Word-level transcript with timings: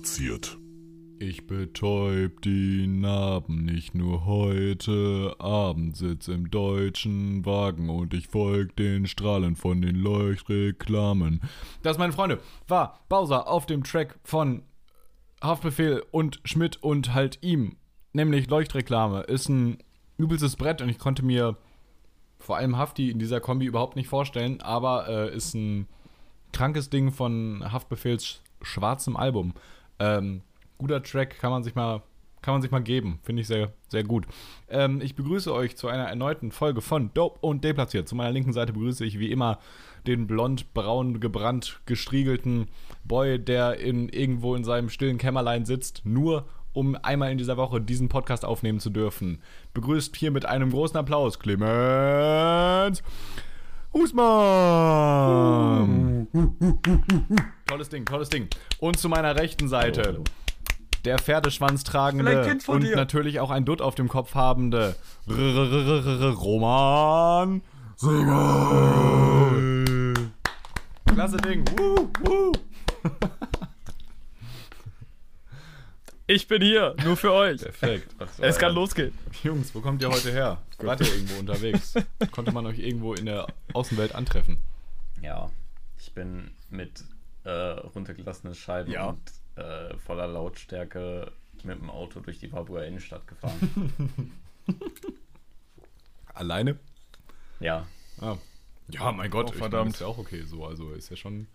deplatziert. 0.00 0.56
Ich 1.18 1.46
betäub 1.46 2.40
die 2.40 2.86
Narben 2.86 3.64
nicht 3.66 3.94
nur 3.94 4.24
heute 4.24 5.36
Abend, 5.38 5.94
sitz 5.94 6.28
im 6.28 6.50
deutschen 6.50 7.44
Wagen 7.44 7.90
und 7.90 8.14
ich 8.14 8.28
folg 8.28 8.74
den 8.76 9.06
Strahlen 9.06 9.54
von 9.54 9.82
den 9.82 9.96
Leuchtreklamen. 9.96 11.42
Das, 11.82 11.98
meine 11.98 12.14
Freunde, 12.14 12.40
war 12.68 13.00
Bowser 13.10 13.48
auf 13.48 13.66
dem 13.66 13.84
Track 13.84 14.18
von 14.24 14.62
Haftbefehl 15.42 16.02
und 16.10 16.40
Schmidt 16.44 16.82
und 16.82 17.12
halt 17.12 17.38
ihm, 17.42 17.76
nämlich 18.14 18.48
Leuchtreklame, 18.48 19.20
ist 19.20 19.50
ein 19.50 19.82
übelstes 20.16 20.56
Brett 20.56 20.80
und 20.80 20.88
ich 20.88 20.98
konnte 20.98 21.22
mir 21.22 21.58
vor 22.38 22.56
allem 22.56 22.78
Hafti 22.78 23.10
in 23.10 23.18
dieser 23.18 23.40
Kombi 23.40 23.66
überhaupt 23.66 23.96
nicht 23.96 24.08
vorstellen, 24.08 24.62
aber 24.62 25.06
äh, 25.08 25.36
ist 25.36 25.54
ein 25.54 25.86
krankes 26.52 26.88
Ding 26.88 27.12
von 27.12 27.70
Haftbefehls 27.70 28.40
schwarzem 28.62 29.16
Album. 29.16 29.52
Ähm, 30.00 30.42
guter 30.78 31.02
Track, 31.02 31.38
kann 31.38 31.50
man 31.50 31.62
sich 31.62 31.74
mal, 31.74 32.02
kann 32.42 32.54
man 32.54 32.62
sich 32.62 32.70
mal 32.70 32.82
geben. 32.82 33.20
Finde 33.22 33.42
ich 33.42 33.46
sehr, 33.46 33.72
sehr 33.88 34.02
gut. 34.02 34.26
Ähm, 34.68 35.00
ich 35.00 35.14
begrüße 35.14 35.52
euch 35.52 35.76
zu 35.76 35.88
einer 35.88 36.04
erneuten 36.04 36.50
Folge 36.50 36.80
von 36.80 37.12
Dope 37.14 37.38
und 37.40 37.62
Deplatziert. 37.62 38.08
Zu 38.08 38.16
meiner 38.16 38.32
linken 38.32 38.52
Seite 38.52 38.72
begrüße 38.72 39.04
ich 39.04 39.18
wie 39.18 39.30
immer 39.30 39.58
den 40.06 40.26
blond, 40.26 40.72
braun, 40.72 41.20
gebrannt, 41.20 41.80
gestriegelten 41.86 42.68
Boy, 43.04 43.38
der 43.38 43.78
in, 43.78 44.08
irgendwo 44.08 44.54
in 44.54 44.64
seinem 44.64 44.88
stillen 44.88 45.18
Kämmerlein 45.18 45.66
sitzt, 45.66 46.02
nur 46.04 46.46
um 46.72 46.96
einmal 47.02 47.32
in 47.32 47.38
dieser 47.38 47.56
Woche 47.56 47.80
diesen 47.80 48.08
Podcast 48.08 48.44
aufnehmen 48.44 48.80
zu 48.80 48.90
dürfen. 48.90 49.42
Begrüßt 49.74 50.16
hier 50.16 50.30
mit 50.30 50.46
einem 50.46 50.70
großen 50.70 50.96
Applaus 50.96 51.38
Clemens 51.38 53.02
Husmann. 53.92 54.28
Tolles 57.66 57.88
Ding, 57.88 58.04
tolles 58.04 58.28
Ding. 58.28 58.48
Und 58.78 58.98
zu 58.98 59.08
meiner 59.08 59.36
rechten 59.36 59.68
Seite 59.68 60.22
der 61.04 61.18
Pferdeschwanz 61.18 61.84
tragende 61.84 62.58
und 62.66 62.82
dir. 62.82 62.94
natürlich 62.94 63.40
auch 63.40 63.50
ein 63.50 63.64
Dutt 63.64 63.80
auf 63.82 63.94
dem 63.94 64.08
Kopf 64.08 64.34
habende 64.34 64.94
Roman 65.28 67.62
Singer. 67.96 70.14
Klasse 71.06 71.38
Ding. 71.38 71.64
Woo, 71.76 72.10
woo. 72.24 72.52
Ich 76.30 76.46
bin 76.46 76.62
hier, 76.62 76.94
nur 77.02 77.16
für 77.16 77.32
euch. 77.32 77.60
Perfekt. 77.60 78.14
So, 78.36 78.44
es 78.44 78.56
kann 78.56 78.70
ja. 78.70 78.76
losgehen. 78.76 79.12
Jungs, 79.42 79.74
wo 79.74 79.80
kommt 79.80 80.00
ihr 80.00 80.08
heute 80.08 80.30
her? 80.30 80.62
Wart 80.78 81.00
ihr 81.00 81.12
irgendwo 81.12 81.40
unterwegs? 81.40 81.94
Konnte 82.30 82.52
man 82.52 82.66
euch 82.66 82.78
irgendwo 82.78 83.14
in 83.14 83.26
der 83.26 83.48
Außenwelt 83.72 84.14
antreffen? 84.14 84.58
Ja, 85.22 85.50
ich 85.98 86.14
bin 86.14 86.52
mit 86.68 87.02
äh, 87.42 87.50
runtergelassenen 87.50 88.54
Scheiben 88.54 88.92
ja. 88.92 89.08
und 89.08 89.20
äh, 89.56 89.98
voller 89.98 90.28
Lautstärke 90.28 91.32
mit 91.64 91.80
dem 91.80 91.90
Auto 91.90 92.20
durch 92.20 92.38
die 92.38 92.52
Warburger 92.52 92.86
Innenstadt 92.86 93.26
gefahren. 93.26 94.32
Alleine? 96.32 96.78
Ja. 97.58 97.88
Ah. 98.20 98.36
Ja, 98.86 99.10
mein 99.10 99.32
Gott, 99.32 99.50
oh, 99.50 99.58
verdammt. 99.58 99.94
ist 99.94 100.00
ja 100.00 100.06
auch 100.06 100.18
okay 100.18 100.44
so. 100.44 100.64
Also 100.64 100.92
ist 100.92 101.10
ja 101.10 101.16
schon 101.16 101.48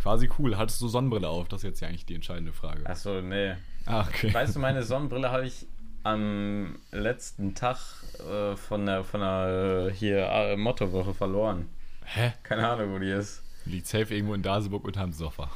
quasi 0.00 0.30
cool. 0.38 0.56
Hattest 0.56 0.80
du 0.80 0.88
Sonnenbrille 0.88 1.28
auf? 1.28 1.48
Das 1.48 1.60
ist 1.60 1.64
jetzt 1.64 1.80
ja 1.80 1.88
eigentlich 1.88 2.06
die 2.06 2.14
entscheidende 2.14 2.52
Frage. 2.52 2.86
Achso, 2.86 3.20
nee. 3.20 3.54
Ah, 3.86 4.06
okay. 4.08 4.32
Weißt 4.32 4.56
du, 4.56 4.60
meine 4.60 4.82
Sonnenbrille 4.82 5.30
habe 5.30 5.46
ich 5.46 5.66
am 6.02 6.78
letzten 6.90 7.54
Tag 7.54 7.76
äh, 8.18 8.56
von 8.56 8.86
der, 8.86 9.04
von 9.04 9.20
der 9.20 9.88
äh, 9.88 9.94
hier 9.94 10.26
äh, 10.26 10.56
Mottowoche 10.56 11.12
verloren. 11.12 11.68
Hä? 12.04 12.32
Keine 12.42 12.66
Ahnung, 12.66 12.94
wo 12.94 12.98
die 12.98 13.10
ist. 13.10 13.42
Liegt 13.66 13.86
safe 13.86 14.14
irgendwo 14.14 14.32
in 14.34 14.42
Daseburg 14.42 14.84
unterm 14.84 15.12
Sofa. 15.12 15.50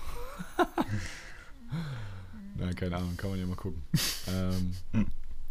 Nein, 2.57 2.75
keine 2.77 2.97
Ahnung, 2.97 3.17
kann 3.17 3.31
man 3.31 3.41
ja 3.41 3.47
mal 3.47 3.57
gucken. 3.57 3.83
ähm, 4.29 5.07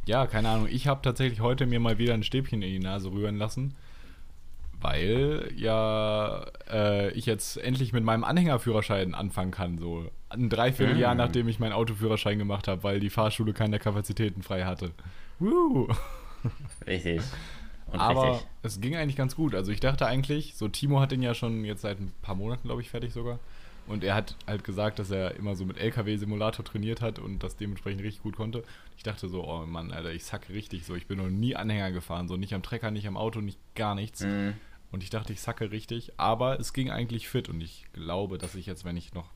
ja, 0.06 0.28
keine 0.28 0.50
Ahnung. 0.50 0.68
Ich 0.70 0.88
habe 0.88 1.02
tatsächlich 1.02 1.42
heute 1.42 1.66
mir 1.66 1.80
mal 1.80 1.98
wieder 1.98 2.14
ein 2.14 2.24
Stäbchen 2.24 2.62
in 2.62 2.70
die 2.70 2.80
Nase 2.80 3.12
rühren 3.12 3.38
lassen, 3.38 3.76
weil 4.84 5.50
ja 5.56 6.46
äh, 6.70 7.12
ich 7.12 7.26
jetzt 7.26 7.58
endlich 7.58 7.94
mit 7.94 8.04
meinem 8.04 8.24
Anhängerführerschein 8.24 9.16
anfangen 9.16 9.52
kann. 9.52 9.78
So 9.78 10.06
ein 10.30 10.50
Dreivierteljahr, 10.50 11.14
mhm. 11.14 11.18
nachdem 11.18 11.48
ich 11.48 11.60
meinen 11.60 11.74
Autoführerschein 11.74 12.38
gemacht 12.38 12.68
habe, 12.68 12.84
weil 12.84 13.00
die 13.00 13.10
Fahrschule 13.10 13.54
keine 13.54 13.80
Kapazitäten 13.80 14.44
frei 14.44 14.66
hatte. 14.66 14.92
Woo. 15.40 15.88
Richtig. 16.86 17.22
Und 17.88 18.00
Aber 18.00 18.34
richtig. 18.34 18.48
es 18.64 18.82
ging 18.82 18.96
eigentlich 18.96 19.16
ganz 19.16 19.36
gut. 19.36 19.56
Also 19.56 19.72
ich 19.72 19.80
dachte 19.80 20.06
eigentlich, 20.06 20.56
so 20.56 20.68
Timo 20.68 21.00
hat 21.00 21.12
den 21.12 21.22
ja 21.22 21.34
schon 21.34 21.64
jetzt 21.64 21.82
seit 21.82 22.00
ein 22.00 22.12
paar 22.22 22.36
Monaten, 22.36 22.68
glaube 22.68 22.82
ich, 22.82 22.90
fertig 22.90 23.14
sogar. 23.14 23.40
Und 23.86 24.04
er 24.04 24.16
hat 24.16 24.36
halt 24.48 24.64
gesagt, 24.64 25.00
dass 25.00 25.12
er 25.12 25.36
immer 25.36 25.56
so 25.56 25.66
mit 25.66 25.78
LKW-Simulator 25.78 26.64
trainiert 26.64 27.02
hat 27.02 27.20
und 27.20 27.44
das 27.44 27.58
dementsprechend 27.58 28.02
richtig 28.02 28.24
gut 28.24 28.36
konnte. 28.36 28.64
Ich 28.98 29.04
dachte 29.04 29.28
so, 29.28 29.46
oh 29.46 29.66
Mann, 29.66 29.92
Alter, 29.92 30.12
ich 30.12 30.24
sacke 30.24 30.54
richtig 30.54 30.86
so. 30.86 30.96
Ich 30.96 31.08
bin 31.08 31.18
noch 31.18 31.30
nie 31.30 31.56
Anhänger 31.56 31.92
gefahren, 31.92 32.28
so 32.28 32.38
nicht 32.38 32.54
am 32.54 32.64
Trecker, 32.64 32.92
nicht 32.92 33.08
am 33.08 33.18
Auto, 33.18 33.42
nicht 33.42 33.60
gar 33.76 33.96
nichts. 33.96 34.22
Mhm. 34.22 34.54
Und 34.94 35.02
ich 35.02 35.10
dachte, 35.10 35.34
ich 35.34 35.42
sacke 35.42 35.72
richtig. 35.72 36.14
Aber 36.18 36.60
es 36.60 36.72
ging 36.72 36.92
eigentlich 36.92 37.28
fit 37.28 37.50
und 37.50 37.62
ich 37.62 37.88
glaube, 37.94 38.38
dass 38.38 38.54
ich 38.54 38.68
jetzt, 38.68 38.86
wenn 38.86 38.96
ich 38.96 39.16
noch 39.16 39.32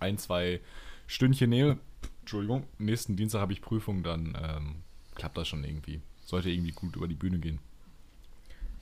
ein, 0.00 0.18
zwei 0.18 0.60
Stündchen 1.06 1.48
nehme, 1.50 1.78
Entschuldigung, 2.22 2.64
nächsten 2.78 3.14
Dienstag 3.14 3.40
habe 3.40 3.52
ich 3.52 3.60
Prüfung, 3.60 4.02
dann 4.02 4.36
ähm, 4.42 4.82
klappt 5.14 5.38
das 5.38 5.46
schon 5.46 5.62
irgendwie. 5.62 6.00
Sollte 6.24 6.50
irgendwie 6.50 6.72
gut 6.72 6.96
über 6.96 7.06
die 7.06 7.14
Bühne 7.14 7.38
gehen. 7.38 7.60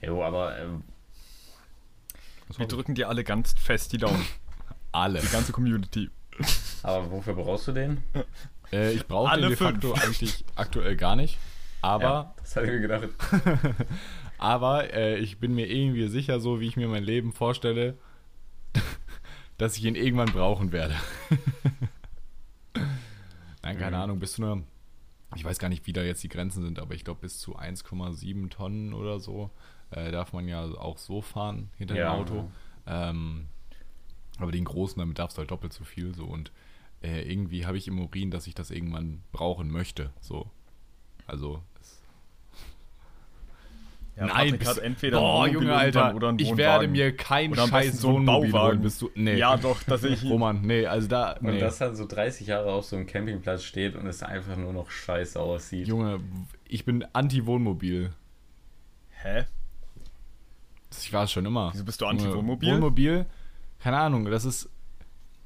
Jo, 0.01 0.23
aber 0.23 0.57
ähm, 0.57 0.83
wir 2.57 2.65
drücken 2.65 2.95
dir 2.95 3.09
alle 3.09 3.23
ganz 3.23 3.53
fest 3.53 3.93
die 3.93 3.97
Daumen. 3.99 4.25
Alle. 4.93 5.21
Die 5.21 5.27
ganze 5.27 5.51
Community. 5.51 6.09
Aber 6.81 7.11
wofür 7.11 7.35
brauchst 7.35 7.67
du 7.67 7.73
den? 7.73 8.01
Äh, 8.71 8.93
ich 8.93 9.05
brauche 9.05 9.39
den 9.39 9.49
de 9.49 9.55
facto 9.55 9.93
fünf. 9.93 10.03
eigentlich 10.03 10.45
aktuell 10.55 10.95
gar 10.95 11.15
nicht. 11.15 11.37
Aber. 11.81 12.03
Ja, 12.03 12.33
das 12.37 12.55
hatte 12.55 12.65
ich 12.65 12.71
mir 12.71 12.81
gedacht. 12.81 13.09
aber 14.37 14.93
äh, 14.93 15.17
ich 15.17 15.39
bin 15.39 15.53
mir 15.55 15.67
irgendwie 15.67 16.07
sicher, 16.07 16.39
so 16.39 16.59
wie 16.59 16.67
ich 16.67 16.77
mir 16.77 16.87
mein 16.87 17.03
Leben 17.03 17.33
vorstelle, 17.33 17.97
dass 19.57 19.77
ich 19.77 19.85
ihn 19.85 19.95
irgendwann 19.95 20.31
brauchen 20.31 20.71
werde. 20.71 20.95
Nein, 23.63 23.77
keine 23.77 23.97
mhm. 23.97 24.03
Ahnung, 24.03 24.19
bis 24.19 24.33
zu 24.33 24.43
einer. 24.43 24.63
Ich 25.35 25.43
weiß 25.43 25.59
gar 25.59 25.67
nicht, 25.67 25.85
wie 25.87 25.93
da 25.93 26.03
jetzt 26.03 26.23
die 26.23 26.29
Grenzen 26.29 26.63
sind, 26.63 26.79
aber 26.79 26.93
ich 26.93 27.03
glaube, 27.03 27.19
bis 27.21 27.39
zu 27.39 27.57
1,7 27.57 28.49
Tonnen 28.49 28.93
oder 28.93 29.19
so 29.19 29.51
äh, 29.91 30.11
darf 30.11 30.31
man 30.31 30.47
ja 30.47 30.63
auch 30.63 30.97
so 30.97 31.21
fahren 31.21 31.69
hinter 31.77 31.95
ja. 31.95 32.13
dem 32.13 32.21
Auto. 32.21 32.51
Ähm, 32.85 33.47
aber 34.39 34.51
den 34.51 34.63
großen, 34.63 34.99
damit 34.99 35.19
darfst 35.19 35.37
du 35.37 35.39
halt 35.39 35.51
doppelt 35.51 35.73
so 35.73 35.83
viel. 35.83 36.15
So. 36.15 36.25
Und 36.25 36.51
äh, 37.01 37.29
irgendwie 37.29 37.65
habe 37.65 37.77
ich 37.77 37.87
im 37.87 37.99
Urin, 37.99 38.31
dass 38.31 38.47
ich 38.47 38.55
das 38.55 38.71
irgendwann 38.71 39.23
brauchen 39.31 39.69
möchte. 39.69 40.11
So. 40.21 40.49
Also. 41.25 41.61
Ja, 44.17 44.25
Nein, 44.25 44.57
bist, 44.57 44.67
hat 44.71 44.77
entweder 44.79 45.19
boah, 45.19 45.47
Junge, 45.47 45.75
Alter, 45.75 46.15
oder 46.15 46.29
ein 46.29 46.39
ich 46.39 46.57
werde 46.57 46.87
mir 46.87 47.15
keinen 47.15 47.53
scheiß 47.55 48.01
so 48.01 48.13
Wohnmobil 48.13 48.51
holen, 48.51 48.81
bist 48.81 48.99
du, 48.99 49.11
nee. 49.13 49.35
Ja, 49.35 49.57
doch, 49.57 49.83
dass 49.83 50.03
ich 50.03 50.23
Roman, 50.23 50.61
nee, 50.61 50.87
also 50.87 51.07
da, 51.07 51.37
nee. 51.39 51.51
Und 51.51 51.59
das 51.59 51.77
dann 51.77 51.95
so 51.95 52.07
30 52.07 52.47
Jahre 52.47 52.71
auf 52.71 52.85
so 52.85 52.95
einem 52.95 53.05
Campingplatz 53.05 53.63
steht 53.63 53.95
und 53.95 54.07
es 54.07 54.23
einfach 54.23 54.55
nur 54.55 54.73
noch 54.73 54.89
scheiße 54.89 55.39
aussieht. 55.39 55.87
Junge, 55.87 56.19
ich 56.67 56.83
bin 56.83 57.05
anti-Wohnmobil. 57.13 58.11
Hä? 59.21 59.45
Ich 60.99 61.13
war 61.13 61.25
es 61.25 61.31
schon 61.31 61.45
immer. 61.45 61.69
Wieso 61.73 61.85
bist 61.85 62.01
du 62.01 62.07
anti-Wohnmobil? 62.07 62.73
Wohnmobil, 62.73 63.25
keine 63.77 63.97
Ahnung, 63.97 64.25
das 64.25 64.45
ist, 64.45 64.67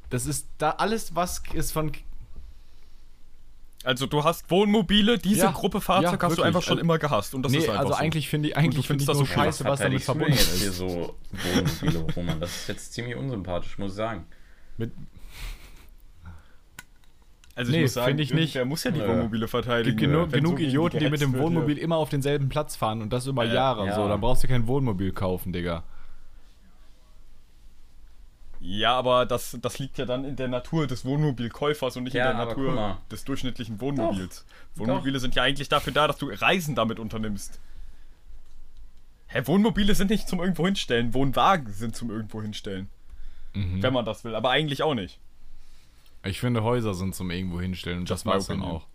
das 0.09 0.25
ist 0.25 0.47
da 0.59 0.71
alles, 0.71 1.13
was 1.13 1.43
ist 1.53 1.73
von. 1.73 1.91
Also 3.83 4.05
du 4.05 4.23
hast 4.23 4.49
Wohnmobile, 4.51 5.17
diese 5.17 5.45
ja, 5.45 5.51
Gruppe 5.51 5.81
Fahrzeug 5.81 6.21
ja, 6.21 6.29
hast 6.29 6.37
du 6.37 6.43
einfach 6.43 6.61
schon 6.61 6.73
also, 6.73 6.83
immer 6.83 6.99
gehasst 6.99 7.33
und 7.33 7.43
das 7.43 7.51
nee, 7.51 7.59
ist 7.59 7.69
einfach 7.69 7.79
also 7.79 7.93
so. 7.93 7.99
eigentlich 7.99 8.29
finde 8.29 8.49
ich 8.49 8.57
eigentlich 8.57 8.85
finde 8.85 9.01
ich 9.01 9.07
das 9.07 9.17
so 9.17 9.25
scheiße, 9.25 9.65
was 9.65 9.79
damit 9.79 10.03
verbunden 10.03 10.33
ist. 10.33 10.61
Hier 10.61 10.71
so 10.71 11.15
Wohnmobile, 11.31 12.05
Roman, 12.15 12.39
das 12.39 12.55
ist 12.55 12.67
jetzt 12.67 12.93
ziemlich 12.93 13.15
unsympathisch, 13.15 13.77
muss 13.77 13.91
ich 13.91 13.97
sagen. 13.97 14.25
Mit 14.77 14.91
also 17.55 17.71
nee, 17.71 17.87
finde 17.87 18.23
ich 18.23 18.33
nicht. 18.33 18.55
Er 18.55 18.65
muss 18.65 18.83
ja 18.83 18.91
die 18.91 19.01
Wohnmobile 19.01 19.47
verteidigen. 19.47 19.95
Es 19.95 20.01
gibt 20.01 20.11
genug, 20.11 20.31
genug 20.31 20.57
so 20.57 20.63
Idioten, 20.63 20.99
die 20.99 21.09
mit 21.09 21.21
dem 21.21 21.37
Wohnmobil 21.37 21.77
immer 21.77 21.97
auf 21.97 22.09
denselben 22.09 22.49
Platz 22.49 22.75
fahren 22.75 23.01
und 23.01 23.11
das 23.11 23.27
über 23.27 23.45
äh, 23.45 23.53
Jahre. 23.53 23.87
Ja. 23.87 23.95
So, 23.95 24.07
dann 24.07 24.21
brauchst 24.21 24.43
du 24.43 24.47
kein 24.47 24.67
Wohnmobil 24.67 25.11
kaufen, 25.11 25.51
Digga. 25.51 25.83
Ja, 28.63 28.95
aber 28.95 29.25
das, 29.25 29.57
das 29.59 29.79
liegt 29.79 29.97
ja 29.97 30.05
dann 30.05 30.23
in 30.23 30.35
der 30.35 30.47
Natur 30.47 30.85
des 30.85 31.03
Wohnmobilkäufers 31.03 31.97
und 31.97 32.03
nicht 32.03 32.13
ja, 32.13 32.29
in 32.29 32.37
der 32.37 32.45
Natur 32.45 32.99
des 33.09 33.23
durchschnittlichen 33.23 33.81
Wohnmobils. 33.81 34.45
Doch. 34.45 34.81
Wohnmobile 34.81 35.13
Doch. 35.13 35.19
sind 35.19 35.33
ja 35.33 35.41
eigentlich 35.41 35.67
dafür 35.67 35.91
da, 35.91 36.07
dass 36.07 36.17
du 36.17 36.27
Reisen 36.27 36.75
damit 36.75 36.99
unternimmst. 36.99 37.59
Hä, 39.27 39.41
Wohnmobile 39.45 39.95
sind 39.95 40.11
nicht 40.11 40.27
zum 40.27 40.39
irgendwo 40.39 40.65
hinstellen, 40.65 41.15
Wohnwagen 41.15 41.73
sind 41.73 41.95
zum 41.95 42.11
irgendwo 42.11 42.39
hinstellen. 42.41 42.87
Mhm. 43.53 43.81
Wenn 43.81 43.93
man 43.93 44.05
das 44.05 44.23
will, 44.23 44.35
aber 44.35 44.51
eigentlich 44.51 44.83
auch 44.83 44.93
nicht. 44.93 45.17
Ich 46.23 46.39
finde, 46.39 46.61
Häuser 46.61 46.93
sind 46.93 47.15
zum 47.15 47.31
irgendwo 47.31 47.59
hinstellen 47.59 47.99
und 47.99 48.09
das, 48.11 48.23
das 48.23 48.25
war's 48.27 48.45
dann 48.45 48.61
auch. 48.61 48.85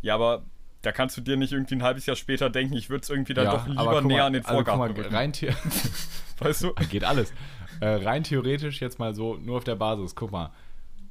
Ja, 0.00 0.14
aber 0.14 0.42
da 0.82 0.92
kannst 0.92 1.16
du 1.16 1.20
dir 1.20 1.36
nicht 1.36 1.52
irgendwie 1.52 1.76
ein 1.76 1.82
halbes 1.82 2.06
Jahr 2.06 2.16
später 2.16 2.50
denken, 2.50 2.74
ich 2.74 2.90
würde 2.90 3.02
es 3.02 3.10
irgendwie 3.10 3.34
dann 3.34 3.46
ja, 3.46 3.52
doch 3.52 3.66
lieber 3.66 4.02
näher 4.02 4.18
mal, 4.18 4.26
an 4.26 4.32
den 4.32 4.42
Vorgarten 4.42 4.82
also, 4.82 5.10
mal, 5.10 5.16
rein 5.16 5.32
Weißt 6.38 6.64
du? 6.64 6.74
Geht 6.90 7.04
alles. 7.04 7.32
äh, 7.80 7.86
rein 7.86 8.24
theoretisch 8.24 8.80
jetzt 8.80 8.98
mal 8.98 9.14
so, 9.14 9.36
nur 9.36 9.58
auf 9.58 9.64
der 9.64 9.76
Basis, 9.76 10.16
guck 10.16 10.32
mal, 10.32 10.50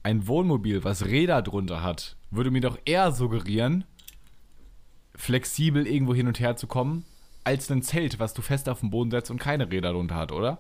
ein 0.04 0.28
Wohnmobil, 0.28 0.84
was 0.84 1.06
Räder 1.06 1.42
drunter 1.42 1.82
hat, 1.82 2.18
würde 2.32 2.52
mir 2.52 2.62
doch 2.62 2.78
eher 2.86 3.12
suggerieren, 3.12 3.86
flexibel 5.16 5.88
irgendwo 5.88 6.14
hin 6.14 6.28
und 6.28 6.40
her 6.40 6.58
zu 6.58 6.68
kommen, 6.68 7.06
als 7.44 7.70
ein 7.72 7.82
Zelt, 7.82 8.20
was 8.20 8.34
du 8.34 8.42
fest 8.42 8.68
auf 8.68 8.82
den 8.82 8.90
Boden 8.90 9.12
setzt 9.12 9.32
und 9.32 9.40
keine 9.40 9.72
Räder 9.72 9.94
drunter 9.94 10.16
hat, 10.16 10.32
oder? 10.32 10.60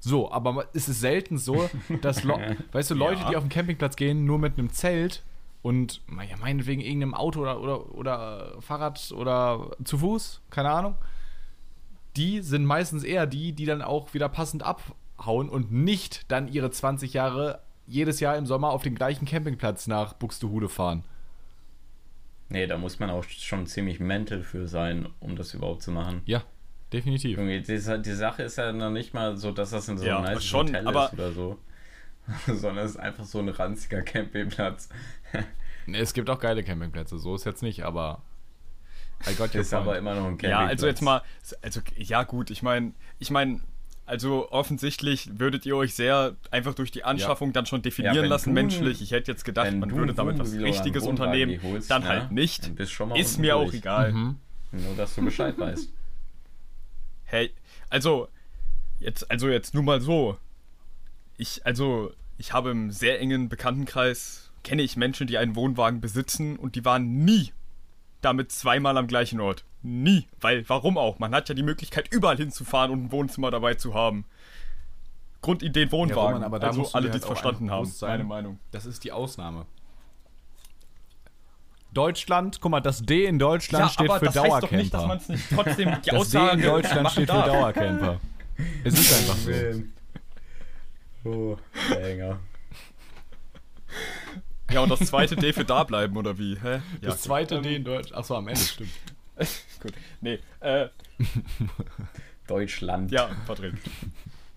So, 0.00 0.32
aber 0.32 0.66
es 0.72 0.88
ist 0.88 1.00
selten 1.00 1.38
so, 1.38 1.68
dass, 2.00 2.26
weißt 2.72 2.90
du, 2.90 2.94
Leute, 2.94 3.20
ja. 3.20 3.30
die 3.30 3.36
auf 3.36 3.44
den 3.44 3.50
Campingplatz 3.50 3.96
gehen, 3.96 4.24
nur 4.24 4.38
mit 4.38 4.58
einem 4.58 4.72
Zelt 4.72 5.22
und, 5.62 6.02
ja, 6.28 6.36
meinetwegen 6.38 6.82
irgendeinem 6.82 7.14
Auto 7.14 7.40
oder, 7.40 7.60
oder, 7.60 7.94
oder 7.94 8.56
Fahrrad 8.60 9.12
oder 9.12 9.70
zu 9.84 9.98
Fuß, 9.98 10.42
keine 10.50 10.70
Ahnung, 10.70 10.96
die 12.16 12.40
sind 12.40 12.64
meistens 12.64 13.04
eher 13.04 13.26
die, 13.26 13.52
die 13.52 13.64
dann 13.64 13.80
auch 13.80 14.12
wieder 14.12 14.28
passend 14.28 14.62
abhauen 14.62 15.48
und 15.48 15.72
nicht 15.72 16.30
dann 16.30 16.48
ihre 16.48 16.70
20 16.70 17.14
Jahre 17.14 17.60
jedes 17.86 18.20
Jahr 18.20 18.36
im 18.36 18.46
Sommer 18.46 18.70
auf 18.70 18.82
den 18.82 18.94
gleichen 18.94 19.24
Campingplatz 19.24 19.86
nach 19.86 20.14
Buxtehude 20.14 20.68
fahren. 20.68 21.04
Nee, 22.48 22.66
da 22.66 22.76
muss 22.76 22.98
man 22.98 23.08
auch 23.08 23.24
schon 23.24 23.66
ziemlich 23.66 23.98
mental 23.98 24.42
für 24.42 24.68
sein, 24.68 25.08
um 25.20 25.36
das 25.36 25.54
überhaupt 25.54 25.82
zu 25.82 25.90
machen. 25.90 26.20
Ja, 26.26 26.42
definitiv. 26.92 27.38
Die, 27.38 27.62
die 27.62 27.78
Sache 27.78 28.42
ist 28.42 28.58
ja 28.58 28.72
noch 28.72 28.90
nicht 28.90 29.14
mal 29.14 29.36
so, 29.38 29.52
dass 29.52 29.70
das 29.70 29.88
in 29.88 29.96
so 29.96 30.04
einem 30.04 30.12
ja, 30.12 30.20
nice 30.20 30.44
schon, 30.44 30.66
Hotel 30.66 30.86
ist 30.86 31.12
oder 31.14 31.32
so. 31.32 31.58
Sondern 32.46 32.84
es 32.84 32.92
ist 32.92 32.98
einfach 32.98 33.24
so 33.24 33.38
ein 33.38 33.48
ranziger 33.48 34.02
Campingplatz. 34.02 34.90
nee, 35.86 35.98
es 35.98 36.14
gibt 36.14 36.30
auch 36.30 36.38
geile 36.38 36.62
Campingplätze, 36.62 37.18
so 37.18 37.34
ist 37.34 37.44
jetzt 37.44 37.62
nicht, 37.62 37.84
aber. 37.84 38.22
I 39.28 39.34
got 39.34 39.54
ist 39.54 39.72
aber 39.72 39.98
immer 39.98 40.14
noch 40.14 40.26
ein 40.26 40.38
Campingplatz. 40.38 40.50
Ja, 40.50 40.66
also 40.66 40.86
jetzt 40.86 41.02
mal, 41.02 41.22
also 41.62 41.80
ja 41.96 42.24
gut, 42.24 42.50
ich 42.50 42.62
meine, 42.62 42.92
ich 43.18 43.30
meine, 43.30 43.60
also 44.04 44.50
offensichtlich 44.50 45.38
würdet 45.38 45.64
ihr 45.64 45.76
euch 45.76 45.94
sehr 45.94 46.36
einfach 46.50 46.74
durch 46.74 46.90
die 46.90 47.04
Anschaffung 47.04 47.48
ja. 47.48 47.52
dann 47.52 47.66
schon 47.66 47.82
definieren 47.82 48.16
ja, 48.16 48.26
lassen, 48.26 48.50
du, 48.50 48.54
menschlich. 48.54 49.00
Ich 49.00 49.12
hätte 49.12 49.30
jetzt 49.30 49.44
gedacht, 49.44 49.72
man 49.72 49.90
würde 49.92 50.12
damit 50.12 50.38
was 50.38 50.52
Richtiges 50.52 51.04
unternehmen. 51.06 51.60
Holst, 51.62 51.90
dann 51.90 52.04
halt 52.04 52.32
nicht. 52.32 52.78
Dann 52.78 53.16
ist 53.16 53.38
mir 53.38 53.54
durch. 53.54 53.68
auch 53.68 53.72
egal. 53.72 54.12
Mhm. 54.12 54.36
Nur, 54.72 54.96
dass 54.96 55.14
du 55.14 55.24
Bescheid 55.24 55.56
weißt. 55.58 55.92
Hey, 57.24 57.52
also, 57.88 58.28
jetzt, 58.98 59.30
also 59.30 59.48
jetzt 59.48 59.74
nur 59.74 59.82
mal 59.82 60.00
so. 60.00 60.36
Ich, 61.36 61.64
also, 61.64 62.12
ich 62.38 62.52
habe 62.52 62.70
im 62.70 62.90
sehr 62.90 63.20
engen 63.20 63.48
Bekanntenkreis, 63.48 64.41
kenne 64.64 64.82
ich 64.82 64.96
Menschen, 64.96 65.26
die 65.26 65.38
einen 65.38 65.56
Wohnwagen 65.56 66.00
besitzen 66.00 66.56
und 66.56 66.74
die 66.74 66.84
waren 66.84 67.24
nie 67.24 67.52
damit 68.20 68.52
zweimal 68.52 68.96
am 68.96 69.06
gleichen 69.06 69.40
Ort. 69.40 69.64
Nie. 69.82 70.28
Weil, 70.40 70.68
warum 70.68 70.96
auch? 70.96 71.18
Man 71.18 71.34
hat 71.34 71.48
ja 71.48 71.54
die 71.54 71.64
Möglichkeit, 71.64 72.12
überall 72.12 72.36
hinzufahren 72.36 72.90
und 72.92 73.04
ein 73.04 73.12
Wohnzimmer 73.12 73.50
dabei 73.50 73.74
zu 73.74 73.94
haben. 73.94 74.24
Grundidee 75.40 75.90
Wohnwagen. 75.90 76.16
Ja, 76.16 76.22
Roman, 76.22 76.44
aber 76.44 76.60
da 76.60 76.68
also 76.68 76.88
alle, 76.92 77.10
die 77.10 77.18
es 77.18 77.24
halt 77.24 77.38
verstanden 77.38 77.70
haben, 77.70 77.86
sein, 77.86 78.10
meine 78.10 78.24
Meinung. 78.24 78.58
Das 78.70 78.86
ist 78.86 79.02
die 79.02 79.10
Ausnahme. 79.10 79.66
Deutschland, 81.92 82.60
guck 82.60 82.70
mal, 82.70 82.80
das 82.80 83.02
D 83.02 83.26
in 83.26 83.38
Deutschland 83.38 83.84
ja, 83.84 83.90
steht 83.90 84.12
für 84.12 84.24
das 84.24 84.34
Dauercamper. 84.34 84.54
Heißt 84.54 84.64
doch 84.64 84.76
nicht, 84.78 84.94
dass 84.94 85.06
man 85.06 85.18
es 85.18 85.28
nicht 85.28 85.44
trotzdem 85.52 85.96
die 86.06 86.10
das 86.10 86.30
D 86.30 86.38
in 86.38 86.62
Deutschland 86.62 87.10
steht 87.10 87.30
für 87.30 87.36
Dauercamper. 87.36 88.20
Es 88.84 88.94
ist 88.94 89.12
einfach 89.12 89.36
so. 89.36 89.50
Oh, 91.24 91.56
Banger. 91.88 92.40
Ja, 94.72 94.80
und 94.80 94.88
das 94.88 95.00
zweite 95.00 95.36
D 95.36 95.52
für 95.52 95.64
da 95.64 95.84
bleiben, 95.84 96.16
oder 96.16 96.38
wie? 96.38 96.56
Hä? 96.60 96.80
Ja, 97.00 97.10
das 97.10 97.22
zweite 97.22 97.60
D 97.60 97.76
in 97.76 97.84
Deutschland. 97.84 98.18
Achso, 98.18 98.36
am 98.36 98.48
Ende, 98.48 98.60
stimmt. 98.60 98.90
Gut. 99.80 99.92
Nee, 100.20 100.38
äh. 100.60 100.88
Deutschland. 102.46 103.10
Ja, 103.10 103.30
verdreht. 103.46 103.74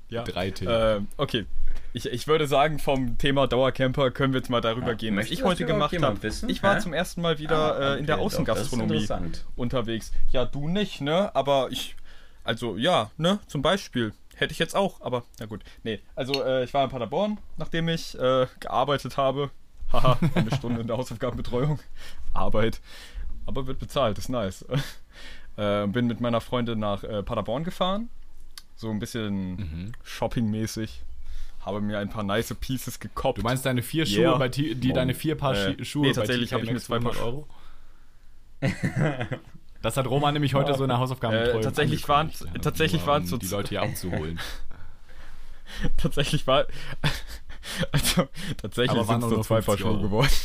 Ja. 0.10 0.24
Drei 0.24 0.52
T. 0.52 0.66
Äh, 0.66 1.02
okay. 1.18 1.46
Ich, 1.94 2.06
ich 2.06 2.28
würde 2.28 2.46
sagen, 2.46 2.80
vom 2.80 3.18
Thema 3.18 3.48
Dauercamper 3.48 4.12
können 4.12 4.34
wir 4.34 4.40
jetzt 4.40 4.50
mal 4.50 4.62
darüber 4.62 4.90
ja, 4.90 4.94
gehen, 4.94 5.16
was 5.16 5.32
ich 5.32 5.44
heute 5.44 5.66
gemacht 5.66 5.98
habe. 6.02 6.28
Ich 6.48 6.62
war 6.62 6.76
Hä? 6.76 6.82
zum 6.82 6.94
ersten 6.94 7.22
Mal 7.22 7.40
wieder 7.40 7.58
ah, 7.58 7.72
okay, 7.72 7.96
äh, 7.96 8.00
in 8.00 8.06
der 8.06 8.20
Außengastronomie 8.20 9.08
unterwegs. 9.56 10.12
Ja, 10.32 10.46
du 10.46 10.68
nicht, 10.68 11.02
ne? 11.02 11.34
Aber 11.36 11.70
ich. 11.72 11.96
Also, 12.44 12.78
ja, 12.78 13.12
ne? 13.18 13.40
Zum 13.48 13.62
Beispiel. 13.62 14.14
Hätte 14.36 14.52
ich 14.52 14.60
jetzt 14.60 14.76
auch, 14.76 15.00
aber 15.00 15.24
na 15.40 15.46
gut. 15.46 15.64
Nee, 15.84 16.02
also 16.14 16.44
äh, 16.44 16.66
ich 16.66 16.74
war 16.74 16.84
in 16.84 16.90
Paderborn, 16.90 17.40
nachdem 17.56 17.88
ich 17.88 18.20
äh, 18.20 18.48
gearbeitet 18.60 19.16
habe. 19.16 19.50
Haha, 20.04 20.20
eine 20.36 20.52
Stunde 20.56 20.82
in 20.82 20.88
der 20.88 20.98
Hausaufgabenbetreuung. 20.98 21.80
Arbeit. 22.34 22.82
Aber 23.46 23.68
wird 23.68 23.80
bezahlt, 23.80 24.18
ist 24.18 24.30
nice. 24.30 24.66
äh, 25.58 25.88
bin 25.88 26.08
mit 26.08 26.20
meiner 26.22 26.42
Freundin 26.42 26.80
nach 26.80 27.04
äh, 27.04 27.24
Paderborn 27.24 27.64
gefahren. 27.64 28.10
So 28.76 28.90
ein 28.90 29.00
bisschen 29.00 29.56
mhm. 29.56 29.92
shoppingmäßig. 30.04 31.02
Habe 31.62 31.82
mir 31.82 31.98
ein 32.00 32.10
paar 32.10 32.24
nice 32.24 32.54
Pieces 32.60 33.00
gekoppt. 33.00 33.40
Du 33.40 33.42
meinst 33.42 33.66
deine 33.66 33.82
vier 33.82 34.06
Schuhe, 34.06 34.22
yeah. 34.22 34.38
bei 34.38 34.50
die, 34.50 34.76
die 34.76 34.94
deine 34.94 35.16
vier 35.16 35.36
Paar 35.36 35.56
äh, 35.56 35.84
Schuhe 35.84 36.08
nee, 36.08 36.14
tatsächlich 36.14 36.54
habe 36.54 36.64
ich 36.64 36.72
mir 36.72 36.80
zwei 36.80 37.00
Paar 37.00 37.18
Euro. 37.22 37.48
Das 39.86 39.98
hat 39.98 40.08
Roman 40.08 40.34
nämlich 40.34 40.56
heute 40.56 40.74
so 40.74 40.84
in 40.84 40.90
der 40.90 40.98
Hausaufgabenbetreuung. 40.98 41.60
Äh, 41.60 41.64
tatsächlich 41.64 42.10
waren 42.10 42.30
es 42.30 42.44
tatsächlich 42.60 43.06
waren 43.06 43.28
so 43.28 43.38
die 43.38 43.46
Leute 43.46 43.70
hier 43.70 43.84
abzuholen. 43.84 44.40
tatsächlich 45.98 46.48
war 46.48 46.66
also 47.92 48.28
tatsächlich 48.58 49.04
sind 49.06 49.24
es 49.24 49.30
so 49.30 49.42
zwei 49.42 49.62
Paar 49.62 49.78
Schuhe 49.78 50.02
geworden. 50.02 50.30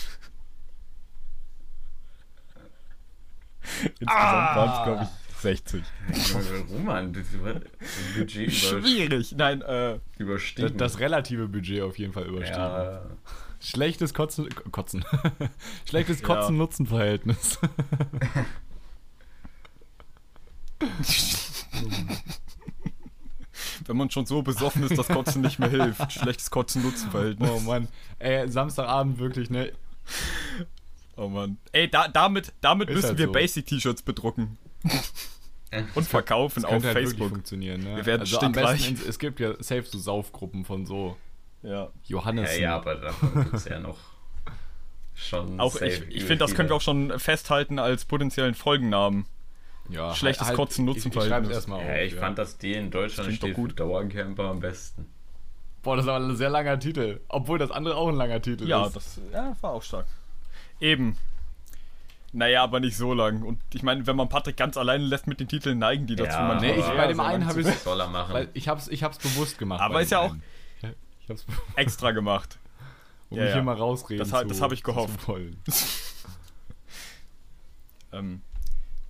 Insgesamt 3.83 4.11
ah. 4.11 4.57
waren 4.57 4.71
es, 4.71 4.85
glaube 4.85 5.03
ich, 5.05 5.09
60. 5.41 5.83
Roman, 6.71 7.13
Budget 8.17 8.53
Schwierig. 8.53 9.33
Nein, 9.37 9.63
äh, 9.63 9.99
überstiegen. 10.19 10.77
Das, 10.77 10.93
das, 10.93 11.01
relative 11.01 11.49
Budget 11.49 11.83
auf 11.83 11.99
jeden 11.99 12.13
Fall 12.13 12.27
überstiegen. 12.27 12.61
Ja. 12.61 13.03
Schlechtes 13.61 14.15
Kotzen. 14.15 14.49
Kotzen. 14.71 15.05
Schlechtes 15.89 16.23
Kotzen-Nutzen-Verhältnis. 16.23 17.59
Wenn 23.91 23.97
man 23.97 24.09
schon 24.09 24.25
so 24.25 24.41
besoffen 24.41 24.85
ist, 24.85 24.97
dass 24.97 25.09
Kotzen 25.09 25.43
nicht 25.43 25.59
mehr 25.59 25.69
hilft. 25.69 26.13
Schlechtes 26.13 26.49
Kotzen-Nutzen-Verhältnis. 26.53 27.51
Oh 27.51 27.59
Mann. 27.59 27.89
Ey, 28.21 28.49
Samstagabend 28.49 29.19
wirklich, 29.19 29.51
ne? 29.51 29.73
Oh 31.17 31.27
Mann. 31.27 31.59
Ey, 31.73 31.91
da, 31.91 32.07
damit, 32.07 32.53
damit 32.61 32.89
müssen 32.89 33.09
halt 33.09 33.19
wir 33.19 33.27
so. 33.27 33.33
Basic-T-Shirts 33.33 34.03
bedrucken. 34.03 34.59
Und 35.97 36.07
verkaufen 36.07 36.65
auf 36.65 36.85
halt 36.85 36.93
Facebook. 36.93 37.31
funktionieren, 37.31 37.83
ne? 37.83 37.97
Wir 37.97 38.07
werden 38.07 38.21
also 38.21 38.37
stinkreich. 38.37 38.93
es 39.09 39.19
gibt 39.19 39.41
ja 39.41 39.55
safe 39.59 39.83
so 39.83 39.99
Saufgruppen 39.99 40.65
von 40.65 40.87
so 40.87 41.17
ja. 41.65 41.91
Johannes. 42.05 42.55
Ja, 42.59 42.63
ja, 42.63 42.77
aber 42.77 42.95
davon 42.95 43.35
gibt 43.35 43.55
es 43.55 43.65
ja 43.65 43.81
noch 43.81 43.99
schon. 45.17 45.59
Auch 45.59 45.81
ich, 45.81 46.03
ich 46.11 46.23
finde, 46.23 46.39
das 46.39 46.55
können 46.55 46.69
wir 46.69 46.77
auch 46.77 46.81
schon 46.81 47.19
festhalten 47.19 47.81
als 47.81 48.05
potenziellen 48.05 48.55
Folgennamen. 48.55 49.27
Ja, 49.91 50.15
Schlechtes 50.15 50.49
halt, 50.49 50.57
Kotzen 50.57 50.85
nutzen 50.85 51.09
Ich, 51.09 51.17
ich, 51.17 51.25
ich 51.25 51.31
erstmal 51.31 51.85
ja, 51.85 52.03
ich 52.03 52.13
ja. 52.15 52.21
fand 52.21 52.39
das 52.39 52.59
D 52.59 52.75
in 52.75 52.91
Deutschland 52.91 53.33
steht 53.35 53.55
gut. 53.55 53.79
Dauercamper 53.79 54.45
am 54.45 54.61
besten. 54.61 55.07
Boah, 55.83 55.97
das 55.97 56.07
war 56.07 56.21
ein 56.21 56.37
sehr 56.37 56.51
langer 56.51 56.79
Titel. 56.79 57.21
Obwohl 57.29 57.59
das 57.59 57.71
andere 57.71 57.97
auch 57.97 58.09
ein 58.09 58.17
langer 58.17 58.41
Titel 58.43 58.69
ja, 58.69 58.87
ist. 58.87 58.97
Das, 58.97 59.21
ja, 59.33 59.51
das 59.51 59.63
war 59.63 59.73
auch 59.73 59.83
stark. 59.83 60.07
Eben. 60.81 61.17
Naja, 62.33 62.63
aber 62.63 62.79
nicht 62.81 62.97
so 62.97 63.13
lang. 63.13 63.43
Und 63.43 63.59
ich 63.73 63.83
meine, 63.83 64.07
wenn 64.07 64.15
man 64.15 64.29
Patrick 64.29 64.57
ganz 64.57 64.77
alleine 64.77 65.05
lässt 65.05 65.27
mit 65.27 65.41
den 65.41 65.49
Titeln, 65.49 65.79
neigen 65.79 66.07
die 66.07 66.15
dazu. 66.15 66.31
Ja, 66.31 66.61
nee, 66.61 66.75
ich, 66.75 66.87
bei 66.87 67.09
dem 67.09 67.17
so 67.17 67.23
einen 67.23 67.47
habe 67.47 67.61
ich 67.61 67.67
es. 67.67 67.87
Ich 68.55 68.69
hab's, 68.69 68.89
ich 68.89 69.03
hab's 69.03 69.19
bewusst 69.19 69.59
gemacht. 69.59 69.81
Aber 69.81 70.01
ist 70.01 70.13
ja 70.13 70.21
auch 70.21 70.37
extra 71.77 72.13
gemacht. 72.13 72.59
Um 73.31 73.39
ja, 73.39 73.45
mich 73.45 73.51
ja. 73.51 73.57
hier 73.57 73.65
mal 73.65 73.77
rausreden. 73.77 74.19
Das, 74.19 74.39
zu, 74.39 74.47
das 74.47 74.61
habe 74.61 74.75
ich 74.75 74.83
gehofft. 74.83 75.19
ähm, 78.13 78.43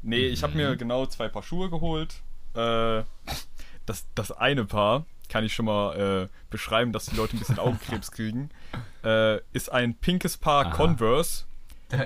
nee, 0.02 0.26
ich 0.26 0.42
habe 0.42 0.56
mir 0.56 0.70
mhm. 0.70 0.78
genau 0.78 1.06
zwei 1.06 1.28
Paar 1.28 1.42
Schuhe 1.42 1.70
geholt. 1.70 2.14
Äh, 2.54 3.02
das, 3.86 4.06
das 4.14 4.32
eine 4.32 4.64
Paar 4.64 5.06
kann 5.28 5.44
ich 5.44 5.54
schon 5.54 5.66
mal 5.66 6.28
äh, 6.28 6.28
beschreiben, 6.50 6.92
dass 6.92 7.06
die 7.06 7.16
Leute 7.16 7.36
ein 7.36 7.38
bisschen 7.38 7.58
Augenkrebs 7.60 8.10
kriegen. 8.10 8.50
Äh, 9.04 9.38
ist 9.52 9.70
ein 9.72 9.94
pinkes 9.94 10.36
Paar 10.36 10.66
Aha. 10.66 10.76
Converse 10.76 11.44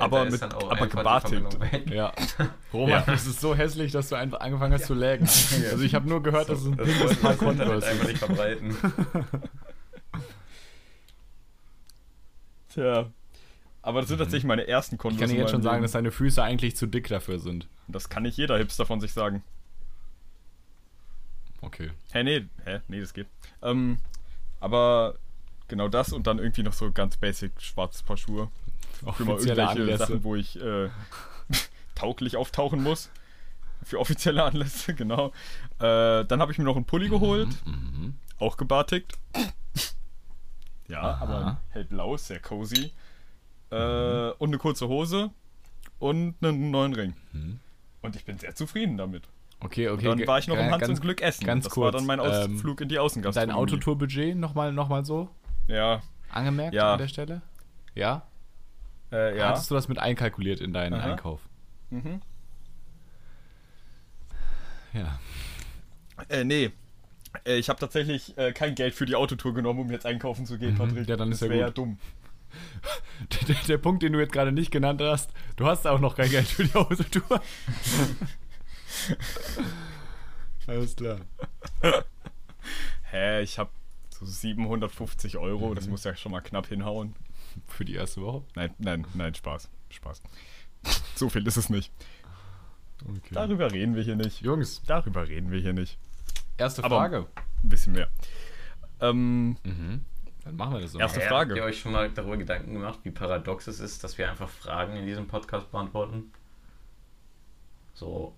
aber, 0.01 0.25
mit, 0.25 0.43
aber 0.43 0.87
gebartigt. 0.87 1.59
Ja. 1.91 2.13
Roman, 2.73 2.89
ja. 2.89 3.01
das 3.07 3.27
ist 3.27 3.41
so 3.41 3.55
hässlich, 3.55 3.93
dass 3.93 4.09
du 4.09 4.17
einfach 4.17 4.41
angefangen 4.41 4.73
hast 4.73 4.83
ja. 4.83 4.87
zu 4.87 4.95
laggen. 4.95 5.29
Also 5.71 5.85
ich 5.85 5.95
habe 5.95 6.09
nur 6.09 6.23
gehört, 6.23 6.47
so, 6.47 6.55
dass 6.55 6.63
es 6.63 6.69
ein 6.69 6.77
pinkes 6.77 7.17
Paar 7.21 7.35
Converse 7.35 7.87
einfach 7.87 8.09
nicht 8.09 8.19
verbreiten. 8.19 8.77
Tja. 12.73 13.11
Aber 13.85 14.01
das 14.01 14.09
sind 14.09 14.17
mhm. 14.17 14.23
tatsächlich 14.23 14.47
meine 14.47 14.67
ersten 14.67 14.97
Converse. 14.97 15.25
Ich 15.25 15.29
kann 15.29 15.37
dir 15.37 15.43
jetzt 15.43 15.51
schon 15.51 15.63
sagen, 15.63 15.83
dass 15.83 15.93
deine 15.93 16.11
Füße 16.11 16.43
eigentlich 16.43 16.75
zu 16.75 16.87
dick 16.87 17.07
dafür 17.09 17.39
sind. 17.39 17.69
Das 17.87 18.09
kann 18.09 18.23
nicht 18.23 18.39
jeder 18.39 18.57
Hipster 18.57 18.87
von 18.87 18.99
sich 18.99 19.13
sagen. 19.13 19.45
Okay. 21.61 21.91
Hä, 22.13 22.23
nee, 22.23 22.47
hä, 22.65 22.81
nee, 22.89 23.01
das 23.01 23.13
geht. 23.13 23.27
Ähm, 23.61 23.99
aber 24.59 25.17
genau 25.69 25.89
das 25.89 26.15
und 26.15 26.27
dann 26.27 26.39
irgendwie 26.39 26.63
noch 26.63 26.73
so 26.73 26.91
ganz 26.93 27.19
basic 27.19 27.61
schwarzes 27.61 28.03
Paar 28.03 28.17
Schuhe. 28.17 28.49
Auch 29.05 29.21
immer 29.21 29.33
irgendwelche 29.33 29.69
Anlässe. 29.69 29.99
Sachen, 29.99 30.25
wo 30.25 30.35
ich 30.35 30.59
äh, 30.59 30.89
tauglich 31.95 32.39
auftauchen 32.39 32.83
muss. 32.83 33.11
Für 33.83 34.01
offizielle 34.01 34.45
Anlässe, 34.45 34.95
genau. 34.95 35.29
Äh, 35.79 36.25
dann 36.25 36.41
habe 36.41 36.53
ich 36.53 36.57
mir 36.57 36.65
noch 36.65 36.77
einen 36.77 36.87
Pulli 36.87 37.11
geholt. 37.11 37.49
Mhm, 37.67 37.73
mhm. 37.73 38.15
auch 38.39 38.57
gebartigt. 38.57 39.13
ja, 40.89 41.03
Aha. 41.03 41.21
aber 41.21 41.61
hellblau, 41.69 42.17
sehr 42.17 42.41
cozy. 42.41 42.91
Äh. 43.71 44.31
Und 44.39 44.51
eine 44.51 44.59
kurze 44.59 44.89
Hose 44.89 45.31
und 45.99 46.35
einen 46.43 46.71
neuen 46.71 46.93
Ring. 46.95 47.15
Mhm. 47.33 47.61
Und 48.03 48.17
ich 48.17 48.25
bin 48.25 48.39
sehr 48.39 48.55
zufrieden 48.55 48.97
damit. 48.97 49.29
Okay, 49.61 49.89
okay. 49.89 50.09
Und 50.09 50.21
dann 50.21 50.27
war 50.29 50.39
ich 50.39 50.47
noch 50.47 50.59
um 50.59 50.71
Hand 50.71 50.85
zum 50.85 51.01
Glück 51.01 51.23
essen. 51.23 51.47
Ganz 51.47 51.65
das 51.65 51.73
kurz, 51.73 51.85
war 51.85 51.93
dann 51.93 52.07
mein 52.07 52.21
Ausflug 52.21 52.81
ähm, 52.81 52.85
in 52.85 52.89
die 52.91 52.99
Außengastronomie. 52.99 53.53
Dein 53.53 53.57
Autotourbudget 53.57 54.37
nochmal 54.37 54.73
noch 54.73 54.89
mal 54.89 55.05
so? 55.05 55.31
Ja. 55.69 56.03
Angemerkt 56.31 56.75
ja. 56.75 56.93
an 56.93 56.99
der 56.99 57.09
Stelle? 57.09 57.43
Ja? 57.95 58.27
Äh, 59.11 59.39
ja. 59.39 59.49
Hattest 59.49 59.71
du 59.71 59.75
das 59.75 59.89
mit 59.89 59.99
einkalkuliert 59.99 60.61
in 60.61 60.73
deinen 60.73 60.95
Aha. 60.95 61.13
Einkauf? 61.13 61.41
Mhm. 61.91 62.21
Ja. 64.93 65.19
Äh, 66.29 66.45
nee. 66.45 66.71
Äh, 67.47 67.57
ich 67.57 67.69
habe 67.69 67.81
tatsächlich 67.81 68.37
äh, 68.37 68.53
kein 68.53 68.75
Geld 68.75 68.95
für 68.95 69.07
die 69.07 69.15
Autotour 69.15 69.55
genommen, 69.55 69.81
um 69.81 69.91
jetzt 69.91 70.07
einkaufen 70.07 70.47
zu 70.47 70.59
gehen, 70.59 70.75
mhm. 70.75 70.79
Patrick. 70.79 71.09
Ja, 71.09 71.17
dann 71.17 71.33
ist 71.33 71.43
das 71.43 71.49
ja 71.49 71.55
gut. 71.55 71.61
ja 71.63 71.71
dumm. 71.71 71.99
Der, 73.49 73.57
der, 73.67 73.79
Punkt, 73.79 74.03
den 74.03 74.13
du 74.13 74.21
jetzt 74.21 74.33
gerade 74.33 74.53
nicht 74.53 74.71
genannt 74.71 75.01
hast, 75.01 75.31
du 75.57 75.67
hast 75.67 75.87
auch 75.87 76.01
noch 76.01 76.17
kein 76.17 76.31
Geld 76.31 76.47
für 76.47 76.65
die 76.65 76.75
Autotour. 76.75 77.41
Alles 80.67 80.97
klar. 80.97 81.21
Hä, 83.11 83.43
ich 83.43 83.59
habe 83.59 83.71
so 84.11 84.27
750 84.27 85.37
Euro, 85.39 85.71
mhm. 85.71 85.75
das 85.75 85.89
muss 85.89 86.05
ja 86.05 86.15
schon 86.17 86.33
mal 86.33 86.41
knapp 86.41 86.67
hinhauen. 86.67 87.15
Für 87.69 87.85
die 87.85 87.95
erste 87.95 88.21
Woche? 88.21 88.43
Nein, 88.55 88.75
nein, 88.79 89.07
nein, 89.15 89.35
Spaß. 89.35 89.69
Spaß. 89.91 90.23
so 91.15 91.29
viel 91.29 91.47
ist 91.47 91.57
es 91.57 91.71
nicht. 91.71 91.93
Okay. 93.03 93.33
Darüber 93.33 93.71
reden 93.71 93.95
wir 93.95 94.03
hier 94.03 94.17
nicht. 94.17 94.41
Jungs. 94.41 94.83
Darüber 94.87 95.29
reden 95.29 95.51
wir 95.51 95.61
hier 95.61 95.73
nicht. 95.73 95.99
Erste 96.57 96.83
Frage. 96.83 97.19
Aber 97.19 97.29
ein 97.63 97.69
bisschen 97.69 97.93
mehr. 97.93 98.09
Ähm, 99.01 99.57
mhm. 99.65 100.05
Dann 100.45 100.57
machen 100.57 100.75
wir 100.75 100.81
das 100.81 100.93
so. 100.93 100.99
Erste 100.99 101.21
ja, 101.21 101.29
Frage. 101.29 101.53
Habt 101.53 101.59
ihr 101.59 101.65
euch 101.65 101.81
schon 101.81 101.93
mal 101.93 102.11
darüber 102.11 102.37
Gedanken 102.37 102.75
gemacht, 102.75 103.01
wie 103.03 103.11
paradox 103.11 103.67
es 103.67 103.81
ist, 103.81 104.05
dass 104.05 104.19
wir 104.19 104.31
einfach 104.31 104.49
Fragen 104.49 104.97
in 104.97 105.07
diesem 105.07 105.27
Podcast 105.27 105.71
beantworten? 105.71 106.33
So. 107.95 108.35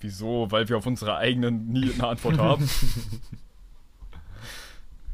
Wieso? 0.00 0.50
Weil 0.50 0.68
wir 0.68 0.76
auf 0.76 0.86
unsere 0.86 1.16
eigenen 1.16 1.68
nie 1.68 1.92
eine 1.92 2.08
Antwort 2.08 2.38
haben? 2.38 2.68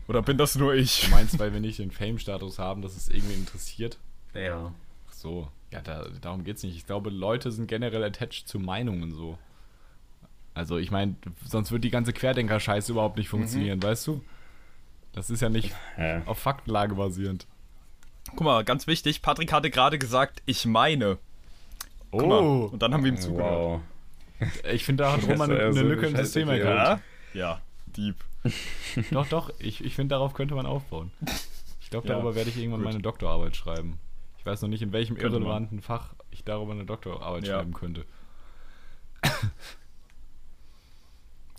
Oder 0.09 0.23
bin 0.23 0.39
das 0.39 0.57
nur 0.57 0.75
ich? 0.75 1.03
Du 1.03 1.11
meinst, 1.11 1.39
weil 1.39 1.53
wir 1.53 1.61
nicht 1.61 1.79
den 1.79 1.93
Fame-Status 1.93 2.59
haben, 2.59 2.83
dass 2.83 2.97
es 2.97 3.09
irgendwie 3.09 3.35
interessiert? 3.35 3.99
Ja. 4.35 4.73
Ach 5.09 5.13
so. 5.13 5.49
Ja, 5.71 5.81
da, 5.83 6.09
darum 6.21 6.43
geht's 6.43 6.65
nicht. 6.65 6.77
Ich 6.77 6.87
glaube, 6.87 7.11
Leute 7.11 7.53
sind 7.53 7.69
generell 7.69 8.03
attached 8.03 8.49
zu 8.49 8.59
Meinungen 8.59 9.13
so. 9.13 9.39
Also 10.61 10.77
ich 10.77 10.91
meine, 10.91 11.17
sonst 11.47 11.73
wird 11.73 11.85
die 11.85 11.91
ganze 11.91 12.13
Querdenker-Scheiße 12.13 12.93
überhaupt 12.93 13.17
nicht 13.17 13.31
funktionieren, 13.31 13.79
mhm. 13.79 13.83
weißt 13.83 14.07
du? 14.07 14.23
Das 15.15 15.31
ist 15.31 15.41
ja 15.41 15.49
nicht 15.49 15.75
ja. 15.97 16.21
auf 16.27 16.39
Faktenlage 16.39 16.97
basierend. 16.97 17.47
Guck 18.29 18.43
mal, 18.43 18.63
ganz 18.63 18.87
wichtig, 18.87 19.23
Patrick 19.23 19.55
hatte 19.55 19.71
gerade 19.71 19.99
gesagt, 19.99 20.43
ich 20.45 20.67
meine. 20.67 21.17
Guck 22.11 22.25
oh. 22.25 22.27
Mal. 22.27 22.39
Und 22.73 22.83
dann 22.83 22.93
haben 22.93 23.03
wir 23.03 23.11
ihm 23.11 23.17
zugehört. 23.17 23.51
Wow. 23.51 23.81
Ich 24.71 24.85
finde, 24.85 25.05
da 25.05 25.13
hat 25.15 25.23
Roman 25.27 25.51
eine, 25.51 25.65
eine 25.65 25.81
Lücke 25.81 26.09
im 26.09 26.17
System 26.17 26.51
erkannt. 26.51 27.01
Ja? 27.33 27.41
ja, 27.41 27.61
Dieb. 27.97 28.17
doch, 29.11 29.27
doch, 29.29 29.51
ich, 29.61 29.83
ich 29.83 29.95
finde, 29.95 30.15
darauf 30.15 30.35
könnte 30.35 30.55
man 30.55 30.67
aufbauen. 30.67 31.11
Ich 31.81 31.89
glaube, 31.89 32.07
darüber 32.07 32.31
ja, 32.31 32.37
werde 32.37 32.51
ich 32.51 32.59
irgendwann 32.59 32.81
gut. 32.81 32.93
meine 32.93 33.01
Doktorarbeit 33.01 33.57
schreiben. 33.57 33.99
Ich 34.37 34.45
weiß 34.45 34.61
noch 34.61 34.69
nicht, 34.69 34.83
in 34.83 34.93
welchem 34.93 35.17
könnte 35.17 35.39
irrelevanten 35.39 35.79
man. 35.79 35.83
Fach 35.83 36.13
ich 36.31 36.45
darüber 36.45 36.73
eine 36.73 36.85
Doktorarbeit 36.85 37.47
ja. 37.47 37.55
schreiben 37.55 37.73
könnte. 37.73 38.05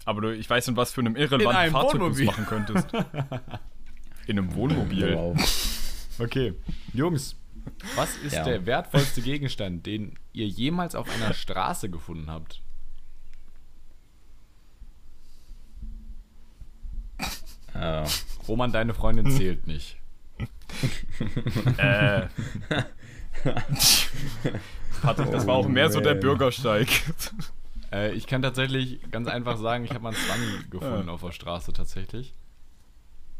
Aber 0.05 0.21
du, 0.21 0.35
ich 0.35 0.49
weiß 0.49 0.67
in 0.69 0.77
was 0.77 0.91
für 0.91 1.01
einem 1.01 1.15
irrelevanten 1.15 1.71
Fahrzeug 1.71 1.99
du 1.99 2.07
es 2.07 2.21
machen 2.21 2.45
könntest. 2.45 2.87
In 4.27 4.37
einem 4.37 4.53
Wohnmobil. 4.53 5.15
Wow. 5.15 5.35
Okay, 6.19 6.53
Jungs, 6.93 7.35
was 7.95 8.15
ist 8.17 8.33
ja. 8.33 8.43
der 8.43 8.65
wertvollste 8.65 9.21
Gegenstand, 9.21 9.85
den 9.85 10.17
ihr 10.33 10.47
jemals 10.47 10.95
auf 10.95 11.09
einer 11.09 11.33
Straße 11.33 11.89
gefunden 11.89 12.29
habt? 12.29 12.61
Oh. 17.73 18.03
Roman, 18.47 18.71
deine 18.71 18.93
Freundin 18.93 19.31
zählt 19.31 19.65
nicht. 19.67 19.97
äh. 21.77 22.27
Patrick, 25.01 25.31
das 25.31 25.47
war 25.47 25.55
auch 25.55 25.67
mehr 25.67 25.89
so 25.89 25.99
der 25.99 26.15
Bürgersteig. 26.15 26.87
Äh, 27.91 28.13
ich 28.13 28.27
kann 28.27 28.41
tatsächlich 28.41 28.99
ganz 29.11 29.27
einfach 29.27 29.57
sagen, 29.57 29.85
ich 29.85 29.91
habe 29.91 30.01
mal 30.01 30.09
einen 30.09 30.17
Zwanni 30.17 30.69
gefunden 30.69 31.07
ja. 31.07 31.13
auf 31.13 31.21
der 31.21 31.31
Straße 31.31 31.73
tatsächlich. 31.73 32.33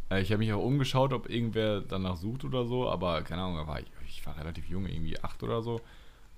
Äh, 0.10 0.22
ich 0.22 0.31
habe 0.31 0.39
mich 0.39 0.53
auch 0.53 0.63
umgeschaut, 0.63 1.13
ob 1.13 1.29
irgendwer 1.29 1.81
danach 1.81 2.17
sucht 2.17 2.43
oder 2.43 2.65
so, 2.65 2.89
aber 2.89 3.22
keine 3.22 3.43
Ahnung, 3.43 3.67
war 3.67 3.79
ich, 3.79 3.88
ich, 4.08 4.25
war 4.25 4.38
relativ 4.38 4.67
jung, 4.67 4.86
irgendwie 4.86 5.20
acht 5.20 5.41
oder 5.43 5.62
so. 5.62 5.81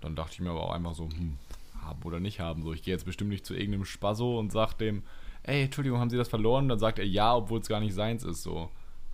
Dann 0.01 0.15
dachte 0.15 0.33
ich 0.33 0.39
mir 0.41 0.51
aber 0.51 0.63
auch 0.63 0.73
einfach 0.73 0.93
so, 0.93 1.09
hm, 1.09 1.37
haben 1.81 2.03
oder 2.03 2.19
nicht 2.19 2.39
haben. 2.39 2.63
So, 2.63 2.73
ich 2.73 2.83
gehe 2.83 2.93
jetzt 2.93 3.05
bestimmt 3.05 3.29
nicht 3.29 3.45
zu 3.45 3.53
irgendeinem 3.53 3.85
Spasso 3.85 4.39
und 4.39 4.51
sag 4.51 4.73
dem, 4.73 5.03
ey, 5.43 5.63
Entschuldigung, 5.63 5.99
haben 5.99 6.09
Sie 6.09 6.17
das 6.17 6.29
verloren? 6.29 6.69
Dann 6.69 6.79
sagt 6.79 6.99
er 6.99 7.05
ja, 7.05 7.35
obwohl 7.35 7.59
es 7.59 7.67
gar 7.67 7.79
nicht 7.79 7.93
seins 7.93 8.23
ist. 8.23 8.43
So. 8.43 8.69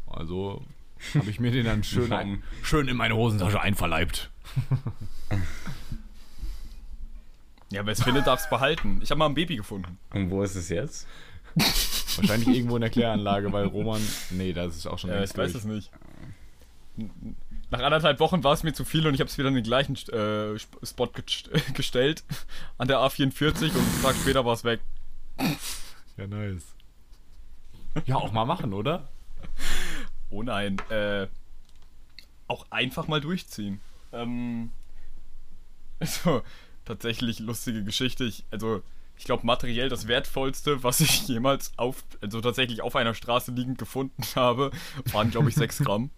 Also 0.08 0.64
habe 1.16 1.30
ich 1.30 1.40
mir 1.40 1.52
den 1.52 1.66
dann 1.66 1.84
schön, 1.84 2.12
ein, 2.12 2.44
schön 2.62 2.88
in 2.88 2.98
meine 2.98 3.16
Hosentasche 3.16 3.62
einverleibt. 3.62 4.30
Ja, 7.72 7.86
wer 7.86 7.94
es 7.94 8.04
findet, 8.04 8.26
darf 8.28 8.42
es 8.42 8.50
behalten. 8.50 9.00
Ich 9.04 9.12
habe 9.12 9.20
mal 9.20 9.28
ein 9.28 9.36
Baby 9.36 9.56
gefunden. 9.56 9.98
Und 10.12 10.30
wo 10.32 10.42
ist 10.42 10.56
es 10.56 10.70
jetzt? 10.70 11.08
Wahrscheinlich 12.16 12.48
irgendwo 12.56 12.76
in 12.76 12.82
der 12.82 12.90
Kläranlage, 12.90 13.52
weil 13.52 13.66
Roman. 13.66 14.02
Nee, 14.32 14.54
das 14.54 14.76
ist 14.76 14.88
auch 14.88 14.98
schon 14.98 15.10
Ja, 15.10 15.24
ich 15.24 15.36
weiß 15.36 15.54
es 15.54 15.66
nicht. 15.66 15.92
Nach 17.72 17.80
anderthalb 17.82 18.20
Wochen 18.20 18.44
war 18.44 18.54
es 18.54 18.64
mir 18.64 18.74
zu 18.74 18.84
viel 18.84 19.06
und 19.06 19.14
ich 19.14 19.20
habe 19.20 19.30
es 19.30 19.38
wieder 19.38 19.50
in 19.50 19.56
den 19.56 19.64
gleichen 19.64 19.96
äh, 20.12 20.58
Spot 20.84 21.10
gestellt. 21.74 22.24
An 22.78 22.88
der 22.88 22.98
A44 22.98 23.66
und 23.66 23.78
einen 23.78 24.02
Tag 24.02 24.16
später 24.16 24.46
war 24.46 24.54
es 24.54 24.64
weg. 24.64 24.80
Ja, 26.18 26.28
nice. 26.28 26.76
Ja, 28.06 28.16
auch 28.16 28.32
mal 28.32 28.46
machen, 28.46 28.74
oder? 28.74 29.08
Oh 30.32 30.44
nein. 30.44 30.78
Äh, 30.90 31.28
auch 32.48 32.66
einfach 32.72 33.08
mal 33.08 33.22
durchziehen. 33.22 33.80
Ähm. 34.12 34.72
Also, 36.02 36.44
tatsächlich 36.90 37.40
lustige 37.40 37.84
Geschichte. 37.84 38.26
Ich, 38.26 38.44
also, 38.52 38.82
ich 39.16 39.24
glaube, 39.24 39.46
materiell 39.46 39.90
das 39.90 40.08
Wertvollste, 40.08 40.84
was 40.84 41.00
ich 41.00 41.28
jemals 41.28 41.72
auf, 41.78 42.04
also 42.22 42.42
tatsächlich 42.42 42.82
auf 42.82 42.96
einer 42.96 43.14
Straße 43.14 43.52
liegend 43.52 43.78
gefunden 43.78 44.24
habe, 44.36 44.72
waren, 45.12 45.30
glaube 45.32 45.50
ich, 45.50 45.56
6 45.56 45.80
Gramm. 45.80 46.10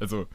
also, 0.00 0.26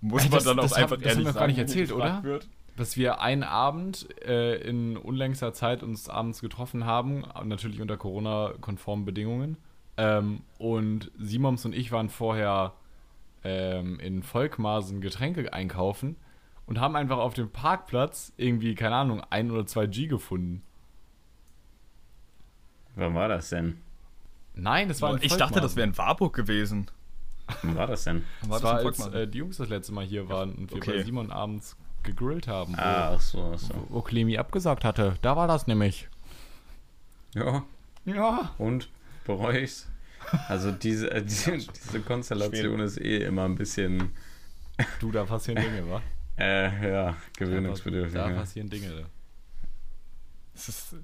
muss 0.00 0.22
man 0.22 0.32
das, 0.32 0.44
dann 0.44 0.58
auch 0.58 0.62
das 0.62 0.72
einfach 0.72 0.96
hab, 0.96 1.04
ehrlich 1.04 1.24
das 1.24 1.26
haben 1.26 1.34
wir 1.34 1.40
gar 1.40 1.46
nicht 1.46 1.58
erzählt, 1.58 1.92
oder? 1.92 2.22
Wird. 2.22 2.48
Dass 2.76 2.96
wir 2.96 3.20
einen 3.20 3.42
Abend 3.42 4.08
äh, 4.24 4.56
in 4.62 4.96
unlängster 4.96 5.52
Zeit 5.52 5.82
uns 5.82 6.08
abends 6.08 6.40
getroffen 6.40 6.86
haben, 6.86 7.26
natürlich 7.44 7.82
unter 7.82 7.98
Corona-konformen 7.98 9.04
Bedingungen. 9.04 9.58
Ähm, 9.98 10.40
und 10.56 11.10
Simons 11.18 11.66
und 11.66 11.74
ich 11.74 11.92
waren 11.92 12.08
vorher 12.08 12.72
ähm, 13.44 14.00
in 14.00 14.22
Volkmaßen 14.22 15.02
Getränke 15.02 15.52
einkaufen 15.52 16.16
und 16.70 16.78
haben 16.78 16.94
einfach 16.94 17.18
auf 17.18 17.34
dem 17.34 17.50
Parkplatz 17.50 18.32
irgendwie, 18.36 18.76
keine 18.76 18.94
Ahnung, 18.94 19.22
ein 19.28 19.50
oder 19.50 19.66
zwei 19.66 19.86
G 19.86 20.06
gefunden. 20.06 20.62
Wann 22.94 23.12
war 23.16 23.26
das 23.26 23.48
denn? 23.48 23.78
Nein, 24.54 24.86
das 24.86 25.02
war 25.02 25.10
ein 25.10 25.18
Ich 25.20 25.36
dachte, 25.36 25.60
das 25.60 25.74
wäre 25.74 25.88
in 25.88 25.98
Warburg 25.98 26.32
gewesen. 26.32 26.88
Wann 27.62 27.74
war 27.74 27.88
das 27.88 28.04
denn? 28.04 28.24
Das 28.48 28.62
war, 28.62 28.76
als 28.76 29.04
äh, 29.08 29.26
die 29.26 29.38
Jungs 29.38 29.56
das 29.56 29.68
letzte 29.68 29.92
Mal 29.92 30.04
hier 30.04 30.28
waren 30.28 30.54
und 30.54 30.70
wir 30.70 30.76
okay. 30.76 30.98
bei 30.98 31.02
Simon 31.02 31.32
abends 31.32 31.76
gegrillt 32.04 32.46
haben. 32.46 32.74
Wo, 32.74 32.80
ah, 32.80 33.14
ach 33.16 33.20
so, 33.20 33.52
ach 33.52 33.58
so. 33.58 33.74
Wo, 33.74 33.96
wo 33.96 34.02
Clemi 34.02 34.38
abgesagt 34.38 34.84
hatte. 34.84 35.16
Da 35.22 35.34
war 35.34 35.48
das 35.48 35.66
nämlich. 35.66 36.08
Ja. 37.34 37.64
Ja. 38.04 38.54
Und 38.58 38.88
bereue 39.24 39.58
ich's? 39.58 39.88
Also 40.46 40.70
diese, 40.70 41.10
äh, 41.10 41.24
diese, 41.24 41.58
diese 41.58 42.00
Konstellation 42.00 42.76
Schwierig. 42.76 42.80
ist 42.84 43.00
eh 43.00 43.24
immer 43.24 43.44
ein 43.44 43.56
bisschen. 43.56 44.12
Du, 45.00 45.10
da 45.10 45.24
passieren 45.24 45.60
Dinge, 45.64 45.90
wa? 45.90 46.00
Äh, 46.40 46.90
ja, 46.90 47.16
gewöhnungsbedürftig. 47.36 48.14
Da, 48.14 48.30
passieren 48.30 48.70
Dinge. 48.70 49.06
Das 50.54 50.68
ist, 50.68 50.94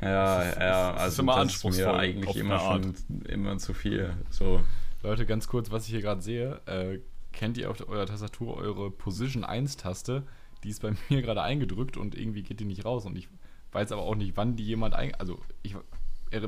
ja, 0.00 0.38
das 0.38 0.48
ist, 0.48 0.60
ja, 0.60 0.90
also 0.90 0.98
das 0.98 1.12
ist, 1.12 1.18
immer 1.18 1.32
das 1.32 1.42
anspruchsvoll, 1.42 1.70
ist 1.70 1.86
mir 1.86 1.98
eigentlich 1.98 2.36
immer 2.36 2.58
schon 2.58 2.94
immer 3.28 3.58
zu 3.58 3.74
viel. 3.74 4.14
So. 4.30 4.60
Leute, 5.02 5.26
ganz 5.26 5.46
kurz, 5.46 5.70
was 5.70 5.84
ich 5.84 5.90
hier 5.90 6.00
gerade 6.00 6.22
sehe, 6.22 6.60
äh, 6.66 6.98
kennt 7.32 7.58
ihr 7.58 7.70
auf 7.70 7.86
eurer 7.88 8.06
Tastatur 8.06 8.56
eure 8.56 8.90
Position 8.90 9.44
1-Taste? 9.44 10.24
Die 10.64 10.70
ist 10.70 10.82
bei 10.82 10.92
mir 11.08 11.22
gerade 11.22 11.42
eingedrückt 11.42 11.96
und 11.96 12.16
irgendwie 12.16 12.42
geht 12.42 12.60
die 12.60 12.64
nicht 12.64 12.84
raus 12.84 13.04
und 13.04 13.16
ich 13.16 13.28
weiß 13.72 13.92
aber 13.92 14.02
auch 14.02 14.14
nicht, 14.14 14.36
wann 14.36 14.56
die 14.56 14.64
jemand 14.64 14.94
ein, 14.94 15.14
also 15.16 15.40
ich 15.62 15.76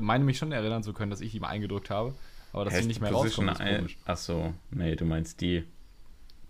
meine 0.01 0.23
mich 0.23 0.37
schon 0.37 0.51
erinnern 0.51 0.83
zu 0.83 0.93
können, 0.93 1.11
dass 1.11 1.21
ich 1.21 1.31
die 1.31 1.39
mal 1.39 1.49
eingedrückt 1.49 1.91
habe, 1.91 2.15
aber 2.53 2.65
dass 2.65 2.75
sie 2.77 2.85
nicht 2.85 3.01
mehr 3.01 3.11
Position 3.11 3.49
rauskommt, 3.49 3.69
ist 3.69 3.77
komisch. 3.77 3.97
Achso, 4.05 4.53
nee, 4.71 4.95
du 4.95 5.05
meinst 5.05 5.41
die. 5.41 5.63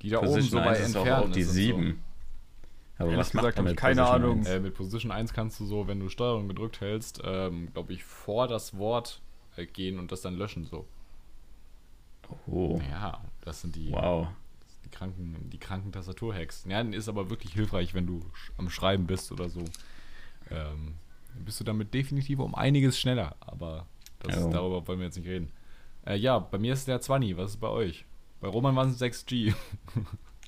Die 0.02 0.10
da 0.10 0.20
Position 0.20 0.62
oben 0.62 0.66
so 0.66 0.70
bei 0.70 0.78
Entfernen 0.78 1.30
auch 1.30 1.32
die 1.32 1.44
7. 1.44 2.02
So. 2.98 3.04
Aber 3.04 3.18
was 3.18 3.32
gesagt, 3.32 3.58
habe 3.58 3.72
ich 3.72 3.76
keine 3.76 4.02
Position 4.02 4.24
Ahnung. 4.24 4.46
Äh, 4.46 4.60
mit 4.60 4.76
Position 4.76 5.12
1 5.12 5.34
kannst 5.34 5.60
du 5.60 5.66
so, 5.66 5.88
wenn 5.88 6.00
du 6.00 6.10
Steuerung 6.10 6.48
gedrückt 6.48 6.82
hältst, 6.82 7.22
ähm, 7.24 7.70
glaube 7.74 7.94
ich, 7.94 8.04
vor 8.04 8.48
das 8.48 8.78
Wort 8.78 9.22
äh, 9.56 9.66
gehen 9.66 10.00
und 10.00 10.12
das 10.12 10.22
dann 10.22 10.36
löschen 10.36 10.66
so. 10.66 10.86
Oh. 12.48 12.80
Ja, 12.90 13.22
das 13.42 13.62
sind 13.62 13.76
die, 13.76 13.92
wow. 13.92 14.28
die 14.86 14.90
kranken, 14.90 15.50
die 15.52 15.58
kranken 15.58 15.92
Tastaturhacks. 15.92 16.66
Ja, 16.68 16.82
ist 16.82 17.10
aber 17.10 17.30
wirklich 17.30 17.54
hilfreich, 17.54 17.94
wenn 17.94 18.08
du 18.08 18.22
am 18.58 18.70
Schreiben 18.70 19.08
bist 19.08 19.32
oder 19.32 19.50
so. 19.50 19.66
Ähm, 20.50 20.96
bist 21.46 21.60
du 21.60 21.64
damit 21.64 21.94
definitiv 21.94 22.40
um 22.40 22.56
einiges 22.56 23.00
schneller, 23.00 23.36
aber 23.40 23.88
das 24.20 24.38
ist, 24.38 24.50
darüber 24.50 24.86
wollen 24.88 25.00
wir 25.00 25.06
jetzt 25.06 25.18
nicht 25.18 25.28
reden. 25.28 25.52
Äh, 26.06 26.18
ja, 26.18 26.40
bei 26.40 26.58
mir 26.58 26.74
ist 26.74 26.88
der 26.88 27.02
20. 27.02 27.38
Was 27.38 27.52
ist 27.52 27.58
bei 27.58 27.68
euch? 27.68 28.06
Bei 28.42 28.48
Roman 28.48 28.76
waren 28.76 28.90
es 28.90 29.00
6G. 29.00 29.54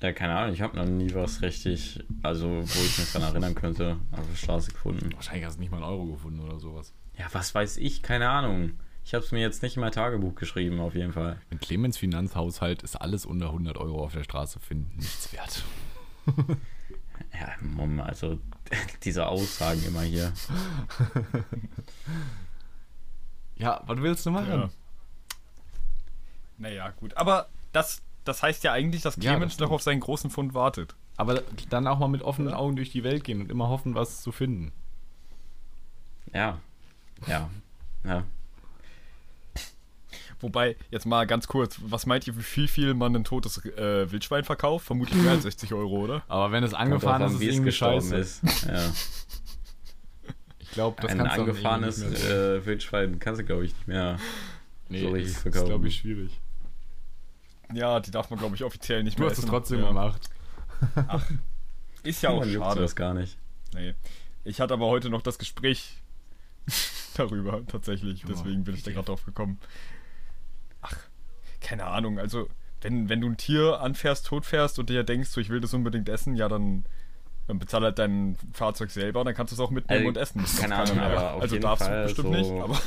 Ja, 0.02 0.12
keine 0.12 0.36
Ahnung, 0.36 0.52
ich 0.52 0.60
habe 0.60 0.76
noch 0.76 0.84
nie 0.84 1.14
was 1.14 1.40
richtig, 1.40 2.04
also 2.22 2.48
wo 2.48 2.84
ich 2.84 2.98
mich 2.98 3.12
daran 3.12 3.30
erinnern 3.30 3.54
könnte, 3.54 3.98
auf 4.10 4.28
der 4.28 4.36
Straße 4.36 4.72
gefunden. 4.72 5.10
Wahrscheinlich 5.14 5.46
hast 5.46 5.56
du 5.56 5.60
nicht 5.60 5.70
mal 5.70 5.78
einen 5.78 5.86
Euro 5.86 6.06
gefunden 6.06 6.40
oder 6.40 6.58
sowas. 6.58 6.92
Ja, 7.16 7.26
was 7.32 7.54
weiß 7.54 7.76
ich, 7.76 8.02
keine 8.02 8.28
Ahnung. 8.28 8.72
Ich 9.04 9.14
habe 9.14 9.24
es 9.24 9.30
mir 9.30 9.40
jetzt 9.40 9.62
nicht 9.62 9.76
in 9.76 9.80
mein 9.80 9.92
Tagebuch 9.92 10.34
geschrieben, 10.34 10.80
auf 10.80 10.94
jeden 10.94 11.12
Fall. 11.12 11.40
In 11.50 11.60
Clemens 11.60 11.96
Finanzhaushalt 11.96 12.82
ist 12.82 12.96
alles 12.96 13.24
unter 13.24 13.46
100 13.46 13.78
Euro 13.78 14.04
auf 14.04 14.12
der 14.12 14.24
Straße 14.24 14.58
finden 14.58 14.96
nichts 14.96 15.32
wert. 15.32 15.62
ja, 17.32 17.48
Mom, 17.60 18.00
also 18.00 18.40
diese 19.04 19.26
Aussagen 19.26 19.82
immer 19.86 20.02
hier. 20.02 20.32
ja, 23.56 23.80
was 23.86 23.98
willst 24.02 24.26
du 24.26 24.32
machen? 24.32 24.48
Ja. 24.48 24.70
Naja, 26.58 26.90
gut. 26.90 27.16
Aber 27.16 27.48
das, 27.74 28.02
das 28.24 28.42
heißt 28.42 28.64
ja 28.64 28.72
eigentlich, 28.72 29.02
dass 29.02 29.18
Clemens 29.18 29.58
ja, 29.58 29.66
noch 29.66 29.72
auf 29.72 29.82
seinen 29.82 30.00
großen 30.00 30.30
Fund 30.30 30.54
wartet. 30.54 30.94
Aber 31.16 31.42
dann 31.68 31.86
auch 31.86 31.98
mal 31.98 32.08
mit 32.08 32.22
offenen 32.22 32.50
ja. 32.50 32.56
Augen 32.56 32.76
durch 32.76 32.90
die 32.90 33.04
Welt 33.04 33.24
gehen 33.24 33.40
und 33.40 33.50
immer 33.50 33.68
hoffen, 33.68 33.94
was 33.94 34.22
zu 34.22 34.32
finden. 34.32 34.72
Ja. 36.32 36.58
Ja. 37.26 37.50
Ja. 38.04 38.24
Wobei, 40.40 40.76
jetzt 40.90 41.06
mal 41.06 41.26
ganz 41.26 41.46
kurz, 41.46 41.78
was 41.82 42.06
meint 42.06 42.26
ihr, 42.26 42.36
wie 42.36 42.68
viel 42.68 42.94
man 42.94 43.14
ein 43.16 43.24
totes 43.24 43.64
äh, 43.64 44.10
Wildschwein 44.10 44.44
verkauft? 44.44 44.86
Vermutlich 44.86 45.22
mehr 45.22 45.32
als 45.32 45.42
60 45.44 45.72
Euro, 45.72 46.00
oder? 46.00 46.22
Aber 46.28 46.52
wenn 46.52 46.64
es 46.64 46.74
angefahren 46.74 47.22
ist, 47.22 47.32
ist 47.32 47.40
es 47.40 47.42
irgendwie 47.42 47.72
scheiße. 47.72 48.16
Ist. 48.16 48.42
Ja. 48.66 48.92
Ich 50.58 50.70
glaube, 50.72 51.00
das 51.00 51.12
Ein 51.12 51.18
kannst 51.18 51.38
angefahrenes 51.38 52.02
äh, 52.02 52.66
Wildschwein 52.66 53.20
kannst 53.20 53.40
du, 53.40 53.44
glaube 53.44 53.64
ich, 53.64 53.74
nicht 53.74 53.88
mehr 53.88 54.18
nee, 54.88 55.00
so 55.00 55.10
richtig 55.10 55.36
verkaufen. 55.36 55.52
Das 55.52 55.62
ist, 55.62 55.68
glaube 55.68 55.88
ich, 55.88 55.96
schwierig. 55.96 56.40
Ja, 57.72 58.00
die 58.00 58.10
darf 58.10 58.30
man, 58.30 58.38
glaube 58.38 58.54
ich, 58.54 58.64
offiziell 58.64 59.02
nicht 59.02 59.18
du 59.18 59.22
mehr 59.22 59.30
Du 59.30 59.36
hast 59.36 59.44
es 59.44 59.50
trotzdem 59.50 59.80
ja. 59.80 59.88
gemacht. 59.88 60.28
Ach, 61.08 61.24
ist 62.02 62.22
ja 62.22 62.30
auch 62.30 62.44
schade. 62.44 62.80
das 62.80 62.94
gar 62.94 63.14
nicht. 63.14 63.38
Nee. 63.74 63.94
Ich 64.44 64.60
hatte 64.60 64.74
aber 64.74 64.86
heute 64.86 65.08
noch 65.08 65.22
das 65.22 65.38
Gespräch 65.38 66.02
darüber, 67.16 67.66
tatsächlich. 67.66 68.24
Deswegen 68.28 68.64
bin 68.64 68.74
ich 68.74 68.82
da 68.82 68.92
gerade 68.92 69.06
drauf 69.06 69.24
gekommen. 69.24 69.58
Ach, 70.82 70.96
keine 71.60 71.86
Ahnung. 71.86 72.18
Also, 72.18 72.48
wenn, 72.82 73.08
wenn 73.08 73.20
du 73.20 73.28
ein 73.28 73.36
Tier 73.38 73.80
anfährst, 73.80 74.26
totfährst 74.26 74.78
und 74.78 74.90
dir 74.90 75.02
denkst, 75.02 75.30
so, 75.30 75.40
ich 75.40 75.48
will 75.48 75.60
das 75.60 75.72
unbedingt 75.72 76.08
essen, 76.10 76.36
ja, 76.36 76.48
dann, 76.48 76.84
dann 77.46 77.58
bezahl 77.58 77.82
halt 77.82 77.98
dein 77.98 78.36
Fahrzeug 78.52 78.90
selber 78.90 79.24
dann 79.24 79.34
kannst 79.34 79.52
du 79.52 79.54
es 79.54 79.60
auch 79.60 79.70
mitnehmen 79.70 80.00
also, 80.00 80.08
und 80.08 80.16
essen. 80.18 80.42
Das 80.42 80.58
keine 80.58 80.76
Ahnung, 80.76 80.98
aber 80.98 81.34
auf 81.34 81.42
also 81.42 81.54
jeden 81.54 81.62
darfst 81.62 81.86
Fall 81.86 82.02
du 82.02 82.04
bestimmt 82.04 82.34
so 82.34 82.52
nicht. 82.52 82.62
Aber 82.62 82.78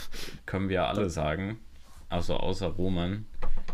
können 0.45 0.69
wir 0.69 0.87
alle 0.87 1.09
sagen, 1.09 1.59
also 2.09 2.37
außer 2.37 2.67
Roman, 2.67 3.25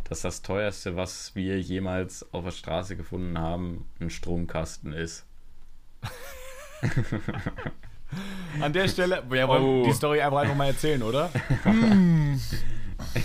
dass 0.10 0.22
das 0.22 0.42
teuerste, 0.42 0.96
was 0.96 1.36
wir 1.36 1.60
jemals 1.60 2.32
auf 2.34 2.46
der 2.46 2.52
Straße 2.52 2.96
gefunden 2.96 3.38
haben, 3.38 3.86
ein 4.00 4.10
Stromkasten 4.10 4.94
ist. 4.94 5.26
An 8.62 8.74
der 8.74 8.88
Stelle, 8.88 9.24
ja, 9.32 9.48
wollen 9.48 9.64
oh. 9.64 9.84
die 9.86 9.94
Story 9.94 10.22
einfach, 10.22 10.40
einfach 10.40 10.56
mal 10.56 10.68
erzählen, 10.68 11.02
oder? 11.02 11.32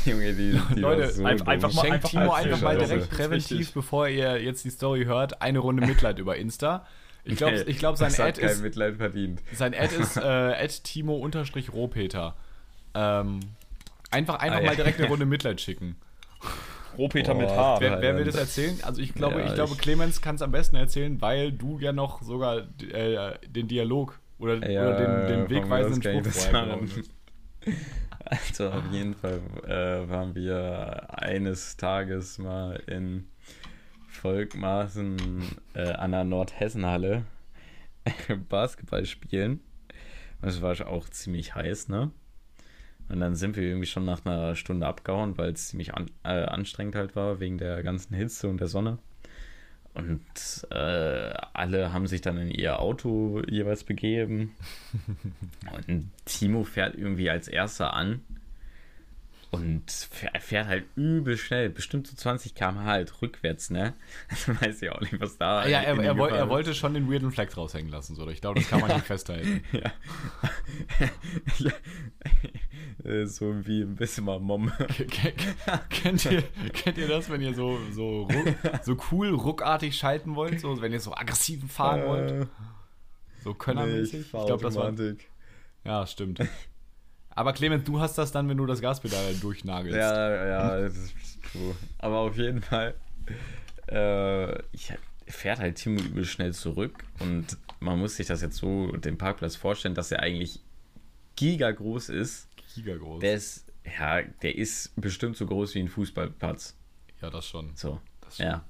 Junge, 0.04 0.34
die, 0.34 0.60
die 0.74 0.80
Leute, 0.80 1.10
so 1.10 1.24
einfach, 1.24 1.46
einfach 1.46 1.72
mal, 1.72 1.82
schenkt 1.82 2.06
Timo 2.06 2.32
einfach 2.32 2.60
mal 2.60 2.78
direkt 2.78 3.10
präventiv, 3.10 3.72
bevor 3.72 4.08
ihr 4.08 4.42
jetzt 4.42 4.64
die 4.64 4.70
Story 4.70 5.04
hört, 5.04 5.42
eine 5.42 5.58
Runde 5.58 5.86
Mitleid 5.86 6.18
über 6.18 6.36
Insta. 6.36 6.86
Ich 7.24 7.36
glaube, 7.36 7.64
ich 7.66 7.78
glaub, 7.78 7.96
sein 7.98 8.14
Ad 8.18 8.40
ist. 8.40 8.62
Mitleid 8.62 8.96
verdient. 8.96 9.42
Sein 9.52 9.74
Ad 9.74 9.94
ist 9.94 10.16
äh, 10.16 10.66
Timo-Rohpeter. 10.66 12.34
Ähm, 12.94 13.40
einfach 14.10 14.36
einfach 14.36 14.60
ah, 14.60 14.62
mal 14.62 14.76
direkt 14.76 14.98
eine 14.98 15.08
Runde 15.08 15.26
Mitleid 15.26 15.60
schicken. 15.60 15.96
Rohpeter 16.96 17.34
oh, 17.34 17.38
mit 17.38 17.48
H. 17.48 17.80
Wer, 17.80 18.00
wer, 18.02 18.16
will 18.16 18.24
das 18.24 18.34
erzählen? 18.34 18.76
Also 18.82 19.00
ich 19.00 19.14
glaube, 19.14 19.40
ja, 19.40 19.46
ich 19.46 19.54
glaube, 19.54 19.76
Clemens 19.76 20.20
kann 20.20 20.34
es 20.34 20.42
am 20.42 20.50
besten 20.50 20.76
erzählen, 20.76 21.20
weil 21.20 21.52
du 21.52 21.78
ja 21.78 21.92
noch 21.92 22.22
sogar 22.22 22.66
äh, 22.92 23.38
den 23.46 23.68
Dialog 23.68 24.18
oder, 24.38 24.68
ja, 24.68 24.82
oder 24.82 25.26
den, 25.26 25.48
den 25.48 25.50
wegweisenden 25.50 26.02
Spruch 26.02 26.32
vorher 26.32 26.78
Also 28.24 28.70
auf 28.70 28.84
jeden 28.90 29.14
Fall 29.14 29.40
äh, 29.66 30.08
waren 30.08 30.34
wir 30.34 31.06
eines 31.10 31.76
Tages 31.76 32.38
mal 32.38 32.82
in 32.86 33.26
Volkmaßen 34.08 35.42
äh, 35.74 35.92
an 35.92 36.12
der 36.12 36.24
Nordhessenhalle 36.24 37.24
Basketball 38.48 39.06
spielen. 39.06 39.60
Es 40.42 40.60
war 40.60 40.74
auch 40.88 41.08
ziemlich 41.08 41.54
heiß, 41.54 41.88
ne? 41.88 42.10
Und 43.08 43.20
dann 43.20 43.34
sind 43.34 43.56
wir 43.56 43.62
irgendwie 43.62 43.86
schon 43.86 44.04
nach 44.04 44.24
einer 44.24 44.54
Stunde 44.54 44.86
abgehauen, 44.86 45.38
weil 45.38 45.52
es 45.52 45.68
ziemlich 45.68 45.94
an, 45.94 46.10
äh, 46.24 46.44
anstrengend 46.44 46.94
halt 46.94 47.16
war, 47.16 47.40
wegen 47.40 47.58
der 47.58 47.82
ganzen 47.82 48.14
Hitze 48.14 48.48
und 48.48 48.60
der 48.60 48.68
Sonne. 48.68 48.98
Und 49.94 50.20
äh, 50.70 51.34
alle 51.54 51.92
haben 51.92 52.06
sich 52.06 52.20
dann 52.20 52.38
in 52.38 52.50
ihr 52.50 52.78
Auto 52.78 53.42
jeweils 53.48 53.82
begeben. 53.84 54.54
und 55.88 56.10
Timo 56.24 56.64
fährt 56.64 56.94
irgendwie 56.94 57.30
als 57.30 57.48
erster 57.48 57.94
an 57.94 58.20
und 59.50 59.90
fährt 59.90 60.66
halt 60.66 60.84
übel 60.94 61.38
schnell, 61.38 61.70
bestimmt 61.70 62.06
so 62.06 62.14
20 62.14 62.54
km/h 62.54 62.84
halt 62.84 63.22
rückwärts, 63.22 63.70
ne? 63.70 63.94
Also 64.28 64.60
weiß 64.60 64.82
ich 64.82 64.90
auch 64.90 65.00
nicht, 65.00 65.18
was 65.20 65.38
da. 65.38 65.66
Ja, 65.66 65.80
er, 65.80 65.98
er, 65.98 66.18
woll, 66.18 66.30
er, 66.30 66.48
wollte 66.48 66.74
schon 66.74 66.92
den 66.94 67.10
weirden 67.10 67.32
Flex 67.32 67.56
raushängen 67.56 67.90
lassen, 67.90 68.14
so. 68.14 68.28
Ich 68.28 68.40
glaube, 68.40 68.60
das 68.60 68.68
kann 68.68 68.80
man 68.80 68.92
nicht 68.92 69.06
festhalten. 69.06 69.62
ja. 69.72 69.90
ja. 71.58 71.72
so 73.26 73.66
wie 73.66 73.82
ein 73.82 73.96
bisschen 73.96 74.24
mal 74.24 74.38
Mom. 74.38 74.70
kennt, 75.88 76.24
ihr, 76.26 76.42
kennt 76.72 76.98
ihr 76.98 77.08
das, 77.08 77.30
wenn 77.30 77.40
ihr 77.40 77.54
so, 77.54 77.78
so, 77.92 78.24
ruck, 78.24 78.54
so 78.82 78.96
cool 79.10 79.34
ruckartig 79.34 79.96
schalten 79.96 80.34
wollt? 80.34 80.60
So, 80.60 80.80
wenn 80.82 80.92
ihr 80.92 81.00
so 81.00 81.14
aggressiv 81.14 81.70
fahren 81.72 82.06
wollt? 82.06 82.30
Äh. 82.32 82.46
So 83.44 83.54
könnermäßig? 83.54 84.12
Nee, 84.12 84.20
ich, 84.20 84.26
ich 84.26 84.46
glaube, 84.46 84.62
das 84.62 84.74
war. 84.74 84.92
Ja, 85.84 86.06
stimmt. 86.06 86.40
Aber 87.38 87.52
Clemens, 87.52 87.84
du 87.84 88.00
hast 88.00 88.18
das 88.18 88.32
dann, 88.32 88.48
wenn 88.48 88.56
du 88.56 88.66
das 88.66 88.80
Gaspedal 88.80 89.32
durchnagelst. 89.36 89.96
Ja, 89.96 90.44
ja, 90.44 90.80
das 90.80 90.96
ist 90.96 91.14
true. 91.52 91.72
Aber 91.98 92.18
auf 92.18 92.36
jeden 92.36 92.60
Fall, 92.60 92.94
äh, 93.86 94.60
ich 94.72 94.92
fährt 95.28 95.60
halt 95.60 95.76
Timo 95.76 96.00
übel 96.00 96.24
schnell 96.24 96.52
zurück 96.52 97.04
und 97.20 97.56
man 97.78 98.00
muss 98.00 98.16
sich 98.16 98.26
das 98.26 98.42
jetzt 98.42 98.56
so, 98.56 98.90
den 98.90 99.18
Parkplatz 99.18 99.54
vorstellen, 99.54 99.94
dass 99.94 100.10
er 100.10 100.18
eigentlich 100.20 100.58
gigagroß 101.36 102.08
ist. 102.08 102.48
Gigagroß. 102.74 103.20
Der 103.20 103.34
ist, 103.34 103.72
ja, 103.84 104.20
der 104.42 104.56
ist 104.56 105.00
bestimmt 105.00 105.36
so 105.36 105.46
groß 105.46 105.76
wie 105.76 105.78
ein 105.78 105.88
Fußballplatz. 105.88 106.76
Ja, 107.22 107.30
das 107.30 107.46
schon. 107.46 107.70
So, 107.76 108.00
das 108.20 108.38
schon. 108.38 108.46
ja. 108.46 108.64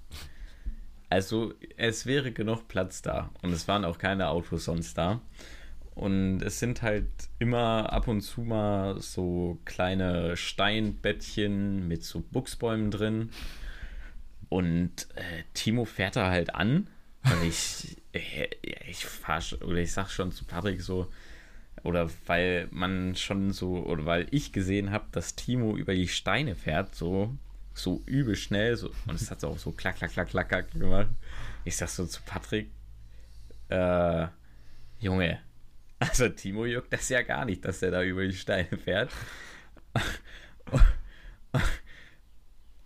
Also, 1.08 1.54
es 1.78 2.04
wäre 2.04 2.32
genug 2.32 2.68
Platz 2.68 3.00
da 3.00 3.30
und 3.40 3.50
es 3.50 3.66
waren 3.66 3.86
auch 3.86 3.96
keine 3.96 4.28
Autos 4.28 4.66
sonst 4.66 4.98
da. 4.98 5.22
Und 5.98 6.42
es 6.42 6.60
sind 6.60 6.82
halt 6.82 7.08
immer 7.40 7.92
ab 7.92 8.06
und 8.06 8.20
zu 8.20 8.42
mal 8.42 9.00
so 9.02 9.58
kleine 9.64 10.36
Steinbettchen 10.36 11.88
mit 11.88 12.04
so 12.04 12.20
Buchsbäumen 12.20 12.92
drin. 12.92 13.30
Und 14.48 15.08
äh, 15.16 15.42
Timo 15.54 15.84
fährt 15.84 16.14
da 16.14 16.30
halt 16.30 16.54
an. 16.54 16.86
Und 17.24 17.42
ich, 17.44 17.96
äh, 18.12 18.46
ich 18.88 19.06
fahr, 19.06 19.42
oder 19.60 19.78
ich 19.78 19.90
sag 19.90 20.08
schon 20.08 20.30
zu 20.30 20.44
Patrick 20.44 20.80
so, 20.80 21.10
oder 21.82 22.08
weil 22.26 22.68
man 22.70 23.16
schon 23.16 23.50
so, 23.52 23.84
oder 23.84 24.06
weil 24.06 24.28
ich 24.30 24.52
gesehen 24.52 24.92
habe, 24.92 25.06
dass 25.10 25.34
Timo 25.34 25.76
über 25.76 25.96
die 25.96 26.06
Steine 26.06 26.54
fährt, 26.54 26.94
so, 26.94 27.36
so 27.74 28.04
übel 28.06 28.36
schnell, 28.36 28.76
so, 28.76 28.92
und 29.08 29.16
es 29.16 29.32
hat 29.32 29.42
auch 29.42 29.58
so 29.58 29.72
klack, 29.72 29.96
klack, 29.96 30.12
klack, 30.12 30.28
klack, 30.28 30.48
klack 30.48 30.70
gemacht. 30.70 31.08
Ich 31.64 31.76
sag 31.76 31.88
so 31.88 32.06
zu 32.06 32.22
Patrick, 32.22 32.70
äh, 33.68 34.28
Junge, 35.00 35.40
also 35.98 36.28
Timo 36.28 36.64
juckt 36.64 36.92
das 36.92 37.08
ja 37.08 37.22
gar 37.22 37.44
nicht, 37.44 37.64
dass 37.64 37.82
er 37.82 37.90
da 37.90 38.02
über 38.02 38.26
die 38.26 38.34
Steine 38.34 38.76
fährt. 38.76 39.10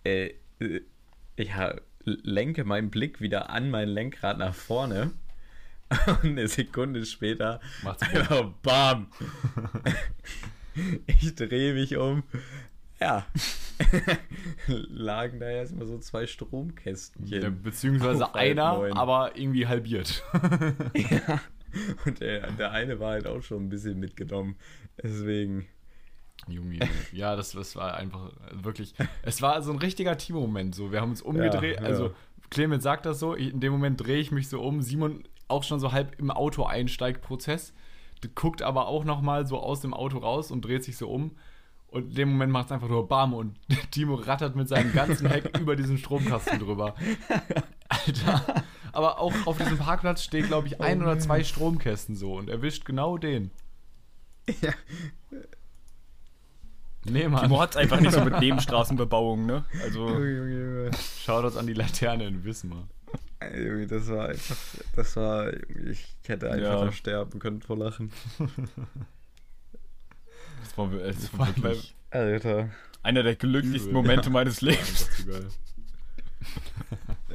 äh, 0.04 0.30
ich 1.36 1.50
lenke 2.04 2.64
meinen 2.64 2.90
Blick 2.90 3.20
wieder 3.20 3.50
an 3.50 3.70
mein 3.70 3.88
Lenkrad 3.88 4.38
nach 4.38 4.54
vorne. 4.54 5.12
Und 6.06 6.24
eine 6.24 6.48
Sekunde 6.48 7.04
später 7.04 7.60
Macht's 7.82 8.02
einfach 8.02 8.44
BAM! 8.62 9.08
ich 11.06 11.34
drehe 11.34 11.74
mich 11.74 11.96
um. 11.96 12.22
Ja, 12.98 13.26
lagen 14.66 15.40
da 15.40 15.50
erstmal 15.50 15.86
so 15.86 15.98
zwei 15.98 16.26
Stromkästen. 16.26 17.26
Ja, 17.26 17.50
beziehungsweise 17.50 18.34
einer, 18.34 18.96
aber 18.96 19.36
irgendwie 19.36 19.66
halbiert. 19.66 20.22
ja. 20.94 21.40
Und 22.06 22.20
der, 22.20 22.50
der 22.52 22.72
eine 22.72 23.00
war 23.00 23.12
halt 23.12 23.26
auch 23.26 23.42
schon 23.42 23.64
ein 23.64 23.68
bisschen 23.68 23.98
mitgenommen. 23.98 24.56
Deswegen. 25.02 25.66
Junge, 26.48 26.80
ja, 27.12 27.36
das, 27.36 27.52
das 27.52 27.76
war 27.76 27.94
einfach 27.94 28.32
wirklich. 28.50 28.94
Es 29.22 29.42
war 29.42 29.62
so 29.62 29.70
ein 29.70 29.78
richtiger 29.78 30.16
Team-Moment. 30.16 30.74
So, 30.74 30.90
wir 30.90 31.00
haben 31.00 31.10
uns 31.10 31.22
umgedreht. 31.22 31.76
Ja, 31.76 31.82
ja. 31.82 31.88
Also, 31.88 32.14
Clemens 32.50 32.82
sagt 32.82 33.06
das 33.06 33.20
so. 33.20 33.34
In 33.34 33.60
dem 33.60 33.72
Moment 33.72 34.04
drehe 34.04 34.18
ich 34.18 34.32
mich 34.32 34.48
so 34.48 34.60
um. 34.60 34.82
Simon 34.82 35.22
auch 35.46 35.62
schon 35.62 35.78
so 35.78 35.92
halb 35.92 36.18
im 36.18 36.30
Auto 36.30 36.64
einsteigt, 36.64 37.22
Prozess. 37.22 37.72
Guckt 38.34 38.62
aber 38.62 38.86
auch 38.86 39.04
nochmal 39.04 39.46
so 39.46 39.58
aus 39.58 39.80
dem 39.80 39.94
Auto 39.94 40.18
raus 40.18 40.50
und 40.50 40.64
dreht 40.64 40.84
sich 40.84 40.96
so 40.96 41.08
um. 41.08 41.36
Und 41.88 42.08
in 42.08 42.14
dem 42.14 42.30
Moment 42.30 42.52
macht 42.52 42.66
es 42.66 42.72
einfach 42.72 42.88
nur 42.88 43.06
Bam 43.06 43.34
und 43.34 43.54
Timo 43.90 44.14
rattert 44.14 44.56
mit 44.56 44.68
seinem 44.68 44.92
ganzen 44.92 45.28
Heck 45.28 45.56
über 45.60 45.76
diesen 45.76 45.98
Stromkasten 45.98 46.58
drüber. 46.58 46.94
Alter. 47.88 48.64
Aber 48.92 49.18
auch 49.18 49.34
auf 49.46 49.58
diesem 49.58 49.78
Parkplatz 49.78 50.22
steht, 50.22 50.46
glaube 50.46 50.66
ich, 50.66 50.80
ein 50.80 51.00
oh 51.00 51.04
oder 51.04 51.18
zwei 51.18 51.44
Stromkästen 51.44 52.14
so 52.14 52.34
und 52.34 52.48
erwischt 52.48 52.84
genau 52.84 53.18
den. 53.18 53.50
Ja. 54.60 54.72
Nee, 57.04 57.28
Mann. 57.28 57.42
Timo 57.42 57.60
hat 57.60 57.70
es 57.70 57.76
einfach 57.76 58.00
nicht 58.00 58.12
so 58.12 58.24
mit 58.24 58.38
Nebenstraßenbebauung, 58.38 59.46
ne? 59.46 59.64
Also. 59.82 60.20
Schaut 61.24 61.44
uns 61.44 61.56
an 61.56 61.66
die 61.66 61.74
Laterne 61.74 62.26
in 62.26 62.44
Wismar. 62.44 62.88
Das 63.88 64.08
war 64.08 64.28
einfach, 64.28 64.56
das 64.94 65.16
war, 65.16 65.52
ich 65.52 66.06
hätte 66.26 66.50
einfach 66.50 66.84
ja. 66.84 66.92
sterben 66.92 67.40
können 67.40 67.60
vor 67.60 67.76
Lachen. 67.76 68.12
Das 68.38 68.48
war, 70.76 70.88
das 70.88 71.38
war 71.38 71.56
wirklich 71.56 71.94
Alter. 72.10 72.70
einer 73.02 73.24
der 73.24 73.34
glücklichsten 73.34 73.90
Übel. 73.90 74.02
Momente 74.02 74.30
meines 74.30 74.60
Lebens. 74.60 75.08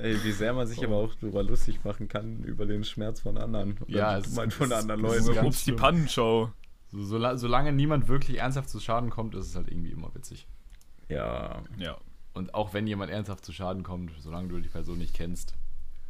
Ey, 0.01 0.23
wie 0.23 0.31
sehr 0.31 0.53
man 0.53 0.67
sich 0.67 0.83
aber 0.83 0.95
auch 0.95 1.13
darüber 1.15 1.43
lustig 1.43 1.83
machen 1.83 2.07
kann, 2.07 2.43
über 2.43 2.65
den 2.65 2.83
Schmerz 2.83 3.21
von 3.21 3.37
anderen. 3.37 3.77
Ja, 3.87 4.17
es 4.17 4.27
ist 4.27 4.53
von 4.53 4.71
anderen 4.71 5.01
Leuten. 5.01 5.23
So 5.23 5.33
Ups, 5.33 5.63
die 5.65 5.73
Pannenshow. 5.73 6.51
So, 6.91 7.03
so, 7.03 7.35
solange 7.35 7.73
niemand 7.73 8.07
wirklich 8.07 8.39
ernsthaft 8.39 8.69
zu 8.69 8.79
Schaden 8.79 9.09
kommt, 9.09 9.35
ist 9.35 9.47
es 9.47 9.55
halt 9.55 9.69
irgendwie 9.69 9.91
immer 9.91 10.13
witzig. 10.15 10.47
Ja. 11.09 11.61
Ja. 11.77 11.97
Und 12.33 12.53
auch 12.53 12.73
wenn 12.73 12.87
jemand 12.87 13.11
ernsthaft 13.11 13.43
zu 13.43 13.51
Schaden 13.51 13.83
kommt, 13.83 14.11
solange 14.19 14.47
du 14.49 14.59
die 14.59 14.69
Person 14.69 14.99
nicht 14.99 15.13
kennst, 15.13 15.55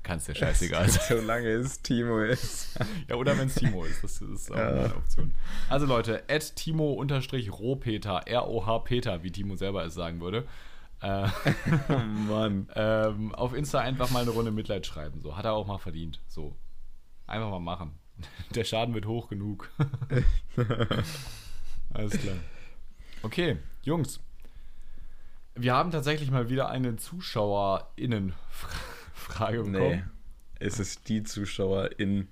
kann 0.03 0.17
es 0.17 0.25
dir 0.25 0.35
scheißegal 0.35 0.89
sein. 0.89 1.01
Solange 1.19 1.49
es 1.49 1.81
Timo 1.81 2.19
ist. 2.19 2.79
ja, 3.09 3.15
oder 3.15 3.37
wenn 3.37 3.47
es 3.47 3.55
Timo 3.55 3.83
ist. 3.83 4.03
Das 4.03 4.21
ist 4.21 4.51
auch 4.51 4.55
ja. 4.55 4.69
eine 4.69 4.95
Option. 4.95 5.33
Also 5.69 5.85
Leute, 5.85 6.23
at 6.29 6.55
Timo-Rohpeter, 6.55 8.21
R-O-H 8.25 8.79
Peter, 8.79 9.23
wie 9.23 9.31
Timo 9.31 9.55
selber 9.55 9.85
es 9.85 9.93
sagen 9.93 10.21
würde. 10.21 10.45
Äh, 11.07 11.29
Mann. 12.27 12.69
ähm, 12.75 13.35
auf 13.35 13.53
Insta 13.53 13.79
einfach 13.79 14.09
mal 14.11 14.21
eine 14.21 14.31
Runde 14.31 14.51
Mitleid 14.51 14.85
schreiben. 14.85 15.21
So, 15.21 15.37
hat 15.37 15.45
er 15.45 15.53
auch 15.53 15.67
mal 15.67 15.77
verdient. 15.77 16.21
So. 16.27 16.55
Einfach 17.25 17.49
mal 17.49 17.59
machen. 17.59 17.97
Der 18.55 18.63
Schaden 18.63 18.93
wird 18.93 19.05
hoch 19.05 19.29
genug. 19.29 19.69
Alles 21.93 22.17
klar. 22.17 22.35
Okay, 23.21 23.57
Jungs. 23.83 24.19
Wir 25.55 25.73
haben 25.73 25.91
tatsächlich 25.91 26.31
mal 26.31 26.49
wieder 26.49 26.69
eine 26.69 26.97
ZuschauerInnen-Frage 26.97 28.97
Frage 29.27 29.63
bekommen? 29.63 29.73
Nee, 29.73 30.03
es 30.59 30.79
ist 30.79 31.09
die 31.09 31.23
Zuschauerin, 31.23 32.27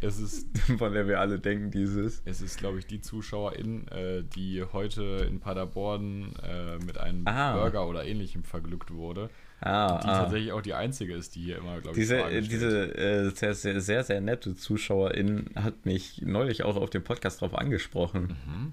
es 0.00 0.18
ist, 0.18 0.58
von 0.78 0.92
der 0.92 1.06
wir 1.06 1.20
alle 1.20 1.38
denken, 1.38 1.70
dieses. 1.70 2.22
Es 2.24 2.40
ist, 2.40 2.58
glaube 2.58 2.78
ich, 2.78 2.86
die 2.86 3.00
Zuschauerin, 3.00 3.86
äh, 3.88 4.22
die 4.22 4.64
heute 4.72 5.02
in 5.28 5.40
Paderborn 5.40 6.34
äh, 6.42 6.78
mit 6.78 6.98
einem 6.98 7.26
ah. 7.26 7.54
Burger 7.54 7.86
oder 7.86 8.04
ähnlichem 8.04 8.42
verglückt 8.44 8.90
wurde. 8.90 9.30
Ah, 9.60 9.98
die 9.98 10.08
ah. 10.08 10.22
tatsächlich 10.22 10.52
auch 10.52 10.62
die 10.62 10.74
einzige 10.74 11.14
ist, 11.14 11.34
die 11.34 11.42
hier 11.42 11.58
immer, 11.58 11.80
glaube 11.80 11.90
ich, 11.90 12.08
Diese, 12.08 12.42
diese 12.42 12.96
äh, 12.96 13.30
sehr, 13.30 13.54
sehr, 13.54 13.80
sehr, 13.80 14.04
sehr 14.04 14.20
nette 14.20 14.54
Zuschauerin 14.54 15.50
hat 15.54 15.84
mich 15.84 16.22
neulich 16.22 16.62
auch 16.62 16.76
auf 16.76 16.88
dem 16.88 17.04
Podcast 17.04 17.42
drauf 17.42 17.54
angesprochen. 17.54 18.36
Mhm. 18.46 18.72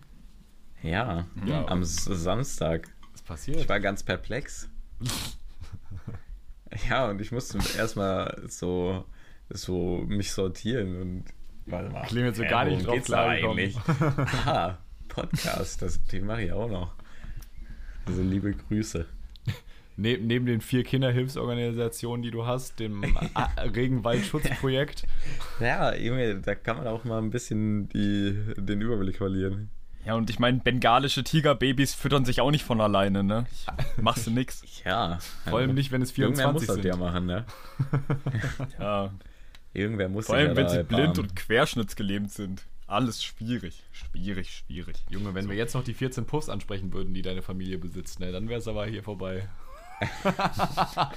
Ja, 0.82 1.26
ja, 1.46 1.68
am 1.68 1.84
Samstag. 1.84 2.88
Was 3.12 3.22
passiert? 3.22 3.58
Ich 3.58 3.70
war 3.70 3.80
ganz 3.80 4.04
perplex. 4.04 4.70
Ja, 6.90 7.10
und 7.10 7.22
ich 7.22 7.32
musste 7.32 7.60
erstmal 7.78 8.44
so, 8.48 9.06
so 9.50 10.04
mich 10.08 10.32
sortieren 10.32 11.02
und 11.02 11.26
warte 11.66 11.90
mal. 11.90 12.06
Klingt 12.06 12.28
jetzt 12.28 12.38
so 12.38 12.44
gar 12.44 12.66
nicht 12.66 12.86
drauf 12.86 13.04
klar 13.04 13.30
eigentlich. 13.30 13.78
Aha, 13.88 14.78
Podcast, 15.08 15.82
das, 15.82 16.04
den 16.06 16.26
mache 16.26 16.44
ich 16.44 16.52
auch 16.52 16.70
noch. 16.70 16.94
Also 18.06 18.22
liebe 18.22 18.54
Grüße. 18.54 19.06
Neben, 20.00 20.28
neben 20.28 20.46
den 20.46 20.62
vier 20.62 20.84
Kinderhilfsorganisationen, 20.84 22.22
die 22.22 22.30
du 22.30 22.46
hast, 22.46 22.80
dem 22.80 23.04
Regenwaldschutzprojekt. 23.76 25.06
Ja, 25.60 25.92
da 25.92 26.56
kann 26.56 26.78
man 26.78 26.86
auch 26.86 27.04
mal 27.04 27.18
ein 27.18 27.32
bisschen 27.32 27.90
die, 27.90 28.38
den 28.58 28.80
Überblick 28.80 29.18
verlieren. 29.18 29.72
Ja, 30.06 30.14
und 30.14 30.30
ich 30.30 30.40
meine, 30.40 30.60
bengalische 30.60 31.24
Tigerbabys 31.24 31.94
füttern 31.94 32.24
sich 32.24 32.40
auch 32.40 32.52
nicht 32.52 32.64
von 32.64 32.80
alleine, 32.80 33.24
ne? 33.24 33.46
Machst 34.00 34.28
du 34.28 34.32
nix. 34.32 34.64
Ja. 34.86 35.20
Vor 35.50 35.60
allem 35.60 35.74
nicht, 35.74 35.92
wenn 35.92 36.02
es 36.02 36.12
24 36.12 36.46
Irgendwer 36.46 36.54
muss 36.54 36.66
sind. 36.68 36.86
das 36.86 36.86
ja 36.86 36.96
machen, 36.96 37.26
ne? 37.26 37.46
ja. 38.80 39.12
Irgendwer 39.74 40.10
muss 40.10 40.28
Vor 40.28 40.36
allem, 40.36 40.56
wenn 40.56 40.70
sie 40.70 40.84
blind 40.84 41.20
und 41.20 41.36
querschnittsgelähmt 41.36 42.32
sind. 42.32 42.64
Alles 42.88 43.24
schwierig. 43.24 43.84
Schwierig, 43.92 44.52
schwierig. 44.52 44.96
Junge, 45.10 45.34
wenn 45.34 45.44
so. 45.44 45.50
wir 45.50 45.58
jetzt 45.58 45.74
noch 45.74 45.84
die 45.84 45.94
14 45.94 46.26
Puffs 46.26 46.48
ansprechen 46.48 46.94
würden, 46.94 47.14
die 47.14 47.22
deine 47.22 47.42
Familie 47.42 47.78
besitzt, 47.78 48.20
ne, 48.20 48.32
dann 48.32 48.48
wäre 48.48 48.60
es 48.60 48.68
aber 48.68 48.86
hier 48.86 49.04
vorbei. 49.04 49.50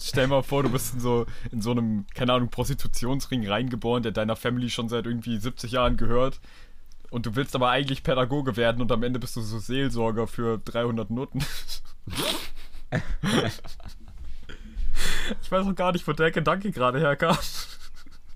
Stell 0.00 0.26
mal 0.26 0.42
vor, 0.42 0.64
du 0.64 0.70
bist 0.70 0.94
in 0.94 1.00
so, 1.00 1.24
in 1.50 1.62
so 1.62 1.70
einem, 1.70 2.04
keine 2.14 2.32
Ahnung, 2.32 2.50
Prostitutionsring 2.50 3.48
reingeboren, 3.48 4.02
der 4.02 4.12
deiner 4.12 4.36
Family 4.36 4.68
schon 4.70 4.88
seit 4.88 5.06
irgendwie 5.06 5.38
70 5.38 5.72
Jahren 5.72 5.96
gehört. 5.96 6.40
Und 7.10 7.24
du 7.24 7.36
willst 7.36 7.54
aber 7.54 7.70
eigentlich 7.70 8.02
Pädagoge 8.02 8.56
werden 8.56 8.82
und 8.82 8.90
am 8.92 9.02
Ende 9.02 9.18
bist 9.18 9.36
du 9.36 9.40
so 9.40 9.58
Seelsorger 9.58 10.26
für 10.26 10.58
300 10.58 11.10
Noten. 11.10 11.38
ich 15.42 15.50
weiß 15.50 15.66
noch 15.66 15.74
gar 15.74 15.92
nicht, 15.92 16.06
wo 16.06 16.12
der 16.12 16.30
Gedanke 16.30 16.70
gerade 16.72 16.98
herkam. 16.98 17.36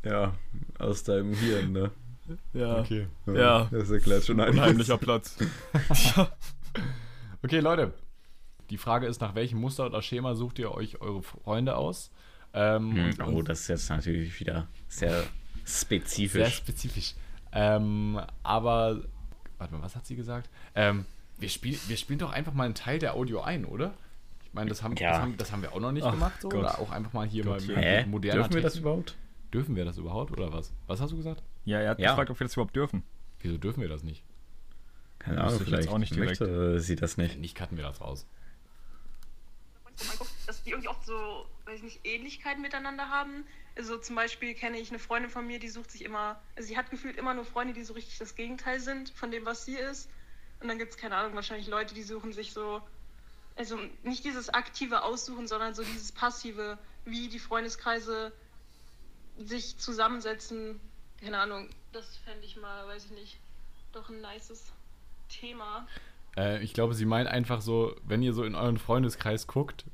Ja, 0.04 0.34
aus 0.78 1.04
deinem 1.04 1.34
Hirn, 1.34 1.72
ne? 1.72 1.90
Ja. 2.52 2.78
Okay. 2.78 3.06
Ja. 3.26 3.68
Das 3.70 3.90
erklärt 3.90 4.24
schon 4.24 4.40
ein 4.40 4.50
Unheimlicher 4.50 4.98
Platz. 4.98 5.36
okay, 7.42 7.60
Leute. 7.60 7.92
Die 8.70 8.78
Frage 8.78 9.06
ist, 9.06 9.20
nach 9.20 9.34
welchem 9.34 9.58
Muster 9.58 9.86
oder 9.86 10.00
Schema 10.00 10.34
sucht 10.34 10.58
ihr 10.60 10.72
euch 10.72 11.00
eure 11.00 11.22
Freunde 11.22 11.76
aus? 11.76 12.12
Ähm, 12.52 12.94
hm, 12.94 13.34
oh, 13.34 13.42
das 13.42 13.60
ist 13.60 13.68
jetzt 13.68 13.90
natürlich 13.90 14.38
wieder 14.38 14.68
sehr 14.88 15.24
spezifisch. 15.64 16.40
Sehr 16.40 16.50
spezifisch. 16.50 17.14
Ähm, 17.52 18.20
aber, 18.44 19.02
warte 19.58 19.74
mal, 19.74 19.82
was 19.82 19.96
hat 19.96 20.06
sie 20.06 20.14
gesagt? 20.14 20.48
Ähm, 20.74 21.04
wir, 21.38 21.48
spiel, 21.48 21.78
wir 21.88 21.96
spielen 21.96 22.20
doch 22.20 22.32
einfach 22.32 22.52
mal 22.52 22.64
einen 22.64 22.74
Teil 22.74 23.00
der 23.00 23.14
Audio 23.14 23.40
ein, 23.40 23.64
oder? 23.64 23.94
Ich 24.50 24.54
meine, 24.54 24.68
das 24.68 24.82
haben, 24.82 24.96
ja. 24.96 25.10
das, 25.10 25.20
haben, 25.20 25.36
das 25.36 25.52
haben 25.52 25.62
wir 25.62 25.72
auch 25.72 25.78
noch 25.78 25.92
nicht 25.92 26.04
Ach, 26.04 26.10
gemacht, 26.10 26.40
so, 26.40 26.48
oder 26.48 26.80
auch 26.80 26.90
einfach 26.90 27.12
mal 27.12 27.24
hier 27.24 27.44
Gott, 27.44 27.64
mal 27.68 27.98
mit 27.98 28.08
moderner 28.08 28.40
Dürfen 28.40 28.54
wir 28.54 28.62
das 28.62 28.76
überhaupt? 28.76 29.16
Dürfen 29.54 29.76
wir 29.76 29.84
das 29.84 29.96
überhaupt, 29.96 30.32
oder 30.32 30.52
was? 30.52 30.72
Was 30.88 31.00
hast 31.00 31.12
du 31.12 31.16
gesagt? 31.16 31.44
Ja, 31.64 31.78
er 31.78 31.90
hat 31.90 32.00
ja. 32.00 32.10
gefragt, 32.10 32.30
ob 32.30 32.40
wir 32.40 32.46
das 32.46 32.54
überhaupt 32.54 32.74
dürfen. 32.74 33.04
Wieso 33.38 33.58
dürfen 33.58 33.80
wir 33.80 33.88
das 33.88 34.02
nicht? 34.02 34.24
Keine 35.20 35.40
Ahnung, 35.40 35.60
vielleicht 35.60 35.88
auch 35.88 35.98
nicht 35.98 36.16
direkt. 36.16 36.40
möchte 36.40 36.80
sie 36.80 36.96
das 36.96 37.16
nicht. 37.16 37.38
Nicht 37.38 37.54
cutten 37.54 37.76
wir 37.76 37.84
das 37.84 38.00
raus. 38.00 38.26
Dass 40.46 40.64
die 40.64 40.70
irgendwie 40.70 40.88
auch 40.88 41.00
so, 41.04 41.46
weiß 41.66 41.76
ich 41.76 41.82
nicht, 41.84 42.00
Ähnlichkeiten 42.02 42.60
miteinander 42.60 43.08
haben. 43.08 43.44
Also 43.76 43.98
zum 43.98 44.16
Beispiel 44.16 44.54
kenne 44.54 44.78
ich 44.78 44.90
eine 44.90 44.98
Freundin 44.98 45.30
von 45.30 45.46
mir, 45.46 45.60
die 45.60 45.68
sucht 45.68 45.92
sich 45.92 46.04
immer, 46.04 46.40
also 46.56 46.66
sie 46.66 46.76
hat 46.76 46.90
gefühlt 46.90 47.16
immer 47.16 47.34
nur 47.34 47.44
Freunde, 47.44 47.72
die 47.72 47.84
so 47.84 47.92
richtig 47.92 48.18
das 48.18 48.34
Gegenteil 48.34 48.80
sind 48.80 49.10
von 49.10 49.30
dem, 49.30 49.46
was 49.46 49.64
sie 49.64 49.76
ist. 49.76 50.10
Und 50.60 50.66
dann 50.66 50.78
gibt 50.78 50.90
es, 50.90 50.96
keine 50.96 51.14
Ahnung, 51.14 51.34
wahrscheinlich 51.36 51.68
Leute, 51.68 51.94
die 51.94 52.02
suchen 52.02 52.32
sich 52.32 52.52
so, 52.52 52.82
also 53.60 53.78
nicht 54.04 54.24
dieses 54.24 54.48
aktive 54.48 55.02
Aussuchen, 55.02 55.46
sondern 55.46 55.74
so 55.74 55.82
dieses 55.84 56.12
passive, 56.12 56.78
wie 57.04 57.28
die 57.28 57.38
Freundeskreise 57.38 58.32
sich 59.36 59.76
zusammensetzen. 59.76 60.80
Keine 61.20 61.38
Ahnung, 61.38 61.68
das 61.92 62.16
fände 62.24 62.46
ich 62.46 62.56
mal, 62.56 62.86
weiß 62.86 63.04
ich 63.04 63.10
nicht, 63.10 63.38
doch 63.92 64.08
ein 64.08 64.22
nices 64.22 64.72
Thema. 65.28 65.86
Äh, 66.38 66.64
ich 66.64 66.72
glaube, 66.72 66.94
sie 66.94 67.04
meint 67.04 67.28
einfach 67.28 67.60
so, 67.60 67.94
wenn 68.02 68.22
ihr 68.22 68.32
so 68.32 68.44
in 68.44 68.54
euren 68.54 68.78
Freundeskreis 68.78 69.46
guckt, 69.46 69.84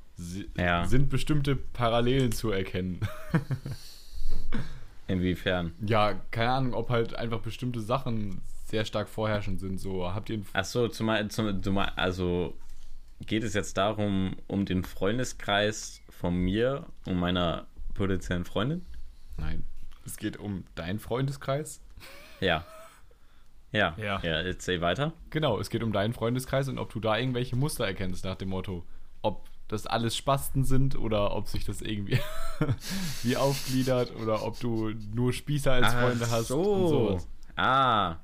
ja. 0.56 0.86
sind 0.86 1.10
bestimmte 1.10 1.56
Parallelen 1.56 2.30
zu 2.30 2.52
erkennen. 2.52 3.00
Inwiefern? 5.08 5.74
Ja, 5.84 6.14
keine 6.30 6.50
Ahnung, 6.50 6.74
ob 6.74 6.90
halt 6.90 7.16
einfach 7.16 7.40
bestimmte 7.40 7.80
Sachen 7.80 8.40
sehr 8.64 8.84
stark 8.84 9.08
vorherrschend 9.08 9.58
sind. 9.58 9.78
So, 9.78 10.14
habt 10.14 10.30
ihr. 10.30 10.42
Ach 10.52 10.64
so, 10.64 10.86
zumal, 10.86 11.28
zumal, 11.28 11.92
also 11.96 12.54
geht 13.20 13.42
es 13.42 13.54
jetzt 13.54 13.76
darum, 13.76 14.36
um 14.46 14.66
den 14.66 14.84
Freundeskreis 14.84 16.02
von 16.10 16.34
mir 16.34 16.86
und 17.06 17.16
meiner 17.18 17.66
potenziellen 17.94 18.44
Freundin? 18.44 18.84
Nein. 19.36 19.64
Es 20.04 20.16
geht 20.16 20.36
um 20.36 20.64
deinen 20.74 20.98
Freundeskreis? 20.98 21.80
Ja. 22.40 22.64
Ja, 23.72 23.94
ja, 23.98 24.20
ja, 24.22 24.40
erzähl 24.40 24.80
weiter. 24.80 25.12
Genau, 25.30 25.58
es 25.58 25.68
geht 25.68 25.82
um 25.82 25.92
deinen 25.92 26.14
Freundeskreis 26.14 26.68
und 26.68 26.78
ob 26.78 26.92
du 26.92 27.00
da 27.00 27.18
irgendwelche 27.18 27.56
Muster 27.56 27.84
erkennst 27.84 28.24
nach 28.24 28.36
dem 28.36 28.48
Motto, 28.48 28.84
ob 29.22 29.48
das 29.68 29.86
alles 29.86 30.16
Spasten 30.16 30.64
sind 30.64 30.96
oder 30.96 31.34
ob 31.34 31.48
sich 31.48 31.64
das 31.64 31.82
irgendwie 31.82 32.20
wie 33.22 33.36
aufgliedert 33.36 34.14
oder 34.14 34.44
ob 34.44 34.58
du 34.60 34.90
nur 35.12 35.32
Spießer 35.32 35.72
als 35.72 35.88
Ach 35.88 36.00
Freunde 36.00 36.30
hast 36.30 36.48
so. 36.48 36.62
und 36.62 36.88
sowas. 36.88 37.28
Ah. 37.56 38.16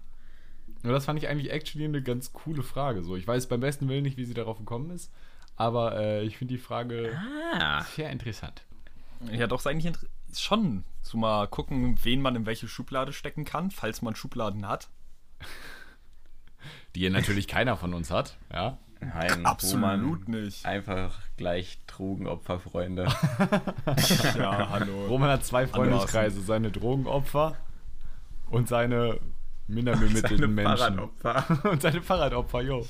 Nur 0.82 0.92
das 0.92 1.04
fand 1.04 1.18
ich 1.18 1.28
eigentlich 1.28 1.52
actually 1.52 1.84
eine 1.84 2.02
ganz 2.02 2.32
coole 2.32 2.62
Frage. 2.62 3.02
So, 3.02 3.16
ich 3.16 3.26
weiß 3.26 3.46
beim 3.46 3.60
besten 3.60 3.88
Willen 3.88 4.02
nicht, 4.02 4.16
wie 4.16 4.24
sie 4.24 4.34
darauf 4.34 4.58
gekommen 4.58 4.90
ist, 4.90 5.12
aber 5.56 5.96
äh, 5.96 6.24
ich 6.24 6.36
finde 6.36 6.54
die 6.54 6.60
Frage 6.60 7.16
ah. 7.58 7.82
sehr 7.84 8.10
interessant. 8.10 8.64
Ja, 9.30 9.46
doch, 9.46 9.60
ist 9.60 9.66
eigentlich 9.66 9.94
schon 10.34 10.84
zu 11.02 11.16
mal 11.16 11.46
gucken, 11.46 11.98
wen 12.02 12.20
man 12.20 12.34
in 12.34 12.46
welche 12.46 12.66
Schublade 12.66 13.12
stecken 13.12 13.44
kann, 13.44 13.70
falls 13.70 14.02
man 14.02 14.16
Schubladen 14.16 14.66
hat. 14.66 14.88
Die 16.94 17.08
natürlich 17.08 17.48
keiner 17.48 17.76
von 17.76 17.94
uns 17.94 18.10
hat, 18.10 18.36
ja. 18.52 18.78
Nein, 19.00 19.46
absolut 19.46 20.28
nicht. 20.28 20.64
Einfach 20.64 21.18
gleich 21.36 21.80
Drogenopferfreunde. 21.88 23.04
ja, 24.38 24.70
hallo. 24.70 25.06
Roman 25.06 25.30
hat 25.30 25.44
zwei 25.44 25.66
Freundeskreise: 25.66 26.40
seine 26.40 26.70
Drogenopfer 26.70 27.56
und 28.48 28.68
seine 28.68 29.18
minder 29.66 29.96
bemittelten 29.96 30.54
Menschen. 30.54 31.10
Fahrradopfer. 31.18 31.70
und 31.70 31.82
seine 31.82 32.02
Fahrradopfer, 32.02 32.62
jo. 32.62 32.86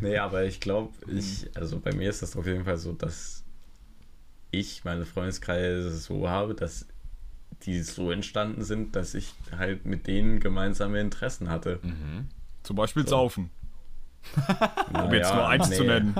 nee, 0.00 0.16
aber 0.16 0.44
ich 0.44 0.60
glaube, 0.60 0.92
ich, 1.08 1.50
also 1.56 1.80
bei 1.80 1.92
mir 1.92 2.08
ist 2.10 2.22
das 2.22 2.36
auf 2.36 2.46
jeden 2.46 2.64
Fall 2.64 2.78
so, 2.78 2.92
dass 2.92 3.44
ich 4.50 4.84
meine 4.84 5.04
Freundeskreise 5.04 5.90
so 5.90 6.28
habe, 6.28 6.54
dass 6.54 6.86
die 7.62 7.82
so 7.82 8.10
entstanden 8.10 8.62
sind, 8.62 8.94
dass 8.94 9.14
ich 9.14 9.34
halt 9.56 9.84
mit 9.84 10.06
denen 10.06 10.40
gemeinsame 10.40 11.00
Interessen 11.00 11.50
hatte. 11.50 11.80
Mhm. 11.82 12.28
Zum 12.62 12.76
Beispiel 12.76 13.02
so. 13.02 13.10
Saufen. 13.10 13.50
um 14.92 15.12
jetzt 15.12 15.32
nur 15.32 15.48
eins 15.48 15.68
nee. 15.68 15.76
zu 15.76 15.84
nennen. 15.84 16.14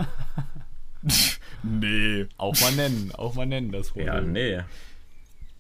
nee. 1.63 2.27
Auch 2.37 2.61
mal 2.61 2.73
nennen, 2.73 3.13
auch 3.15 3.35
mal 3.35 3.47
nennen, 3.47 3.71
das 3.71 3.91
Problem. 3.91 4.07
Ja, 4.07 4.21
nee. 4.21 4.61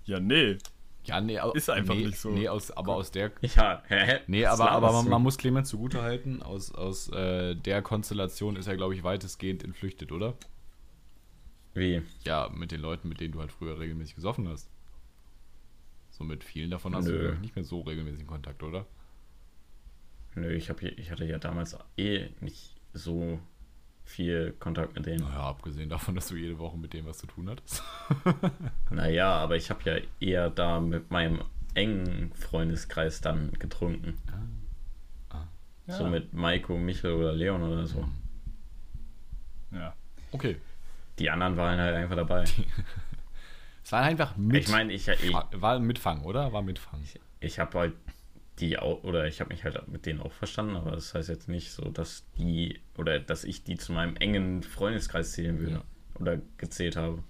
Ja, 0.04 0.20
nee. 0.20 0.58
Ja, 1.08 1.22
nee, 1.22 1.38
ist 1.54 1.70
einfach 1.70 1.94
nee, 1.94 2.06
nicht 2.06 2.18
so. 2.18 2.30
Nee, 2.30 2.48
aus, 2.48 2.70
aber 2.70 2.94
aus 2.94 3.10
der. 3.10 3.32
Ja, 3.40 3.82
hä? 3.88 4.20
Nee, 4.26 4.44
aber, 4.44 4.70
aber 4.70 4.92
man, 4.92 5.08
man, 5.08 5.22
muss 5.22 5.38
Clemens 5.38 5.70
zugutehalten, 5.70 6.42
aus, 6.42 6.74
aus 6.74 7.08
äh, 7.10 7.54
der 7.54 7.80
Konstellation 7.80 8.56
ist 8.56 8.66
er, 8.66 8.76
glaube 8.76 8.94
ich, 8.94 9.02
weitestgehend 9.04 9.64
entflüchtet, 9.64 10.12
oder? 10.12 10.34
Wie? 11.72 12.02
Ja, 12.24 12.50
mit 12.54 12.72
den 12.72 12.82
Leuten, 12.82 13.08
mit 13.08 13.20
denen 13.20 13.32
du 13.32 13.40
halt 13.40 13.52
früher 13.52 13.78
regelmäßig 13.78 14.16
gesoffen 14.16 14.48
hast. 14.48 14.70
So 16.10 16.24
mit 16.24 16.44
vielen 16.44 16.70
davon 16.70 16.94
hast 16.94 17.06
Nö. 17.06 17.32
du 17.32 17.40
nicht 17.40 17.56
mehr 17.56 17.64
so 17.64 17.80
regelmäßig 17.80 18.26
Kontakt, 18.26 18.62
oder? 18.62 18.86
Nö, 20.34 20.52
ich, 20.52 20.68
hab, 20.68 20.82
ich 20.82 21.10
hatte 21.10 21.24
ja 21.24 21.38
damals 21.38 21.76
eh 21.96 22.28
nicht 22.40 22.76
so 22.92 23.40
viel 24.08 24.54
Kontakt 24.58 24.94
mit 24.94 25.06
denen. 25.06 25.22
Naja, 25.22 25.40
abgesehen 25.40 25.90
davon, 25.90 26.14
dass 26.14 26.28
du 26.28 26.36
jede 26.36 26.58
Woche 26.58 26.78
mit 26.78 26.92
denen 26.92 27.06
was 27.06 27.18
zu 27.18 27.26
tun 27.26 27.50
hattest. 27.50 27.82
naja, 28.90 29.30
aber 29.36 29.56
ich 29.56 29.68
habe 29.70 29.80
ja 29.84 29.98
eher 30.18 30.50
da 30.50 30.80
mit 30.80 31.10
meinem 31.10 31.42
engen 31.74 32.32
Freundeskreis 32.34 33.20
dann 33.20 33.52
getrunken. 33.58 34.16
Ah. 35.30 35.36
Ah. 35.36 35.48
Ja. 35.86 35.94
So 35.94 36.06
mit 36.06 36.32
Maiko, 36.32 36.78
Michel 36.78 37.12
oder 37.12 37.32
Leon 37.32 37.62
oder 37.62 37.86
so. 37.86 38.08
Ja. 39.72 39.94
Okay. 40.32 40.56
Die 41.18 41.28
anderen 41.30 41.56
waren 41.56 41.78
halt 41.78 41.94
einfach 41.94 42.16
dabei. 42.16 42.44
es 43.84 43.92
war 43.92 44.02
einfach 44.02 44.36
mit. 44.36 44.64
Ich 44.64 44.68
meine, 44.70 44.92
ich, 44.92 45.06
ich 45.06 45.32
war 45.52 45.78
mitfangen, 45.78 46.24
oder? 46.24 46.52
War 46.52 46.62
mitfangen. 46.62 47.04
Ich, 47.04 47.20
ich 47.40 47.58
habe 47.58 47.78
halt 47.78 47.94
die 48.60 48.78
auch, 48.78 49.02
oder 49.04 49.26
ich 49.26 49.40
habe 49.40 49.52
mich 49.52 49.64
halt 49.64 49.88
mit 49.88 50.06
denen 50.06 50.20
auch 50.20 50.32
verstanden, 50.32 50.76
aber 50.76 50.92
das 50.92 51.14
heißt 51.14 51.28
jetzt 51.28 51.48
nicht 51.48 51.72
so, 51.72 51.90
dass 51.90 52.24
die, 52.36 52.80
oder 52.96 53.18
dass 53.18 53.44
ich 53.44 53.64
die 53.64 53.76
zu 53.76 53.92
meinem 53.92 54.16
engen 54.16 54.62
Freundeskreis 54.62 55.32
zählen 55.32 55.58
würde. 55.58 55.72
Ja. 55.72 55.82
Oder 56.20 56.38
gezählt 56.56 56.96
habe. 56.96 57.22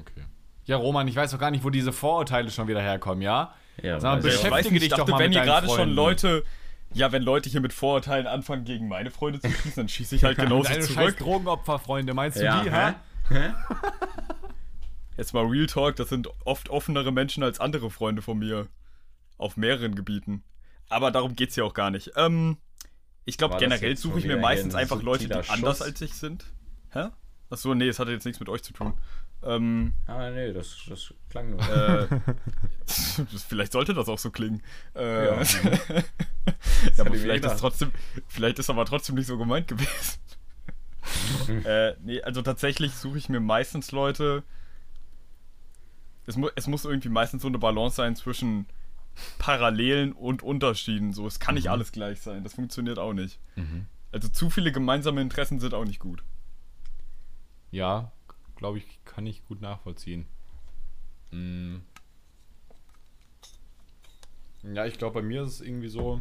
Okay. 0.00 0.24
Ja, 0.64 0.76
Roman, 0.76 1.06
ich 1.08 1.16
weiß 1.16 1.30
doch 1.30 1.38
gar 1.38 1.50
nicht, 1.50 1.64
wo 1.64 1.70
diese 1.70 1.92
Vorurteile 1.92 2.50
schon 2.50 2.68
wieder 2.68 2.82
herkommen, 2.82 3.22
ja? 3.22 3.54
Ja, 3.82 4.00
Sag 4.00 4.16
mal, 4.16 4.22
beschäftige 4.22 4.74
nicht, 4.74 4.82
dich 4.82 4.88
dachte, 4.90 5.04
doch 5.04 5.12
mal 5.12 5.20
wenn 5.20 5.30
mit 5.30 5.38
ihr 5.38 5.44
gerade 5.44 5.68
schon 5.68 5.90
Leute, 5.90 6.44
ja, 6.92 7.12
wenn 7.12 7.22
Leute 7.22 7.48
hier 7.48 7.60
mit 7.60 7.72
Vorurteilen 7.72 8.26
anfangen, 8.26 8.64
gegen 8.64 8.88
meine 8.88 9.10
Freunde 9.10 9.40
zu 9.40 9.48
schießen, 9.48 9.74
dann 9.76 9.88
schieße 9.88 10.16
ich 10.16 10.24
halt 10.24 10.36
genauso 10.38 10.68
Deine 10.68 10.80
zurück. 10.80 11.10
Scheiß 11.10 11.16
Drogenopferfreunde, 11.16 12.14
meinst 12.14 12.38
du 12.38 12.44
ja, 12.44 12.62
die, 12.62 12.70
hä? 12.70 12.94
hä? 13.28 13.54
Jetzt 15.16 15.34
mal 15.34 15.44
Real 15.46 15.66
Talk, 15.66 15.96
das 15.96 16.08
sind 16.08 16.28
oft 16.44 16.68
offenere 16.70 17.12
Menschen 17.12 17.42
als 17.42 17.60
andere 17.60 17.90
Freunde 17.90 18.22
von 18.22 18.38
mir. 18.38 18.68
Auf 19.36 19.56
mehreren 19.56 19.94
Gebieten. 19.94 20.42
Aber 20.88 21.10
darum 21.10 21.36
geht 21.36 21.50
es 21.50 21.56
ja 21.56 21.64
auch 21.64 21.74
gar 21.74 21.90
nicht. 21.90 22.12
Ähm, 22.16 22.56
ich 23.24 23.36
glaube, 23.36 23.58
generell 23.58 23.96
suche 23.96 24.18
ich 24.20 24.24
mir 24.24 24.38
meistens 24.38 24.74
einfach 24.74 25.02
Leute, 25.02 25.28
die 25.28 25.34
Schuss? 25.34 25.50
anders 25.50 25.82
als 25.82 26.00
ich 26.00 26.14
sind. 26.14 26.46
Hä? 26.90 27.08
Achso, 27.50 27.74
nee, 27.74 27.88
es 27.88 27.98
hatte 27.98 28.10
jetzt 28.10 28.24
nichts 28.24 28.40
mit 28.40 28.48
euch 28.48 28.62
zu 28.62 28.72
tun. 28.72 28.94
Ähm, 29.42 29.94
ah, 30.06 30.30
nee, 30.30 30.52
das, 30.52 30.76
das 30.88 31.14
klang 31.30 31.50
nur. 31.50 31.60
Äh, 31.60 32.08
vielleicht 33.48 33.72
sollte 33.72 33.94
das 33.94 34.08
auch 34.08 34.18
so 34.18 34.30
klingen. 34.30 34.62
Äh, 34.96 35.26
ja. 35.26 35.42
ja 36.96 37.04
aber 37.04 37.14
vielleicht 37.14 37.44
ist, 37.44 37.58
trotzdem, 37.58 37.92
vielleicht 38.26 38.58
ist 38.58 38.68
aber 38.68 38.84
trotzdem 38.84 39.14
nicht 39.14 39.26
so 39.26 39.38
gemeint 39.38 39.68
gewesen. 39.68 40.18
äh, 41.64 41.94
nee, 42.00 42.20
also 42.22 42.42
tatsächlich 42.42 42.94
suche 42.94 43.18
ich 43.18 43.28
mir 43.28 43.40
meistens 43.40 43.92
Leute. 43.92 44.42
Es, 46.26 46.36
mu 46.36 46.48
es 46.56 46.66
muss 46.66 46.84
irgendwie 46.84 47.08
meistens 47.08 47.42
so 47.42 47.48
eine 47.48 47.58
Balance 47.58 47.96
sein 47.96 48.16
zwischen 48.16 48.66
Parallelen 49.38 50.12
und 50.12 50.42
Unterschieden. 50.42 51.12
So, 51.12 51.26
es 51.26 51.40
kann 51.40 51.54
mhm. 51.54 51.58
nicht 51.58 51.70
alles 51.70 51.92
gleich 51.92 52.20
sein. 52.20 52.44
Das 52.44 52.54
funktioniert 52.54 52.98
auch 52.98 53.12
nicht. 53.12 53.38
Mhm. 53.56 53.86
Also 54.12 54.28
zu 54.28 54.50
viele 54.50 54.72
gemeinsame 54.72 55.20
Interessen 55.20 55.60
sind 55.60 55.74
auch 55.74 55.84
nicht 55.84 55.98
gut. 55.98 56.22
Ja, 57.70 58.12
glaube 58.56 58.78
ich, 58.78 59.04
kann 59.04 59.26
ich 59.26 59.44
gut 59.44 59.60
nachvollziehen. 59.60 60.26
Mhm. 61.30 61.82
Ja, 64.62 64.86
ich 64.86 64.98
glaube, 64.98 65.20
bei 65.20 65.26
mir 65.26 65.42
ist 65.42 65.54
es 65.54 65.60
irgendwie 65.60 65.88
so, 65.88 66.20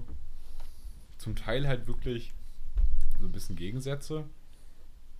zum 1.18 1.36
Teil 1.36 1.68
halt 1.68 1.88
wirklich 1.88 2.34
so 3.20 3.26
ein 3.26 3.32
bisschen 3.32 3.56
Gegensätze. 3.56 4.26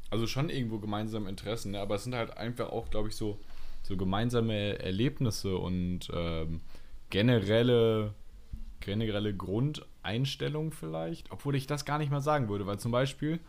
Also 0.10 0.28
schon 0.28 0.50
irgendwo 0.50 0.80
gemeinsame 0.80 1.30
Interessen, 1.30 1.72
ne? 1.72 1.82
aber 1.82 1.96
es 1.96 2.04
sind 2.04 2.16
halt 2.16 2.38
einfach 2.38 2.70
auch, 2.70 2.90
glaube 2.90 3.10
ich, 3.10 3.16
so, 3.16 3.40
so 3.84 3.98
gemeinsame 3.98 4.80
Erlebnisse 4.80 5.58
und 5.58 6.10
ähm, 6.14 6.62
generelle, 7.10 8.14
generelle 8.80 9.36
Grundeinstellung 9.36 10.72
vielleicht, 10.72 11.32
obwohl 11.32 11.56
ich 11.56 11.68
das 11.68 11.86
gar 11.86 11.98
nicht 11.98 12.12
mal 12.12 12.22
sagen 12.22 12.50
würde, 12.50 12.66
weil 12.66 12.80
zum 12.80 12.92
Beispiel 12.92 13.40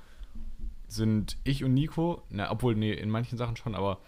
sind 0.87 1.37
ich 1.45 1.65
und 1.65 1.75
Nico, 1.75 2.23
na, 2.31 2.51
obwohl, 2.51 2.75
nee, 2.75 2.93
in 2.93 3.11
manchen 3.11 3.37
Sachen 3.37 3.57
schon, 3.57 3.75
aber, 3.75 3.99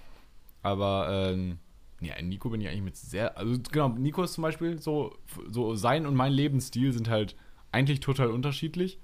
aber, 0.62 1.30
ähm, 1.30 1.58
ja, 2.00 2.20
Nico 2.22 2.48
bin 2.48 2.60
ich 2.60 2.68
eigentlich 2.68 2.82
mit 2.82 2.96
sehr, 2.96 3.36
also 3.36 3.58
genau, 3.70 3.90
Nico 3.90 4.22
ist 4.22 4.32
zum 4.32 4.42
Beispiel 4.42 4.78
so, 4.78 5.14
so 5.48 5.74
sein 5.74 6.06
und 6.06 6.14
mein 6.14 6.32
Lebensstil 6.32 6.92
sind 6.92 7.10
halt 7.10 7.36
eigentlich 7.72 8.00
total 8.00 8.30
unterschiedlich, 8.30 8.98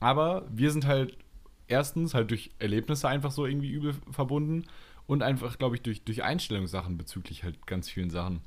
aber 0.00 0.46
wir 0.50 0.70
sind 0.70 0.86
halt 0.86 1.18
erstens 1.68 2.14
halt 2.14 2.30
durch 2.30 2.50
Erlebnisse 2.58 3.08
einfach 3.08 3.30
so 3.30 3.46
irgendwie 3.46 3.70
übel 3.70 3.94
verbunden 4.10 4.64
und 5.06 5.22
einfach, 5.22 5.58
glaube 5.58 5.76
ich, 5.76 5.82
durch, 5.82 6.02
durch 6.02 6.22
Einstellungssachen 6.22 6.96
bezüglich 6.96 7.44
halt 7.44 7.66
ganz 7.66 7.88
vielen 7.90 8.10
Sachen. 8.10 8.40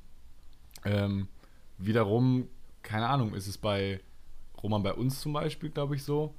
Ähm, 0.85 1.27
wiederum, 1.77 2.47
keine 2.81 3.07
Ahnung, 3.07 3.33
ist 3.33 3.47
es 3.47 3.57
bei 3.57 4.01
Roman 4.61 4.83
bei 4.83 4.93
uns 4.93 5.19
zum 5.19 5.33
Beispiel, 5.33 5.69
glaube 5.69 5.95
ich, 5.95 6.03
so, 6.03 6.33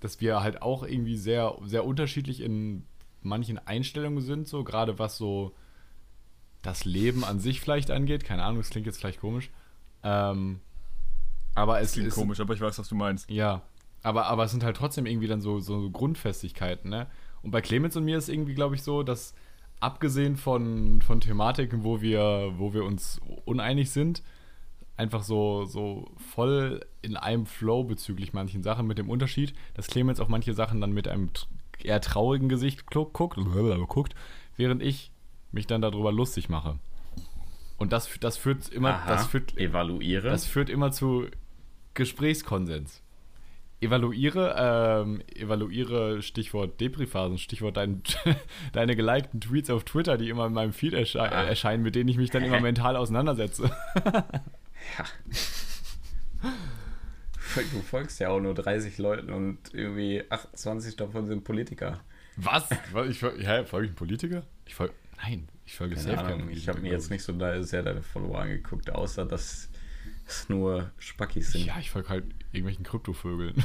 dass 0.00 0.20
wir 0.20 0.40
halt 0.42 0.62
auch 0.62 0.82
irgendwie 0.82 1.16
sehr, 1.16 1.56
sehr 1.64 1.84
unterschiedlich 1.84 2.40
in 2.40 2.84
manchen 3.22 3.58
Einstellungen 3.58 4.22
sind, 4.22 4.48
so 4.48 4.64
gerade 4.64 4.98
was 4.98 5.16
so 5.16 5.52
das 6.62 6.84
Leben 6.84 7.24
an 7.24 7.38
sich 7.38 7.60
vielleicht 7.60 7.90
angeht. 7.90 8.24
Keine 8.24 8.44
Ahnung, 8.44 8.58
das 8.58 8.70
klingt 8.70 8.86
jetzt 8.86 8.98
vielleicht 8.98 9.20
komisch. 9.20 9.50
Ähm, 10.02 10.60
aber 11.54 11.80
es 11.80 11.92
klingt 11.92 12.08
ist 12.08 12.14
komisch, 12.14 12.40
aber 12.40 12.54
ich 12.54 12.60
weiß, 12.60 12.78
was 12.78 12.88
du 12.88 12.94
meinst. 12.94 13.30
Ja, 13.30 13.62
aber, 14.02 14.26
aber 14.26 14.44
es 14.44 14.50
sind 14.50 14.64
halt 14.64 14.76
trotzdem 14.76 15.06
irgendwie 15.06 15.26
dann 15.26 15.40
so, 15.40 15.60
so 15.60 15.90
Grundfestigkeiten, 15.90 16.90
ne? 16.90 17.06
Und 17.42 17.50
bei 17.50 17.60
Clemens 17.60 17.96
und 17.96 18.04
mir 18.04 18.18
ist 18.18 18.28
irgendwie, 18.28 18.54
glaube 18.54 18.74
ich, 18.74 18.82
so, 18.82 19.02
dass 19.02 19.34
abgesehen 19.80 20.36
von, 20.36 21.02
von 21.02 21.20
Thematiken, 21.20 21.84
wo 21.84 22.00
wir, 22.00 22.54
wo 22.56 22.72
wir 22.72 22.84
uns 22.84 23.20
uneinig 23.44 23.90
sind, 23.90 24.22
einfach 24.96 25.22
so, 25.22 25.64
so 25.64 26.10
voll 26.16 26.84
in 27.02 27.16
einem 27.16 27.46
Flow 27.46 27.84
bezüglich 27.84 28.32
manchen 28.32 28.62
Sachen 28.62 28.86
mit 28.86 28.98
dem 28.98 29.10
Unterschied, 29.10 29.54
dass 29.74 29.88
Clemens 29.88 30.20
auf 30.20 30.28
manche 30.28 30.54
Sachen 30.54 30.80
dann 30.80 30.92
mit 30.92 31.08
einem 31.08 31.30
eher 31.82 32.00
traurigen 32.00 32.48
Gesicht 32.48 32.86
guckt, 32.90 33.36
guckt 33.88 34.14
während 34.56 34.82
ich 34.82 35.10
mich 35.52 35.66
dann 35.66 35.82
darüber 35.82 36.12
lustig 36.12 36.48
mache. 36.48 36.78
Und 37.76 37.92
das, 37.92 38.08
das 38.20 38.38
führt 38.38 38.70
immer, 38.70 38.94
Aha, 38.94 39.08
das 39.08 39.26
führt, 39.26 39.58
evaluiere. 39.58 40.30
Das 40.30 40.46
führt 40.46 40.70
immer 40.70 40.92
zu 40.92 41.26
Gesprächskonsens 41.92 43.02
evaluiere, 43.80 44.54
ähm, 44.58 45.22
evaluiere 45.34 46.22
Stichwort 46.22 46.80
Depri-Phasen, 46.80 47.38
Stichwort 47.38 47.76
dein, 47.76 48.02
deine 48.72 48.96
gelikten 48.96 49.40
Tweets 49.40 49.70
auf 49.70 49.84
Twitter, 49.84 50.16
die 50.16 50.28
immer 50.28 50.46
in 50.46 50.52
meinem 50.52 50.72
Feed 50.72 50.94
ersche 50.94 51.20
ah. 51.20 51.44
erscheinen, 51.44 51.82
mit 51.82 51.94
denen 51.94 52.08
ich 52.08 52.16
mich 52.16 52.30
dann 52.30 52.42
immer 52.42 52.60
mental 52.62 52.96
auseinandersetze. 52.96 53.70
Ja. 54.98 55.04
Du 57.72 57.80
folgst 57.80 58.20
ja 58.20 58.28
auch 58.28 58.40
nur 58.40 58.54
30 58.54 58.98
Leuten 58.98 59.32
und 59.32 59.58
irgendwie 59.72 60.22
28 60.28 60.96
davon 60.96 61.26
sind 61.26 61.42
Politiker. 61.42 62.00
Was? 62.36 62.68
Ich, 63.08 63.22
ja, 63.22 63.64
folge 63.64 63.86
ich 63.86 63.90
einem 63.90 63.94
Politiker? 63.94 64.42
Ich 64.66 64.74
folge. 64.74 64.92
Nein, 65.22 65.48
ich 65.64 65.74
folge 65.74 65.94
Keine 65.94 66.16
safe 66.16 66.34
Ahnung, 66.34 66.50
Ich 66.50 66.68
habe 66.68 66.80
mir 66.80 66.92
jetzt 66.92 67.10
nicht 67.10 67.22
so 67.22 67.32
sehr 67.62 67.82
deine 67.82 68.02
Follower 68.02 68.40
angeguckt, 68.40 68.90
außer 68.90 69.24
dass 69.24 69.70
es 70.26 70.48
nur 70.50 70.90
Spackis 70.98 71.52
sind. 71.52 71.64
Ja, 71.64 71.78
ich 71.78 71.90
folge 71.90 72.10
halt 72.10 72.24
irgendwelchen 72.56 72.84
Kryptovögeln. 72.84 73.64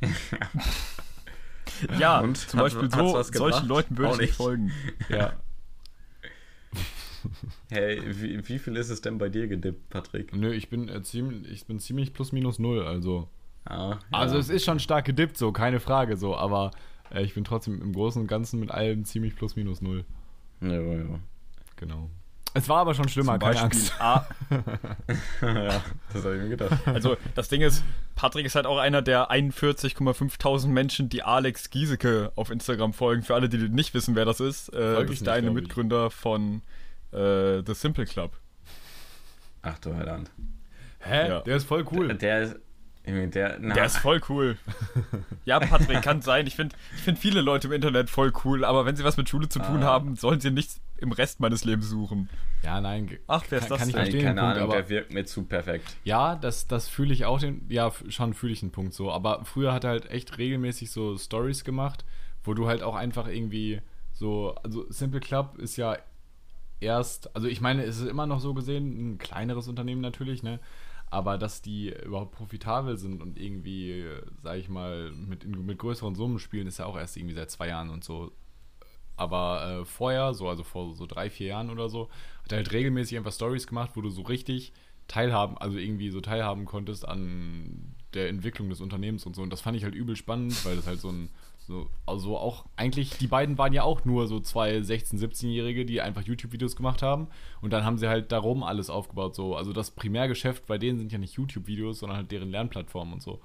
ja, 1.98 2.20
und 2.20 2.36
zum 2.36 2.60
hat, 2.60 2.66
Beispiel 2.66 2.90
so, 2.90 3.22
solchen 3.22 3.66
Leuten 3.66 3.96
würde 3.96 4.14
ich 4.14 4.20
nicht 4.20 4.34
folgen. 4.34 4.72
Ja. 5.08 5.34
Hey, 7.70 8.02
wie, 8.20 8.46
wie, 8.48 8.58
viel 8.58 8.76
ist 8.76 8.90
es 8.90 9.00
denn 9.00 9.16
bei 9.16 9.30
dir 9.30 9.48
gedippt, 9.48 9.88
Patrick? 9.88 10.36
Nö, 10.36 10.52
ich 10.52 10.68
bin, 10.68 10.90
äh, 10.90 11.02
ziemlich, 11.02 11.50
ich 11.50 11.66
bin 11.66 11.78
ziemlich 11.78 12.12
plus 12.12 12.32
minus 12.32 12.58
null, 12.58 12.86
also. 12.86 13.28
Ah, 13.64 13.92
ja. 13.92 13.98
Also 14.10 14.36
es 14.36 14.50
ist 14.50 14.64
schon 14.64 14.78
stark 14.78 15.06
gedippt, 15.06 15.38
so, 15.38 15.50
keine 15.50 15.80
Frage, 15.80 16.18
so, 16.18 16.36
aber 16.36 16.70
äh, 17.10 17.22
ich 17.22 17.32
bin 17.32 17.44
trotzdem 17.44 17.80
im 17.80 17.94
Großen 17.94 18.20
und 18.20 18.28
Ganzen 18.28 18.60
mit 18.60 18.70
allem 18.70 19.06
ziemlich 19.06 19.36
plus 19.36 19.56
minus 19.56 19.80
null. 19.80 20.04
Ja, 20.60 20.80
ja. 20.80 21.18
Genau. 21.76 22.10
Es 22.56 22.68
war 22.68 22.78
aber 22.78 22.94
schon 22.94 23.08
schlimmer, 23.08 23.38
keine 23.38 23.60
Angst. 23.60 23.92
A 24.00 24.26
ja, 25.42 25.82
das 26.12 26.24
habe 26.24 26.36
ich 26.36 26.42
mir 26.42 26.50
gedacht. 26.50 26.78
Also, 26.86 27.16
das 27.34 27.48
Ding 27.48 27.62
ist, 27.62 27.82
Patrick 28.14 28.46
ist 28.46 28.54
halt 28.54 28.66
auch 28.66 28.78
einer 28.78 29.02
der 29.02 29.30
41,5 29.32 30.68
Menschen, 30.68 31.08
die 31.08 31.24
Alex 31.24 31.70
Giesecke 31.70 32.30
auf 32.36 32.50
Instagram 32.50 32.92
folgen. 32.92 33.22
Für 33.22 33.34
alle, 33.34 33.48
die 33.48 33.58
nicht 33.68 33.92
wissen, 33.92 34.14
wer 34.14 34.24
das 34.24 34.38
ist, 34.38 34.72
äh, 34.72 35.02
ist 35.04 35.26
der 35.26 35.34
eine 35.34 35.50
Mitgründer 35.50 36.10
von 36.10 36.62
äh, 37.10 37.62
The 37.66 37.74
Simple 37.74 38.06
Club. 38.06 38.36
Ach 39.62 39.78
du 39.80 39.94
Heiland. 39.94 40.30
Hä? 41.00 41.28
Ja. 41.28 41.40
Der 41.40 41.56
ist 41.56 41.66
voll 41.66 41.84
cool. 41.90 42.08
Der, 42.08 42.16
der 42.16 42.42
ist 42.42 42.56
der, 43.06 43.58
der, 43.58 43.84
ist 43.84 43.98
voll 43.98 44.20
cool. 44.30 44.56
ja, 45.44 45.60
Patrick, 45.60 46.00
kann 46.00 46.22
sein. 46.22 46.46
Ich 46.46 46.56
finde 46.56 46.74
ich 46.96 47.02
find 47.02 47.18
viele 47.18 47.42
Leute 47.42 47.66
im 47.66 47.74
Internet 47.74 48.08
voll 48.08 48.32
cool, 48.44 48.64
aber 48.64 48.86
wenn 48.86 48.96
sie 48.96 49.04
was 49.04 49.18
mit 49.18 49.28
Schule 49.28 49.48
zu 49.50 49.58
tun 49.58 49.82
ah. 49.82 49.86
haben, 49.86 50.16
sollen 50.16 50.40
sie 50.40 50.50
nichts 50.50 50.80
im 51.04 51.12
Rest 51.12 51.40
meines 51.40 51.64
Lebens 51.64 51.88
suchen. 51.88 52.28
Ja, 52.62 52.80
nein. 52.80 53.18
Ach, 53.26 53.44
wer 53.50 53.60
ist 53.60 53.70
das? 53.70 53.78
Kann 53.78 53.88
ich 53.88 53.94
verstehen. 53.94 54.24
Keine 54.24 54.40
Punkt, 54.40 54.56
Ahnung, 54.56 54.70
der 54.70 54.88
wirkt 54.88 55.12
mir 55.12 55.24
zu 55.24 55.44
perfekt. 55.44 55.96
Ja, 56.04 56.34
das, 56.34 56.66
das 56.66 56.88
fühle 56.88 57.12
ich 57.12 57.24
auch 57.24 57.38
den. 57.38 57.66
Ja, 57.68 57.92
schon 58.08 58.34
fühle 58.34 58.52
ich 58.52 58.62
einen 58.62 58.72
Punkt 58.72 58.94
so. 58.94 59.12
Aber 59.12 59.44
früher 59.44 59.72
hat 59.72 59.84
er 59.84 59.90
halt 59.90 60.10
echt 60.10 60.38
regelmäßig 60.38 60.90
so 60.90 61.16
Stories 61.16 61.64
gemacht, 61.64 62.04
wo 62.42 62.54
du 62.54 62.66
halt 62.66 62.82
auch 62.82 62.94
einfach 62.94 63.28
irgendwie 63.28 63.80
so. 64.12 64.54
Also, 64.62 64.90
Simple 64.90 65.20
Club 65.20 65.58
ist 65.58 65.76
ja 65.76 65.96
erst. 66.80 67.34
Also, 67.36 67.46
ich 67.46 67.60
meine, 67.60 67.84
es 67.84 68.00
ist 68.00 68.08
immer 68.08 68.26
noch 68.26 68.40
so 68.40 68.54
gesehen, 68.54 69.14
ein 69.14 69.18
kleineres 69.18 69.68
Unternehmen 69.68 70.00
natürlich, 70.00 70.42
ne? 70.42 70.58
aber 71.14 71.38
dass 71.38 71.62
die 71.62 71.94
überhaupt 72.04 72.32
profitabel 72.32 72.96
sind 72.96 73.22
und 73.22 73.38
irgendwie, 73.38 74.04
sag 74.42 74.58
ich 74.58 74.68
mal, 74.68 75.12
mit, 75.12 75.46
mit 75.46 75.78
größeren 75.78 76.16
Summen 76.16 76.40
spielen, 76.40 76.66
ist 76.66 76.78
ja 76.78 76.86
auch 76.86 76.96
erst 76.96 77.16
irgendwie 77.16 77.36
seit 77.36 77.52
zwei 77.52 77.68
Jahren 77.68 77.90
und 77.90 78.02
so. 78.02 78.32
Aber 79.16 79.80
äh, 79.80 79.84
vorher, 79.84 80.34
so 80.34 80.48
also 80.48 80.62
vor 80.62 80.94
so 80.94 81.06
drei, 81.06 81.30
vier 81.30 81.48
Jahren 81.48 81.70
oder 81.70 81.88
so, 81.88 82.08
hat 82.42 82.52
er 82.52 82.58
halt 82.58 82.72
regelmäßig 82.72 83.16
einfach 83.16 83.32
Stories 83.32 83.66
gemacht, 83.66 83.92
wo 83.94 84.00
du 84.00 84.10
so 84.10 84.22
richtig 84.22 84.72
teilhaben, 85.06 85.58
also 85.58 85.78
irgendwie 85.78 86.10
so 86.10 86.20
teilhaben 86.20 86.64
konntest 86.64 87.06
an 87.06 87.94
der 88.14 88.28
Entwicklung 88.28 88.70
des 88.70 88.80
Unternehmens 88.80 89.26
und 89.26 89.36
so. 89.36 89.42
Und 89.42 89.50
das 89.50 89.60
fand 89.60 89.76
ich 89.76 89.84
halt 89.84 89.94
übel 89.94 90.16
spannend, 90.16 90.64
weil 90.64 90.76
das 90.76 90.86
halt 90.86 91.00
so 91.00 91.10
ein 91.10 91.28
so, 91.66 91.88
also 92.04 92.36
auch, 92.36 92.66
eigentlich, 92.76 93.16
die 93.16 93.26
beiden 93.26 93.56
waren 93.56 93.72
ja 93.72 93.84
auch 93.84 94.04
nur 94.04 94.26
so 94.26 94.38
zwei 94.38 94.76
16-, 94.78 95.18
17-Jährige, 95.18 95.86
die 95.86 96.02
einfach 96.02 96.22
YouTube-Videos 96.22 96.76
gemacht 96.76 97.00
haben. 97.00 97.28
Und 97.62 97.72
dann 97.72 97.84
haben 97.84 97.96
sie 97.96 98.06
halt 98.06 98.32
darum 98.32 98.62
alles 98.62 98.90
aufgebaut. 98.90 99.34
So. 99.34 99.56
Also 99.56 99.72
das 99.72 99.90
Primärgeschäft 99.90 100.66
bei 100.66 100.76
denen 100.76 100.98
sind 100.98 101.10
ja 101.10 101.18
nicht 101.18 101.34
YouTube-Videos, 101.34 102.00
sondern 102.00 102.18
halt 102.18 102.30
deren 102.30 102.50
Lernplattformen 102.50 103.14
und 103.14 103.22
so. 103.22 103.40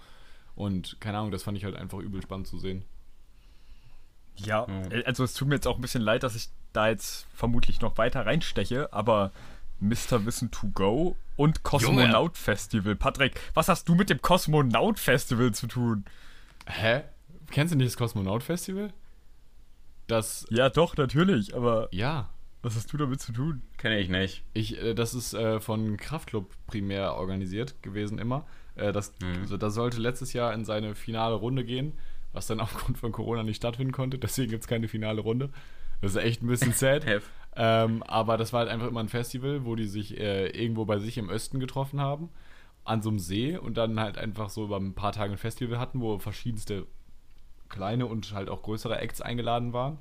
Und 0.55 0.99
keine 0.99 1.17
Ahnung, 1.17 1.32
das 1.32 1.43
fand 1.43 1.58
ich 1.58 1.63
halt 1.63 1.75
einfach 1.75 1.99
übel 1.99 2.21
spannend 2.21 2.47
zu 2.47 2.60
sehen. 2.60 2.84
Ja, 4.45 4.67
äh, 4.89 5.04
also 5.06 5.23
es 5.23 5.34
tut 5.34 5.47
mir 5.47 5.56
jetzt 5.56 5.67
auch 5.67 5.75
ein 5.75 5.82
bisschen 5.82 6.02
leid, 6.02 6.23
dass 6.23 6.36
ich 6.36 6.49
da 6.73 6.89
jetzt 6.89 7.28
vermutlich 7.34 7.82
noch 7.82 7.97
weiter 7.97 8.25
reinsteche, 8.25 8.93
aber 8.93 9.32
Mr. 9.80 10.25
Wissen 10.25 10.52
to 10.52 10.67
Go 10.73 11.15
und 11.36 11.63
Kosmonaut 11.63 12.38
Festival. 12.38 12.95
Patrick, 12.95 13.39
was 13.54 13.69
hast 13.69 13.88
du 13.88 13.95
mit 13.95 14.10
dem 14.10 14.21
Kosmonaut 14.21 14.99
Festival 14.99 15.54
zu 15.54 15.67
tun? 15.67 16.06
Hä? 16.65 17.04
Kennst 17.52 17.73
du 17.73 17.78
nicht 17.78 17.88
das 17.88 17.97
Kosmonaut 17.97 18.43
Festival? 18.43 18.91
Das. 20.08 20.45
Ja, 20.49 20.69
doch, 20.69 20.97
natürlich, 20.97 21.56
aber. 21.56 21.88
Ja. 21.91 22.30
Was 22.62 22.75
hast 22.75 22.91
du 22.91 22.97
damit 22.97 23.21
zu 23.21 23.32
tun? 23.32 23.62
Kenne 23.78 23.99
ich 23.99 24.10
nicht. 24.10 24.43
Ich, 24.54 24.78
äh, 24.82 24.93
das 24.93 25.13
ist 25.13 25.34
äh, 25.34 25.62
von 25.62 25.95
Kraftclub 25.95 26.52
primär 26.67 27.15
organisiert 27.15 27.82
gewesen 27.82 28.19
immer. 28.19 28.45
Äh, 28.75 28.91
das, 28.91 29.13
mhm. 29.21 29.41
also, 29.41 29.56
das 29.56 29.73
sollte 29.75 30.02
letztes 30.02 30.34
Jahr 30.34 30.54
in 30.54 30.65
seine 30.65 30.93
finale 30.93 31.36
Runde 31.36 31.63
gehen, 31.63 31.93
was 32.34 32.48
dann 32.48 32.60
aufgrund 32.60 32.98
von 32.98 33.12
Corona 33.12 33.44
nicht 33.44 33.58
stattfinden 33.58 33.94
konnte. 33.94 34.18
Deswegen 34.18 34.52
gibt 34.52 34.63
es 34.63 34.68
keine 34.68 34.88
finale 34.88 35.22
Runde. 35.22 35.50
Das 36.02 36.12
ist 36.15 36.24
echt 36.24 36.42
ein 36.42 36.48
bisschen 36.48 36.74
sad. 36.74 37.06
ähm, 37.56 38.04
aber 38.04 38.38
das 38.38 38.54
war 38.54 38.62
halt 38.62 38.70
einfach 38.70 38.88
immer 38.88 39.02
ein 39.02 39.10
Festival, 39.10 39.65
wo 39.65 39.76
die 39.76 39.88
sich 39.88 40.18
äh, 40.18 40.48
irgendwo 40.50 40.86
bei 40.86 41.00
sich 41.00 41.18
im 41.18 41.30
Osten 41.30 41.60
getroffen 41.60 42.00
haben, 42.00 42.30
an 42.86 43.02
so 43.02 43.10
einem 43.10 43.20
See 43.20 43.58
und 43.58 43.78
dann 43.78 44.00
halt 44.00 44.18
einfach 44.18 44.50
so 44.50 44.65
über 44.65 44.78
ein 44.78 44.94
paar 44.94 45.12
Tage 45.12 45.34
ein 45.34 45.38
Festival 45.38 45.80
hatten, 45.80 46.02
wo 46.02 46.20
verschiedenste 46.20 46.86
kleine 47.68 48.06
und 48.08 48.34
halt 48.34 48.50
auch 48.50 48.63
größere 48.63 48.98
Acts 49.00 49.22
eingeladen 49.22 49.74
waren. 49.74 50.00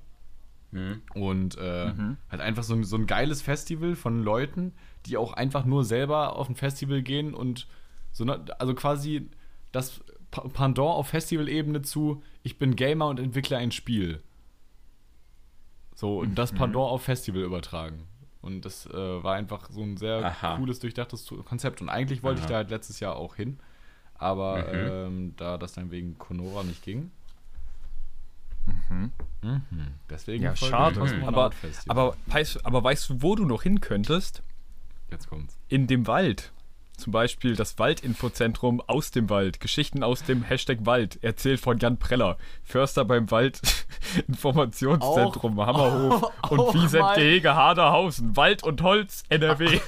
Mhm. 0.71 1.03
Und 1.15 1.57
äh, 1.59 1.93
mhm. 1.93 2.17
halt 2.31 2.43
einfach 2.43 2.63
so 2.63 2.75
ein, 2.75 2.85
so 2.85 2.97
ein 2.97 3.07
geiles 3.07 3.43
Festival 3.43 3.97
von 3.97 4.23
Leuten, 4.23 4.73
die 5.07 5.17
auch 5.17 5.33
einfach 5.33 5.65
nur 5.65 5.85
selber 5.85 6.37
auf 6.37 6.49
ein 6.49 6.57
Festival 6.57 7.03
gehen 7.03 7.35
und 7.35 7.67
so, 8.13 8.25
ne, 8.25 8.45
also 8.59 8.75
quasi 8.75 9.29
das 9.73 10.03
Pendant 10.31 10.79
auf 10.79 11.09
Festivalebene 11.09 11.83
zu, 11.83 12.23
ich 12.43 12.59
bin 12.59 12.77
Gamer 12.77 13.09
und 13.09 13.19
entwickle 13.19 13.57
ein 13.57 13.73
Spiel. 13.73 14.23
So, 15.95 16.21
und 16.21 16.37
das 16.37 16.53
mhm. 16.53 16.59
Pendant 16.59 16.91
auf 16.91 17.03
Festival 17.03 17.43
übertragen. 17.43 18.07
Und 18.41 18.65
das 18.65 18.87
äh, 18.87 19.23
war 19.23 19.35
einfach 19.35 19.69
so 19.71 19.83
ein 19.83 19.97
sehr 19.97 20.25
Aha. 20.25 20.57
cooles, 20.57 20.79
durchdachtes 20.79 21.27
Konzept. 21.45 21.81
Und 21.81 21.89
eigentlich 21.89 22.23
wollte 22.23 22.41
Aha. 22.41 22.47
ich 22.47 22.51
da 22.51 22.57
halt 22.57 22.71
letztes 22.71 23.01
Jahr 23.01 23.17
auch 23.17 23.35
hin. 23.35 23.59
Aber 24.15 24.59
mhm. 24.59 24.73
ähm, 24.73 25.37
da 25.37 25.59
das 25.59 25.73
dann 25.73 25.91
wegen 25.91 26.19
Conora 26.19 26.63
nicht 26.63 26.83
ging, 26.83 27.11
Mhm. 28.89 29.13
Mhm. 29.43 29.63
Deswegen 30.11 30.45
ja, 30.45 30.57
schade. 30.57 31.01
Aber, 31.27 31.53
aber, 31.87 32.15
weißt, 32.27 32.65
aber 32.67 32.85
weißt 32.85 33.11
du, 33.11 33.23
wo 33.23 33.35
du 33.35 33.45
noch 33.45 33.63
hin 33.63 33.81
könntest? 33.81 34.43
Jetzt 35.11 35.29
kommt's. 35.29 35.59
In 35.69 35.87
dem 35.87 36.07
Wald. 36.07 36.53
Zum 36.99 37.13
Beispiel 37.13 37.55
das 37.55 37.79
Waldinfozentrum 37.79 38.81
aus 38.81 39.13
dem 39.13 39.31
Wald. 39.31 39.61
Geschichten 39.61 40.03
aus 40.03 40.25
dem 40.25 40.43
Hashtag 40.43 40.79
Wald. 40.85 41.23
Erzählt 41.23 41.61
von 41.61 41.79
Jan 41.79 41.97
Preller. 41.97 42.37
Förster 42.65 43.05
beim 43.05 43.31
Wald 43.31 43.61
Informationszentrum 44.29 45.61
auch, 45.61 45.67
Hammerhof 45.67 46.23
auch, 46.43 46.51
und 46.51 46.75
Wiesent-Gehege 46.75 47.55
Haderhausen. 47.55 48.37
Wald 48.37 48.65
und 48.65 48.83
Holz 48.83 49.23
NRW. 49.29 49.79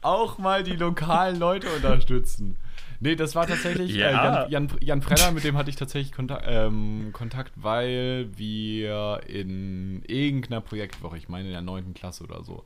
auch 0.00 0.38
mal 0.38 0.64
die 0.64 0.76
lokalen 0.76 1.38
Leute 1.38 1.68
unterstützen. 1.68 2.56
Nee, 3.00 3.14
das 3.14 3.34
war 3.34 3.46
tatsächlich 3.46 3.94
ja. 3.94 4.08
äh, 4.08 4.12
Jan, 4.12 4.50
Jan, 4.50 4.78
Jan 4.80 5.00
Preller, 5.00 5.30
mit 5.30 5.44
dem 5.44 5.56
hatte 5.56 5.70
ich 5.70 5.76
tatsächlich 5.76 6.12
Kontakt, 6.12 6.44
ähm, 6.48 7.10
Kontakt, 7.12 7.52
weil 7.56 8.28
wir 8.34 9.20
in 9.26 10.02
irgendeiner 10.06 10.60
Projektwoche, 10.60 11.18
ich 11.18 11.28
meine 11.28 11.46
in 11.46 11.52
der 11.52 11.62
9. 11.62 11.94
Klasse 11.94 12.24
oder 12.24 12.42
so, 12.42 12.64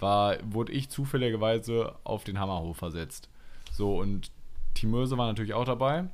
war, 0.00 0.36
wurde 0.42 0.72
ich 0.72 0.88
zufälligerweise 0.88 1.94
auf 2.04 2.24
den 2.24 2.38
Hammerhof 2.38 2.76
versetzt. 2.76 3.28
So, 3.72 3.98
und 3.98 4.30
Team 4.74 4.90
Möse 4.90 5.16
war 5.18 5.26
natürlich 5.26 5.54
auch 5.54 5.64
dabei. 5.64 6.04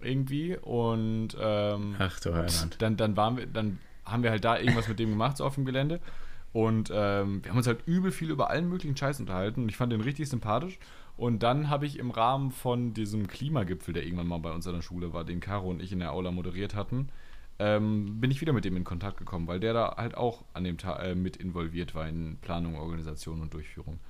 Irgendwie. 0.00 0.56
Und 0.56 1.36
ähm, 1.40 1.96
Ach 1.98 2.20
du 2.20 2.34
Heiland. 2.34 2.76
Dann, 2.80 2.96
dann, 2.96 3.16
waren 3.16 3.36
wir, 3.36 3.46
dann 3.46 3.78
haben 4.04 4.22
wir 4.22 4.30
halt 4.30 4.44
da 4.44 4.58
irgendwas 4.58 4.88
mit 4.88 4.98
dem 4.98 5.10
gemacht, 5.10 5.38
so 5.38 5.44
auf 5.44 5.54
dem 5.54 5.64
Gelände. 5.64 6.00
Und 6.52 6.90
ähm, 6.94 7.42
wir 7.42 7.50
haben 7.50 7.58
uns 7.58 7.66
halt 7.66 7.86
übel 7.86 8.12
viel 8.12 8.30
über 8.30 8.50
allen 8.50 8.68
möglichen 8.68 8.96
Scheiß 8.96 9.18
unterhalten. 9.20 9.62
Und 9.62 9.68
ich 9.68 9.76
fand 9.76 9.92
den 9.92 10.00
richtig 10.00 10.28
sympathisch. 10.28 10.78
Und 11.16 11.42
dann 11.42 11.70
habe 11.70 11.86
ich 11.86 11.98
im 11.98 12.10
Rahmen 12.10 12.50
von 12.50 12.92
diesem 12.92 13.28
Klimagipfel, 13.28 13.94
der 13.94 14.04
irgendwann 14.04 14.26
mal 14.26 14.38
bei 14.38 14.52
uns 14.52 14.66
an 14.66 14.74
der 14.74 14.82
Schule 14.82 15.12
war, 15.12 15.24
den 15.24 15.40
Caro 15.40 15.68
und 15.70 15.82
ich 15.82 15.92
in 15.92 16.00
der 16.00 16.12
Aula 16.12 16.32
moderiert 16.32 16.74
hatten, 16.74 17.08
ähm, 17.58 18.20
bin 18.20 18.30
ich 18.30 18.40
wieder 18.40 18.52
mit 18.52 18.64
dem 18.64 18.76
in 18.76 18.84
Kontakt 18.84 19.16
gekommen, 19.16 19.46
weil 19.46 19.60
der 19.60 19.72
da 19.72 19.94
halt 19.96 20.16
auch 20.16 20.44
an 20.54 20.64
dem 20.64 20.78
Tag 20.78 21.02
äh, 21.02 21.14
mit 21.14 21.36
involviert 21.36 21.94
war 21.94 22.08
in 22.08 22.38
Planung, 22.38 22.76
Organisation 22.76 23.40
und 23.40 23.54
Durchführung. 23.54 24.00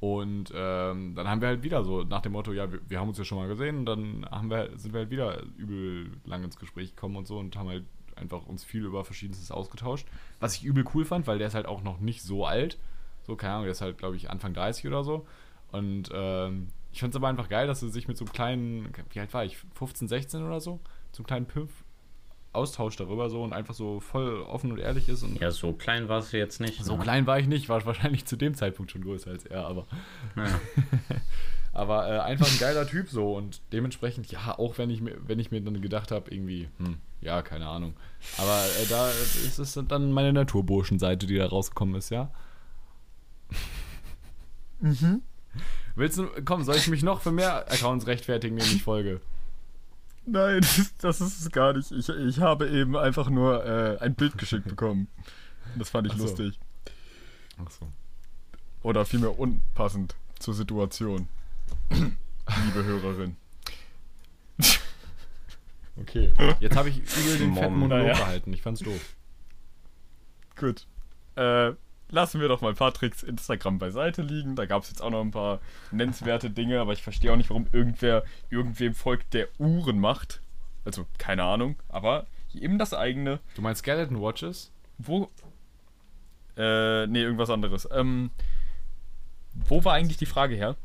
Und 0.00 0.52
ähm, 0.54 1.14
dann 1.16 1.28
haben 1.28 1.40
wir 1.40 1.48
halt 1.48 1.62
wieder 1.62 1.82
so 1.84 2.02
nach 2.02 2.20
dem 2.20 2.32
Motto, 2.32 2.52
ja, 2.52 2.70
wir, 2.70 2.80
wir, 2.88 3.00
haben 3.00 3.08
uns 3.08 3.18
ja 3.18 3.24
schon 3.24 3.38
mal 3.38 3.48
gesehen 3.48 3.78
und 3.78 3.86
dann 3.86 4.26
haben 4.30 4.48
wir, 4.48 4.70
sind 4.76 4.92
wir 4.92 5.00
halt 5.00 5.10
wieder 5.10 5.42
übel 5.56 6.12
lang 6.24 6.44
ins 6.44 6.58
Gespräch 6.58 6.94
gekommen 6.94 7.16
und 7.16 7.26
so 7.26 7.38
und 7.38 7.56
haben 7.56 7.68
halt 7.68 7.84
einfach 8.14 8.46
uns 8.46 8.64
viel 8.64 8.84
über 8.84 9.04
Verschiedenstes 9.04 9.50
ausgetauscht. 9.50 10.06
Was 10.38 10.54
ich 10.56 10.64
übel 10.64 10.84
cool 10.94 11.04
fand, 11.04 11.26
weil 11.26 11.38
der 11.38 11.48
ist 11.48 11.54
halt 11.54 11.66
auch 11.66 11.82
noch 11.82 11.98
nicht 11.98 12.22
so 12.22 12.46
alt. 12.46 12.78
So, 13.26 13.36
keine 13.36 13.54
Ahnung, 13.54 13.64
der 13.64 13.72
ist 13.72 13.80
halt, 13.80 13.98
glaube 13.98 14.16
ich, 14.16 14.30
Anfang 14.30 14.54
30 14.54 14.86
oder 14.86 15.02
so. 15.02 15.26
Und 15.72 16.10
ähm, 16.12 16.68
ich 16.92 17.00
fand 17.00 17.12
es 17.12 17.16
aber 17.16 17.28
einfach 17.28 17.48
geil, 17.48 17.66
dass 17.66 17.82
er 17.82 17.88
sich 17.88 18.08
mit 18.08 18.16
so 18.16 18.24
einem 18.24 18.32
kleinen, 18.32 18.92
wie 19.10 19.20
alt 19.20 19.34
war 19.34 19.44
ich, 19.44 19.58
15, 19.74 20.08
16 20.08 20.42
oder 20.44 20.60
so, 20.60 20.80
einem 21.16 21.26
kleinen 21.26 21.46
Pimpf 21.46 21.72
austauscht 22.52 23.00
darüber 23.00 23.30
so 23.30 23.42
und 23.42 23.52
einfach 23.52 23.74
so 23.74 24.00
voll 24.00 24.42
offen 24.42 24.72
und 24.72 24.78
ehrlich 24.78 25.08
ist. 25.08 25.22
Und 25.22 25.40
ja, 25.40 25.50
so 25.50 25.72
klein 25.72 26.08
warst 26.08 26.32
du 26.32 26.38
jetzt 26.38 26.60
nicht. 26.60 26.84
So 26.84 26.96
ne? 26.96 27.02
klein 27.02 27.26
war 27.26 27.38
ich 27.38 27.46
nicht, 27.46 27.68
war 27.68 27.84
wahrscheinlich 27.84 28.24
zu 28.24 28.36
dem 28.36 28.54
Zeitpunkt 28.54 28.90
schon 28.90 29.02
größer 29.02 29.30
als 29.30 29.44
er, 29.44 29.66
aber. 29.66 29.86
Ja. 30.36 30.60
aber 31.72 32.08
äh, 32.08 32.18
einfach 32.20 32.50
ein 32.50 32.58
geiler 32.58 32.86
Typ 32.86 33.08
so 33.08 33.36
und 33.36 33.60
dementsprechend, 33.72 34.30
ja, 34.32 34.58
auch 34.58 34.78
wenn 34.78 34.90
ich 34.90 35.00
mir, 35.00 35.16
wenn 35.26 35.38
ich 35.38 35.50
mir 35.50 35.60
dann 35.60 35.80
gedacht 35.80 36.10
habe, 36.10 36.30
irgendwie, 36.30 36.68
hm, 36.78 36.96
ja, 37.20 37.42
keine 37.42 37.66
Ahnung. 37.66 37.94
Aber 38.38 38.64
äh, 38.80 38.86
da 38.88 39.10
ist 39.10 39.58
es 39.58 39.78
dann 39.86 40.12
meine 40.12 40.32
Naturburschenseite, 40.32 41.26
die 41.26 41.36
da 41.36 41.46
rausgekommen 41.46 41.94
ist, 41.96 42.10
ja. 42.10 42.30
mhm. 44.80 45.22
Willst 45.96 46.16
du, 46.16 46.28
komm, 46.44 46.62
soll 46.62 46.76
ich 46.76 46.88
mich 46.88 47.02
noch 47.02 47.20
für 47.20 47.32
mehr 47.32 47.70
Accounts 47.72 48.06
rechtfertigen, 48.06 48.56
denen 48.56 48.76
ich 48.76 48.82
folge? 48.84 49.20
Nein, 50.30 50.60
das 50.98 51.20
ist 51.20 51.40
es 51.40 51.50
gar 51.50 51.72
nicht. 51.72 51.90
Ich, 51.90 52.08
ich 52.08 52.40
habe 52.40 52.68
eben 52.68 52.96
einfach 52.96 53.30
nur 53.30 53.64
äh, 53.64 53.98
ein 53.98 54.14
Bild 54.14 54.36
geschickt 54.36 54.64
bekommen. 54.68 55.08
Das 55.76 55.90
fand 55.90 56.06
ich 56.06 56.12
Ach 56.14 56.18
so. 56.18 56.24
lustig. 56.24 56.58
Ach 57.64 57.70
so. 57.70 57.86
Oder 58.82 59.04
vielmehr 59.04 59.38
unpassend 59.38 60.14
zur 60.38 60.54
Situation. 60.54 61.28
Liebe 61.90 62.84
Hörerin. 62.84 63.36
Okay. 66.00 66.32
Jetzt 66.60 66.76
habe 66.76 66.90
ich 66.90 66.98
übel 66.98 67.38
den 67.38 67.54
fetten 67.56 67.76
Monolog 67.76 68.06
ja. 68.06 68.12
gehalten. 68.12 68.52
Ich 68.52 68.62
fand's 68.62 68.82
doof. 68.82 69.16
Gut. 70.54 70.86
Äh, 71.34 71.72
lassen 72.10 72.40
wir 72.40 72.48
doch 72.48 72.60
mal 72.60 72.74
Patricks 72.74 73.22
Instagram 73.22 73.78
beiseite 73.78 74.22
liegen. 74.22 74.56
Da 74.56 74.66
gab 74.66 74.82
es 74.82 74.88
jetzt 74.88 75.02
auch 75.02 75.10
noch 75.10 75.20
ein 75.20 75.30
paar 75.30 75.60
nennenswerte 75.90 76.50
Dinge, 76.50 76.80
aber 76.80 76.92
ich 76.92 77.02
verstehe 77.02 77.32
auch 77.32 77.36
nicht, 77.36 77.50
warum 77.50 77.66
irgendwer 77.72 78.24
irgendwem 78.50 78.94
folgt, 78.94 79.34
der 79.34 79.48
Uhren 79.58 79.98
macht. 79.98 80.40
Also, 80.84 81.06
keine 81.18 81.44
Ahnung, 81.44 81.76
aber 81.88 82.26
eben 82.54 82.78
das 82.78 82.94
eigene. 82.94 83.40
Du 83.54 83.62
meinst 83.62 83.80
Skeleton 83.80 84.20
Watches? 84.20 84.72
Wo. 84.98 85.30
Äh, 86.56 87.06
nee, 87.06 87.22
irgendwas 87.22 87.50
anderes. 87.50 87.88
Ähm, 87.92 88.30
wo 89.54 89.84
war 89.84 89.94
eigentlich 89.94 90.16
die 90.16 90.26
Frage 90.26 90.54
her? 90.54 90.76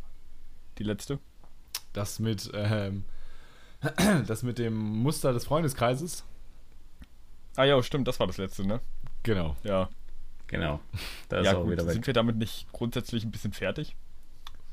Die 0.78 0.84
letzte? 0.84 1.20
Das 1.94 2.20
mit, 2.20 2.52
ähm, 2.54 3.06
das 4.28 4.44
mit 4.44 4.58
dem 4.58 4.76
Muster 4.76 5.34
des 5.34 5.46
Freundeskreises. 5.46 6.26
Ah 7.56 7.64
ja, 7.66 7.82
stimmt, 7.84 8.08
das 8.08 8.20
war 8.20 8.28
das 8.28 8.38
letzte, 8.38 8.66
ne? 8.66 8.82
Genau. 9.22 9.56
Ja, 9.64 9.90
Genau. 10.54 10.80
Da 11.30 11.40
ist 11.40 11.46
ja, 11.46 11.58
auch 11.58 11.64
gut. 11.64 11.72
wieder 11.72 11.86
weg. 11.86 11.94
Sind 11.94 12.08
wir 12.08 12.14
damit 12.14 12.38
nicht 12.38 12.72
grundsätzlich 12.72 13.24
ein 13.24 13.32
bisschen 13.32 13.54
fertig? 13.54 13.96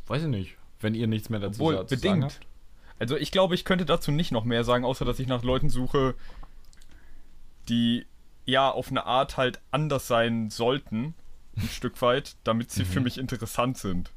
Weiß 0.06 0.22
ich 0.22 0.28
nicht. 0.28 0.56
Wenn 0.80 0.94
ihr 0.94 1.06
nichts 1.06 1.30
mehr 1.30 1.40
dazu 1.40 1.62
Obwohl, 1.62 1.86
zu 1.86 1.96
bedingt. 1.96 2.02
sagen 2.02 2.24
habt. 2.24 2.40
Also 2.98 3.16
ich 3.16 3.32
glaube, 3.32 3.54
ich 3.54 3.64
könnte 3.64 3.86
dazu 3.86 4.12
nicht 4.12 4.30
noch 4.30 4.44
mehr 4.44 4.62
sagen, 4.62 4.84
außer 4.84 5.04
dass 5.04 5.18
ich 5.18 5.26
nach 5.26 5.42
Leuten 5.42 5.70
suche, 5.70 6.14
die 7.68 8.06
ja 8.44 8.70
auf 8.70 8.90
eine 8.90 9.06
Art 9.06 9.36
halt 9.36 9.60
anders 9.70 10.06
sein 10.06 10.50
sollten, 10.50 11.14
ein 11.56 11.62
Stück 11.70 12.00
weit, 12.02 12.36
damit 12.44 12.70
sie 12.70 12.82
mhm. 12.82 12.86
für 12.86 13.00
mich 13.00 13.18
interessant 13.18 13.78
sind. 13.78 14.10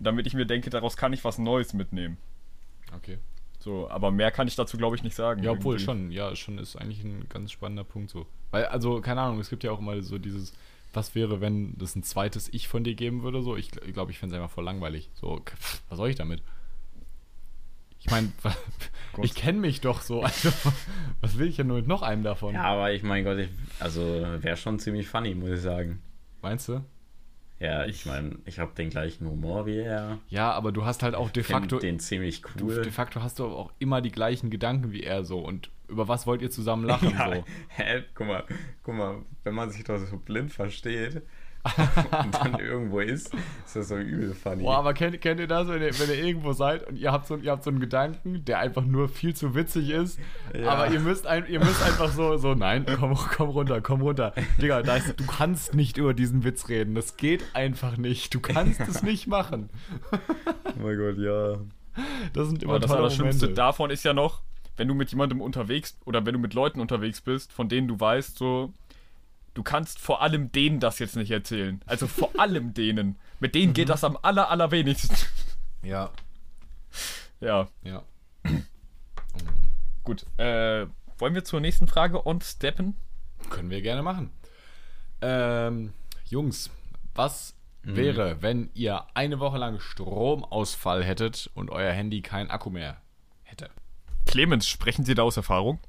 Damit 0.00 0.26
ich 0.26 0.34
mir 0.34 0.46
denke, 0.46 0.70
daraus 0.70 0.96
kann 0.96 1.12
ich 1.12 1.24
was 1.24 1.38
Neues 1.38 1.72
mitnehmen. 1.72 2.18
Okay. 2.96 3.18
So, 3.60 3.88
aber 3.90 4.10
mehr 4.10 4.30
kann 4.30 4.48
ich 4.48 4.56
dazu, 4.56 4.76
glaube 4.76 4.96
ich, 4.96 5.02
nicht 5.02 5.16
sagen. 5.16 5.42
Ja, 5.42 5.52
obwohl 5.52 5.74
irgendwie. 5.74 5.84
schon, 5.84 6.10
ja, 6.12 6.34
schon 6.36 6.58
ist 6.58 6.76
eigentlich 6.76 7.02
ein 7.04 7.28
ganz 7.28 7.52
spannender 7.52 7.84
Punkt 7.84 8.10
so. 8.10 8.26
Weil, 8.50 8.66
also, 8.66 9.00
keine 9.00 9.20
Ahnung, 9.20 9.40
es 9.40 9.50
gibt 9.50 9.64
ja 9.64 9.70
auch 9.70 9.78
immer 9.78 10.00
so 10.02 10.18
dieses, 10.18 10.52
was 10.92 11.14
wäre, 11.14 11.40
wenn 11.40 11.76
es 11.80 11.94
ein 11.96 12.02
zweites 12.02 12.48
Ich 12.52 12.68
von 12.68 12.84
dir 12.84 12.94
geben 12.94 13.22
würde, 13.22 13.42
so. 13.42 13.56
Ich 13.56 13.70
glaube, 13.70 14.10
ich, 14.10 14.18
fände 14.18 14.34
es 14.34 14.40
einfach 14.40 14.54
voll 14.54 14.64
langweilig. 14.64 15.10
So, 15.14 15.42
was 15.88 15.96
soll 15.96 16.10
ich 16.10 16.16
damit? 16.16 16.42
Ich 18.00 18.10
meine, 18.10 18.32
ich 19.22 19.34
kenne 19.34 19.58
mich 19.58 19.80
doch 19.80 20.02
so. 20.02 20.22
Also, 20.24 20.50
was 21.20 21.38
will 21.38 21.48
ich 21.48 21.56
ja 21.56 21.64
nur 21.64 21.78
mit 21.78 21.88
noch 21.88 22.02
einem 22.02 22.22
davon? 22.22 22.54
Ja, 22.54 22.64
aber 22.64 22.92
ich 22.92 23.02
meine 23.02 23.24
Gott, 23.24 23.38
ich, 23.38 23.50
also 23.80 24.00
wäre 24.02 24.56
schon 24.56 24.78
ziemlich 24.78 25.08
funny, 25.08 25.34
muss 25.34 25.50
ich 25.50 25.60
sagen. 25.60 26.00
Meinst 26.42 26.68
du? 26.68 26.84
Ja, 27.60 27.86
ich 27.86 28.06
meine, 28.06 28.38
ich 28.44 28.60
habe 28.60 28.72
den 28.76 28.88
gleichen 28.88 29.28
Humor 29.28 29.66
wie 29.66 29.78
er. 29.78 30.18
Ja, 30.28 30.52
aber 30.52 30.70
du 30.70 30.84
hast 30.84 31.02
halt 31.02 31.14
auch 31.14 31.30
de 31.30 31.42
facto. 31.42 31.78
den 31.78 31.98
ziemlich 31.98 32.42
cool. 32.44 32.76
Du, 32.76 32.82
de 32.82 32.92
facto 32.92 33.20
hast 33.20 33.40
du 33.40 33.46
auch 33.46 33.72
immer 33.80 34.00
die 34.00 34.12
gleichen 34.12 34.48
Gedanken 34.48 34.92
wie 34.92 35.02
er 35.02 35.24
so. 35.24 35.38
Und 35.38 35.70
über 35.88 36.06
was 36.06 36.26
wollt 36.26 36.40
ihr 36.40 36.50
zusammen 36.50 36.84
lachen? 36.84 37.10
Ja, 37.10 37.34
so? 37.34 37.44
Hä? 37.68 38.04
Guck 38.14 38.26
mal, 38.28 38.44
guck 38.84 38.94
mal, 38.94 39.16
wenn 39.42 39.54
man 39.54 39.70
sich 39.70 39.82
doch 39.82 39.98
so 39.98 40.18
blind 40.18 40.52
versteht, 40.52 41.22
und 42.24 42.34
dann 42.34 42.58
irgendwo 42.60 43.00
ist, 43.00 43.34
ist 43.66 43.76
das 43.76 43.88
so 43.88 43.96
übel 43.96 44.34
funny. 44.34 44.62
Boah, 44.62 44.78
aber 44.78 44.94
kennt, 44.94 45.20
kennt 45.20 45.40
ihr 45.40 45.46
das, 45.46 45.68
wenn 45.68 45.82
ihr, 45.82 45.98
wenn 45.98 46.08
ihr 46.08 46.24
irgendwo 46.24 46.52
seid 46.52 46.86
und 46.86 46.96
ihr 46.96 47.12
habt, 47.12 47.26
so, 47.26 47.36
ihr 47.36 47.50
habt 47.50 47.64
so 47.64 47.70
einen 47.70 47.80
Gedanken, 47.80 48.44
der 48.44 48.60
einfach 48.60 48.84
nur 48.84 49.08
viel 49.08 49.34
zu 49.34 49.54
witzig 49.54 49.90
ist, 49.90 50.18
ja. 50.58 50.70
aber 50.70 50.90
ihr 50.90 51.00
müsst, 51.00 51.26
ein, 51.26 51.46
ihr 51.48 51.58
müsst 51.58 51.82
einfach 51.82 52.10
so, 52.10 52.36
so, 52.36 52.54
nein, 52.54 52.86
komm, 52.98 53.14
komm 53.36 53.50
runter, 53.50 53.80
komm 53.80 54.02
runter. 54.02 54.32
Digga, 54.60 54.82
da 54.82 54.96
ist, 54.96 55.18
du 55.18 55.26
kannst 55.26 55.74
nicht 55.74 55.96
über 55.96 56.14
diesen 56.14 56.44
Witz 56.44 56.68
reden. 56.68 56.94
Das 56.94 57.16
geht 57.16 57.44
einfach 57.54 57.96
nicht. 57.96 58.34
Du 58.34 58.40
kannst 58.40 58.80
es 58.80 59.02
nicht 59.02 59.26
machen. 59.26 59.70
oh 60.12 60.82
mein 60.82 60.96
Gott, 60.96 61.18
ja. 61.18 61.58
Das 62.32 62.48
sind 62.48 62.62
immer 62.62 62.74
aber 62.74 62.80
das 62.80 62.92
Allerschlimmste 62.92 63.48
davon 63.48 63.90
ist 63.90 64.04
ja 64.04 64.14
noch, 64.14 64.42
wenn 64.76 64.88
du 64.88 64.94
mit 64.94 65.10
jemandem 65.10 65.40
unterwegs 65.40 65.98
oder 66.04 66.24
wenn 66.24 66.34
du 66.34 66.38
mit 66.38 66.54
Leuten 66.54 66.80
unterwegs 66.80 67.20
bist, 67.20 67.52
von 67.52 67.68
denen 67.68 67.88
du 67.88 67.98
weißt, 67.98 68.38
so, 68.38 68.72
du 69.58 69.64
kannst 69.64 69.98
vor 69.98 70.22
allem 70.22 70.52
denen 70.52 70.78
das 70.78 71.00
jetzt 71.00 71.16
nicht 71.16 71.32
erzählen. 71.32 71.80
Also 71.84 72.06
vor 72.06 72.30
allem 72.38 72.74
denen. 72.74 73.18
Mit 73.40 73.56
denen 73.56 73.74
geht 73.74 73.88
mhm. 73.88 73.90
das 73.90 74.04
am 74.04 74.16
aller, 74.22 74.50
allerwenigsten. 74.50 75.16
Ja. 75.82 76.10
Ja. 77.40 77.66
Ja. 77.82 78.04
Gut. 80.04 80.24
Äh, 80.38 80.86
wollen 81.18 81.34
wir 81.34 81.42
zur 81.42 81.58
nächsten 81.58 81.88
Frage 81.88 82.24
on 82.24 82.40
steppen? 82.40 82.96
Können 83.50 83.70
wir 83.70 83.82
gerne 83.82 84.02
machen. 84.02 84.30
Ähm, 85.20 85.92
Jungs, 86.26 86.70
was 87.16 87.56
mhm. 87.82 87.96
wäre, 87.96 88.42
wenn 88.42 88.70
ihr 88.74 89.06
eine 89.14 89.40
Woche 89.40 89.58
lang 89.58 89.80
Stromausfall 89.80 91.02
hättet 91.02 91.50
und 91.54 91.70
euer 91.70 91.90
Handy 91.92 92.22
kein 92.22 92.48
Akku 92.48 92.70
mehr 92.70 92.98
hätte? 93.42 93.70
Clemens, 94.24 94.68
sprechen 94.68 95.04
Sie 95.04 95.16
da 95.16 95.24
aus 95.24 95.36
Erfahrung? 95.36 95.80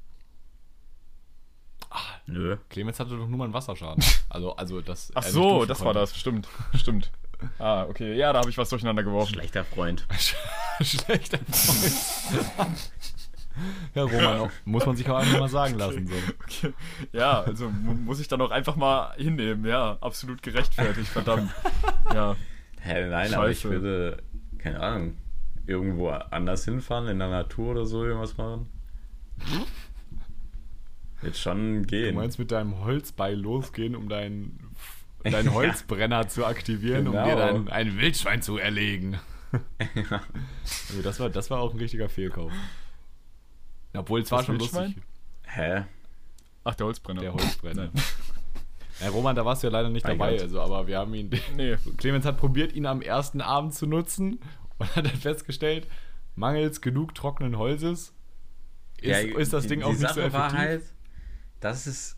Ach, 1.90 2.18
nö. 2.26 2.56
Clemens 2.68 3.00
hatte 3.00 3.10
doch 3.10 3.26
nur 3.28 3.36
mal 3.36 3.44
einen 3.44 3.54
Wasserschaden. 3.54 4.02
Also, 4.32 4.54
also 4.54 4.80
das. 4.80 5.10
Ach 5.16 5.24
so, 5.24 5.64
das 5.64 5.78
konnte. 5.78 5.86
war 5.86 5.94
das. 5.94 6.16
Stimmt. 6.16 6.46
Stimmt. 6.74 7.10
Ah, 7.58 7.84
okay. 7.84 8.14
Ja, 8.14 8.32
da 8.32 8.38
habe 8.38 8.50
ich 8.50 8.56
was 8.58 8.68
durcheinander 8.68 9.02
geworfen. 9.02 9.34
Schlechter 9.34 9.64
Freund. 9.64 10.06
Schlechter 10.80 11.38
Freund. 11.50 12.70
ja, 13.94 14.02
Roman, 14.04 14.40
auch, 14.40 14.50
muss 14.64 14.86
man 14.86 14.94
sich 14.94 15.08
auch 15.08 15.16
einfach 15.16 15.40
mal 15.40 15.48
sagen 15.48 15.74
lassen. 15.78 16.06
So. 16.06 16.14
Okay. 16.44 16.74
Ja, 17.12 17.40
also 17.40 17.68
muss 17.68 18.20
ich 18.20 18.28
dann 18.28 18.40
auch 18.40 18.52
einfach 18.52 18.76
mal 18.76 19.14
hinnehmen. 19.16 19.64
Ja, 19.64 19.98
absolut 20.00 20.42
gerechtfertigt, 20.42 21.08
verdammt. 21.08 21.50
Ja. 22.14 22.36
Hä, 22.80 23.08
nein, 23.08 23.26
Scheiße. 23.26 23.36
aber 23.36 23.50
ich 23.50 23.64
würde, 23.64 24.22
keine 24.58 24.78
Ahnung, 24.78 25.16
irgendwo 25.66 26.10
anders 26.10 26.64
hinfahren, 26.64 27.08
in 27.08 27.18
der 27.18 27.30
Natur 27.30 27.72
oder 27.72 27.84
so 27.84 28.04
irgendwas 28.04 28.36
machen. 28.36 28.70
Wird 31.22 31.36
schon 31.36 31.86
gehen. 31.86 32.14
Du 32.14 32.20
meinst 32.20 32.38
mit 32.38 32.50
deinem 32.50 32.82
Holzbeil 32.84 33.34
losgehen, 33.38 33.94
um 33.94 34.08
deinen, 34.08 34.74
deinen 35.24 35.52
Holzbrenner 35.52 36.28
zu 36.28 36.46
aktivieren, 36.46 37.04
genau. 37.06 37.22
um 37.22 37.28
dir 37.28 37.36
dann 37.36 37.68
ein 37.68 37.98
Wildschwein 37.98 38.42
zu 38.42 38.56
erlegen. 38.56 39.18
also 39.52 41.02
das, 41.02 41.20
war, 41.20 41.28
das 41.28 41.50
war 41.50 41.60
auch 41.60 41.74
ein 41.74 41.78
richtiger 41.78 42.08
Fehlkauf. 42.08 42.52
Obwohl 43.92 44.20
es 44.20 44.30
war 44.30 44.44
schon 44.44 44.58
Wildschwein? 44.58 44.86
lustig. 44.86 45.02
Hä? 45.44 45.84
Ach, 46.64 46.74
der 46.74 46.86
Holzbrenner. 46.86 47.20
Der 47.20 47.32
Holzbrenner. 47.32 47.90
ja, 49.00 49.08
Roman, 49.08 49.34
da 49.34 49.44
warst 49.44 49.62
du 49.62 49.66
ja 49.66 49.72
leider 49.72 49.88
nicht 49.88 50.06
mein 50.06 50.18
dabei, 50.18 50.32
Gott. 50.32 50.42
also, 50.42 50.60
aber 50.60 50.86
wir 50.86 50.98
haben 50.98 51.12
ihn. 51.14 51.30
Nee. 51.56 51.76
Clemens 51.96 52.24
hat 52.24 52.38
probiert, 52.38 52.72
ihn 52.72 52.86
am 52.86 53.02
ersten 53.02 53.40
Abend 53.40 53.74
zu 53.74 53.86
nutzen 53.86 54.40
und 54.78 54.94
hat 54.96 55.04
dann 55.04 55.16
festgestellt, 55.16 55.86
mangels 56.36 56.80
genug 56.80 57.14
trockenen 57.14 57.58
Holzes 57.58 58.14
ist, 58.98 59.06
ja, 59.06 59.18
ist 59.18 59.52
das 59.52 59.66
Ding 59.66 59.80
die, 59.80 59.84
auch 59.84 59.90
die 59.90 59.96
nicht 59.96 60.02
Sache 60.02 60.14
so 60.14 60.20
effektiv. 60.20 60.40
War 60.40 60.52
halt, 60.52 60.82
dass 61.60 61.86
es 61.86 62.16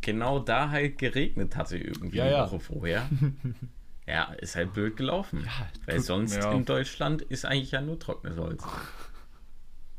genau 0.00 0.38
da 0.38 0.70
halt 0.70 0.98
geregnet 0.98 1.56
hatte 1.56 1.78
irgendwie 1.78 2.18
ja, 2.18 2.24
eine 2.24 2.32
ja. 2.32 2.46
Woche 2.46 2.60
vorher. 2.60 3.08
ja, 4.06 4.24
ist 4.34 4.54
halt 4.54 4.74
blöd 4.74 4.96
gelaufen. 4.96 5.42
Ja, 5.44 5.68
Weil 5.86 6.00
sonst 6.00 6.36
in 6.36 6.64
Deutschland 6.64 7.22
ist 7.22 7.44
eigentlich 7.44 7.72
ja 7.72 7.80
nur 7.80 7.98
trockenes 7.98 8.38
Holz. 8.38 8.64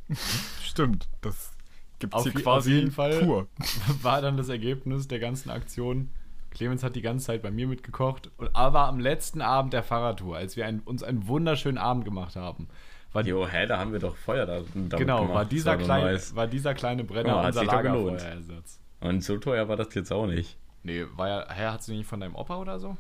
Stimmt, 0.64 1.10
das 1.22 1.51
gibt 1.99 2.16
es 2.16 2.24
hier 2.24 2.34
quasi 2.34 2.72
auf 2.72 2.76
jeden 2.76 2.91
Fall 2.91 3.20
pur. 3.20 3.47
War 4.01 4.22
dann 4.22 4.38
das 4.38 4.49
Ergebnis 4.49 5.08
der 5.08 5.20
ganzen 5.20 5.49
Aktion. 5.49 6.10
Clemens 6.51 6.84
hat 6.84 6.95
die 6.95 7.01
ganze 7.01 7.26
Zeit 7.26 7.41
bei 7.41 7.51
mir 7.51 7.68
mitgekocht, 7.68 8.32
aber 8.53 8.88
am 8.88 8.99
letzten 8.99 9.41
Abend 9.41 9.74
der 9.74 9.84
Fahrradtour, 9.84 10.38
als 10.38 10.56
wir 10.56 10.66
ein, 10.66 10.80
uns 10.80 11.03
einen 11.03 11.28
wunderschönen 11.28 11.78
Abend 11.78 12.06
gemacht 12.06 12.38
haben, 12.38 12.70
war 13.16 13.26
jo, 13.26 13.47
hä, 13.47 13.66
da 13.66 13.80
haben 13.80 13.93
wir 13.93 13.99
doch 13.99 14.16
Feuer 14.18 14.45
da. 14.45 14.61
Genau, 14.74 15.22
gemacht. 15.22 15.34
war 15.34 15.45
dieser, 15.45 15.78
kleine, 15.78 16.20
war 16.34 16.47
dieser 16.47 16.74
kleine 16.74 17.03
Brenner 17.05 17.41
oh, 17.41 17.45
unser 17.47 17.63
Lagerfeuerersatz. 17.63 18.82
Und 18.99 19.24
so 19.24 19.38
teuer 19.38 19.68
war 19.70 19.78
das 19.78 19.93
jetzt 19.95 20.11
auch 20.11 20.28
nicht. 20.28 20.57
Nee, 20.84 21.05
war 21.16 21.28
ja, 21.30 21.53
hä, 21.53 21.66
hast 21.68 21.88
du 21.88 21.93
nicht 21.93 22.05
von 22.05 22.20
deinem 22.20 22.36
Opa 22.36 22.57
oder 22.57 22.78
so? 22.78 22.97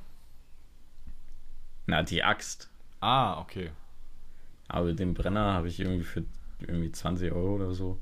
Na, 1.85 2.01
die 2.01 2.23
Axt. 2.23 2.69
Ah, 3.01 3.39
okay. 3.41 3.71
Aber 4.67 4.93
den 4.93 5.13
Brenner 5.13 5.53
habe 5.53 5.67
ich 5.67 5.79
irgendwie 5.79 6.03
für 6.03 6.23
irgendwie 6.61 6.91
20 6.91 7.31
Euro 7.31 7.55
oder 7.55 7.73
so. 7.73 7.99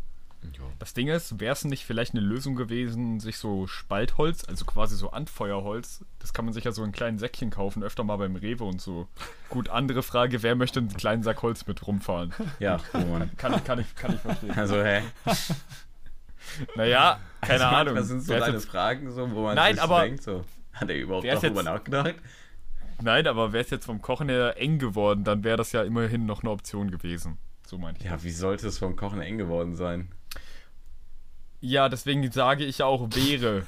Das 0.80 0.94
Ding 0.94 1.08
ist, 1.08 1.40
wäre 1.40 1.54
es 1.54 1.64
nicht 1.64 1.86
vielleicht 1.86 2.14
eine 2.14 2.22
Lösung 2.22 2.56
gewesen, 2.56 3.20
sich 3.20 3.38
so 3.38 3.68
Spaltholz, 3.68 4.44
also 4.46 4.66
quasi 4.66 4.96
so 4.96 5.12
Anfeuerholz, 5.12 6.04
das 6.20 6.34
kann 6.34 6.46
man 6.46 6.54
sich 6.54 6.66
ja 6.66 6.72
so 6.72 6.84
in 6.84 6.92
kleinen 6.92 7.20
Säckchen 7.20 7.52
kaufen, 7.52 7.84
öfter 7.84 8.04
mal 8.04 8.18
beim 8.18 8.36
Rewe 8.36 8.66
und 8.66 8.82
so. 8.82 9.08
Gut, 9.50 9.70
andere 9.70 10.04
Frage, 10.04 10.44
wer 10.44 10.56
möchte 10.56 10.80
einen 10.80 10.90
kleinen 10.90 11.24
Sack 11.24 11.42
Holz 11.42 11.68
mit 11.68 11.86
rumfahren? 11.88 12.34
Ja, 12.60 12.80
Roman. 12.94 13.32
kann, 13.38 13.54
ich, 13.54 13.64
kann, 13.64 13.80
ich, 13.80 13.96
kann 13.96 14.14
ich 14.14 14.20
verstehen. 14.20 14.52
Also, 14.52 14.84
hä? 14.84 15.02
Naja, 16.76 17.20
keine 17.42 17.66
also, 17.66 17.76
Ahnung. 17.78 17.96
Das 17.96 18.08
sind 18.08 18.22
so 18.22 18.38
deine 18.38 18.60
Fragen, 18.60 19.12
so, 19.12 19.32
wo 19.32 19.44
man 19.44 19.56
Nein, 19.56 19.76
sich 19.76 19.84
aber 19.84 20.02
denkt, 20.02 20.24
so, 20.24 20.44
hat 20.74 20.90
er 20.90 20.98
überhaupt 20.98 21.26
darüber 21.26 21.64
nachgedacht? 21.64 22.16
Nein, 23.02 23.28
aber 23.28 23.54
wäre 23.54 23.64
es 23.64 23.70
jetzt 23.70 23.86
vom 23.86 24.02
Kochen 24.02 24.30
her 24.30 24.56
eng 24.58 24.80
geworden, 24.80 25.24
dann 25.24 25.44
wäre 25.44 25.58
das 25.58 25.72
ja 25.72 25.84
immerhin 25.84 26.26
noch 26.26 26.44
eine 26.44 26.52
Option 26.52 26.92
gewesen. 26.92 27.38
So 27.66 27.78
meine 27.78 27.98
ich. 27.98 28.04
Ja, 28.04 28.22
wie 28.24 28.32
sollte 28.32 28.68
es 28.68 28.78
vom 28.78 28.96
Kochen 28.96 29.22
eng 29.22 29.38
geworden 29.38 29.76
sein? 29.76 30.10
Ja, 31.64 31.88
deswegen 31.88 32.30
sage 32.30 32.66
ich 32.66 32.84
auch 32.84 33.08
wäre. 33.16 33.66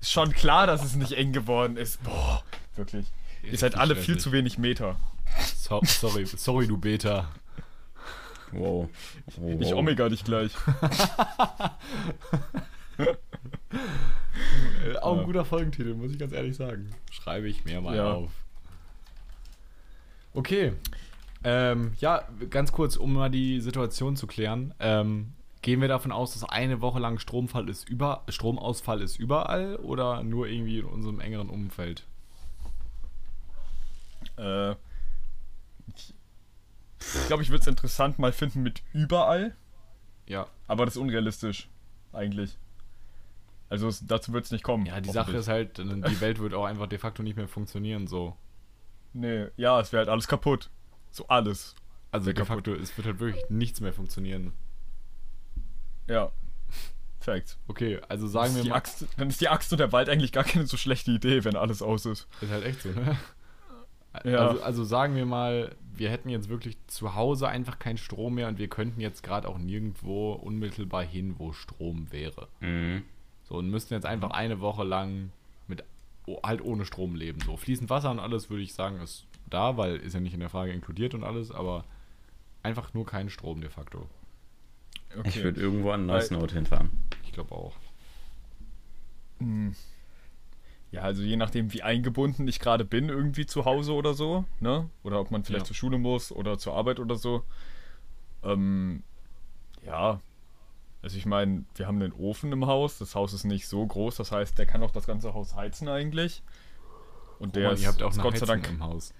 ist 0.00 0.10
schon 0.10 0.32
klar, 0.32 0.66
dass 0.66 0.82
es 0.82 0.94
nicht 0.94 1.12
eng 1.12 1.34
geworden 1.34 1.76
ist. 1.76 2.02
Boah, 2.02 2.42
wirklich. 2.76 3.04
Ihr 3.42 3.58
seid 3.58 3.74
alle 3.74 3.94
viel 3.94 4.16
zu 4.16 4.32
wenig 4.32 4.56
Meter. 4.56 4.96
So, 5.54 5.82
sorry, 5.84 6.24
sorry, 6.24 6.66
du 6.66 6.78
Beta. 6.78 7.28
Wow. 8.52 8.88
wow. 9.36 9.60
Ich 9.60 9.74
Omega 9.74 10.08
dich 10.08 10.24
gleich. 10.24 10.52
Auch 15.02 15.18
ein 15.18 15.26
guter 15.26 15.44
Folgentitel, 15.44 15.92
muss 15.92 16.12
ich 16.12 16.18
ganz 16.18 16.32
ehrlich 16.32 16.56
sagen. 16.56 16.88
Schreibe 17.10 17.50
ich 17.50 17.66
mir 17.66 17.82
mal 17.82 17.96
ja. 17.96 18.14
auf. 18.14 18.30
Okay. 20.32 20.72
Ähm, 21.44 21.92
ja, 22.00 22.26
ganz 22.48 22.72
kurz, 22.72 22.96
um 22.96 23.12
mal 23.12 23.28
die 23.28 23.60
Situation 23.60 24.16
zu 24.16 24.26
klären. 24.26 24.72
Ähm, 24.80 25.34
gehen 25.62 25.80
wir 25.80 25.88
davon 25.88 26.12
aus, 26.12 26.34
dass 26.34 26.44
eine 26.44 26.80
Woche 26.80 26.98
lang 26.98 27.18
Stromfall 27.18 27.68
ist 27.68 27.88
über, 27.88 28.24
Stromausfall 28.28 29.00
ist 29.00 29.18
überall 29.18 29.76
oder 29.76 30.22
nur 30.22 30.48
irgendwie 30.48 30.80
in 30.80 30.84
unserem 30.84 31.20
engeren 31.20 31.48
Umfeld? 31.48 32.04
Äh, 34.36 34.72
ich 35.92 37.26
glaube, 37.26 37.42
ich 37.42 37.50
würde 37.50 37.62
es 37.62 37.66
interessant 37.66 38.18
mal 38.18 38.32
finden 38.32 38.62
mit 38.62 38.82
überall. 38.92 39.56
Ja. 40.26 40.46
Aber 40.66 40.84
das 40.84 40.96
ist 40.96 41.00
unrealistisch, 41.00 41.68
eigentlich. 42.12 42.58
Also 43.68 43.88
es, 43.88 44.04
dazu 44.06 44.32
wird 44.32 44.44
es 44.44 44.50
nicht 44.50 44.64
kommen. 44.64 44.84
Ja, 44.86 45.00
die 45.00 45.10
Sache 45.10 45.36
ist 45.36 45.48
halt, 45.48 45.78
die 45.78 46.20
Welt 46.20 46.40
wird 46.40 46.54
auch 46.54 46.66
einfach 46.66 46.88
de 46.88 46.98
facto 46.98 47.22
nicht 47.22 47.36
mehr 47.36 47.48
funktionieren 47.48 48.06
so. 48.06 48.36
Nee, 49.14 49.46
ja, 49.56 49.80
es 49.80 49.92
wäre 49.92 50.00
halt 50.00 50.08
alles 50.08 50.28
kaputt. 50.28 50.70
So 51.10 51.26
alles. 51.28 51.74
Also 52.10 52.32
de 52.32 52.44
facto, 52.44 52.74
es 52.74 52.96
wird 52.96 53.06
halt 53.06 53.20
wirklich 53.20 53.44
nichts 53.48 53.80
mehr 53.80 53.92
funktionieren. 53.92 54.52
Ja. 56.08 56.30
Fact. 57.20 57.56
Okay, 57.68 58.00
also 58.08 58.26
sagen 58.26 58.54
wir 58.56 58.64
mal. 58.64 58.76
Axt, 58.76 59.06
dann 59.16 59.28
ist 59.28 59.40
die 59.40 59.48
Axt 59.48 59.72
und 59.72 59.78
der 59.78 59.92
Wald 59.92 60.08
eigentlich 60.08 60.32
gar 60.32 60.44
keine 60.44 60.66
so 60.66 60.76
schlechte 60.76 61.12
Idee, 61.12 61.44
wenn 61.44 61.56
alles 61.56 61.82
aus 61.82 62.04
ist. 62.04 62.26
Ist 62.40 62.50
halt 62.50 62.64
echt 62.64 62.82
so, 62.82 62.90
ne? 62.90 63.16
Ja. 64.24 64.46
Also, 64.46 64.62
also 64.62 64.84
sagen 64.84 65.16
wir 65.16 65.24
mal, 65.24 65.74
wir 65.94 66.10
hätten 66.10 66.28
jetzt 66.28 66.50
wirklich 66.50 66.76
zu 66.86 67.14
Hause 67.14 67.48
einfach 67.48 67.78
keinen 67.78 67.96
Strom 67.96 68.34
mehr 68.34 68.48
und 68.48 68.58
wir 68.58 68.68
könnten 68.68 69.00
jetzt 69.00 69.22
gerade 69.22 69.48
auch 69.48 69.56
nirgendwo 69.56 70.32
unmittelbar 70.32 71.02
hin, 71.02 71.36
wo 71.38 71.54
Strom 71.54 72.12
wäre. 72.12 72.48
Mhm. 72.60 73.04
So, 73.44 73.56
und 73.56 73.70
müssten 73.70 73.94
jetzt 73.94 74.04
einfach 74.04 74.30
eine 74.30 74.60
Woche 74.60 74.84
lang 74.84 75.30
mit 75.66 75.82
halt 76.42 76.62
ohne 76.62 76.84
Strom 76.84 77.14
leben. 77.14 77.40
So, 77.40 77.56
fließend 77.56 77.88
Wasser 77.88 78.10
und 78.10 78.20
alles 78.20 78.50
würde 78.50 78.62
ich 78.62 78.74
sagen, 78.74 79.00
ist 79.00 79.24
da, 79.48 79.76
weil 79.78 79.96
ist 79.96 80.12
ja 80.12 80.20
nicht 80.20 80.34
in 80.34 80.40
der 80.40 80.50
Frage 80.50 80.72
inkludiert 80.72 81.14
und 81.14 81.24
alles, 81.24 81.50
aber 81.50 81.84
einfach 82.62 82.94
nur 82.94 83.06
kein 83.06 83.30
Strom 83.30 83.60
de 83.60 83.70
facto. 83.70 84.06
Okay. 85.18 85.28
Ich 85.28 85.42
würde 85.42 85.60
irgendwo 85.60 85.90
an 85.90 86.06
Nice 86.06 86.30
Note 86.30 86.54
hinfahren. 86.54 86.90
Ich 87.24 87.32
glaube 87.32 87.54
auch. 87.54 87.74
Hm. 89.38 89.74
Ja, 90.90 91.02
also 91.02 91.22
je 91.22 91.36
nachdem, 91.36 91.72
wie 91.72 91.82
eingebunden 91.82 92.46
ich 92.46 92.60
gerade 92.60 92.84
bin, 92.84 93.08
irgendwie 93.08 93.46
zu 93.46 93.64
Hause 93.64 93.94
oder 93.94 94.12
so, 94.12 94.44
ne? 94.60 94.90
Oder 95.02 95.20
ob 95.20 95.30
man 95.30 95.42
vielleicht 95.42 95.64
ja. 95.64 95.68
zur 95.68 95.76
Schule 95.76 95.98
muss 95.98 96.30
oder 96.30 96.58
zur 96.58 96.74
Arbeit 96.74 97.00
oder 97.00 97.16
so. 97.16 97.44
Ähm, 98.42 99.02
ja, 99.86 100.20
also 101.02 101.16
ich 101.16 101.26
meine, 101.26 101.64
wir 101.74 101.86
haben 101.86 102.00
einen 102.00 102.12
Ofen 102.12 102.52
im 102.52 102.66
Haus. 102.66 102.98
Das 102.98 103.14
Haus 103.14 103.32
ist 103.32 103.44
nicht 103.44 103.66
so 103.66 103.84
groß, 103.84 104.16
das 104.16 104.32
heißt, 104.32 104.58
der 104.58 104.66
kann 104.66 104.82
auch 104.82 104.90
das 104.90 105.06
ganze 105.06 105.34
Haus 105.34 105.54
heizen 105.54 105.88
eigentlich. 105.88 106.42
Und 107.38 107.56
der 107.56 107.70
oh, 107.70 107.72
ist, 107.72 107.82
ihr 107.82 107.88
habt 107.88 108.02
auch 108.02 108.16
Gott 108.18 108.38
sei 108.38 108.46
Dank 108.46 108.68
im 108.68 108.84
Haus. 108.84 109.12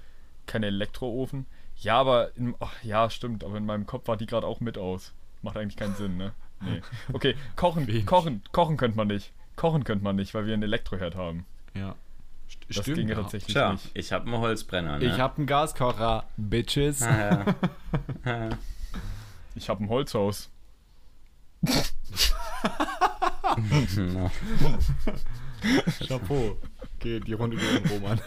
Kein 0.47 0.63
Elektroofen. 0.63 1.47
Ja, 1.77 1.99
aber 1.99 2.37
in, 2.37 2.55
oh, 2.61 2.69
ja, 2.83 3.11
stimmt, 3.11 3.43
aber 3.43 3.57
in 3.57 3.67
meinem 3.67 3.87
Kopf 3.87 4.07
war 4.07 4.17
die 4.17 4.27
gerade 4.27 4.47
auch 4.47 4.61
mit 4.61 4.79
aus. 4.79 5.13
Macht 5.43 5.57
eigentlich 5.57 5.77
keinen 5.77 5.95
Sinn, 5.95 6.17
ne? 6.17 6.33
Nee. 6.65 6.81
Okay, 7.13 7.35
kochen, 7.57 8.07
kochen, 8.07 8.41
kochen 8.53 8.77
könnte 8.77 8.97
man 8.97 9.09
nicht. 9.09 9.33
Kochen 9.57 9.83
könnte 9.83 10.05
man 10.05 10.15
nicht, 10.15 10.33
weil 10.33 10.47
wir 10.47 10.55
einen 10.55 10.63
Elektroherd 10.63 11.17
haben. 11.17 11.45
Ja. 11.75 11.97
Das 12.69 12.85
Stimmt, 12.85 12.99
ginge 12.99 13.13
ja. 13.15 13.21
tatsächlich 13.21 13.53
Tja, 13.53 13.73
nicht. 13.73 13.91
Ich 13.95 14.13
habe 14.13 14.27
einen 14.27 14.39
Holzbrenner. 14.39 14.99
Ne? 14.99 15.07
Ich 15.07 15.19
habe 15.19 15.39
einen 15.39 15.47
Gaskocher, 15.47 16.25
Bitches. 16.37 17.03
Ah, 17.03 17.57
ja. 18.25 18.51
ich 19.57 19.69
habe 19.69 19.83
ein 19.83 19.89
Holzhaus. 19.89 20.51
Chapeau. 26.07 26.57
Okay, 26.97 27.21
die 27.21 27.33
Runde 27.33 27.57
geht 27.57 27.91
Roman. 27.91 28.21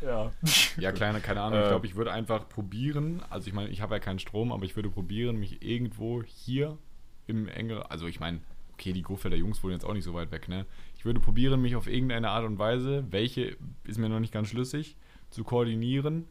Ja. 0.00 0.32
Ja, 0.78 0.92
kleine, 0.92 1.20
keine 1.20 1.42
Ahnung. 1.42 1.58
Äh, 1.58 1.62
ich 1.62 1.68
glaube, 1.68 1.86
ich 1.86 1.96
würde 1.96 2.12
einfach 2.12 2.48
probieren. 2.48 3.22
Also, 3.30 3.48
ich 3.48 3.52
meine, 3.52 3.68
ich 3.68 3.80
habe 3.80 3.94
ja 3.94 3.98
keinen 4.00 4.18
Strom, 4.18 4.52
aber 4.52 4.64
ich 4.64 4.76
würde 4.76 4.90
probieren, 4.90 5.36
mich 5.36 5.62
irgendwo 5.62 6.22
hier 6.22 6.78
im 7.26 7.48
engeren. 7.48 7.82
Also, 7.82 8.06
ich 8.06 8.20
meine, 8.20 8.40
okay, 8.72 8.92
die 8.92 9.02
Gofelder 9.02 9.36
Jungs 9.36 9.62
wohnen 9.62 9.74
jetzt 9.74 9.84
auch 9.84 9.92
nicht 9.92 10.04
so 10.04 10.14
weit 10.14 10.30
weg, 10.30 10.48
ne? 10.48 10.66
Ich 10.96 11.04
würde 11.04 11.20
probieren, 11.20 11.60
mich 11.60 11.76
auf 11.76 11.86
irgendeine 11.86 12.30
Art 12.30 12.44
und 12.44 12.58
Weise, 12.58 13.04
welche 13.10 13.56
ist 13.84 13.98
mir 13.98 14.08
noch 14.08 14.20
nicht 14.20 14.32
ganz 14.32 14.48
schlüssig, 14.48 14.96
zu 15.30 15.44
koordinieren, 15.44 16.26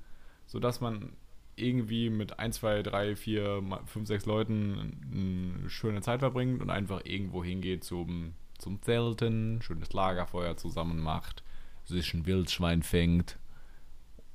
sodass 0.47 0.81
man 0.81 1.13
irgendwie 1.55 2.09
mit 2.09 2.39
1, 2.39 2.55
2, 2.57 2.83
3, 2.83 3.15
4, 3.15 3.63
5, 3.85 4.07
6 4.07 4.25
Leuten 4.25 5.57
eine 5.61 5.69
schöne 5.69 6.01
Zeit 6.01 6.19
verbringt 6.19 6.61
und 6.61 6.69
einfach 6.69 7.01
irgendwo 7.03 7.43
hingeht 7.43 7.83
zum, 7.83 8.33
zum 8.57 8.81
Zelten, 8.81 9.61
schönes 9.61 9.91
Lagerfeuer 9.93 10.55
zusammen 10.55 10.99
macht, 10.99 11.43
sich 11.83 12.13
ein 12.13 12.25
Wildschwein 12.25 12.81
fängt 12.81 13.37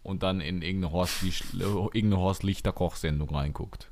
und 0.04 0.22
dann 0.22 0.40
in 0.40 0.62
irgendeine 0.62 0.92
Horst, 0.92 1.24
irgendeine 1.54 2.18
Horst 2.18 2.44
Lichter 2.44 2.72
Kochsendung 2.72 3.30
reinguckt. 3.30 3.90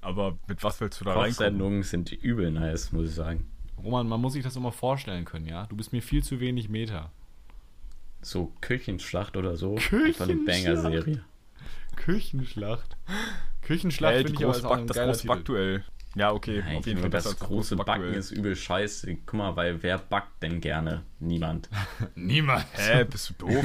Aber 0.00 0.38
mit 0.46 0.62
was 0.62 0.80
willst 0.80 1.00
du 1.00 1.04
da 1.04 1.14
rein? 1.14 1.30
Kochsendungen 1.30 1.82
sind 1.82 2.12
übel 2.12 2.50
nice, 2.50 2.92
muss 2.92 3.08
ich 3.08 3.14
sagen. 3.14 3.46
Roman, 3.82 4.08
man 4.08 4.20
muss 4.20 4.32
sich 4.32 4.44
das 4.44 4.56
immer 4.56 4.72
vorstellen 4.72 5.24
können, 5.24 5.46
ja? 5.46 5.66
Du 5.66 5.76
bist 5.76 5.92
mir 5.92 6.00
viel 6.00 6.22
zu 6.22 6.40
wenig 6.40 6.68
Meter. 6.68 7.10
So 8.22 8.52
Küchenschlacht 8.60 9.36
oder 9.36 9.56
so. 9.56 9.74
Küchenschlacht. 9.74 10.30
Eine 10.30 10.40
Banger-Serie. 10.40 11.24
Küchenschlacht. 11.96 12.96
Küchenschlacht 13.62 14.16
finde 14.16 14.32
ich 14.32 14.44
aber 14.44 14.70
auch 14.70 14.78
ein 14.78 14.86
das 14.86 14.96
große 14.96 15.26
Backduell. 15.26 15.84
Ja, 16.16 16.32
okay. 16.32 16.62
Nein, 16.64 16.78
auf 16.78 16.86
jeden 16.86 17.00
Fall 17.00 17.10
das 17.10 17.38
große 17.38 17.76
Backen 17.76 18.14
ist 18.14 18.30
übel 18.30 18.56
scheiße. 18.56 19.18
Guck 19.26 19.34
mal, 19.34 19.54
weil 19.54 19.82
wer 19.82 19.98
backt 19.98 20.42
denn 20.42 20.62
gerne? 20.62 21.02
Niemand. 21.20 21.68
Niemand. 22.14 22.64
Hä, 22.72 23.04
bist 23.04 23.30
du 23.30 23.34
doof? 23.34 23.64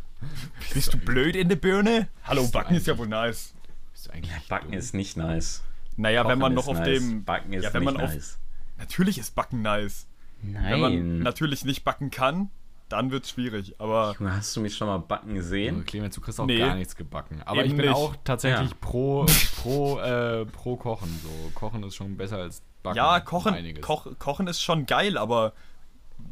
bist 0.74 0.92
du 0.92 0.98
blöd 0.98 1.36
in 1.36 1.48
der 1.48 1.56
Birne? 1.56 2.08
Hallo, 2.24 2.48
Backen 2.48 2.74
ist 2.74 2.88
ja 2.88 2.98
wohl 2.98 3.06
nice. 3.06 3.54
Bist 3.92 4.08
du 4.08 4.10
eigentlich 4.10 4.48
Backen 4.48 4.72
dumm? 4.72 4.78
ist 4.78 4.94
nicht 4.94 5.16
nice. 5.16 5.62
Naja, 5.96 6.22
Kochen 6.22 6.32
wenn 6.32 6.38
man 6.40 6.54
noch 6.54 6.66
auf 6.66 6.78
nice. 6.78 6.86
dem. 6.88 7.24
Backen 7.24 7.52
ist 7.52 7.62
ja, 7.62 7.72
wenn 7.72 7.84
nicht 7.84 7.94
man 7.94 8.02
nice. 8.02 8.34
Auf, 8.34 8.78
natürlich 8.78 9.18
ist 9.18 9.36
Backen 9.36 9.62
nice. 9.62 10.08
Nein. 10.42 10.72
Wenn 10.72 10.80
man 10.80 11.18
natürlich 11.20 11.64
nicht 11.64 11.84
backen 11.84 12.10
kann, 12.10 12.50
dann 12.88 13.10
wird 13.10 13.24
es 13.24 13.30
schwierig. 13.30 13.74
Aber 13.78 14.14
hast 14.20 14.56
du 14.56 14.60
mich 14.60 14.76
schon 14.76 14.86
mal 14.88 14.98
backen 14.98 15.34
gesehen? 15.34 15.84
Clemens, 15.84 16.14
du 16.14 16.20
kriegst 16.20 16.40
auch 16.40 16.46
nee, 16.46 16.58
gar 16.58 16.74
nichts 16.74 16.96
gebacken. 16.96 17.42
Aber 17.44 17.64
ich 17.64 17.74
bin 17.74 17.86
nicht. 17.86 17.94
auch 17.94 18.14
tatsächlich 18.24 18.70
ja. 18.70 18.76
pro, 18.80 19.26
pro, 19.56 19.98
äh, 19.98 20.46
pro 20.46 20.76
Kochen. 20.76 21.08
So, 21.22 21.50
Kochen 21.54 21.82
ist 21.82 21.96
schon 21.96 22.16
besser 22.16 22.38
als 22.38 22.62
Backen. 22.82 22.96
Ja, 22.96 23.20
Kochen, 23.20 23.80
Koch, 23.80 24.06
Kochen 24.18 24.46
ist 24.46 24.62
schon 24.62 24.86
geil, 24.86 25.18
aber 25.18 25.52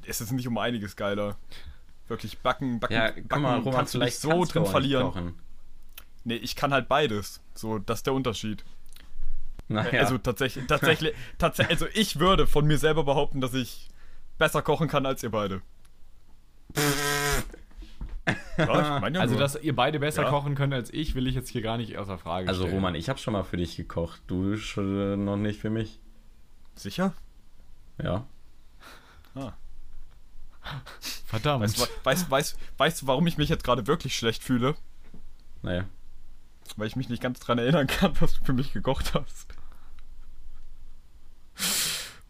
es 0.06 0.20
ist 0.20 0.32
nicht 0.32 0.46
um 0.46 0.58
einiges 0.58 0.96
geiler. 0.96 1.36
Wirklich 2.06 2.38
backen, 2.38 2.80
backen, 2.80 2.92
ja, 2.92 3.10
backen 3.10 3.42
mal, 3.42 3.58
Roman, 3.58 3.74
kannst 3.74 3.94
du 3.94 3.98
nicht 3.98 4.18
so 4.18 4.44
drin 4.44 4.66
verlieren. 4.66 5.04
Kochen. 5.04 5.38
Nee, 6.24 6.36
ich 6.36 6.54
kann 6.54 6.72
halt 6.72 6.88
beides. 6.88 7.40
So, 7.54 7.78
das 7.78 8.00
ist 8.00 8.06
der 8.06 8.14
Unterschied. 8.14 8.64
Naja. 9.68 10.00
Also 10.00 10.18
tatsächlich, 10.18 10.66
tatsächlich, 10.66 11.14
tatsächlich, 11.38 11.80
also 11.80 11.86
ich 11.94 12.18
würde 12.18 12.46
von 12.46 12.66
mir 12.66 12.78
selber 12.78 13.04
behaupten, 13.04 13.40
dass 13.40 13.54
ich 13.54 13.88
besser 14.38 14.62
kochen 14.62 14.88
kann 14.88 15.06
als 15.06 15.22
ihr 15.22 15.30
beide. 15.30 15.62
Ja, 18.56 19.00
also, 19.00 19.36
dass 19.36 19.56
ihr 19.56 19.74
beide 19.74 19.98
besser 19.98 20.22
ja. 20.22 20.30
kochen 20.30 20.54
könnt 20.54 20.72
als 20.72 20.92
ich, 20.92 21.14
will 21.14 21.26
ich 21.26 21.34
jetzt 21.34 21.48
hier 21.48 21.62
gar 21.62 21.76
nicht 21.76 21.98
außer 21.98 22.18
Frage 22.18 22.48
also, 22.48 22.62
stellen. 22.62 22.74
Also, 22.74 22.86
Roman, 22.86 22.94
ich 22.94 23.08
habe 23.08 23.18
schon 23.18 23.32
mal 23.32 23.42
für 23.42 23.56
dich 23.56 23.76
gekocht. 23.76 24.22
Du 24.26 24.56
schon 24.56 25.24
noch 25.24 25.36
nicht 25.36 25.60
für 25.60 25.70
mich. 25.70 25.98
Sicher? 26.74 27.12
Ja. 28.02 28.26
Ah. 29.34 29.52
Verdammt. 31.26 31.64
Weißt 31.64 31.78
du, 31.78 31.86
weißt, 32.04 32.30
weißt, 32.30 32.58
weißt, 32.78 33.06
warum 33.06 33.26
ich 33.26 33.36
mich 33.36 33.48
jetzt 33.48 33.64
gerade 33.64 33.86
wirklich 33.86 34.16
schlecht 34.16 34.42
fühle? 34.42 34.74
Naja. 35.62 35.84
weil 36.76 36.86
ich 36.86 36.96
mich 36.96 37.08
nicht 37.08 37.22
ganz 37.22 37.40
dran 37.40 37.58
erinnern 37.58 37.86
kann, 37.86 38.12
was 38.20 38.38
du 38.38 38.44
für 38.44 38.52
mich 38.52 38.72
gekocht 38.72 39.14
hast. 39.14 39.54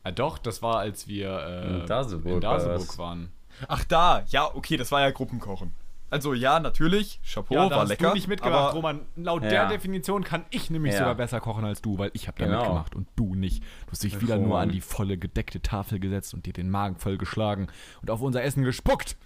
Ja, 0.05 0.11
doch, 0.11 0.39
das 0.39 0.62
war, 0.62 0.78
als 0.78 1.09
wir 1.09 1.30
äh, 1.30 1.80
in 1.80 1.87
Daseburg, 1.87 2.35
in 2.35 2.41
Daseburg 2.41 2.99
waren. 2.99 3.32
Ach 3.69 3.85
da, 3.85 4.23
ja, 4.29 4.55
okay, 4.55 4.77
das 4.77 4.91
war 4.93 5.01
ja 5.01 5.11
Gruppenkochen. 5.11 5.73
Also 6.11 6.33
ja, 6.33 6.61
natürlich, 6.61 7.19
Chapeau, 7.25 7.55
ja, 7.55 7.65
da 7.69 7.75
war 7.75 7.83
hast 7.83 7.89
lecker. 7.89 8.09
du 8.11 8.15
nicht 8.15 8.29
mitgemacht, 8.29 8.61
aber, 8.67 8.73
Roman. 8.75 9.01
Laut 9.17 9.43
Ja. 9.43 9.49
der 9.49 9.69
Definition 9.69 10.23
kann 10.23 10.45
ich 10.51 10.71
nämlich 10.71 10.93
Ja. 10.93 10.99
sogar 11.01 11.15
besser 11.17 11.41
kochen 11.41 11.65
als 11.65 11.83
du, 11.83 11.99
weil 11.99 12.11
ich 12.13 12.29
habe 12.29 12.39
da 12.39 12.45
Genau. 12.47 12.59
mitgemacht 12.61 12.95
und 12.95 13.09
du 13.17 13.35
nicht. 13.35 13.63
Du 13.87 13.93
hast 13.93 14.05
dich 14.05 14.21
wieder 14.21 14.39
nur 14.39 14.61
an 14.61 14.69
die 14.69 14.81
volle 14.81 15.19
gedeckte 15.19 15.61
Tafel 15.61 15.99
gesetzt 15.99 16.33
und 16.35 16.47
dir 16.47 16.53
den 16.53 16.71
Magen 16.71 16.97
voll 16.97 17.19
geschlagen 17.19 17.67
und 18.03 18.11
auf 18.11 18.21
unser 18.21 18.45
Essen 18.45 18.63
gespuckt. 18.63 19.17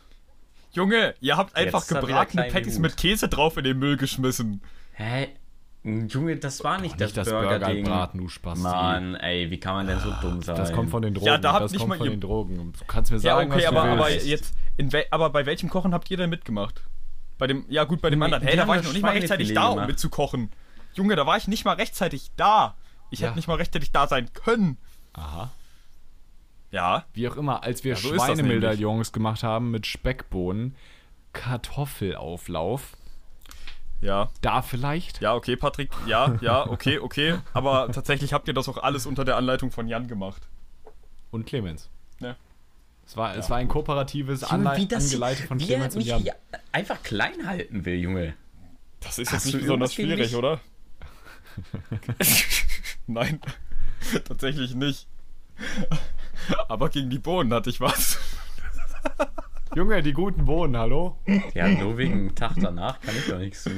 Junge, 0.72 1.14
ihr 1.20 1.36
habt 1.36 1.56
einfach 1.56 1.84
er 1.90 2.00
gebratene 2.00 2.44
Patties 2.44 2.78
mit 2.78 2.96
Käse 2.96 3.28
drauf 3.28 3.56
in 3.58 3.64
den 3.64 3.78
Müll 3.78 3.96
geschmissen. 3.96 4.62
Hä? 4.92 5.28
Junge, 6.08 6.36
das 6.36 6.62
war 6.64 6.80
nicht 6.80 7.00
das, 7.00 7.08
nicht 7.08 7.16
das 7.18 7.30
Burger-Ding. 7.30 7.84
Burgerbraten, 7.84 8.20
du 8.20 8.28
Spasti. 8.28 8.62
Mann, 8.62 9.14
ey, 9.16 9.50
wie 9.50 9.58
kann 9.60 9.74
man 9.74 9.86
denn 9.86 10.00
so 10.00 10.12
dumm 10.20 10.42
sein? 10.42 10.56
Das 10.56 10.72
kommt 10.72 10.90
von 10.90 11.02
den 11.02 11.14
Drogen. 11.14 11.26
Ja, 11.26 11.38
da 11.38 11.52
habt 11.54 11.64
das 11.64 11.72
nicht 11.72 11.80
kommt 11.80 11.90
mal 11.90 11.98
von 11.98 12.06
ihr- 12.06 12.10
den 12.12 12.20
Drogen. 12.20 12.72
Du 12.78 12.84
kannst 12.86 13.10
mir 13.10 13.16
Ja, 13.18 13.36
sagen, 13.36 13.50
okay, 13.52 13.62
was 13.62 13.66
aber, 13.68 13.82
du 13.86 13.92
aber 13.92 14.08
willst. 14.08 14.26
jetzt, 14.26 14.54
aber 15.10 15.30
bei 15.30 15.46
welchem 15.46 15.68
Kochen 15.70 15.92
habt 15.94 16.10
ihr 16.10 16.16
denn 16.16 16.30
mitgemacht? 16.30 16.82
Bei 17.38 17.46
dem, 17.46 17.64
ja 17.68 17.84
gut, 17.84 18.00
bei 18.00 18.10
dem 18.10 18.18
Junge, 18.20 18.24
anderen. 18.26 18.42
Hey, 18.46 18.56
da 18.56 18.66
war 18.66 18.74
ich 18.76 18.80
das 18.80 18.88
noch 18.88 18.94
nicht 18.94 19.02
mal 19.02 19.12
rechtzeitig 19.12 19.54
da, 19.54 19.68
um 19.68 19.86
mitzukochen. 19.86 20.50
Junge, 20.94 21.14
da 21.16 21.26
war 21.26 21.36
ich 21.36 21.46
nicht 21.48 21.64
mal 21.64 21.74
rechtzeitig 21.74 22.30
da. 22.36 22.74
Ich 23.10 23.20
Ja. 23.20 23.28
hätte 23.28 23.36
nicht 23.36 23.46
mal 23.48 23.54
rechtzeitig 23.54 23.92
da 23.92 24.06
sein 24.08 24.32
können. 24.32 24.76
Aha. 25.14 25.50
Ja. 26.70 27.04
Wie 27.14 27.26
auch 27.28 27.36
immer, 27.36 27.62
als 27.62 27.82
wir 27.84 27.92
Ja, 27.92 27.96
so 27.98 28.12
das 28.12 28.24
Schweinemedaillons 28.26 29.12
gemacht 29.12 29.42
haben 29.42 29.70
mit 29.70 29.86
Speckbohnen, 29.86 30.74
Kartoffelauflauf, 31.32 32.96
Ja. 34.00 34.30
da 34.42 34.62
vielleicht? 34.62 35.20
Ja, 35.20 35.34
okay, 35.34 35.56
Patrick. 35.56 35.90
Ja, 36.06 36.36
ja, 36.40 36.66
okay, 36.68 36.98
okay. 36.98 37.38
Aber 37.52 37.90
tatsächlich 37.90 38.32
habt 38.32 38.46
ihr 38.48 38.54
das 38.54 38.68
auch 38.68 38.78
alles 38.78 39.06
unter 39.06 39.24
der 39.24 39.36
Anleitung 39.36 39.70
von 39.72 39.88
Jan 39.88 40.06
gemacht. 40.06 40.42
Und 41.30 41.46
Clemens. 41.46 41.90
Ja. 42.20 42.36
Es 43.06 43.16
war, 43.16 43.36
es 43.36 43.50
war 43.50 43.56
ein 43.56 43.68
kooperatives 43.68 44.42
Junge, 44.42 44.70
Anle 44.70 44.96
angeleitet 44.96 45.46
von 45.46 45.58
wie 45.58 45.64
er 45.64 45.68
Clemens 45.68 45.94
und 45.96 45.98
mich 45.98 46.08
Jan. 46.08 46.24
einfach 46.72 47.02
klein 47.02 47.46
halten 47.46 47.84
will, 47.84 47.96
Junge. 47.96 48.34
Das 49.00 49.18
ist 49.18 49.32
Hast 49.32 49.44
jetzt 49.46 49.54
nicht 49.54 49.62
besonders 49.62 49.94
schwierig, 49.94 50.34
oder? 50.34 50.60
Nein, 53.06 53.40
tatsächlich 54.24 54.74
nicht. 54.74 55.06
Aber 56.68 56.88
gegen 56.88 57.10
die 57.10 57.18
Bohnen 57.18 57.52
hatte 57.52 57.70
ich 57.70 57.80
was. 57.80 58.18
Junge, 59.74 60.02
die 60.02 60.12
guten 60.12 60.44
Bohnen, 60.46 60.76
hallo? 60.76 61.18
Ja, 61.54 61.68
nur 61.68 61.96
wegen 61.98 62.28
dem 62.28 62.34
Tag 62.34 62.52
danach 62.56 63.00
kann 63.00 63.14
ich 63.16 63.26
doch 63.28 63.38
nichts 63.38 63.64
zu. 63.64 63.70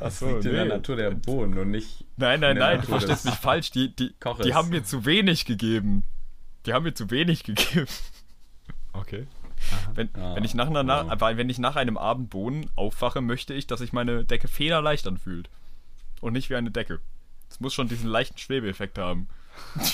Das 0.00 0.18
so, 0.18 0.28
liegt 0.32 0.44
in 0.46 0.52
der. 0.52 0.64
Natur 0.66 0.96
der 0.96 1.10
Bohnen 1.12 1.56
und 1.58 1.70
nicht. 1.70 2.04
Nein, 2.16 2.40
nein, 2.40 2.56
nein, 2.58 2.76
du 2.76 2.82
Natur 2.82 2.98
verstehst 2.98 3.24
des 3.24 3.32
mich 3.32 3.40
falsch. 3.40 3.70
Die, 3.70 3.94
die, 3.94 4.12
Koches. 4.20 4.44
die 4.44 4.54
haben 4.54 4.68
mir 4.70 4.82
zu 4.82 5.04
wenig 5.04 5.44
gegeben. 5.44 6.04
Die 6.66 6.72
haben 6.72 6.82
mir 6.82 6.94
zu 6.94 7.10
wenig 7.10 7.44
gegeben. 7.44 7.86
Okay. 8.92 9.26
Wenn, 9.94 10.08
Ah, 10.14 10.34
wenn, 10.34 10.44
ich 10.44 10.54
nach 10.54 10.66
einer, 10.68 10.86
wow. 10.86 11.16
Na- 11.20 11.36
wenn 11.36 11.48
ich 11.50 11.58
nach 11.58 11.76
einem 11.76 11.96
Abend 11.96 12.30
Bohnen 12.30 12.70
aufwache, 12.76 13.20
möchte 13.20 13.54
ich, 13.54 13.66
dass 13.66 13.80
sich 13.80 13.92
meine 13.92 14.24
Decke 14.24 14.48
federleicht 14.48 15.06
anfühlt. 15.06 15.48
Und 16.20 16.32
nicht 16.32 16.50
wie 16.50 16.56
eine 16.56 16.70
Decke. 16.70 17.00
Es 17.50 17.60
muss 17.60 17.74
schon 17.74 17.88
diesen 17.88 18.08
leichten 18.08 18.38
Schwebeeffekt 18.38 18.98
haben. 18.98 19.28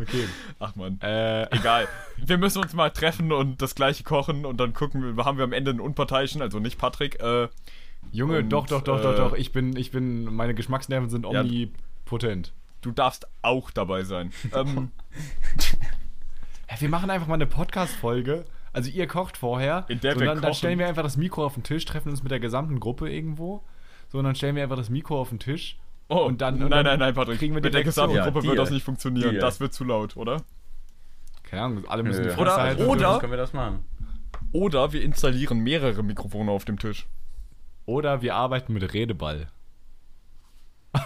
Okay. 0.00 0.26
Ach 0.58 0.74
man. 0.76 1.00
Äh, 1.00 1.44
Egal. 1.54 1.88
Wir 2.16 2.38
müssen 2.38 2.62
uns 2.62 2.72
mal 2.74 2.90
treffen 2.90 3.32
und 3.32 3.60
das 3.62 3.74
gleiche 3.74 4.04
kochen 4.04 4.44
und 4.46 4.58
dann 4.58 4.72
gucken 4.72 5.16
wir, 5.16 5.24
haben 5.24 5.38
wir 5.38 5.44
am 5.44 5.52
Ende 5.52 5.70
einen 5.70 5.80
Unparteiischen, 5.80 6.40
also 6.42 6.58
nicht 6.60 6.78
Patrick. 6.78 7.20
Äh, 7.20 7.48
Junge, 8.10 8.38
Und, 8.38 8.48
doch, 8.50 8.66
doch, 8.66 8.82
doch, 8.82 8.98
äh, 8.98 9.02
doch, 9.02 9.16
doch. 9.16 9.32
Ich 9.34 9.52
bin, 9.52 9.76
ich 9.76 9.90
bin, 9.92 10.24
meine 10.24 10.54
Geschmacksnerven 10.54 11.08
sind 11.10 11.24
Ja. 11.30 11.40
omnipotent. 11.40 12.52
du 12.80 12.90
darfst 12.90 13.26
auch 13.42 13.70
dabei 13.70 14.02
sein. 14.04 14.32
ähm, 14.54 14.90
Ja, 16.70 16.80
wir 16.80 16.88
machen 16.88 17.10
einfach 17.10 17.26
mal 17.26 17.34
eine 17.34 17.46
Podcast-Folge. 17.46 18.44
Also 18.72 18.90
ihr 18.90 19.06
kocht 19.06 19.36
vorher. 19.36 19.84
In 19.88 20.00
der 20.00 20.14
so, 20.14 20.20
wir 20.20 20.26
dann, 20.26 20.40
dann 20.40 20.54
stellen 20.54 20.78
wir 20.78 20.88
einfach 20.88 21.02
das 21.02 21.16
Mikro 21.18 21.44
auf 21.44 21.54
den 21.54 21.62
Tisch, 21.62 21.84
treffen 21.84 22.08
uns 22.08 22.22
mit 22.22 22.32
der 22.32 22.40
gesamten 22.40 22.80
Gruppe 22.80 23.10
irgendwo. 23.10 23.62
So, 24.08 24.18
und 24.18 24.24
dann 24.24 24.34
stellen 24.34 24.56
wir 24.56 24.62
einfach 24.62 24.76
das 24.76 24.88
Mikro 24.88 25.20
auf 25.20 25.28
den 25.28 25.38
Tisch. 25.38 25.78
Oh, 26.14 26.24
Und 26.26 26.40
dann- 26.40 26.54
und 26.54 26.60
nein, 26.60 26.70
dann 26.70 26.84
nein, 26.84 26.98
nein, 26.98 27.14
Patrick. 27.14 27.38
kriegen 27.38 27.54
wir 27.54 27.60
die 27.60 27.66
Mit 27.66 27.74
der 27.74 27.84
gesamten 27.84 28.16
Ja, 28.16 28.24
Gruppe 28.24 28.42
wird 28.44 28.58
das 28.58 28.70
nicht 28.70 28.84
funktionieren. 28.84 29.30
Deal. 29.30 29.40
Das 29.40 29.60
wird 29.60 29.72
zu 29.74 29.84
laut, 29.84 30.16
oder? 30.16 30.42
Keine 31.42 31.62
Ahnung, 31.62 31.84
alle 31.88 32.02
müssen 32.02 32.22
die 32.22 32.28
Nö. 32.28 32.34
Fresse 32.34 32.42
Oder- 32.42 32.56
halten. 32.62 32.84
oder- 32.86 33.18
können 33.18 33.32
wir 33.32 33.36
das 33.38 33.52
machen? 33.52 33.84
Oder 34.52 34.92
wir 34.92 35.02
installieren 35.02 35.58
mehrere 35.60 36.02
Mikrofone 36.02 36.50
auf 36.50 36.64
dem 36.64 36.78
Tisch. 36.78 37.06
Oder 37.86 38.22
wir 38.22 38.34
arbeiten 38.34 38.72
mit 38.72 38.92
Redeball. 38.94 39.48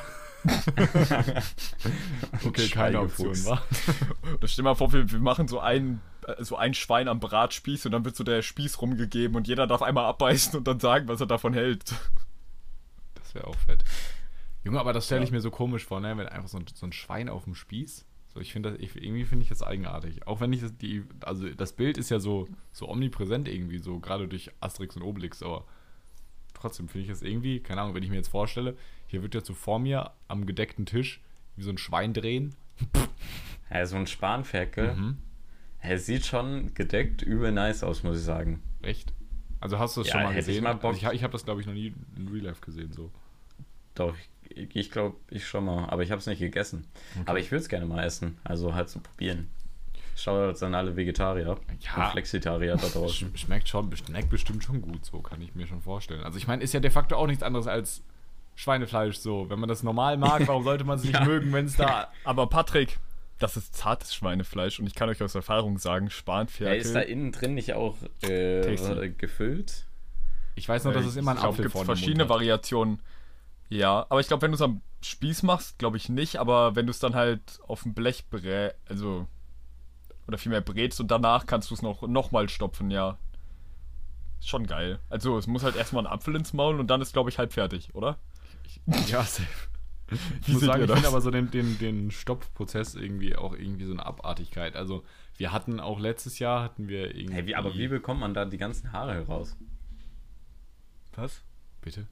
okay, 2.45 2.69
keine 2.69 3.01
Option, 3.01 3.35
wa? 3.47 3.61
Stell 4.47 4.65
mal 4.65 4.75
vor, 4.75 4.93
wir, 4.93 5.11
wir 5.11 5.19
machen 5.19 5.49
so 5.49 5.59
ein, 5.61 6.01
äh, 6.27 6.43
so 6.45 6.57
ein 6.57 6.75
Schwein 6.75 7.09
am 7.09 7.21
Bratspieß 7.21 7.87
und 7.87 7.93
dann 7.93 8.05
wird 8.05 8.17
so 8.17 8.25
der 8.25 8.43
Spieß 8.43 8.81
rumgegeben 8.81 9.37
und 9.37 9.49
jeder 9.49 9.67
darf 9.67 9.83
einmal 9.83 10.05
abbeißen 10.07 10.57
und 10.59 10.67
dann 10.69 10.81
sagen, 10.81 11.09
was 11.09 11.21
er 11.21 11.27
davon 11.27 11.53
hält. 11.55 11.95
Das 13.15 13.35
wäre 13.35 13.47
auch 13.47 13.57
fett. 13.57 13.85
Junge, 14.67 14.81
aber 14.81 14.93
das 14.93 15.07
stelle 15.07 15.23
ich 15.23 15.31
Ja. 15.31 15.37
mir 15.37 15.41
so 15.41 15.51
komisch 15.51 15.85
vor, 15.85 16.01
ne? 16.01 16.17
Wenn 16.19 16.27
einfach 16.29 16.49
so 16.49 16.59
ein, 16.59 16.65
so 16.75 16.87
ein 16.87 16.93
Schwein 16.93 17.29
auf 17.29 17.45
dem 17.45 17.55
Spieß. 17.55 18.05
So, 18.35 18.41
ich 18.41 18.53
finde 18.53 18.73
das, 18.73 18.81
ich, 18.81 18.95
irgendwie 18.97 19.25
finde 19.25 19.45
ich 19.45 19.49
das 19.49 19.63
eigenartig. 19.63 20.27
Auch 20.27 20.41
wenn 20.41 20.53
ich 20.53 20.61
das, 20.61 20.77
die, 20.77 21.05
also 21.23 21.49
das 21.49 21.73
Bild 21.73 21.97
ist 21.97 22.11
ja 22.11 22.19
so, 22.19 22.47
so 22.73 22.89
omnipräsent 22.89 23.49
irgendwie, 23.49 23.79
so 23.79 23.99
gerade 24.01 24.29
durch 24.29 24.51
Asterix 24.61 24.97
und 24.97 25.03
Obelix, 25.03 25.43
aber 25.43 25.65
trotzdem 26.53 26.89
finde 26.89 27.05
ich 27.05 27.09
das 27.11 27.23
irgendwie, 27.23 27.61
keine 27.61 27.81
Ahnung, 27.81 27.95
wenn 27.95 28.03
ich 28.03 28.11
mir 28.11 28.17
jetzt 28.17 28.29
vorstelle, 28.29 28.77
hier 29.07 29.23
wird 29.23 29.35
jetzt 29.35 29.47
so 29.47 29.55
vor 29.55 29.79
mir 29.79 30.11
am 30.29 30.45
gedeckten 30.47 30.85
Tisch 30.85 31.21
wie 31.57 31.63
so 31.63 31.71
ein 31.71 31.79
Schwein 31.79 32.13
drehen. 32.13 32.55
Ja, 33.69 33.85
so 33.85 33.97
ein 33.97 34.07
Spanferkel. 34.07 34.95
Mhm. 34.95 35.17
Er 35.81 35.99
sieht 35.99 36.25
schon 36.25 36.73
gedeckt 36.75 37.23
übel 37.23 37.51
nice 37.51 37.83
aus, 37.83 38.05
muss 38.05 38.17
ich 38.19 38.23
sagen. 38.23 38.63
Echt? 38.81 39.13
Also 39.59 39.81
hast 39.81 39.97
du 39.97 40.03
es 40.03 40.07
Ja, 40.07 40.13
schon 40.13 40.23
mal 40.23 40.31
ich 40.31 40.37
gesehen? 40.37 40.63
mal 40.63 40.75
Bock. 40.75 40.95
also 40.95 41.09
ich, 41.09 41.13
ich 41.15 41.23
habe 41.25 41.33
das, 41.33 41.45
glaube 41.45 41.61
ich, 41.61 41.67
noch 41.67 41.75
nie 41.75 41.93
in 42.17 42.29
Real 42.29 42.45
Life 42.45 42.61
gesehen, 42.65 42.93
so. 42.93 43.11
Doch, 43.97 44.15
ich, 44.49 44.75
ich 44.77 44.91
glaube, 44.91 45.17
ich 45.29 45.47
schon 45.47 45.65
mal. 45.65 45.89
Aber 45.89 46.03
ich 46.03 46.11
habe 46.13 46.21
es 46.21 46.27
nicht 46.27 46.39
gegessen. 46.39 46.87
Aber 47.27 47.39
ich 47.41 47.51
würde 47.51 47.63
es 47.63 47.69
gerne 47.69 47.85
mal 47.87 48.05
essen. 48.05 48.39
Also 48.45 48.75
halt 48.75 48.89
so 48.89 49.01
probieren. 49.01 49.49
Schaut 50.19 50.63
an 50.63 50.75
alle 50.75 50.97
Vegetarier 50.97 51.59
Ja. 51.81 52.05
und 52.05 52.13
Flexitarier 52.13 52.77
da 52.77 52.87
draußen. 52.89 53.33
Sch- 53.35 53.37
Schmeckt 53.37 53.69
schon, 53.69 53.95
schmeckt 53.97 54.31
bestimmt 54.31 54.65
schon 54.65 54.81
gut, 54.81 55.05
so 55.05 55.21
kann 55.21 55.43
ich 55.43 55.55
mir 55.55 55.67
schon 55.67 55.83
vorstellen. 55.83 56.23
Also 56.23 56.39
ich 56.39 56.47
meine, 56.47 56.63
ist 56.63 56.73
ja 56.73 56.81
de 56.81 56.91
facto 56.91 57.17
auch 57.17 57.27
nichts 57.27 57.43
anderes 57.43 57.67
als 57.67 58.03
Schweinefleisch, 58.55 59.19
so. 59.19 59.51
Wenn 59.51 59.59
man 59.61 59.69
das 59.69 59.83
normal 59.83 60.17
mag, 60.17 60.49
warum 60.49 60.65
sollte 60.65 60.85
man 60.85 60.97
es 60.99 61.05
nicht 61.05 61.13
Ja. 61.19 61.25
mögen, 61.27 61.53
wenn 61.53 61.67
es 61.67 61.77
da... 61.77 62.11
Aber 62.25 62.47
Patrick, 62.47 62.99
das 63.39 63.59
ist 63.59 63.75
zartes 63.75 64.15
Schweinefleisch 64.15 64.81
und 64.81 64.87
ich 64.87 64.95
kann 64.95 65.11
euch 65.11 65.23
aus 65.23 65.35
Erfahrung 65.35 65.77
sagen, 65.77 66.07
Ja, 66.07 66.11
Spanferkel. 66.13 66.81
ist 66.81 66.95
da 66.95 67.01
innen 67.01 67.33
drin 67.33 67.53
nicht 67.53 67.75
auch 67.75 67.97
äh, 68.23 69.11
gefüllt? 69.11 69.85
Ich 70.55 70.67
weiß 70.67 70.85
noch, 70.85 70.95
dass 70.95 71.05
es 71.05 71.17
immer 71.17 71.33
ein 71.33 71.39
Apfel 71.39 71.69
vorne 71.69 71.83
im 71.93 71.97
verschiedene. 71.99 72.29
Variationen. 72.31 73.01
Ja, 73.69 74.07
aber 74.09 74.21
ich 74.21 74.29
glaube, 74.29 74.43
wenn 74.43 74.53
du 74.53 74.57
es 74.57 74.63
am 74.63 74.81
Spieß 75.03 75.43
machst, 75.43 75.79
glaube 75.79 75.97
ich 75.97 76.09
nicht, 76.09 76.37
aber 76.37 76.77
wenn 76.77 76.87
du 76.87 76.91
es 76.91 76.99
dann 76.99 77.15
halt 77.15 77.61
auf 77.67 77.83
dem 77.83 77.95
Blech 77.95 78.29
brä, 78.29 78.73
also 78.89 79.27
oder 80.27 80.39
vielmehr 80.39 80.61
brätst 80.61 81.01
und 81.01 81.11
danach 81.11 81.47
kannst 81.47 81.71
du 81.71 81.75
es 81.75 81.83
noch, 81.83 82.03
noch 82.03 82.33
mal 82.33 82.49
stopfen, 82.49 82.91
ja. 82.91 83.19
Ist 84.41 84.49
schon 84.49 84.67
geil. 84.67 84.99
Also, 85.09 85.39
es 85.39 85.47
muss 85.47 85.63
halt 85.63 85.77
erstmal 85.77 86.07
ein 86.07 86.13
Apfel 86.13 86.35
ins 86.35 86.53
Maul 86.53 86.81
und 86.81 86.89
dann 86.89 87.01
ist, 87.01 87.13
glaube 87.13 87.31
ich, 87.31 87.39
halb 87.39 87.53
fertig, 87.53 87.95
oder? 87.95 88.19
Ja, 89.09 89.23
safe. 89.23 89.47
Ich 90.09 90.47
Wie 90.47 90.53
muss 90.53 90.63
sagen, 90.63 90.85
ich 90.85 90.91
finde 90.93 91.09
aber 91.09 91.21
so 91.21 91.33
den, 91.33 91.51
den, 91.51 91.81
den 91.81 92.13
Stopfprozess 92.13 92.95
irgendwie 92.95 93.35
auch 93.35 93.53
irgendwie 93.53 93.87
so 93.87 93.93
eine 93.93 94.07
Abartigkeit. 94.07 94.77
Also 94.77 95.03
wir 95.37 95.51
hatten 95.51 95.81
auch 95.81 95.99
letztes 95.99 96.39
Jahr, 96.39 96.63
hatten 96.63 96.87
wir 96.87 97.13
irgendwie... 97.17 97.35
Hey, 97.35 97.47
wie, 97.47 97.57
aber 97.57 97.75
wie 97.75 97.89
bekommt 97.89 98.21
man 98.21 98.33
da 98.33 98.45
die 98.45 98.57
ganzen 98.57 98.93
Haare 98.93 99.15
heraus? 99.15 99.57
Was? 101.17 101.43
Bitte? 101.81 102.07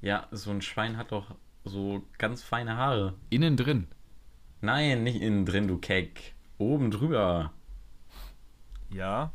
Ja, 0.00 0.26
so 0.30 0.50
ein 0.50 0.62
Schwein 0.62 0.96
hat 0.96 1.12
doch 1.12 1.34
so 1.64 2.02
ganz 2.18 2.42
feine 2.42 2.76
Haare. 2.76 3.14
Innen 3.30 3.56
drin. 3.56 3.88
Nein, 4.60 5.02
nicht 5.02 5.20
innen 5.20 5.46
drin, 5.46 5.68
du 5.68 5.78
Keck. 5.78 6.34
Oben 6.58 6.90
drüber. 6.90 7.52
Ja. 8.92 9.32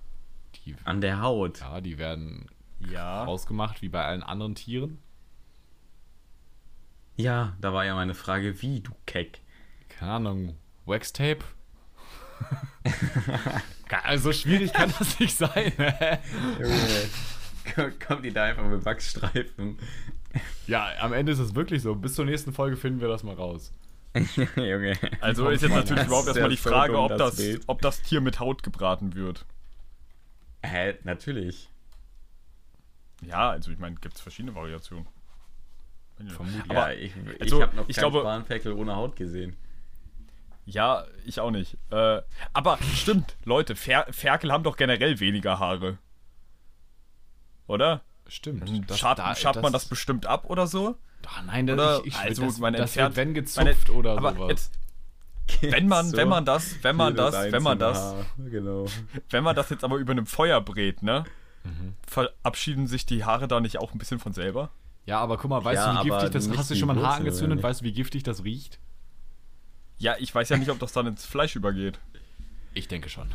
Die, 0.65 0.75
An 0.85 1.01
der 1.01 1.21
Haut. 1.21 1.59
ja, 1.61 1.81
die 1.81 1.97
werden 1.97 2.47
Ja. 2.79 3.25
ausgemacht 3.25 3.81
wie 3.81 3.89
bei 3.89 4.03
allen 4.03 4.23
anderen 4.23 4.55
Tieren. 4.55 4.99
Ja, 7.17 7.55
da 7.59 7.73
war 7.73 7.85
ja 7.85 7.93
meine 7.95 8.13
Frage, 8.15 8.61
wie, 8.61 8.79
du 8.81 8.91
Keck? 9.05 9.41
keine 9.89 10.13
Ahnung, 10.13 10.55
Waxtape? 10.85 11.43
also 14.03 14.33
schwierig 14.33 14.73
kann 14.73 14.91
das 14.97 15.19
nicht 15.19 15.37
sein. 15.37 15.71
Junge, 16.59 17.91
kommt 17.99 18.25
die 18.25 18.31
da 18.33 18.45
einfach 18.45 18.65
mit 18.67 18.83
Wachsstreifen? 18.83 19.77
Ja, 20.67 20.89
am 20.99 21.13
Ende 21.13 21.31
ist 21.31 21.39
es 21.39 21.55
wirklich 21.55 21.81
so. 21.81 21.95
Bis 21.95 22.15
zur 22.15 22.25
nächsten 22.25 22.53
Folge 22.53 22.77
finden 22.77 23.01
wir 23.01 23.07
das 23.07 23.23
mal 23.23 23.35
raus. 23.35 23.73
Junge. 24.55 24.97
Also 25.21 25.49
ist 25.49 25.61
jetzt 25.61 25.73
natürlich 25.73 26.05
überhaupt 26.05 26.27
erstmal 26.27 26.49
die 26.49 26.57
Frage, 26.57 26.97
ob, 26.97 27.09
das 27.09 27.17
das, 27.17 27.35
Bild. 27.37 27.63
ob 27.67 27.81
das 27.81 28.01
Tier 28.01 28.21
mit 28.21 28.39
Haut 28.39 28.63
gebraten 28.63 29.15
wird. 29.15 29.45
Hä, 30.63 30.95
natürlich. 31.03 31.69
Ja, 33.21 33.51
also 33.51 33.71
ich 33.71 33.79
meine, 33.79 33.95
gibt 33.95 34.15
es 34.15 34.21
verschiedene 34.21 34.55
Variationen. 34.55 35.07
Vermutlich. 36.27 36.69
Aber 36.69 36.93
ja, 36.93 36.99
ich, 36.99 37.13
also, 37.39 37.57
ich 37.57 37.61
habe 37.61 37.75
noch 37.75 37.89
ich 37.89 37.95
keinen 37.95 38.13
Spanferkel 38.13 38.73
ohne 38.73 38.95
Haut 38.95 39.15
gesehen. 39.15 39.55
Ja, 40.65 41.05
ich 41.25 41.39
auch 41.39 41.51
nicht. 41.51 41.77
Äh, 41.89 42.21
aber 42.53 42.77
stimmt, 42.95 43.35
Leute, 43.45 43.75
Fer 43.75 44.05
Ferkel 44.11 44.51
haben 44.51 44.63
doch 44.63 44.77
generell 44.77 45.19
weniger 45.19 45.59
Haare. 45.59 45.97
Oder? 47.67 48.01
Stimmt. 48.31 48.89
Das, 48.89 48.97
schabt, 48.97 49.19
da, 49.19 49.35
schabt 49.35 49.61
man 49.61 49.73
das 49.73 49.83
bestimmt 49.83 50.25
ab 50.25 50.49
oder 50.49 50.65
so? 50.65 50.95
Ach 51.27 51.43
nein, 51.43 51.67
das, 51.67 51.73
oder, 51.73 51.99
ich, 51.99 52.07
ich, 52.07 52.17
also 52.17 52.45
das, 52.45 52.59
man 52.59 52.71
das 52.71 52.81
entfernt, 52.81 53.17
wird, 53.17 53.27
wenn 53.27 53.33
gezupft 53.33 53.87
meine, 53.89 53.97
oder 53.97 54.17
aber 54.17 54.33
sowas. 54.33 54.49
Jetzt, 54.49 54.79
wenn 55.73 55.87
man, 55.89 56.09
so 56.09 56.15
wenn 56.15 56.29
man 56.29 56.45
das, 56.45 56.81
wenn 56.81 56.95
man 56.95 57.13
das, 57.13 57.51
wenn 57.51 57.61
man 57.61 57.77
das, 57.77 58.15
genau. 58.49 58.85
wenn 59.31 59.43
man 59.43 59.53
das 59.53 59.69
jetzt 59.69 59.83
aber 59.83 59.97
über 59.97 60.11
einem 60.11 60.27
Feuer 60.27 60.61
brät, 60.61 61.03
ne? 61.03 61.25
Mhm. 61.65 61.95
Verabschieden 62.07 62.87
sich 62.87 63.05
die 63.05 63.25
Haare 63.25 63.49
da 63.49 63.59
nicht 63.59 63.79
auch 63.79 63.91
ein 63.91 63.97
bisschen 63.97 64.19
von 64.19 64.31
selber? 64.31 64.71
Ja, 65.05 65.19
aber 65.19 65.37
guck 65.37 65.49
mal, 65.49 65.61
weißt 65.61 65.83
ja, 65.83 65.93
du, 65.93 66.05
wie 66.05 66.09
giftig 66.09 66.31
das 66.31 66.57
Hast 66.57 66.71
du 66.71 66.75
schon 66.75 66.87
mal 66.87 66.97
ein 66.97 67.03
Haar 67.03 67.15
angezündet? 67.15 67.61
Weißt 67.61 67.81
du, 67.81 67.85
wie 67.85 67.91
giftig 67.91 68.23
das 68.23 68.45
riecht? 68.45 68.79
Ja, 69.97 70.15
ich 70.17 70.33
weiß 70.33 70.47
ja 70.47 70.55
nicht, 70.57 70.69
ob 70.69 70.79
das 70.79 70.93
dann 70.93 71.05
ins 71.05 71.25
Fleisch 71.25 71.57
übergeht. 71.57 71.99
Ich 72.73 72.87
denke 72.87 73.09
schon. 73.09 73.27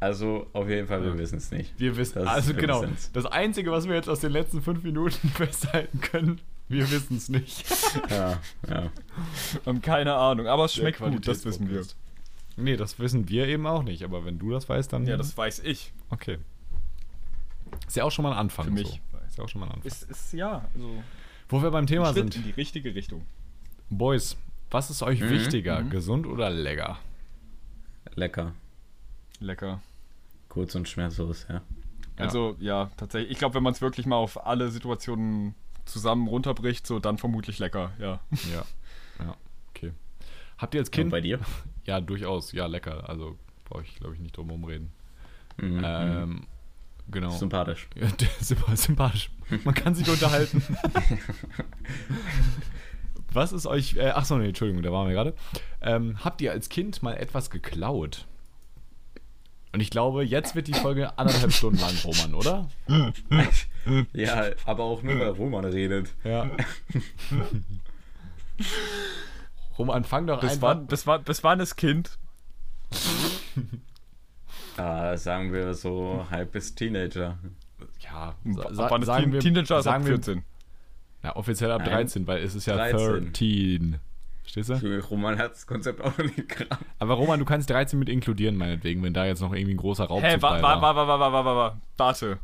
Also, 0.00 0.46
auf 0.52 0.68
jeden 0.68 0.86
Fall, 0.86 1.02
wir 1.02 1.18
wissen 1.18 1.38
es 1.38 1.50
nicht. 1.50 1.72
Wir 1.78 1.96
wissen, 1.96 2.20
das 2.20 2.28
also 2.28 2.54
genau. 2.54 2.84
Das 3.12 3.26
Einzige, 3.26 3.72
was 3.72 3.88
wir 3.88 3.96
jetzt 3.96 4.08
aus 4.08 4.20
den 4.20 4.30
letzten 4.30 4.62
fünf 4.62 4.84
Minuten 4.84 5.28
festhalten 5.34 6.00
können, 6.00 6.40
wir 6.68 6.88
wissen 6.90 7.16
es 7.16 7.28
nicht. 7.28 7.64
ja, 8.10 8.38
ja. 8.68 8.90
Und 9.64 9.82
keine 9.82 10.14
Ahnung, 10.14 10.46
aber 10.46 10.66
es 10.66 10.74
schmeckt 10.74 11.00
gut, 11.00 11.26
das 11.26 11.44
wissen 11.44 11.68
wir. 11.68 11.84
Nee, 12.56 12.76
das 12.76 12.98
wissen 12.98 13.28
wir 13.28 13.46
eben 13.46 13.66
auch 13.66 13.82
nicht, 13.82 14.02
aber 14.02 14.24
wenn 14.24 14.38
du 14.38 14.50
das 14.50 14.68
weißt, 14.68 14.92
dann. 14.92 15.06
Ja, 15.06 15.16
das 15.16 15.36
weiß 15.36 15.60
ich. 15.60 15.92
Okay. 16.10 16.38
Ist 17.86 17.96
ja 17.96 18.04
auch 18.04 18.10
schon 18.10 18.24
mal 18.24 18.32
ein 18.32 18.38
Anfang. 18.38 18.66
Für 18.66 18.70
mich. 18.72 18.88
So. 18.88 19.18
Ist 19.26 19.38
ja 19.38 19.44
auch 19.44 19.48
schon 19.48 19.60
mal 19.60 19.66
ein 19.66 19.72
Anfang. 19.72 19.86
Ist, 19.86 20.04
ist 20.04 20.32
ja, 20.32 20.68
also. 20.74 21.02
Wo 21.48 21.62
wir 21.62 21.70
beim 21.70 21.86
Thema 21.86 22.12
sind. 22.12 22.36
in 22.36 22.44
die 22.44 22.50
richtige 22.50 22.94
Richtung. 22.94 23.24
Boys, 23.90 24.36
was 24.70 24.90
ist 24.90 25.02
euch 25.02 25.20
mhm. 25.20 25.30
wichtiger, 25.30 25.80
mhm. 25.80 25.90
gesund 25.90 26.26
oder 26.26 26.50
lecker? 26.50 26.98
Lecker. 28.14 28.52
Lecker. 29.40 29.80
Kurz 30.48 30.74
und 30.74 30.88
schmerzlos, 30.88 31.46
ja. 31.48 31.62
Also, 32.16 32.56
ja, 32.58 32.90
tatsächlich. 32.96 33.30
Ich 33.30 33.38
glaube, 33.38 33.54
wenn 33.54 33.62
man 33.62 33.72
es 33.72 33.80
wirklich 33.80 34.06
mal 34.06 34.16
auf 34.16 34.46
alle 34.46 34.70
Situationen 34.70 35.54
zusammen 35.84 36.26
runterbricht, 36.28 36.86
so 36.86 36.98
dann 36.98 37.18
vermutlich 37.18 37.58
lecker, 37.58 37.92
ja. 37.98 38.20
Ja. 38.52 38.64
Ja, 39.20 39.34
okay. 39.70 39.92
Habt 40.58 40.74
ihr 40.74 40.80
als 40.80 40.92
Kind. 40.92 41.06
Und 41.06 41.10
bei 41.10 41.20
dir? 41.20 41.40
Ja, 41.84 42.00
durchaus, 42.00 42.52
ja, 42.52 42.66
lecker. 42.66 43.08
Also 43.08 43.36
brauche 43.64 43.82
ich, 43.82 43.96
glaube 43.96 44.14
ich, 44.14 44.20
nicht 44.20 44.36
drum 44.36 44.50
rumreden. 44.50 44.92
Mhm. 45.56 45.82
Ähm, 45.84 46.46
genau. 47.10 47.30
Sympathisch. 47.30 47.88
Ja, 47.96 48.06
sympathisch. 48.76 49.30
Man 49.64 49.74
kann 49.74 49.96
sich 49.96 50.08
unterhalten. 50.08 50.62
Was 53.32 53.52
ist 53.52 53.66
euch. 53.66 53.96
Äh, 53.96 54.10
achso, 54.10 54.38
nee, 54.38 54.48
Entschuldigung, 54.48 54.82
da 54.82 54.92
waren 54.92 55.08
wir 55.08 55.14
gerade. 55.14 55.34
Ähm, 55.80 56.22
habt 56.24 56.40
ihr 56.40 56.52
als 56.52 56.68
Kind 56.68 57.02
mal 57.02 57.14
etwas 57.14 57.50
geklaut? 57.50 58.26
Und 59.72 59.80
ich 59.80 59.90
glaube, 59.90 60.24
jetzt 60.24 60.54
wird 60.54 60.66
die 60.66 60.74
Folge 60.74 61.18
anderthalb 61.18 61.52
Stunden 61.52 61.78
lang, 61.78 61.94
Roman, 62.04 62.34
oder? 62.34 62.68
ja, 64.12 64.46
aber 64.64 64.84
auch 64.84 65.02
nur, 65.02 65.18
weil 65.18 65.28
Roman 65.28 65.64
redet. 65.64 66.14
Ja. 66.24 66.50
Roman, 69.78 70.04
fang 70.04 70.26
doch 70.26 70.40
bis 70.40 70.52
einfach... 70.52 70.68
Wann, 70.68 70.86
bis, 70.86 71.06
wann, 71.06 71.22
bis 71.22 71.44
wann 71.44 71.60
ist 71.60 71.76
Kind? 71.76 72.18
ah, 74.76 75.16
sagen 75.16 75.52
wir 75.52 75.74
so 75.74 76.26
halb 76.30 76.52
bis 76.52 76.74
Teenager. 76.74 77.38
Ja, 78.00 78.34
sa 78.44 78.90
wann 78.90 79.02
ist 79.02 79.06
sagen 79.06 79.32
wir, 79.32 79.40
Teenager? 79.40 79.82
Sagen 79.82 80.04
14. 80.04 80.36
Wir, 80.36 80.42
na, 81.22 81.36
offiziell 81.36 81.70
ab 81.70 81.82
Nein, 81.82 81.90
13, 81.90 82.26
weil 82.26 82.42
es 82.42 82.54
ist 82.54 82.66
ja 82.66 82.76
13. 82.76 83.32
13. 83.32 84.00
Verstehst 84.50 84.82
du? 84.82 84.98
Roman 85.00 85.38
hat 85.38 85.52
das 85.52 85.66
Konzept 85.66 86.00
auch 86.00 86.16
noch 86.16 86.24
nicht 86.24 86.48
gehabt. 86.48 86.82
Aber 86.98 87.14
Roman, 87.14 87.38
du 87.38 87.44
kannst 87.44 87.68
13 87.68 87.98
mit 87.98 88.08
inkludieren, 88.08 88.56
meinetwegen, 88.56 89.02
wenn 89.02 89.12
da 89.12 89.26
jetzt 89.26 89.40
noch 89.40 89.52
irgendwie 89.52 89.74
ein 89.74 89.78
großer 89.78 90.04
Raub 90.04 90.22
hey, 90.22 90.40
wa, 90.40 90.62
wa, 90.62 90.80
wa, 90.80 90.96
wa, 90.96 91.06
wa, 91.06 91.32
wa, 91.32 91.44
wa, 91.44 91.80
Warte. 91.98 92.38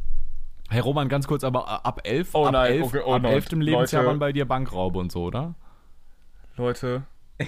Hey 0.69 0.81
Roman, 0.81 1.09
ganz 1.09 1.27
kurz, 1.27 1.45
aber 1.45 1.87
ab 1.87 2.03
11, 2.05 2.35
oh, 2.35 2.47
ab 2.47 2.53
nein, 2.53 2.73
elf, 2.73 2.85
okay, 2.85 3.01
oh, 3.05 3.15
ab 3.15 3.25
elf 3.25 3.51
im 3.53 3.61
Lebensjahr 3.61 4.05
waren 4.05 4.19
bei 4.19 4.33
dir 4.33 4.45
Bankraube 4.45 4.99
und 4.99 5.13
so, 5.13 5.25
oder? 5.25 5.55
Leute, 6.57 7.05
ich 7.39 7.47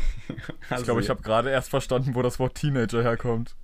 glaube, 0.68 0.82
ich 0.82 0.90
also- 0.90 1.10
habe 1.10 1.22
gerade 1.22 1.50
erst 1.50 1.68
verstanden, 1.68 2.14
wo 2.14 2.22
das 2.22 2.38
Wort 2.38 2.54
Teenager 2.54 3.02
herkommt. 3.02 3.56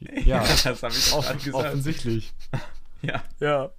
Ja, 0.00 0.40
das 0.64 0.66
habe 0.66 0.92
ich 0.94 1.12
auch 1.14 1.32
gesagt. 1.32 1.54
Offensichtlich. 1.54 2.34
Ja. 3.00 3.22
Ja. 3.40 3.70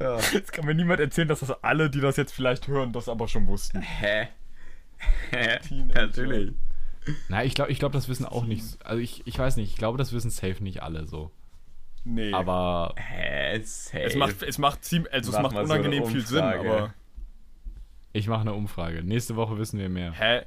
ja. 0.00 0.18
Jetzt 0.32 0.52
kann 0.52 0.66
mir 0.66 0.74
niemand 0.74 0.98
erzählen, 0.98 1.28
dass 1.28 1.40
das 1.40 1.62
alle, 1.62 1.90
die 1.90 2.00
das 2.00 2.16
jetzt 2.16 2.32
vielleicht 2.32 2.66
hören, 2.66 2.92
das 2.92 3.08
aber 3.08 3.28
schon 3.28 3.46
wussten. 3.46 3.80
Hä? 3.80 4.28
Natürlich. 5.94 6.52
Na, 7.28 7.44
ich 7.44 7.54
glaube, 7.54 7.70
ich 7.70 7.78
glaub, 7.78 7.92
das 7.92 8.08
wissen 8.08 8.26
auch 8.26 8.44
nicht. 8.44 8.64
Also 8.84 9.00
ich, 9.00 9.26
ich 9.26 9.38
weiß 9.38 9.56
nicht, 9.56 9.70
ich 9.70 9.76
glaube, 9.76 9.98
das 9.98 10.12
wissen 10.12 10.30
safe 10.30 10.62
nicht 10.62 10.82
alle 10.82 11.06
so. 11.06 11.30
Nee. 12.04 12.32
Aber. 12.32 12.94
Hä, 12.96 13.60
safe. 13.62 14.02
Es 14.02 14.16
macht, 14.16 14.42
es 14.42 14.58
macht, 14.58 14.84
ziemlich, 14.84 15.12
also 15.12 15.32
es 15.32 15.40
macht 15.40 15.56
unangenehm 15.56 16.04
so 16.04 16.10
viel 16.10 16.26
Sinn, 16.26 16.42
aber. 16.44 16.94
Ich 18.12 18.28
mache 18.28 18.42
eine 18.42 18.54
Umfrage. 18.54 19.02
Nächste 19.02 19.36
Woche 19.36 19.58
wissen 19.58 19.78
wir 19.78 19.88
mehr. 19.88 20.12
Hä? 20.12 20.42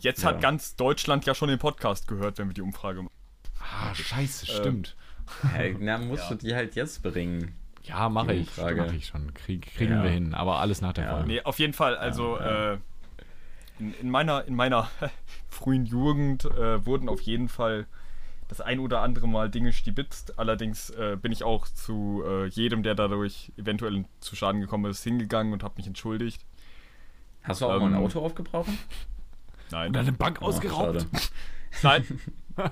Jetzt 0.00 0.22
ja. 0.22 0.30
hat 0.30 0.40
ganz 0.40 0.74
Deutschland 0.74 1.24
ja 1.26 1.34
schon 1.34 1.48
den 1.48 1.58
Podcast 1.58 2.08
gehört, 2.08 2.38
wenn 2.38 2.48
wir 2.48 2.54
die 2.54 2.62
Umfrage 2.62 3.02
machen. 3.02 3.14
Ah, 3.60 3.94
scheiße, 3.94 4.46
stimmt. 4.46 4.96
Hä, 5.54 5.76
na, 5.78 5.98
musst 5.98 6.24
ja. 6.24 6.30
du 6.30 6.46
die 6.46 6.54
halt 6.54 6.74
jetzt 6.74 7.02
bringen. 7.02 7.54
Ja, 7.84 8.08
mache 8.08 8.32
ich. 8.32 8.56
Mache 8.56 8.94
ich 8.96 9.06
schon. 9.06 9.32
Krieg, 9.34 9.74
kriegen 9.74 9.92
ja. 9.92 10.02
wir 10.02 10.10
hin. 10.10 10.34
Aber 10.34 10.60
alles 10.60 10.80
nach 10.80 10.92
der 10.92 11.04
ja. 11.04 11.10
Folge. 11.12 11.28
Nee, 11.28 11.42
auf 11.42 11.58
jeden 11.58 11.72
Fall. 11.72 11.96
Also, 11.96 12.38
äh, 12.38 12.78
in, 13.82 13.94
in, 13.94 14.10
meiner, 14.10 14.44
in 14.44 14.54
meiner 14.54 14.88
frühen 15.48 15.84
Jugend 15.84 16.44
äh, 16.44 16.86
wurden 16.86 17.08
auf 17.08 17.20
jeden 17.20 17.48
Fall 17.48 17.86
das 18.48 18.60
ein 18.60 18.78
oder 18.78 19.00
andere 19.00 19.26
Mal 19.26 19.50
Dinge 19.50 19.72
stibitzt. 19.72 20.38
Allerdings 20.38 20.90
äh, 20.90 21.16
bin 21.20 21.32
ich 21.32 21.42
auch 21.42 21.66
zu 21.66 22.22
äh, 22.24 22.46
jedem, 22.46 22.82
der 22.82 22.94
dadurch 22.94 23.50
eventuell 23.56 24.04
zu 24.20 24.36
Schaden 24.36 24.60
gekommen 24.60 24.90
ist, 24.90 25.02
hingegangen 25.02 25.52
und 25.52 25.64
habe 25.64 25.74
mich 25.78 25.86
entschuldigt. 25.86 26.44
Hast 27.42 27.60
du 27.60 27.66
auch 27.66 27.74
ähm, 27.74 27.80
mal 27.80 27.86
ein 27.88 27.94
ähm, 27.94 28.04
Auto 28.04 28.20
aufgebrochen? 28.20 28.78
Nein. 29.70 29.90
Oder 29.90 30.00
eine 30.00 30.12
Bank 30.12 30.38
oh, 30.42 30.46
ausgeraubt? 30.46 31.06
Nein. 31.82 32.04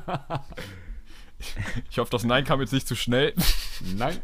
ich 1.90 1.98
hoffe, 1.98 2.10
das 2.10 2.24
Nein 2.24 2.44
kam 2.44 2.60
jetzt 2.60 2.72
nicht 2.72 2.86
zu 2.86 2.94
schnell. 2.94 3.34
Nein. 3.96 4.18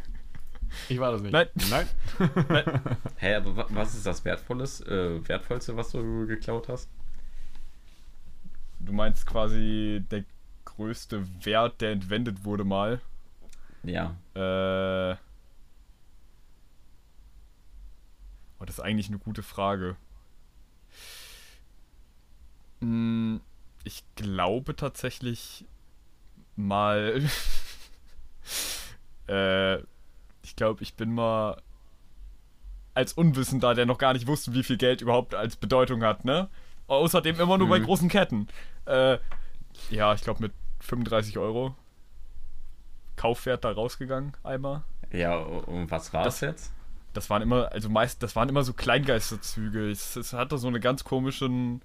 Ich 0.89 0.99
war 0.99 1.11
das 1.11 1.21
nicht. 1.21 1.31
Nein. 1.31 1.47
Nein. 1.69 1.87
Nein. 2.49 2.63
Hä, 2.65 2.97
hey, 3.17 3.35
aber 3.35 3.67
was 3.69 3.95
ist 3.95 4.05
das 4.05 4.23
Wertvolles, 4.25 4.81
äh, 4.81 5.27
Wertvollste, 5.27 5.75
was 5.75 5.91
du 5.91 6.27
geklaut 6.27 6.69
hast? 6.69 6.89
Du 8.79 8.93
meinst 8.93 9.25
quasi 9.25 10.03
der 10.11 10.23
größte 10.65 11.25
Wert, 11.45 11.81
der 11.81 11.91
entwendet 11.91 12.45
wurde 12.45 12.63
mal? 12.63 13.01
Ja. 13.83 14.15
Äh. 14.33 15.15
Oh, 18.59 18.65
das 18.65 18.77
ist 18.77 18.83
eigentlich 18.83 19.07
eine 19.07 19.19
gute 19.19 19.43
Frage. 19.43 19.95
Hm, 22.81 23.41
ich 23.83 24.03
glaube 24.15 24.75
tatsächlich 24.75 25.65
mal. 26.55 27.23
äh 29.27 29.79
glaube, 30.57 30.83
ich 30.83 30.95
bin 30.95 31.13
mal 31.13 31.61
als 32.93 33.13
Unwissender, 33.13 33.73
der 33.75 33.85
noch 33.85 33.97
gar 33.97 34.13
nicht 34.13 34.27
wusste, 34.27 34.53
wie 34.53 34.63
viel 34.63 34.77
Geld 34.77 35.01
überhaupt 35.01 35.33
als 35.35 35.55
Bedeutung 35.55 36.03
hat, 36.03 36.25
ne? 36.25 36.49
Außerdem 36.87 37.39
immer 37.39 37.57
nur 37.57 37.67
mhm. 37.67 37.71
bei 37.71 37.79
großen 37.79 38.09
Ketten. 38.09 38.47
Äh, 38.85 39.19
ja, 39.89 40.13
ich 40.13 40.21
glaube 40.21 40.41
mit 40.41 40.51
35 40.79 41.37
Euro 41.37 41.75
Kaufwert 43.15 43.63
da 43.63 43.71
rausgegangen 43.71 44.33
einmal. 44.43 44.83
Ja, 45.11 45.37
und 45.37 45.89
was 45.91 46.13
war 46.13 46.23
das 46.23 46.41
jetzt? 46.41 46.73
Das 47.13 47.29
waren 47.29 47.41
immer, 47.41 47.71
also 47.71 47.89
meist, 47.89 48.21
das 48.23 48.35
waren 48.35 48.49
immer 48.49 48.63
so 48.63 48.73
Kleingeisterzüge. 48.73 49.89
Es, 49.89 50.15
es 50.15 50.33
hatte 50.33 50.57
so 50.57 50.67
einen 50.67 50.81
ganz 50.81 51.03
komischen 51.03 51.81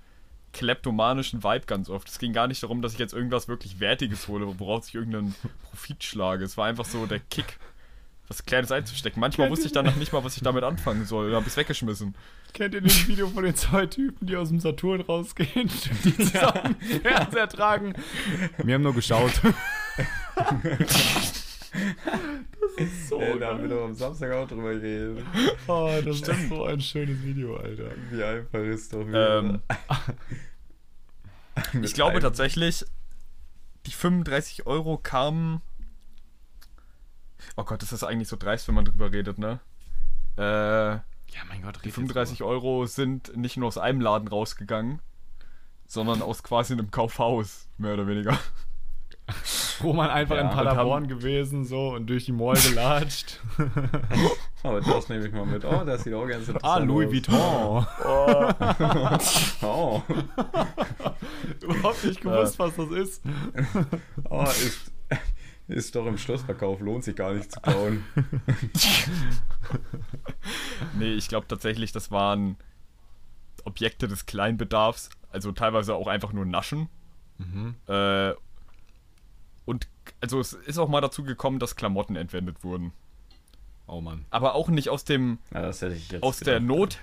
kleptomanischen 0.53 1.43
Vibe 1.43 1.66
ganz 1.66 1.89
oft. 1.89 2.09
Es 2.09 2.18
ging 2.18 2.33
gar 2.33 2.47
nicht 2.47 2.62
darum, 2.62 2.83
dass 2.83 2.93
ich 2.93 2.99
jetzt 2.99 3.14
irgendwas 3.14 3.49
wirklich 3.49 3.81
Wertiges 3.81 4.29
hole, 4.29 4.47
woraus 4.59 4.89
ich 4.89 4.95
irgendeinen 4.95 5.35
Profit 5.62 6.05
schlage. 6.05 6.45
Es 6.45 6.57
war 6.57 6.66
einfach 6.66 6.85
so 6.85 7.07
der 7.07 7.20
Kick 7.20 7.59
was 8.33 8.47
Kleines 8.47 8.72
einzustecken. 8.72 9.20
Manchmal 9.20 9.51
wusste 9.51 9.66
ich 9.66 9.72
danach 9.72 9.97
nicht 9.97 10.12
mal, 10.12 10.24
was 10.24 10.37
ich 10.37 10.43
damit 10.43 10.64
anfangen 10.64 11.05
soll. 11.05 11.26
Oder 11.26 11.37
habe 11.37 11.47
es 11.47 11.57
weggeschmissen. 11.57 12.14
Kennt 12.55 12.74
ihr 12.74 12.80
das 12.80 13.07
Video 13.07 13.28
von 13.28 13.45
den 13.45 13.55
zwei 13.55 13.85
Typen, 13.87 14.26
die 14.26 14.37
aus 14.37 14.49
dem 14.49 14.59
Saturn 14.59 15.03
rausgehen, 15.03 15.70
die 16.05 16.16
zusammen 16.24 16.76
Fernseher 17.03 17.49
tragen? 17.49 17.93
Wir 18.59 18.74
haben 18.74 18.83
nur 18.83 18.95
geschaut. 18.95 19.33
das 19.95 21.12
ist 22.76 23.09
so. 23.09 23.20
Ey, 23.20 23.39
da 23.39 23.49
haben 23.49 23.62
wir 23.62 23.68
doch 23.68 23.85
am 23.85 23.95
Samstag 23.95 24.33
auch 24.33 24.49
drüber 24.49 24.74
geredet. 24.74 25.24
Oh, 25.66 25.91
das 26.03 26.18
Stimmt. 26.18 26.39
ist 26.39 26.49
so 26.49 26.64
ein 26.64 26.80
schönes 26.80 27.22
Video, 27.22 27.57
Alter. 27.57 27.91
Wie 28.11 28.22
einfach 28.22 28.61
ist 28.61 28.95
doch 28.95 29.05
ähm, 29.12 29.61
Ich 31.83 31.93
glaube 31.93 32.20
tatsächlich, 32.20 32.87
die 33.85 33.93
35 33.93 34.66
Euro 34.66 34.97
kamen 34.97 35.61
Oh 37.57 37.64
Gott, 37.64 37.82
das 37.82 37.93
ist 37.93 38.05
eigentlich 38.05 38.28
so 38.28 38.36
dreist, 38.36 38.68
wenn 38.68 38.74
man 38.74 38.84
drüber 38.84 39.12
redet, 39.12 39.38
ne? 39.38 39.61
Äh, 40.36 40.43
ja, 40.43 41.40
mein 41.49 41.62
Gott, 41.62 41.78
die 41.84 41.90
35 41.90 42.43
Euro 42.43 42.86
sind 42.86 43.36
nicht 43.36 43.57
nur 43.57 43.68
aus 43.68 43.78
einem 43.78 44.01
Laden 44.01 44.28
rausgegangen, 44.28 45.01
sondern 45.86 46.22
aus 46.22 46.43
quasi 46.43 46.72
einem 46.72 46.90
Kaufhaus, 46.90 47.68
mehr 47.78 47.95
oder 47.95 48.07
weniger. 48.07 48.38
Wo 49.80 49.93
man 49.93 50.11
einfach 50.11 50.36
ja, 50.36 50.43
in 50.43 50.51
Paderborn 50.51 51.09
gewesen 51.09 51.64
so 51.64 51.90
und 51.90 52.07
durch 52.09 52.26
die 52.26 52.32
Mall 52.32 52.57
gelatscht. 52.57 53.40
oh, 54.62 54.80
das 54.80 55.09
nehme 55.09 55.26
ich 55.26 55.32
mal 55.32 55.47
mit. 55.47 55.64
Oh, 55.64 55.84
das 55.84 56.05
sieht 56.05 56.14
auch 56.14 56.26
ganz 56.26 56.49
interessant 56.49 56.64
Ah, 56.64 56.78
Louis 56.78 57.07
aus. 57.07 57.12
Vuitton. 57.12 57.86
Oh. 58.05 59.62
oh. 59.66 60.03
Überhaupt 61.62 62.05
nicht 62.05 62.20
gewusst, 62.20 62.59
was 62.59 62.76
das 62.76 62.90
ist. 62.90 63.22
oh, 64.30 64.43
ist, 64.43 64.93
ist 65.69 65.95
doch 65.95 66.07
im 66.07 66.19
Schlussverkauf, 66.19 66.81
lohnt 66.81 67.05
sich 67.05 67.17
gar 67.17 67.33
nicht 67.33 67.53
zu 67.53 67.61
bauen. 67.61 68.05
nee, 70.99 71.13
ich 71.13 71.29
glaube 71.29 71.47
tatsächlich, 71.49 71.93
das 71.93 72.11
waren 72.11 72.57
Objekte 73.65 74.09
des 74.09 74.27
Kleinbedarfs, 74.27 75.11
also 75.31 75.53
teilweise 75.53 75.95
auch 75.95 76.09
einfach 76.09 76.33
nur 76.33 76.45
Naschen. 76.45 76.89
Mhm. 77.39 77.75
Äh, 77.87 78.33
und 79.65 79.89
also 80.21 80.41
es 80.41 80.53
ist 80.53 80.79
auch 80.79 80.89
mal 80.89 81.01
dazu 81.01 81.23
gekommen, 81.23 81.59
dass 81.59 81.77
Klamotten 81.77 82.17
entwendet 82.17 82.65
wurden. 82.65 82.93
Oh 83.87 84.01
Mann. 84.01 84.25
Aber 84.31 84.55
auch 84.55 84.69
nicht 84.69 84.89
aus 84.89 85.05
dem 85.05 85.39
ja, 85.53 85.69
aus 85.69 85.81
gedacht. 85.81 86.47
der 86.47 86.61
Not. 86.61 86.99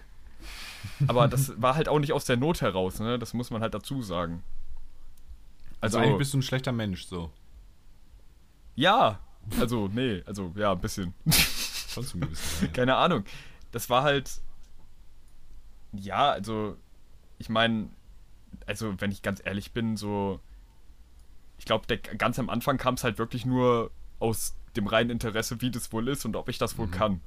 Aber 1.08 1.28
das 1.28 1.62
war 1.62 1.76
halt 1.76 1.90
auch 1.90 2.00
nicht 2.00 2.14
aus 2.14 2.26
der 2.26 2.38
Not 2.38 2.62
heraus, 2.62 3.00
ne? 3.00 3.20
Das 3.20 3.34
muss 3.34 3.52
man 3.52 3.62
halt 3.62 3.74
dazu 3.74 4.02
sagen. 4.02 4.44
Also, 5.82 5.98
also 5.98 6.00
eigentlich 6.00 6.18
bist 6.18 6.34
du 6.34 6.40
ein 6.40 6.42
schlechter 6.42 6.72
Mensch, 6.72 7.06
so. 7.06 7.32
Ja, 8.76 9.20
also 9.60 9.88
nee, 9.88 10.24
also 10.26 10.54
ja, 10.56 10.72
ein 10.72 10.80
bisschen. 10.80 11.14
Schon 11.30 12.04
zu 12.04 12.18
ein 12.18 12.30
bisschen. 12.30 12.68
Ja. 12.68 12.74
Keine 12.74 12.96
Ahnung. 12.96 13.24
Das 13.72 13.90
war 13.90 14.04
halt 14.04 14.42
ja, 15.94 16.32
also 16.32 16.78
ich 17.38 17.50
meine, 17.50 17.90
also 18.66 18.94
wenn 19.00 19.12
ich 19.12 19.22
ganz 19.22 19.42
ehrlich 19.44 19.72
bin, 19.72 19.98
so 19.98 20.40
ich 21.58 21.66
glaube, 21.66 21.98
ganz 21.98 22.40
am 22.40 22.50
Anfang 22.50 22.78
kam 22.78 22.94
es 22.94 23.04
halt 23.04 23.18
wirklich 23.18 23.46
nur 23.46 23.92
aus 24.20 24.56
dem 24.76 24.88
reinen 24.88 25.10
Interesse, 25.10 25.62
wie 25.62 25.72
das 25.72 25.92
wohl 25.92 26.08
ist 26.08 26.26
und 26.26 26.36
ob 26.36 26.48
ich 26.48 26.58
das 26.58 26.78
wohl 26.78 26.88
mhm. 26.88 26.92
kann. 26.92 27.22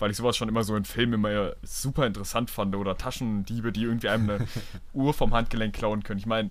Weil 0.00 0.10
ich 0.10 0.16
sowas 0.16 0.36
schon 0.36 0.48
immer 0.48 0.64
so 0.64 0.76
in 0.76 0.84
Filmen 0.84 1.14
immer 1.14 1.54
super 1.62 2.06
interessant 2.06 2.50
fand. 2.50 2.74
Oder 2.74 2.96
Taschendiebe, 2.96 3.72
die 3.72 3.82
irgendwie 3.82 4.08
einem 4.08 4.30
eine 4.30 4.46
Uhr 4.92 5.12
vom 5.12 5.32
Handgelenk 5.32 5.74
klauen 5.74 6.02
können. 6.02 6.18
Ich 6.18 6.26
meine, 6.26 6.50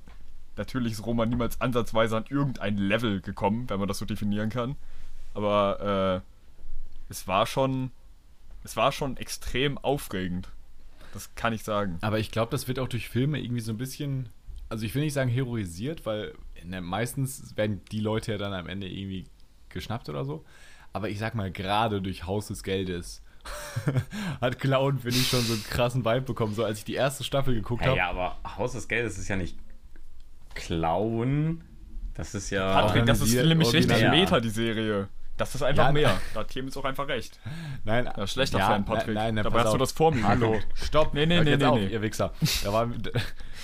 natürlich 0.58 0.94
ist 0.94 1.06
Roma 1.06 1.26
niemals 1.26 1.62
ansatzweise 1.62 2.18
an 2.18 2.26
irgendein 2.30 2.78
Level 2.78 3.22
gekommen, 3.22 3.70
wenn 3.70 3.80
man 3.80 3.88
das 3.88 4.00
so 4.00 4.06
definieren 4.06 4.50
kann. 4.50 4.76
Aber 5.34 6.24
äh, 6.24 7.12
es 7.12 7.28
war 7.28 7.46
schon. 7.46 7.92
Es 8.64 8.76
war 8.76 8.92
schon 8.92 9.16
extrem 9.18 9.78
aufregend. 9.78 10.50
Das 11.14 11.34
kann 11.36 11.54
ich 11.54 11.64
sagen. 11.64 12.00
Aber 12.02 12.20
ich 12.20 12.32
glaube, 12.32 12.52
das 12.52 12.68
wird 12.68 12.80
auch 12.80 12.90
durch 12.90 13.08
Filme 13.08 13.40
irgendwie 13.40 13.62
so 13.62 13.72
ein 13.72 13.78
bisschen. 13.78 14.30
Also 14.70 14.86
ich 14.86 14.94
will 14.94 15.04
nicht 15.04 15.14
sagen 15.14 15.30
heroisiert, 15.30 16.06
weil 16.06 16.34
ne, 16.66 16.82
meistens 16.82 17.56
werden 17.56 17.82
die 17.92 18.02
Leute 18.02 18.34
ja 18.34 18.38
dann 18.38 18.54
am 18.54 18.68
Ende 18.68 18.88
irgendwie 18.90 19.26
geschnappt 19.70 20.10
oder 20.10 20.26
so. 20.26 20.44
Aber 20.92 21.10
ich 21.10 21.20
sag 21.20 21.36
mal, 21.36 21.52
gerade 21.52 22.02
durch 22.02 22.26
Haus 22.26 22.48
des 22.48 22.64
Geldes 22.64 23.22
hat 24.42 24.60
Clown, 24.60 25.00
finde 25.00 25.18
ich, 25.18 25.28
schon 25.28 25.42
so 25.42 25.54
einen 25.54 25.64
krassen 25.64 26.04
Vibe 26.04 26.22
bekommen. 26.22 26.54
So 26.54 26.66
als 26.66 26.80
ich 26.80 26.86
die 26.86 26.96
erste 26.96 27.24
Staffel 27.24 27.54
geguckt 27.54 27.86
habe. 27.86 27.96
Ja, 27.96 28.10
aber 28.10 28.38
Haus 28.58 28.74
des 28.74 28.88
Geldes 28.88 29.18
ist 29.18 29.30
ja 29.30 29.38
nicht 29.38 29.56
Clown. 30.58 31.64
Das 32.14 32.34
ist 32.34 32.50
ja. 32.50 32.82
Patrick, 32.82 33.06
das 33.06 33.22
ist 33.22 33.34
nämlich 33.34 33.72
richtig 33.74 34.00
ja. 34.00 34.12
Meta, 34.12 34.40
die 34.40 34.50
Serie. 34.50 35.08
Das 35.38 35.54
ist 35.54 35.62
einfach 35.62 35.88
ja, 35.88 35.92
mehr. 35.92 36.22
Da 36.34 36.40
hat 36.40 36.48
Tim 36.48 36.68
ist 36.68 36.76
auch 36.78 36.86
einfach 36.86 37.08
recht. 37.08 37.40
Nein, 37.84 38.10
ja, 38.18 38.26
schlechter 38.26 38.58
ja, 38.58 38.68
Fan, 38.68 38.86
Patrick. 38.86 39.14
Nein, 39.14 39.36
nein, 39.36 39.44
Dabei 39.44 39.60
hast 39.60 39.68
auf. 39.68 39.74
du 39.74 39.78
das 39.78 39.92
vor 39.92 40.12
mir. 40.12 40.28
Hallo, 40.28 40.60
stopp. 40.74 41.14
Nee, 41.14 41.28
nee, 41.28 41.44
nee, 41.44 41.56
nee, 41.56 41.66
auf, 41.66 41.78
nee. 41.78 41.88
ihr 41.88 42.02
Wichser. 42.02 42.34
Da 42.64 42.74
war, 42.74 42.90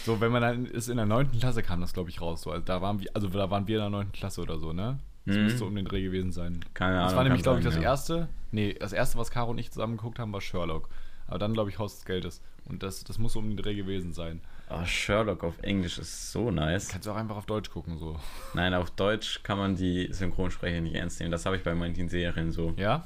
so, 0.06 0.22
wenn 0.22 0.32
man 0.32 0.44
dann 0.44 0.66
ist 0.68 0.88
in 0.88 0.98
der 0.98 1.08
9. 1.08 1.32
Klasse 1.40 1.64
kam 1.64 1.82
das, 1.82 1.94
glaube 1.94 2.12
ich, 2.12 2.22
raus. 2.22 2.44
So, 2.44 2.52
also, 2.52 2.64
da 2.64 2.82
waren 2.82 3.00
wir, 3.00 3.10
also 3.16 3.28
da 3.28 3.50
waren 3.50 3.68
wir 3.68 3.78
in 3.78 3.82
der 3.82 3.90
9. 3.90 4.12
Klasse 4.12 4.42
oder 4.42 4.60
so, 4.60 4.72
ne? 4.72 5.00
Das 5.26 5.36
mhm. 5.36 5.44
müsste 5.44 5.66
um 5.66 5.76
den 5.76 5.86
Dreh 5.86 6.04
gewesen 6.04 6.32
sein. 6.32 6.64
Keine 6.76 6.98
Ahnung. 6.98 7.06
Das 7.06 7.16
war 7.16 7.24
nämlich, 7.24 7.42
glaube 7.42 7.60
ich, 7.60 7.66
das 7.66 7.78
erste. 7.78 8.28
Nee, 8.52 8.76
das 8.80 8.94
erste, 8.94 9.18
was 9.18 9.32
Caro 9.32 9.50
und 9.50 9.58
ich 9.58 9.72
zusammen 9.72 9.98
geguckt 9.98 10.20
haben, 10.20 10.32
war 10.32 10.42
Sherlock. 10.42 10.90
Aber 11.26 11.40
dann, 11.40 11.54
glaube 11.54 11.72
ich, 11.72 11.80
Haus 11.80 11.96
des 11.96 12.06
Geldes. 12.06 12.42
Und 12.66 12.84
das, 12.84 13.04
das 13.04 13.18
muss 13.18 13.36
um 13.36 13.48
den 13.48 13.58
Dreh 13.58 13.74
gewesen 13.74 14.14
sein. 14.14 14.42
Oh, 14.76 14.86
Sherlock 14.86 15.44
auf 15.44 15.62
Englisch 15.62 16.00
ist 16.00 16.32
so 16.32 16.50
nice. 16.50 16.88
Kannst 16.88 17.06
du 17.06 17.12
auch 17.12 17.16
einfach 17.16 17.36
auf 17.36 17.46
Deutsch 17.46 17.70
gucken, 17.70 17.98
so. 17.98 18.20
Nein, 18.54 18.74
auf 18.74 18.90
Deutsch 18.92 19.44
kann 19.44 19.58
man 19.58 19.76
die 19.76 20.08
Synchronsprecher 20.12 20.82
nicht 20.82 20.96
ernst 20.96 21.20
nehmen. 21.20 21.32
Das 21.32 21.46
habe 21.46 21.58
ich 21.58 21.64
bei 21.64 21.76
manchen 21.76 22.10
Serien 22.10 22.52
so. 22.52 22.74
Ja? 22.78 23.04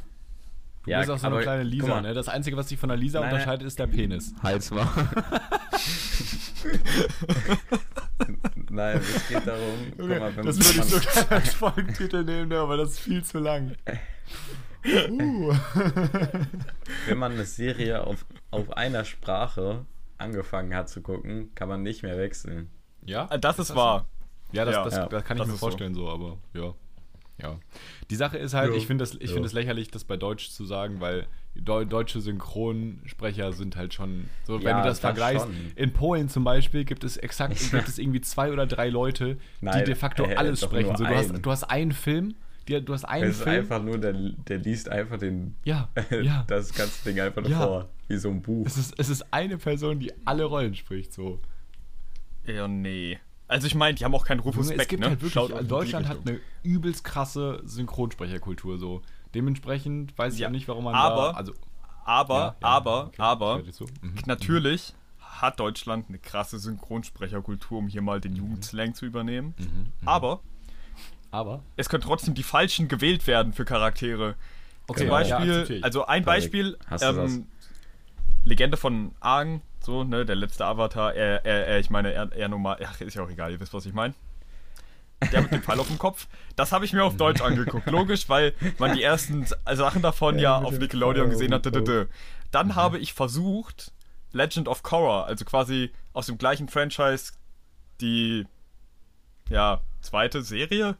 Du 0.84 0.91
ja, 0.91 0.99
bist 0.99 1.11
auch 1.11 1.18
so 1.18 1.28
eine 1.28 1.41
kleine 1.41 1.63
Lisa, 1.63 1.99
ne? 1.99 2.13
Das 2.13 2.30
Einzige, 2.30 2.55
was 2.55 2.68
dich 2.68 2.80
von 2.80 2.88
der 2.88 2.97
Lisa 2.97 3.20
nein, 3.20 3.34
unterscheidet, 3.34 3.68
ist 3.68 3.78
der 3.78 3.88
Penis. 3.88 4.34
Hals 4.41 4.72
war. 4.72 4.88
nein, 8.70 9.01
es 9.01 9.28
geht 9.28 9.45
darum. 9.45 9.91
Okay, 9.99 10.20
mal, 10.20 10.32
das 10.32 10.57
würde 10.57 10.80
ich 10.80 10.86
so 10.86 10.99
gerne 10.99 11.32
als 11.32 11.53
Folgentitel 11.53 12.24
nehmen, 12.24 12.47
ne, 12.47 12.59
aber 12.59 12.78
das 12.78 12.91
ist 12.91 12.99
viel 12.99 13.24
zu 13.24 13.39
lang. 13.39 13.76
Uh. 15.09 15.53
wenn 17.07 17.18
man 17.18 17.34
eine 17.34 17.43
Serie 17.43 18.05
auf, 18.05 18.26
auf 18.51 18.78
einer 18.78 19.03
Sprache 19.03 19.86
angefangen 20.18 20.74
hat 20.76 20.89
zu 20.89 21.01
gucken, 21.01 21.53
kann 21.55 21.70
man 21.70 21.84
nicht 21.84 22.03
mehr 22.03 22.18
wechseln. 22.18 22.70
Ja? 23.05 23.28
Ah, 23.30 23.38
das 23.38 23.55
ist, 23.55 23.61
ist 23.61 23.70
das 23.72 23.78
wahr. 23.78 24.07
Ja, 24.51 24.65
das, 24.65 24.76
ja. 24.76 24.84
Das, 24.84 25.09
das, 25.09 25.24
kann 25.24 25.38
ich 25.38 25.45
mir 25.45 25.53
vorstellen, 25.53 25.93
so. 25.93 26.05
so, 26.05 26.09
aber 26.09 26.38
ja. 26.53 26.74
Ja. 27.41 27.59
Die 28.09 28.15
Sache 28.15 28.38
ist 28.38 28.53
halt, 28.53 28.72
jo. 28.72 28.78
ich 28.78 28.88
finde 28.88 29.03
es 29.03 29.11
find 29.11 29.53
lächerlich, 29.53 29.91
das 29.91 30.03
bei 30.03 30.18
Deutsch 30.18 30.49
zu 30.49 30.65
sagen, 30.65 30.99
weil 31.01 31.28
deutsche 31.55 32.22
Synchronsprecher 32.22 33.53
sind 33.53 33.76
halt 33.76 33.93
schon 33.93 34.30
so, 34.45 34.59
wenn 34.59 34.68
ja, 34.70 34.82
du 34.82 34.88
das, 34.88 34.97
das 34.97 34.99
vergleichst. 34.99 35.45
Schon. 35.45 35.72
In 35.76 35.93
Polen 35.93 36.30
zum 36.30 36.43
Beispiel 36.43 36.84
gibt 36.84 37.03
es 37.03 37.18
exakt, 37.18 37.57
gibt 37.72 37.88
es 37.88 37.97
irgendwie 37.97 38.22
zwei 38.22 38.51
oder 38.51 38.65
drei 38.65 38.89
Leute, 38.89 39.38
Nein, 39.61 39.80
die 39.80 39.86
de 39.86 39.95
facto 39.95 40.26
äh, 40.26 40.36
alles 40.36 40.61
sprechen. 40.61 40.95
So, 40.95 41.03
du, 41.03 41.15
hast, 41.15 41.34
du 41.34 41.51
hast 41.51 41.63
einen 41.65 41.91
Film, 41.91 42.36
die, 42.68 42.84
du 42.84 42.93
hast 42.93 43.05
einen 43.05 43.30
es 43.30 43.41
Film. 43.41 43.49
ist 43.49 43.72
einfach 43.72 43.84
nur, 43.84 43.97
der, 43.97 44.13
der 44.13 44.57
liest 44.59 44.89
einfach 44.89 45.18
den, 45.18 45.55
ja, 45.63 45.89
ja. 46.11 46.43
das 46.47 46.74
ganze 46.74 47.03
Ding 47.03 47.20
einfach 47.20 47.41
nur 47.41 47.51
ja. 47.51 47.65
vor, 47.65 47.89
wie 48.07 48.18
so 48.18 48.30
ein 48.30 48.41
Buch. 48.41 48.65
Es 48.65 48.78
ist, 48.78 48.93
es 48.97 49.09
ist 49.09 49.26
eine 49.32 49.57
Person, 49.57 49.99
die 49.99 50.11
alle 50.26 50.45
Rollen 50.45 50.76
spricht, 50.76 51.13
so. 51.13 51.39
Ja, 52.45 52.68
nee. 52.68 53.20
Also 53.47 53.68
ich 53.68 53.76
meine, 53.76 53.95
die 53.95 54.03
haben 54.03 54.13
auch 54.13 54.26
keinen 54.26 54.39
Rufus 54.39 54.70
Beck, 54.70 54.82
es 54.82 54.88
gibt 54.88 55.01
ne? 55.01 55.09
Halt 55.09 55.22
wirklich, 55.22 55.68
Deutschland 55.68 56.07
hat 56.07 56.20
eine 56.26 56.39
übelst 56.63 57.03
krasse 57.03 57.61
Synchronsprecherkultur 57.65 58.78
so. 58.78 59.01
Dementsprechend 59.34 60.18
weiß 60.18 60.34
ich 60.34 60.39
ja 60.41 60.49
nicht, 60.49 60.68
warum 60.68 60.86
man 60.86 60.95
aber, 60.95 61.32
da, 61.32 61.38
also 61.38 61.53
aber, 62.03 62.36
ja, 62.36 62.55
ja, 62.61 62.68
aber, 62.68 63.07
okay, 63.07 63.15
aber, 63.22 63.63
so. 63.72 63.86
mhm. 64.01 64.15
natürlich 64.26 64.93
mhm. 64.93 65.41
hat 65.41 65.59
Deutschland 65.59 66.07
eine 66.07 66.20
krasse 66.20 66.57
Synchronsprecherkultur, 66.59 67.78
um 67.78 67.88
hier 67.88 68.01
mal 68.01 68.22
den 68.22 68.32
mhm. 68.32 68.38
Jugendslang 68.38 68.93
zu 68.93 69.05
übernehmen. 69.05 69.53
Mhm. 69.57 69.65
mhm. 69.65 70.07
Aber, 70.07 70.41
aber 71.32 71.63
es 71.75 71.89
können 71.89 72.03
trotzdem 72.03 72.34
die 72.34 72.43
falschen 72.43 72.88
gewählt 72.88 73.28
werden 73.28 73.53
für 73.53 73.65
Charaktere. 73.65 74.36
Okay, 74.88 75.01
Zum 75.01 75.09
Beispiel, 75.09 75.82
also 75.82 76.05
ein 76.05 76.23
Beispiel, 76.23 76.78
ähm, 77.01 77.47
Legende 78.45 78.78
von 78.78 79.11
Aang, 79.19 79.61
so, 79.82 80.03
ne, 80.03 80.25
der 80.25 80.36
letzte 80.36 80.65
Avatar, 80.65 81.13
er, 81.13 81.45
er, 81.45 81.67
er 81.67 81.80
ich 81.80 81.89
meine, 81.89 82.13
er, 82.13 82.32
er 82.32 82.47
normal, 82.47 82.78
ach, 82.86 83.01
ist 83.01 83.15
ja 83.15 83.23
auch 83.23 83.30
egal, 83.30 83.51
ihr 83.51 83.59
wisst, 83.59 83.73
was 83.73 83.86
ich 83.86 83.93
meine. 83.93 84.13
Der 85.32 85.41
mit 85.41 85.51
dem 85.51 85.63
Pfeil 85.63 85.80
auf 85.80 85.88
dem 85.88 85.97
Kopf. 85.97 86.28
Das 86.55 86.71
habe 86.71 86.86
ich 86.86 86.93
mir 86.93 87.03
auf 87.03 87.17
Deutsch 87.17 87.41
angeguckt. 87.41 87.89
Logisch, 87.89 88.30
weil 88.30 88.53
man 88.78 88.95
die 88.95 89.01
ersten 89.01 89.45
Sachen 89.45 90.03
davon 90.03 90.36
ja, 90.36 90.59
ja 90.59 90.65
auf 90.65 90.78
Nickelodeon 90.78 91.32
gesehen 91.32 91.53
hat. 91.53 91.65
Dann 92.51 92.67
mhm. 92.67 92.75
habe 92.75 92.99
ich 92.99 93.13
versucht, 93.13 93.91
Legend 94.32 94.67
of 94.67 94.84
Korra, 94.84 95.23
also 95.23 95.43
quasi 95.43 95.91
aus 96.13 96.28
dem 96.28 96.38
gleichen 96.38 96.67
Franchise, 96.67 97.34
die 97.99 98.45
ja, 99.49 99.82
zweite 100.01 100.43
Serie, 100.43 100.97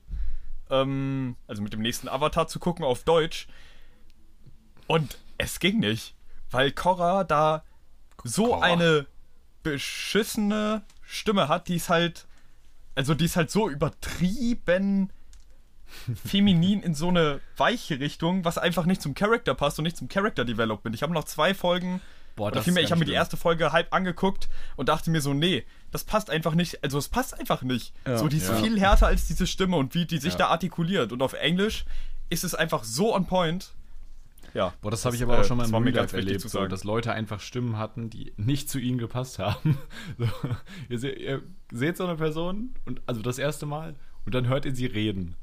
ähm, 0.70 1.36
also 1.47 1.61
mit 1.61 1.74
dem 1.74 1.82
nächsten 1.82 2.07
Avatar 2.07 2.47
zu 2.47 2.59
gucken 2.59 2.86
auf 2.86 3.03
Deutsch. 3.03 3.47
Und 4.88 5.18
es 5.38 5.59
ging 5.59 5.80
nicht, 5.80 6.15
weil 6.49 6.72
Korra 6.72 7.24
da 7.24 7.63
so 8.24 8.47
Boah. 8.47 8.63
eine 8.63 9.05
beschissene 9.63 10.84
Stimme 11.01 11.47
hat, 11.47 11.68
die 11.68 11.76
ist 11.76 11.89
halt, 11.89 12.26
also 12.95 13.13
die 13.13 13.26
ist 13.26 13.36
halt 13.36 13.51
so 13.51 13.70
übertrieben 13.70 15.11
feminin 16.26 16.82
in 16.82 16.95
so 16.95 17.09
eine 17.09 17.39
weiche 17.55 17.99
Richtung, 17.99 18.45
was 18.45 18.57
einfach 18.57 18.86
nicht 18.86 19.01
zum 19.01 19.13
Charakter 19.13 19.53
passt 19.55 19.80
und 19.80 19.84
nicht 19.84 19.97
zum 19.97 20.07
Character 20.07 20.45
Development. 20.45 20.95
Ich 20.95 21.03
habe 21.03 21.13
noch 21.13 21.24
zwei 21.24 21.53
Folgen, 21.53 22.01
Boah, 22.38 22.49
oder 22.49 22.61
vielmehr, 22.61 22.83
ich 22.83 22.91
habe 22.91 22.99
mir 22.99 23.05
die 23.05 23.13
erste 23.13 23.35
Folge 23.35 23.71
halb 23.71 23.91
angeguckt 23.91 24.47
und 24.75 24.89
dachte 24.89 25.09
mir 25.09 25.21
so, 25.21 25.33
nee, 25.33 25.65
das 25.89 26.03
passt 26.03 26.29
einfach 26.29 26.53
nicht, 26.53 26.83
also 26.83 26.99
es 26.99 27.09
passt 27.09 27.38
einfach 27.38 27.63
nicht. 27.63 27.93
Ja, 28.05 28.19
so, 28.19 28.27
die 28.27 28.38
ist 28.38 28.47
ja. 28.47 28.55
viel 28.55 28.79
härter 28.79 29.07
als 29.07 29.25
diese 29.27 29.47
Stimme 29.47 29.75
und 29.75 29.95
wie 29.95 30.05
die 30.05 30.19
sich 30.19 30.33
ja. 30.33 30.39
da 30.39 30.47
artikuliert. 30.49 31.11
Und 31.11 31.23
auf 31.23 31.33
Englisch 31.33 31.85
ist 32.29 32.43
es 32.43 32.53
einfach 32.53 32.83
so 32.83 33.15
on 33.15 33.25
point. 33.25 33.73
Ja. 34.53 34.71
Boah, 34.81 34.91
das, 34.91 35.03
habe 35.03 35.15
ich 35.15 35.23
aber 35.23 35.39
auch 35.39 35.43
schon 35.45 35.57
mal 35.57 35.67
im 35.67 35.73
Real 35.73 35.95
Life 35.95 36.15
erlebt, 36.15 36.41
so, 36.41 36.67
dass 36.67 36.83
Leute 36.83 37.11
einfach 37.11 37.39
Stimmen 37.39 37.79
hatten, 37.79 38.11
die 38.11 38.33
nicht 38.38 38.69
zu 38.69 38.77
ihnen 38.77 38.99
gepasst 38.99 39.39
haben. 39.39 39.79
So, 40.19 40.27
ihr, 40.89 40.99
se 40.99 41.09
ihr, 41.09 41.41
seht 41.71 41.97
so 41.97 42.05
eine 42.05 42.17
Person 42.17 42.75
und 42.85 43.01
also 43.07 43.23
das 43.23 43.39
erste 43.39 43.65
Mal 43.65 43.95
und 44.25 44.35
dann 44.35 44.47
hört 44.47 44.65
ihr 44.65 44.75
sie 44.75 44.85
reden. 44.85 45.35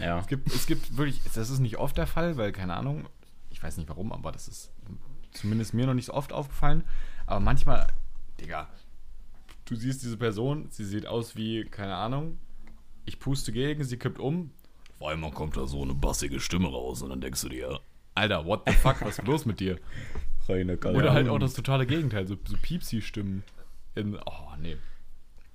Ja. 0.00 0.20
Es 0.20 0.28
gibt, 0.28 0.54
es 0.54 0.66
gibt 0.66 0.96
wirklich, 0.96 1.20
das 1.34 1.50
ist 1.50 1.58
nicht 1.58 1.78
oft 1.78 1.98
der 1.98 2.06
Fall, 2.06 2.36
weil, 2.36 2.52
keine 2.52 2.74
Ahnung, 2.74 3.08
Ich 3.50 3.60
weiß 3.60 3.76
nicht 3.76 3.88
warum, 3.88 4.12
aber 4.12 4.30
das 4.30 4.46
ist 4.46 4.72
zumindest 5.32 5.74
mir 5.74 5.86
noch 5.86 5.94
nicht 5.94 6.06
so 6.06 6.14
oft 6.14 6.32
aufgefallen. 6.32 6.84
Aber 7.26 7.40
manchmal, 7.40 7.86
Digga, 8.40 8.68
du 9.66 9.76
siehst 9.76 10.02
diese 10.02 10.16
Person, 10.16 10.66
sie 10.70 10.84
sieht 10.84 11.06
aus 11.06 11.36
wie, 11.36 11.64
keine 11.64 11.94
Ahnung, 11.94 12.38
ich 13.04 13.18
puste 13.18 13.52
gegen, 13.52 13.84
sie 13.84 13.96
kippt 13.96 14.18
um. 14.18 14.50
Auf 14.98 15.08
einmal 15.08 15.30
kommt 15.30 15.56
da 15.56 15.66
so 15.66 15.82
eine 15.82 15.94
bassige 15.94 16.40
Stimme 16.40 16.68
raus 16.68 17.02
und 17.02 17.10
dann 17.10 17.20
denkst 17.20 17.40
du 17.42 17.48
dir, 17.48 17.80
Alter, 18.14 18.44
what 18.44 18.62
the 18.66 18.72
fuck, 18.72 19.00
was 19.00 19.18
ist 19.18 19.26
los 19.26 19.46
mit 19.46 19.60
dir? 19.60 19.78
Oder 20.48 21.12
halt 21.12 21.28
auch 21.28 21.38
das 21.38 21.54
totale 21.54 21.86
Gegenteil, 21.86 22.26
so, 22.26 22.36
so 22.44 22.56
Piepsi-Stimmen. 22.60 23.44
In, 23.94 24.16
oh, 24.16 24.56
nee. 24.60 24.76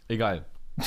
Egal. 0.08 0.46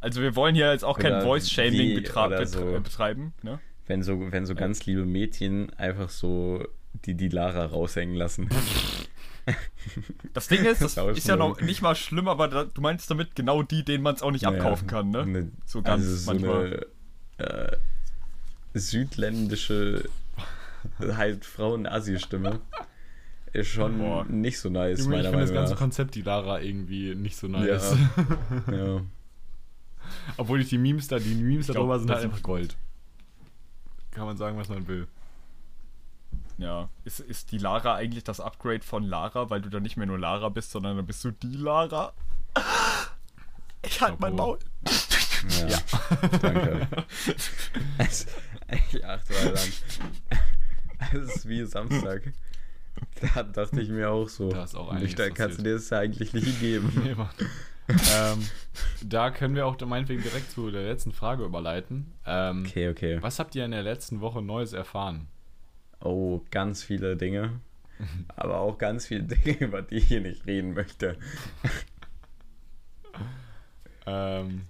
Also 0.00 0.20
wir 0.20 0.34
wollen 0.34 0.56
hier 0.56 0.72
jetzt 0.72 0.84
auch 0.84 0.98
kein 0.98 1.22
Voice-Shaming 1.22 1.94
betra 1.94 2.44
so, 2.44 2.72
betreiben, 2.72 3.34
ne? 3.42 3.60
Wenn 3.86 4.02
so, 4.02 4.32
wenn 4.32 4.46
so 4.46 4.56
ganz 4.56 4.84
liebe 4.84 5.06
Mädchen 5.06 5.72
einfach 5.74 6.08
so 6.08 6.66
die, 7.04 7.14
die 7.14 7.28
Lara 7.28 7.66
raushängen 7.66 8.16
lassen. 8.16 8.48
Das 10.34 10.46
Ding 10.46 10.64
ist, 10.64 10.80
das 10.96 10.96
ist 10.96 11.26
ja 11.26 11.34
noch 11.34 11.60
nicht 11.60 11.82
mal 11.82 11.96
schlimm, 11.96 12.28
aber 12.28 12.46
da, 12.46 12.64
du 12.64 12.80
meinst 12.80 13.10
damit 13.10 13.34
genau 13.34 13.64
die, 13.64 13.84
denen 13.84 14.04
man 14.04 14.14
es 14.14 14.22
auch 14.22 14.30
nicht 14.30 14.44
naja, 14.44 14.58
abkaufen 14.58 14.86
kann, 14.86 15.10
ne? 15.10 15.22
Eine, 15.22 15.50
so 15.66 15.82
ganz 15.82 16.04
also 16.04 16.16
so 16.16 16.30
manchmal. 16.30 16.86
Eine, 17.38 17.48
äh, 17.48 17.76
südländische 18.74 20.08
halt 21.00 21.44
Frauen-Assi-Stimme 21.44 22.60
ist 23.52 23.68
schon 23.68 23.98
Boah. 23.98 24.24
nicht 24.26 24.58
so 24.58 24.70
nice, 24.70 25.00
ich 25.00 25.06
meiner 25.06 25.24
Meinung 25.24 25.32
nach. 25.32 25.40
Ich 25.42 25.48
finde 25.48 25.60
das 25.60 25.70
ganze 25.70 25.74
Konzept, 25.74 26.14
die 26.14 26.22
Lara, 26.22 26.60
irgendwie 26.60 27.14
nicht 27.14 27.36
so 27.36 27.48
nice. 27.48 27.96
Ja. 28.68 28.74
ja. 28.74 29.00
Obwohl 30.36 30.60
ich 30.60 30.68
die 30.68 30.78
Memes 30.78 31.08
da, 31.08 31.18
die 31.18 31.34
Memes 31.34 31.66
darüber 31.66 31.98
sind 31.98 32.10
halt 32.10 32.24
einfach 32.24 32.42
Gold. 32.42 32.76
Kann 34.12 34.26
man 34.26 34.36
sagen, 34.36 34.56
was 34.56 34.68
man 34.68 34.86
will. 34.88 35.06
Ja. 36.58 36.88
Ist, 37.04 37.20
ist 37.20 37.52
die 37.52 37.58
Lara 37.58 37.94
eigentlich 37.94 38.24
das 38.24 38.40
Upgrade 38.40 38.82
von 38.82 39.04
Lara, 39.04 39.50
weil 39.50 39.60
du 39.60 39.68
dann 39.68 39.82
nicht 39.82 39.96
mehr 39.96 40.06
nur 40.06 40.18
Lara 40.18 40.48
bist, 40.48 40.70
sondern 40.70 40.96
dann 40.96 41.06
bist 41.06 41.24
du 41.24 41.30
die 41.30 41.56
Lara? 41.56 42.12
Ich 43.84 44.00
halt 44.00 44.20
mein 44.20 44.34
Maul. 44.34 44.58
Ja, 45.60 45.68
ja. 45.68 45.78
danke. 46.40 46.88
ich 48.92 49.04
achte 49.04 49.32
mal 49.32 49.48
an. 49.48 50.38
Es 51.12 51.36
ist 51.36 51.48
wie 51.48 51.64
Samstag. 51.64 52.32
Da 53.34 53.42
dachte 53.42 53.80
ich 53.80 53.88
mir 53.88 54.10
auch 54.10 54.28
so. 54.28 54.50
Da 54.50 54.64
ist 54.64 54.74
auch 54.74 54.90
einiges 54.90 55.14
Da 55.14 55.30
kannst 55.30 55.58
du 55.58 55.62
dir 55.62 55.74
das 55.74 55.90
ja 55.90 55.98
eigentlich 55.98 56.32
nicht 56.32 56.60
geben. 56.60 56.92
Nee, 57.88 57.94
ähm, 58.14 58.48
da 59.04 59.30
können 59.32 59.56
wir 59.56 59.66
auch 59.66 59.78
meinetwegen 59.80 60.22
direkt 60.22 60.52
zu 60.52 60.70
der 60.70 60.84
letzten 60.84 61.12
Frage 61.12 61.44
überleiten. 61.44 62.12
Ähm, 62.24 62.64
okay, 62.64 62.88
okay. 62.88 63.18
Was 63.20 63.40
habt 63.40 63.56
ihr 63.56 63.64
in 63.64 63.72
der 63.72 63.82
letzten 63.82 64.20
Woche 64.20 64.40
Neues 64.40 64.72
erfahren? 64.72 65.26
Oh, 66.02 66.40
ganz 66.50 66.82
viele 66.82 67.16
Dinge. 67.16 67.60
aber 68.28 68.58
auch 68.58 68.78
ganz 68.78 69.06
viele 69.06 69.22
Dinge, 69.22 69.58
über 69.58 69.82
die 69.82 69.96
ich 69.96 70.08
hier 70.08 70.20
nicht 70.20 70.46
reden 70.46 70.74
möchte. 70.74 71.16
ähm, 74.06 74.66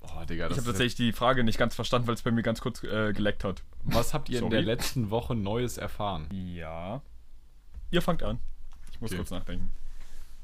oh, 0.00 0.24
Digga, 0.24 0.46
ich 0.46 0.52
habe 0.52 0.64
tatsächlich 0.64 0.96
die 0.96 1.12
Frage 1.12 1.44
nicht 1.44 1.58
ganz 1.58 1.74
verstanden, 1.74 2.06
weil 2.06 2.14
es 2.14 2.22
bei 2.22 2.30
mir 2.30 2.42
ganz 2.42 2.60
kurz 2.60 2.82
äh, 2.82 3.12
geleckt 3.12 3.44
hat. 3.44 3.62
Was 3.84 4.12
habt 4.12 4.28
ihr 4.28 4.40
Sorry. 4.40 4.46
in 4.46 4.50
der 4.50 4.62
letzten 4.62 5.10
Woche 5.10 5.34
Neues 5.34 5.78
erfahren? 5.78 6.26
Ja. 6.30 7.00
Ihr 7.90 8.02
fangt 8.02 8.22
an. 8.22 8.38
Ich 8.92 9.00
muss 9.00 9.10
okay. 9.10 9.18
kurz 9.18 9.30
nachdenken. 9.30 9.70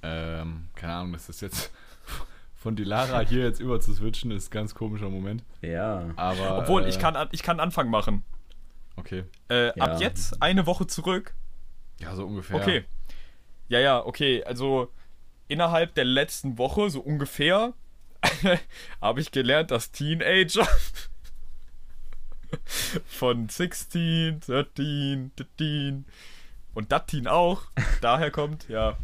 Ähm, 0.03 0.69
keine 0.75 0.95
Ahnung, 0.95 1.13
das 1.13 1.29
ist 1.29 1.43
jetzt 1.43 1.71
von 2.55 2.77
Dilara 2.77 3.21
hier 3.21 3.43
jetzt 3.43 3.61
über 3.61 3.81
zu 3.81 3.93
switchen, 3.93 4.31
ist 4.31 4.49
ein 4.49 4.51
ganz 4.53 4.75
komischer 4.75 5.11
Moment. 5.11 5.45
Ja. 5.61 6.11
Aber. 6.17 6.59
Obwohl, 6.59 6.85
äh, 6.85 6.89
ich, 6.89 6.99
kann, 6.99 7.29
ich 7.33 7.43
kann 7.43 7.61
Anfang 7.61 7.91
machen. 7.91 8.23
Okay. 8.97 9.25
Äh, 9.49 9.67
ja. 9.67 9.85
Ab 9.85 10.01
jetzt 10.01 10.43
eine 10.43 10.67
Woche 10.67 10.87
zurück. 10.87 11.35
Ja, 12.01 12.15
so 12.15 12.27
ungefähr. 12.27 12.57
Okay. 12.57 12.85
Ja, 13.69 13.81
ja, 13.81 14.05
okay. 14.05 14.45
Also 14.45 14.91
innerhalb 15.49 15.95
der 15.95 16.05
letzten 16.05 16.59
Woche, 16.59 16.91
so 16.91 17.01
ungefähr, 17.01 17.73
habe 19.01 19.21
ich 19.21 19.31
gelernt, 19.31 19.71
dass 19.71 19.93
Teenager 19.93 20.67
von 23.07 23.49
16, 23.49 24.41
13, 24.41 25.33
13 25.37 26.05
und 26.75 26.93
Datin 26.93 27.27
auch 27.27 27.63
daher 28.01 28.31
kommt, 28.31 28.69
ja. 28.69 28.97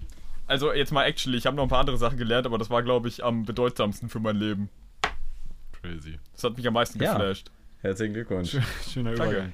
Also 0.46 0.72
jetzt 0.72 0.90
mal 0.90 1.04
actually, 1.04 1.38
ich 1.38 1.46
habe 1.46 1.56
noch 1.56 1.62
ein 1.62 1.68
paar 1.68 1.80
andere 1.80 1.96
Sachen 1.96 2.18
gelernt, 2.18 2.44
aber 2.44 2.58
das 2.58 2.70
war, 2.70 2.82
glaube 2.82 3.06
ich, 3.06 3.22
am 3.22 3.44
bedeutsamsten 3.44 4.08
für 4.08 4.18
mein 4.18 4.36
Leben. 4.36 4.68
Crazy. 5.80 6.18
Das 6.32 6.42
hat 6.42 6.56
mich 6.56 6.66
am 6.66 6.74
meisten 6.74 7.00
ja. 7.00 7.12
geflasht. 7.12 7.52
Herzlichen 7.82 8.14
Glückwunsch. 8.14 8.56
Schöner 8.92 9.12
Übergang. 9.12 9.52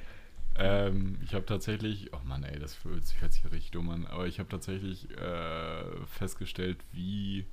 Ähm, 0.59 1.18
ich 1.22 1.34
habe 1.34 1.44
tatsächlich, 1.44 2.12
oh 2.14 2.20
Mann, 2.24 2.42
ey, 2.42 2.59
das 2.59 2.82
hört 2.84 3.04
sich, 3.04 3.20
hört 3.20 3.32
sich 3.32 3.44
richtig 3.44 3.72
dumm 3.72 3.90
an, 3.90 4.07
aber 4.07 4.26
ich 4.26 4.38
habe 4.38 4.48
tatsächlich 4.48 5.11
äh, 5.18 6.07
festgestellt, 6.07 6.78
wie 6.92 7.46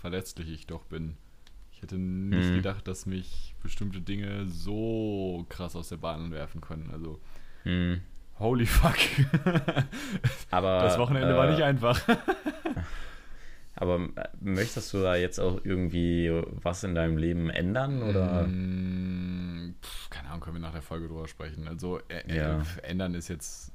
verletzlich 0.00 0.48
ich 0.50 0.66
doch 0.66 0.84
bin. 0.84 1.16
Ich 1.72 1.82
hätte 1.82 1.96
nicht 1.96 2.50
mhm. 2.50 2.56
gedacht, 2.56 2.88
dass 2.88 3.06
mich 3.06 3.54
bestimmte 3.62 4.00
Dinge 4.00 4.46
so 4.46 5.46
krass 5.48 5.76
aus 5.76 5.88
der 5.88 5.96
Bahn 5.96 6.30
werfen 6.30 6.60
können. 6.60 6.90
Also, 6.92 7.20
mhm. 7.64 8.00
holy 8.38 8.66
fuck. 8.66 8.96
aber, 10.50 10.80
das 10.80 10.98
Wochenende 10.98 11.34
äh, 11.34 11.36
war 11.36 11.50
nicht 11.50 11.62
einfach. 11.62 12.00
aber 13.76 14.08
äh, 14.16 14.28
möchtest 14.40 14.92
du 14.92 15.02
da 15.02 15.16
jetzt 15.16 15.38
auch 15.38 15.60
irgendwie 15.64 16.30
was 16.62 16.84
in 16.84 16.94
deinem 16.94 17.16
Leben 17.16 17.50
ändern? 17.50 18.02
Oder? 18.02 18.44
Pf, 19.82 20.10
keine 20.10 20.28
Ahnung, 20.28 20.40
können 20.40 20.56
wir 20.56 20.60
nach 20.60 20.72
der 20.72 20.82
Folge 20.82 21.08
drüber 21.08 21.26
sprechen. 21.26 21.66
Also 21.66 22.00
äh, 22.08 22.36
ja. 22.36 22.62
ändern 22.82 23.14
ist 23.14 23.28
jetzt. 23.28 23.72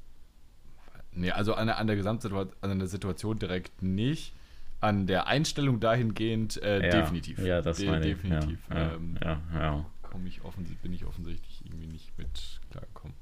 Nee, 1.12 1.32
also 1.32 1.54
an, 1.54 1.68
an 1.68 1.86
der 1.86 1.96
Gesamtsituation, 1.96 2.56
an 2.60 2.78
der 2.78 2.88
Situation 2.88 3.38
direkt 3.38 3.82
nicht. 3.82 4.34
An 4.80 5.06
der 5.06 5.26
Einstellung 5.26 5.78
dahingehend 5.78 6.62
äh, 6.62 6.86
ja. 6.86 7.00
definitiv. 7.00 7.38
Ja, 7.40 7.60
das 7.60 7.76
De 7.76 7.90
meine 7.90 8.06
ich. 8.06 8.16
Definitiv. 8.16 8.58
Ja, 8.70 8.94
ähm, 8.94 9.18
ja, 9.22 9.40
ja. 9.52 9.86
Komm 10.02 10.26
ich 10.26 10.40
bin 10.82 10.92
ich 10.94 11.04
offensichtlich 11.04 11.62
irgendwie 11.66 11.86
nicht 11.86 12.16
mit 12.16 12.60
klargekommen. 12.70 13.14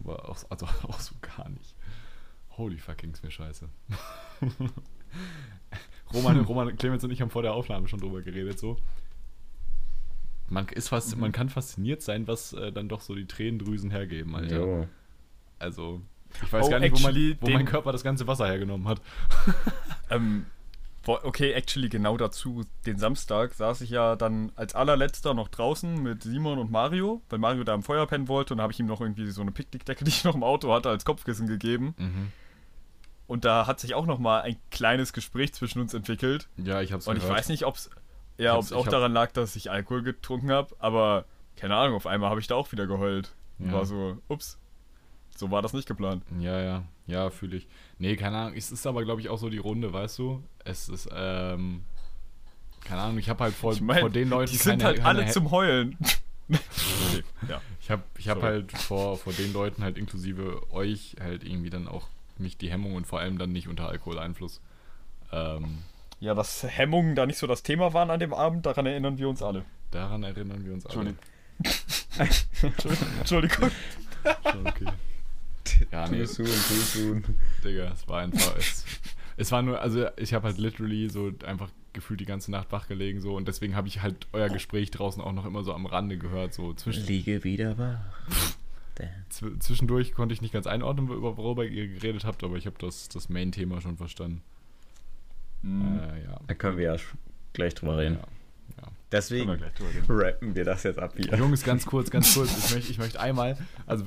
Aber 0.00 0.28
auch, 0.28 0.38
also 0.48 0.66
auch 0.84 1.00
so 1.00 1.14
gar 1.20 1.48
nicht. 1.48 1.74
Holy 2.50 2.78
fuck, 2.78 2.98
ging's 2.98 3.22
mir 3.22 3.30
scheiße. 3.30 3.68
Roman, 6.14 6.40
Roman, 6.40 6.76
Clemens 6.76 7.04
und 7.04 7.10
ich 7.10 7.20
haben 7.20 7.30
vor 7.30 7.42
der 7.42 7.54
Aufnahme 7.54 7.88
schon 7.88 8.00
drüber 8.00 8.22
geredet, 8.22 8.58
so 8.58 8.76
man, 10.48 10.68
ist 10.68 10.88
fast, 10.88 11.14
mhm. 11.14 11.22
man 11.22 11.32
kann 11.32 11.48
fasziniert 11.48 12.02
sein, 12.02 12.26
was 12.26 12.52
äh, 12.52 12.72
dann 12.72 12.88
doch 12.88 13.00
so 13.00 13.14
die 13.14 13.26
Tränendrüsen 13.26 13.90
hergeben, 13.90 14.34
Alter. 14.34 14.56
Jo. 14.56 14.88
Also, 15.58 16.02
ich 16.42 16.52
weiß 16.52 16.66
oh, 16.66 16.70
gar 16.70 16.80
nicht, 16.80 16.96
wo, 16.96 17.00
man, 17.00 17.36
wo 17.40 17.50
mein 17.50 17.66
Körper 17.66 17.92
das 17.92 18.04
ganze 18.04 18.26
Wasser 18.26 18.46
hergenommen 18.46 18.88
hat. 18.88 19.00
ähm, 20.10 20.46
okay, 21.06 21.52
actually 21.52 21.88
genau 21.88 22.16
dazu. 22.16 22.62
Den 22.84 22.98
Samstag 22.98 23.54
saß 23.54 23.80
ich 23.80 23.90
ja 23.90 24.16
dann 24.16 24.52
als 24.54 24.74
allerletzter 24.74 25.34
noch 25.34 25.48
draußen 25.48 26.02
mit 26.02 26.22
Simon 26.22 26.58
und 26.58 26.70
Mario, 26.70 27.22
weil 27.28 27.38
Mario 27.38 27.64
da 27.64 27.74
im 27.74 27.82
Feuer 27.82 28.06
pennen 28.06 28.28
wollte 28.28 28.54
und 28.54 28.60
habe 28.60 28.72
ich 28.72 28.80
ihm 28.80 28.86
noch 28.86 29.00
irgendwie 29.00 29.30
so 29.30 29.42
eine 29.42 29.52
Picknickdecke, 29.52 30.04
die 30.04 30.10
ich 30.10 30.24
noch 30.24 30.34
im 30.34 30.42
Auto 30.42 30.72
hatte, 30.72 30.90
als 30.90 31.04
Kopfkissen 31.04 31.46
gegeben. 31.46 31.94
Mhm. 31.98 32.32
Und 33.26 33.44
da 33.44 33.66
hat 33.66 33.80
sich 33.80 33.94
auch 33.94 34.06
noch 34.06 34.18
mal 34.18 34.42
ein 34.42 34.56
kleines 34.70 35.12
Gespräch 35.12 35.52
zwischen 35.52 35.80
uns 35.80 35.94
entwickelt. 35.94 36.48
Ja, 36.56 36.80
ich 36.80 36.92
hab's 36.92 37.06
Und 37.08 37.16
gehört. 37.16 37.30
ich 37.30 37.36
weiß 37.36 37.48
nicht, 37.48 37.64
ob 37.64 37.74
es 37.76 37.90
ja, 38.38 38.54
ob 38.54 38.62
es 38.62 38.72
auch 38.72 38.86
daran 38.86 39.12
lag, 39.12 39.32
dass 39.32 39.56
ich 39.56 39.70
Alkohol 39.70 40.02
getrunken 40.02 40.50
habe, 40.50 40.74
aber 40.78 41.24
keine 41.56 41.74
Ahnung, 41.74 41.96
auf 41.96 42.06
einmal 42.06 42.30
habe 42.30 42.40
ich 42.40 42.46
da 42.46 42.54
auch 42.54 42.70
wieder 42.70 42.86
geheult. 42.86 43.34
Ja. 43.58 43.72
War 43.72 43.86
so, 43.86 44.18
ups, 44.28 44.58
so 45.34 45.50
war 45.50 45.62
das 45.62 45.72
nicht 45.72 45.88
geplant. 45.88 46.22
Ja, 46.38 46.60
ja, 46.60 46.82
ja, 47.06 47.30
fühle 47.30 47.56
ich. 47.56 47.66
Nee, 47.98 48.16
keine 48.16 48.36
Ahnung, 48.36 48.54
es 48.54 48.70
ist 48.70 48.86
aber, 48.86 49.04
glaube 49.04 49.22
ich, 49.22 49.30
auch 49.30 49.38
so 49.38 49.48
die 49.48 49.58
Runde, 49.58 49.92
weißt 49.92 50.18
du? 50.18 50.42
Es 50.64 50.88
ist, 50.90 51.08
ähm, 51.14 51.82
keine 52.84 53.00
Ahnung, 53.00 53.18
ich 53.18 53.30
habe 53.30 53.44
halt 53.44 53.54
vor, 53.54 53.72
ich 53.72 53.80
mein, 53.80 54.00
vor 54.00 54.10
den 54.10 54.28
Leuten 54.28 54.52
die 54.52 54.58
sind 54.58 54.82
keine, 54.82 54.84
halt 54.84 54.96
keine 54.98 55.20
alle 55.20 55.30
zum 55.32 55.50
Heulen. 55.50 55.96
okay, 56.50 57.24
ja. 57.48 57.60
Ich 57.80 57.90
habe 57.90 58.02
ich 58.18 58.28
hab 58.28 58.42
halt 58.42 58.72
vor, 58.72 59.16
vor 59.16 59.32
den 59.32 59.52
Leuten 59.52 59.82
halt 59.82 59.96
inklusive 59.96 60.70
euch 60.70 61.16
halt 61.20 61.42
irgendwie 61.42 61.70
dann 61.70 61.88
auch 61.88 62.08
nicht 62.40 62.60
die 62.60 62.70
Hemmung 62.70 62.94
und 62.94 63.06
vor 63.06 63.20
allem 63.20 63.38
dann 63.38 63.52
nicht 63.52 63.68
unter 63.68 63.88
Alkoholeinfluss. 63.88 64.60
Ähm, 65.32 65.78
ja, 66.20 66.34
dass 66.34 66.62
Hemmungen 66.62 67.14
da 67.14 67.26
nicht 67.26 67.38
so 67.38 67.46
das 67.46 67.62
Thema 67.62 67.92
waren 67.92 68.10
an 68.10 68.20
dem 68.20 68.32
Abend, 68.32 68.66
daran 68.66 68.86
erinnern 68.86 69.18
wir 69.18 69.28
uns 69.28 69.42
alle. 69.42 69.64
Daran 69.90 70.22
erinnern 70.22 70.64
wir 70.64 70.72
uns 70.72 70.86
alle. 70.86 71.14
Entschuldigung. 73.18 73.70
Schon 74.50 74.66
okay. 74.66 74.86
Ja, 75.90 76.08
nee. 76.08 76.20
Too 76.20 76.26
soon, 76.26 76.46
too 76.46 76.52
soon. 76.52 77.24
Digga, 77.64 77.90
es 77.92 78.06
war 78.06 78.20
einfach. 78.20 78.56
Es, 78.56 78.84
es 79.36 79.52
war 79.52 79.62
nur, 79.62 79.80
also 79.80 80.06
ich 80.16 80.32
habe 80.32 80.46
halt 80.46 80.58
literally 80.58 81.08
so 81.08 81.32
einfach 81.44 81.70
gefühlt 81.92 82.20
die 82.20 82.24
ganze 82.24 82.50
Nacht 82.50 82.70
wach 82.72 82.86
gelegen 82.88 83.20
so 83.20 83.34
und 83.34 83.48
deswegen 83.48 83.74
habe 83.74 83.88
ich 83.88 84.02
halt 84.02 84.26
euer 84.32 84.48
Gespräch 84.48 84.90
draußen 84.90 85.20
auch 85.20 85.32
noch 85.32 85.44
immer 85.44 85.64
so 85.64 85.74
am 85.74 85.86
Rande 85.86 86.18
gehört. 86.18 86.54
So 86.54 86.72
zwischen, 86.74 87.04
Liege 87.06 87.42
wieder 87.42 87.76
wach. 87.78 87.98
Zwischendurch 89.58 90.14
konnte 90.14 90.32
ich 90.32 90.40
nicht 90.40 90.52
ganz 90.52 90.66
einordnen, 90.66 91.08
worüber 91.08 91.64
ihr 91.64 91.88
geredet 91.88 92.24
habt, 92.24 92.42
aber 92.44 92.56
ich 92.56 92.66
habe 92.66 92.76
das, 92.78 93.08
das 93.08 93.28
Main-Thema 93.28 93.80
schon 93.80 93.96
verstanden. 93.96 94.42
Mhm. 95.62 95.98
Äh, 95.98 96.24
ja. 96.24 96.40
Da 96.46 96.54
können 96.54 96.78
wir 96.78 96.94
ja 96.94 96.96
gleich 97.52 97.74
drüber 97.74 97.98
reden. 97.98 98.14
Ja. 98.16 98.82
Ja. 98.82 98.88
Deswegen 99.12 99.48
wir 99.48 99.70
rappen 100.08 100.54
wir 100.54 100.64
das 100.64 100.82
jetzt 100.82 100.98
ab 100.98 101.14
hier. 101.16 101.36
Jungs, 101.36 101.62
ganz 101.62 101.86
kurz, 101.86 102.10
ganz 102.10 102.34
kurz. 102.34 102.56
Ich 102.56 102.74
möchte, 102.74 102.90
ich 102.90 102.98
möchte 102.98 103.20
einmal, 103.20 103.56
also 103.86 104.04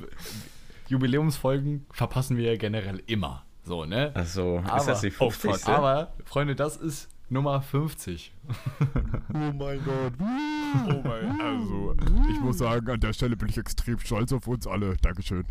Jubiläumsfolgen 0.87 1.85
verpassen 1.91 2.37
wir 2.37 2.51
ja 2.51 2.57
generell 2.57 3.01
immer. 3.05 3.45
So, 3.63 3.85
ne? 3.85 4.11
Also, 4.15 4.63
ist 4.77 4.87
das 4.87 5.01
die 5.01 5.11
50? 5.11 5.67
Aber, 5.67 6.13
Freunde, 6.25 6.55
das 6.55 6.77
ist 6.77 7.09
Nummer 7.29 7.61
50. 7.61 8.33
oh 9.33 9.37
mein 9.37 9.83
Gott. 9.83 10.13
Oh 10.19 11.01
mein, 11.03 11.39
also, 11.39 11.95
ich 12.29 12.39
muss 12.39 12.57
sagen, 12.57 12.89
an 12.89 12.99
der 12.99 13.13
Stelle 13.13 13.35
bin 13.35 13.49
ich 13.49 13.57
extrem 13.57 13.99
stolz 13.99 14.33
auf 14.33 14.47
uns 14.47 14.65
alle. 14.65 14.97
Dankeschön. 14.97 15.45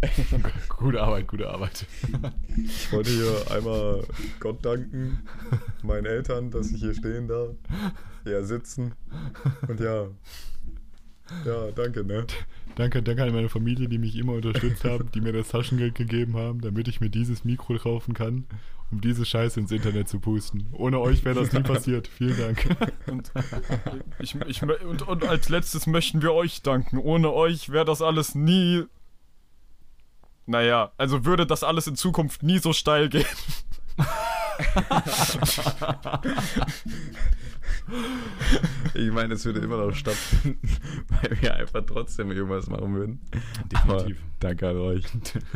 gute 0.68 1.02
Arbeit, 1.02 1.26
gute 1.26 1.50
Arbeit. 1.50 1.84
Ich 2.56 2.92
wollte 2.92 3.10
hier 3.10 3.50
einmal 3.50 4.04
Gott 4.38 4.64
danken, 4.64 5.18
meinen 5.82 6.06
Eltern, 6.06 6.52
dass 6.52 6.70
ich 6.70 6.80
hier 6.80 6.94
stehen 6.94 7.26
darf, 7.26 7.50
hier 8.22 8.44
sitzen. 8.44 8.94
Und 9.66 9.80
ja, 9.80 10.06
ja, 11.44 11.70
danke, 11.74 12.04
ne? 12.04 12.26
Danke, 12.78 13.02
danke 13.02 13.24
an 13.24 13.32
meine 13.32 13.48
Familie, 13.48 13.88
die 13.88 13.98
mich 13.98 14.14
immer 14.14 14.34
unterstützt 14.34 14.84
haben, 14.84 15.10
die 15.12 15.20
mir 15.20 15.32
das 15.32 15.48
Taschengeld 15.48 15.96
gegeben 15.96 16.36
haben, 16.36 16.60
damit 16.60 16.86
ich 16.86 17.00
mir 17.00 17.10
dieses 17.10 17.44
Mikro 17.44 17.76
kaufen 17.76 18.14
kann, 18.14 18.46
um 18.92 19.00
diese 19.00 19.24
Scheiße 19.24 19.58
ins 19.58 19.72
Internet 19.72 20.08
zu 20.08 20.20
pusten. 20.20 20.68
Ohne 20.72 21.00
euch 21.00 21.24
wäre 21.24 21.40
das 21.40 21.52
nie 21.52 21.62
passiert. 21.62 22.06
Vielen 22.06 22.38
Dank. 22.38 22.76
Und, 23.08 23.32
ich, 24.20 24.36
ich, 24.46 24.62
und, 24.62 25.02
und 25.02 25.24
als 25.24 25.48
letztes 25.48 25.88
möchten 25.88 26.22
wir 26.22 26.32
euch 26.32 26.62
danken. 26.62 26.98
Ohne 26.98 27.32
euch 27.32 27.70
wäre 27.70 27.84
das 27.84 28.00
alles 28.00 28.36
nie 28.36 28.84
naja, 30.46 30.92
also 30.96 31.26
würde 31.26 31.46
das 31.46 31.64
alles 31.64 31.88
in 31.88 31.96
Zukunft 31.96 32.42
nie 32.42 32.58
so 32.58 32.72
steil 32.72 33.10
gehen. 33.10 33.26
ich 38.94 39.10
meine, 39.10 39.34
es 39.34 39.44
würde 39.44 39.60
immer 39.60 39.76
noch 39.78 39.94
stattfinden, 39.94 40.60
weil 41.08 41.40
wir 41.40 41.54
einfach 41.54 41.84
trotzdem 41.86 42.30
irgendwas 42.30 42.68
machen 42.68 42.94
würden. 42.94 43.20
Definitiv. 43.72 44.16
Aber 44.18 44.28
danke 44.40 44.68
an 44.68 44.76
euch. 44.76 45.04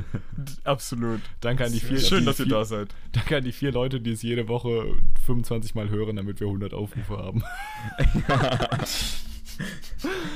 Absolut. 0.65 1.21
Danke 1.41 1.65
an 1.65 1.73
die 1.73 1.81
vier. 1.81 2.01
Schön, 2.01 2.25
dass 2.25 2.41
ihr 2.41 2.47
da 2.47 2.65
seid. 2.65 2.95
Danke 3.13 3.37
an 3.37 3.45
die 3.45 3.53
vier 3.53 3.73
Leute, 3.73 4.01
die 4.01 4.13
es 4.13 4.23
jede 4.23 4.49
Woche 4.49 4.95
25 5.27 5.75
Mal 5.75 5.91
hören, 5.91 6.17
damit 6.17 6.41
wir 6.41 6.47
100 6.47 6.75
Aufrufe 6.75 7.17
haben. 7.17 7.43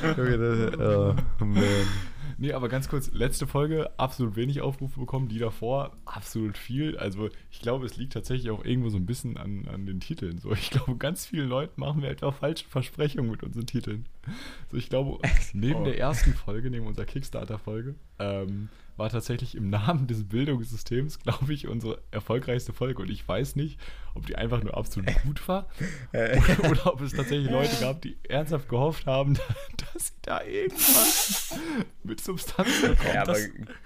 Okay, 0.03 0.39
das, 0.39 0.79
oh, 0.79 1.45
man. 1.45 1.63
Nee, 2.39 2.53
aber 2.53 2.69
ganz 2.69 2.89
kurz, 2.89 3.11
letzte 3.13 3.47
Folge, 3.47 3.91
absolut 3.99 4.37
wenig 4.37 4.61
Aufrufe 4.61 5.01
bekommen, 5.01 5.29
die 5.29 5.39
davor 5.39 5.97
absolut 6.05 6.59
viel. 6.59 6.99
Also 6.99 7.31
ich 7.51 7.61
glaube, 7.61 7.87
es 7.87 7.97
liegt 7.97 8.13
tatsächlich 8.13 8.51
auch 8.51 8.63
irgendwo 8.63 8.91
so 8.91 8.99
ein 8.99 9.07
bisschen 9.07 9.39
an, 9.39 9.67
an 9.73 9.87
den 9.87 10.01
Titeln. 10.01 10.39
So, 10.39 10.53
ich 10.53 10.71
glaube, 10.71 10.97
ganz 10.97 11.25
vielen 11.25 11.49
Leuten 11.49 11.81
machen 11.81 12.03
wir 12.03 12.11
etwa 12.11 12.33
falsche 12.33 12.67
Versprechungen 12.67 13.31
mit 13.31 13.43
unseren 13.43 13.67
Titeln. 13.67 14.05
So, 14.71 14.77
ich 14.77 14.91
glaube, 14.91 15.19
neben 15.55 15.81
oh. 15.81 15.85
der 15.85 15.99
ersten 15.99 16.35
Folge, 16.35 16.71
neben 16.71 16.87
unserer 16.87 17.07
Kickstarter-Folge, 17.07 17.95
ähm, 18.19 18.69
war 18.97 19.11
tatsächlich 19.11 19.55
im 19.55 19.71
Namen 19.71 20.07
des 20.07 20.29
Bildungssystems, 20.29 21.19
glaube 21.23 21.53
ich, 21.53 21.69
unsere 21.69 22.03
erfolgreichste 22.11 22.73
Folge. 22.73 23.03
Und 23.03 23.11
ich 23.11 23.27
weiß 23.27 23.57
nicht, 23.57 23.79
ob 24.15 24.27
die 24.27 24.37
einfach 24.37 24.63
nur 24.63 24.77
absolut 24.77 25.11
gut 25.23 25.47
war 25.49 25.69
oder, 26.13 26.71
oder, 26.71 26.93
ob 26.95 27.01
es 27.03 27.13
tatsächlich 27.13 27.51
Leute 27.51 27.77
gab, 27.81 28.01
die 28.03 28.17
ernsthaft 28.29 28.69
gehofft 28.69 29.07
haben, 29.07 29.35
dass 29.95 30.09
sie 30.09 30.13
da 30.23 30.43
irgendwas 30.43 31.59
mit 32.03 32.21
Substanz 32.21 32.81
bekommen. 32.81 33.15
Ja, 33.15 33.23
aber 33.23 33.37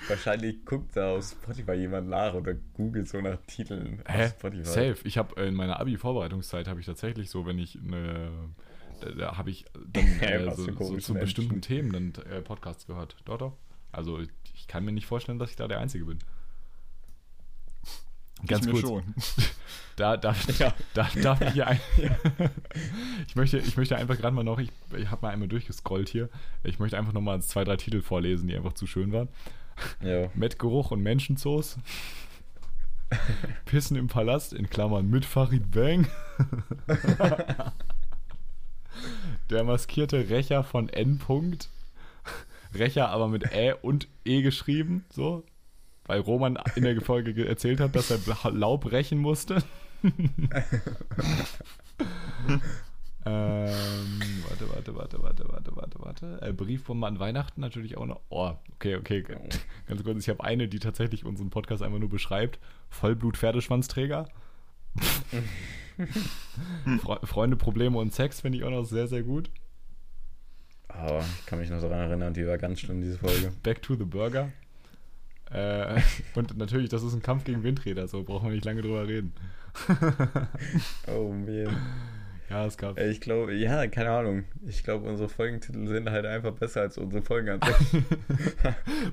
wahrscheinlich 0.09 0.65
guckt 0.65 0.97
da 0.97 1.17
auf 1.17 1.25
Spotify 1.25 1.73
jemand 1.75 2.09
nach 2.09 2.35
oder 2.35 2.55
googelt 2.75 3.09
so 3.09 3.21
nach 3.21 3.39
Titeln. 3.47 4.03
Hä? 4.07 4.29
Spotify. 4.29 4.65
Safe. 4.65 4.97
Ich 5.05 5.19
habe 5.19 5.41
in 5.43 5.55
meiner 5.55 5.81
Abi-Vorbereitungszeit 5.81 6.69
habe 6.69 6.81
ich 6.81 6.87
tatsächlich 6.87 7.31
so, 7.31 7.47
wenn 7.47 7.59
ich 7.59 7.79
eine 7.85 8.31
da, 9.01 9.11
da 9.11 9.39
habe 9.39 9.51
ich 9.51 9.65
dann 9.75 10.05
äh, 10.21 10.55
so, 10.55 10.73
so, 10.79 10.99
zu 10.99 11.15
bestimmten 11.15 11.61
Themen 11.61 11.93
dann 12.13 12.25
äh, 12.27 12.41
Podcasts 12.43 12.87
gehört. 12.87 13.17
Doch, 13.25 13.39
doch. 13.39 13.57
Also 13.93 14.21
ich 14.61 14.69
kann 14.69 14.85
mir 14.85 14.93
nicht 14.93 15.07
vorstellen, 15.07 15.39
dass 15.39 15.51
ich 15.51 15.57
da 15.57 15.67
der 15.69 15.81
Einzige 15.81 16.05
bin. 16.05 16.19
Ganz 18.47 18.67
ich 18.67 18.73
kurz. 18.73 18.87
Schon. 18.87 19.15
Da 19.97 20.17
darf, 20.17 20.59
ja. 20.59 20.73
da, 20.95 21.11
darf 21.21 21.43
ich 21.43 21.53
hier 21.53 21.67
ein. 21.67 21.79
ich, 23.29 23.37
möchte, 23.37 23.59
ich 23.59 23.77
möchte 23.77 23.97
einfach 23.97 24.17
gerade 24.17 24.35
mal 24.35 24.45
noch, 24.45 24.59
ich, 24.59 24.71
ich 24.97 25.11
habe 25.11 25.21
mal 25.21 25.31
einmal 25.31 25.49
durchgescrollt 25.49 26.09
hier. 26.09 26.31
Ich 26.63 26.79
möchte 26.79 26.97
einfach 26.97 27.13
noch 27.13 27.21
mal 27.21 27.43
zwei, 27.43 27.65
drei 27.65 27.77
Titel 27.77 28.01
vorlesen, 28.01 28.49
die 28.49 28.57
einfach 28.57 28.73
zu 28.73 28.87
schön 28.87 29.13
waren. 29.13 29.29
Ja. 30.03 30.31
Mettgeruch 30.33 30.91
und 30.91 31.03
Menschenzoos. 31.03 31.77
Pissen 33.67 33.95
im 33.99 34.07
Palast, 34.07 34.55
in 34.55 34.71
Klammern 34.71 35.11
mit 35.11 35.27
Farid 35.27 35.71
Bang. 35.71 36.07
Der 39.51 39.65
maskierte 39.65 40.31
Rächer 40.31 40.65
von 40.65 40.89
N. 40.89 41.19
-Punkt. 41.19 41.69
Rächer 42.75 43.09
aber 43.09 43.29
mit 43.29 43.53
Ä 43.53 43.75
und 43.83 44.09
E 44.25 44.43
geschrieben, 44.43 45.05
so. 45.11 45.45
Weil 46.05 46.21
Roman 46.21 46.59
in 46.75 46.85
der 46.85 47.01
Folge 47.01 47.47
erzählt 47.47 47.81
hat, 47.81 47.95
dass 47.95 48.11
er 48.11 48.51
Laub 48.51 48.91
rächen 48.91 49.19
musste. 49.19 49.63
ähm, 50.03 50.49
warte, 54.49 54.75
warte, 54.75 54.97
warte, 54.97 55.23
warte, 55.23 55.49
warte, 55.49 55.77
warte, 55.77 55.99
warte. 56.01 56.43
Äh, 56.43 56.53
Briefbombe 56.53 57.07
an 57.07 57.21
Weihnachten 57.21 57.61
natürlich 57.61 57.97
auch 57.97 58.07
noch. 58.07 58.21
Oh, 58.31 58.53
okay, 58.75 58.97
okay. 58.97 59.25
Ganz 59.87 60.03
kurz, 60.03 60.25
ich 60.25 60.31
habe 60.31 60.43
eine, 60.43 60.69
die 60.69 60.79
tatsächlich 60.79 61.25
unseren 61.25 61.51
Podcast 61.51 61.83
einfach 61.83 61.99
nur 61.99 62.09
beschreibt. 62.09 62.59
Vollblut-Pferdeschwanzträger. 62.89 64.29
Fre 67.03 67.21
Freunde, 67.25 67.57
Probleme 67.57 67.99
und 67.99 68.13
Sex 68.13 68.41
finde 68.41 68.59
ich 68.59 68.65
auch 68.65 68.71
noch 68.71 68.85
sehr, 68.85 69.07
sehr 69.07 69.23
gut. 69.23 69.51
Oh, 71.07 71.21
ich 71.39 71.47
kann 71.47 71.59
mich 71.59 71.71
noch 71.71 71.81
daran 71.81 72.11
erinnern, 72.11 72.35
die 72.35 72.47
war 72.47 72.59
ganz 72.59 72.81
schlimm, 72.81 73.01
diese 73.01 73.19
Folge. 73.19 73.53
Back 73.63 73.83
to 73.83 73.95
the 73.95 74.05
Burger. 74.05 74.51
Äh, 75.51 76.01
und 76.35 76.57
natürlich, 76.57 76.91
das 76.91 77.03
ist 77.03 77.15
ein 77.15 77.23
Kampf 77.23 77.45
gegen 77.45 77.63
Windräder, 77.63 78.07
so 78.07 78.23
brauchen 78.23 78.49
wir 78.49 78.55
nicht 78.55 78.65
lange 78.65 78.83
drüber 78.83 79.07
reden. 79.07 79.33
oh 81.07 81.33
man. 81.33 81.77
Ja, 82.51 82.67
es 82.67 82.77
gab. 82.77 82.99
Ich 82.99 83.21
glaube, 83.21 83.55
ja, 83.55 83.87
keine 83.87 84.11
Ahnung. 84.11 84.45
Ich 84.67 84.83
glaube, 84.83 85.09
unsere 85.09 85.29
Folgentitel 85.29 85.87
sind 85.87 86.11
halt 86.11 86.27
einfach 86.27 86.53
besser 86.53 86.81
als 86.81 86.99
unsere 86.99 87.23
Folgen 87.23 87.49
an 87.49 87.61
sich. 87.63 88.03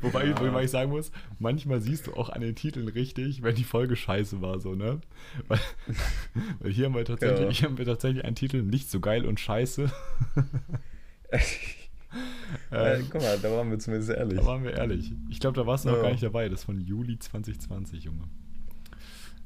wobei, 0.02 0.26
ja. 0.26 0.42
wobei 0.42 0.64
ich 0.64 0.72
sagen 0.72 0.90
muss, 0.90 1.12
manchmal 1.38 1.80
siehst 1.80 2.08
du 2.08 2.16
auch 2.16 2.30
an 2.30 2.42
den 2.42 2.56
Titeln 2.56 2.88
richtig, 2.88 3.44
wenn 3.44 3.54
die 3.54 3.64
Folge 3.64 3.96
scheiße 3.96 4.42
war, 4.42 4.60
so, 4.60 4.74
ne? 4.74 5.02
Weil, 5.48 5.60
weil 6.60 6.72
hier, 6.72 6.86
haben 6.86 6.96
wir 6.96 7.06
tatsächlich, 7.06 7.40
ja. 7.40 7.52
hier 7.52 7.70
haben 7.70 7.78
wir 7.78 7.86
tatsächlich 7.86 8.26
einen 8.26 8.36
Titel 8.36 8.64
nicht 8.64 8.90
so 8.90 9.00
geil 9.00 9.24
und 9.24 9.40
scheiße. 9.40 9.92
äh, 12.72 13.02
guck 13.10 13.22
mal, 13.22 13.38
da 13.40 13.52
waren 13.52 13.70
wir 13.70 13.80
zumindest 13.80 14.12
ehrlich. 14.12 14.40
Da 14.40 14.46
waren 14.46 14.64
wir 14.64 14.74
ehrlich. 14.74 15.12
Ich 15.30 15.40
glaube, 15.40 15.60
da 15.60 15.66
warst 15.66 15.86
du 15.86 15.90
ja. 15.90 15.96
noch 15.96 16.02
gar 16.02 16.12
nicht 16.12 16.24
dabei. 16.24 16.50
Das 16.50 16.62
ist 16.62 16.66
von 16.66 16.80
Juli 16.80 17.20
2020, 17.20 18.04
Junge. 18.04 18.24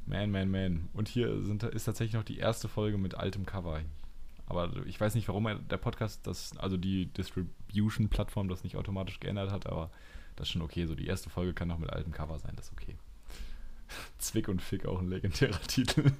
Man, 0.05 0.31
man, 0.31 0.49
man. 0.49 0.89
Und 0.93 1.07
hier 1.07 1.41
sind, 1.43 1.63
ist 1.63 1.85
tatsächlich 1.85 2.13
noch 2.13 2.23
die 2.23 2.37
erste 2.37 2.67
Folge 2.67 2.97
mit 2.97 3.15
altem 3.15 3.45
Cover. 3.45 3.81
Aber 4.45 4.69
ich 4.85 4.99
weiß 4.99 5.15
nicht, 5.15 5.27
warum 5.29 5.47
der 5.69 5.77
Podcast 5.77 6.27
das, 6.27 6.57
also 6.57 6.75
die 6.75 7.05
Distribution-Plattform 7.05 8.49
das 8.49 8.63
nicht 8.63 8.75
automatisch 8.75 9.19
geändert 9.19 9.51
hat, 9.51 9.65
aber 9.65 9.91
das 10.35 10.47
ist 10.47 10.51
schon 10.51 10.61
okay. 10.61 10.85
So, 10.85 10.95
die 10.95 11.07
erste 11.07 11.29
Folge 11.29 11.53
kann 11.53 11.69
noch 11.69 11.77
mit 11.79 11.89
altem 11.89 12.11
Cover 12.11 12.37
sein, 12.37 12.53
das 12.57 12.65
ist 12.65 12.73
okay. 12.73 12.97
Zwick 14.17 14.49
und 14.49 14.61
Fick, 14.61 14.85
auch 14.85 14.99
ein 14.99 15.09
legendärer 15.09 15.61
Titel. 15.67 16.11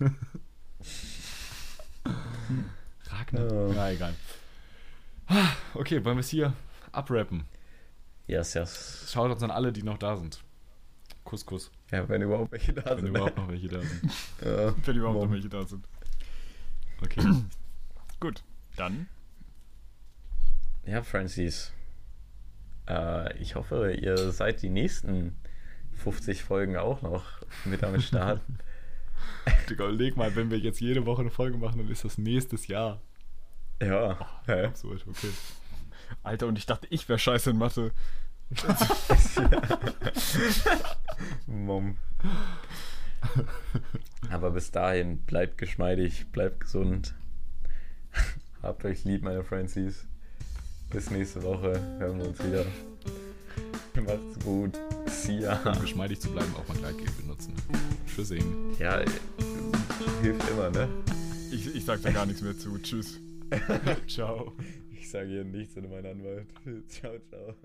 Ragnar. 3.10 3.52
Ja. 3.52 3.74
ja, 3.74 3.90
egal. 3.92 4.16
Okay, 5.74 6.04
wollen 6.04 6.18
wir 6.18 6.22
es 6.22 6.30
hier 6.30 6.54
abrappen? 6.92 7.46
Yes, 8.28 8.54
yes. 8.54 9.10
Schaut 9.12 9.32
uns 9.32 9.44
an 9.44 9.52
alle, 9.52 9.72
die 9.72 9.84
noch 9.84 9.98
da 9.98 10.18
sind. 10.18 10.44
Kuss, 11.24 11.46
Kuss. 11.46 11.72
Ja, 11.92 12.08
wenn 12.10 12.22
überhaupt 12.22 12.52
welche 12.52 12.74
da 12.74 12.86
wenn 12.86 12.98
sind. 12.98 13.04
Wenn 13.06 13.16
überhaupt 13.16 13.38
noch 13.38 13.48
welche 13.48 13.68
da 13.68 13.82
sind. 13.82 14.04
ja, 14.46 14.74
wenn 14.86 14.96
überhaupt 14.98 15.20
noch 15.20 15.32
welche 15.32 15.50
da 15.50 15.66
sind. 15.66 15.86
Okay. 17.02 17.22
Gut, 18.20 18.44
dann. 18.76 19.08
Ja, 20.86 21.04
Francis. 21.04 21.72
Äh, 22.88 23.38
ich 23.38 23.56
hoffe, 23.56 23.94
ihr 23.94 24.32
seid 24.32 24.62
die 24.62 24.70
nächsten 24.70 25.36
50 25.94 26.44
Folgen 26.44 26.78
auch 26.78 27.02
noch 27.02 27.26
mit 27.66 27.84
am 27.84 28.00
Start. 28.02 28.42
Digga, 29.70 29.88
leg 29.88 30.18
mal, 30.18 30.36
wenn 30.36 30.50
wir 30.52 30.58
jetzt 30.58 30.82
jede 30.82 31.06
Woche 31.06 31.22
eine 31.22 31.30
Folge 31.30 31.58
machen, 31.58 31.78
dann 31.78 31.90
ist 31.90 32.04
das 32.04 32.18
nächstes 32.18 32.68
Jahr. 32.68 33.02
Ja. 33.82 34.18
Ja. 34.48 34.66
Absurd, 34.66 35.06
okay. 35.08 35.32
Alter, 36.24 36.48
und 36.48 36.58
ich 36.58 36.66
dachte, 36.66 36.88
ich 36.90 37.08
wäre 37.10 37.20
scheiße 37.20 37.50
in 37.50 37.58
Mathe. 37.58 37.92
Mom. 41.48 41.98
Aber 44.30 44.52
bis 44.52 44.72
dahin, 44.72 45.20
bleibt 45.20 45.58
geschmeidig, 45.58 46.32
bleibt 46.32 46.62
gesund. 46.62 47.14
Habt 48.62 48.86
euch 48.86 49.04
lieb, 49.06 49.24
meine 49.24 49.44
Francies. 49.44 50.06
Bis 50.90 51.10
nächste 51.10 51.42
Woche 51.44 51.80
hören 52.00 52.20
wir 52.20 52.28
uns 52.28 52.44
wieder. 52.44 52.66
Macht's 53.96 54.44
gut. 54.44 54.78
See 55.08 55.40
ya. 55.40 55.60
Um 55.64 55.82
geschmeidig 55.82 56.20
zu 56.20 56.30
bleiben, 56.32 56.54
auch 56.56 56.68
mal 56.68 56.78
Gleitgel 56.78 57.08
benutzen. 57.20 57.54
Tschüssing. 58.08 58.76
Ja, 58.80 59.02
hilft 60.22 60.50
immer, 60.50 60.70
ne? 60.70 60.88
Ich, 61.52 61.74
ich 61.76 61.86
sag 61.86 62.02
da 62.02 62.12
gar 62.12 62.26
nichts 62.26 62.42
mehr 62.42 62.58
zu. 62.58 62.78
Tschüss. 62.80 63.20
ciao. 64.08 64.54
Ich 64.92 65.10
sage 65.10 65.30
hier 65.30 65.44
nichts 65.44 65.76
in 65.78 65.90
meinen 65.90 66.06
Anwalt. 66.06 66.48
Ciao, 66.88 67.18
ciao. 67.20 67.56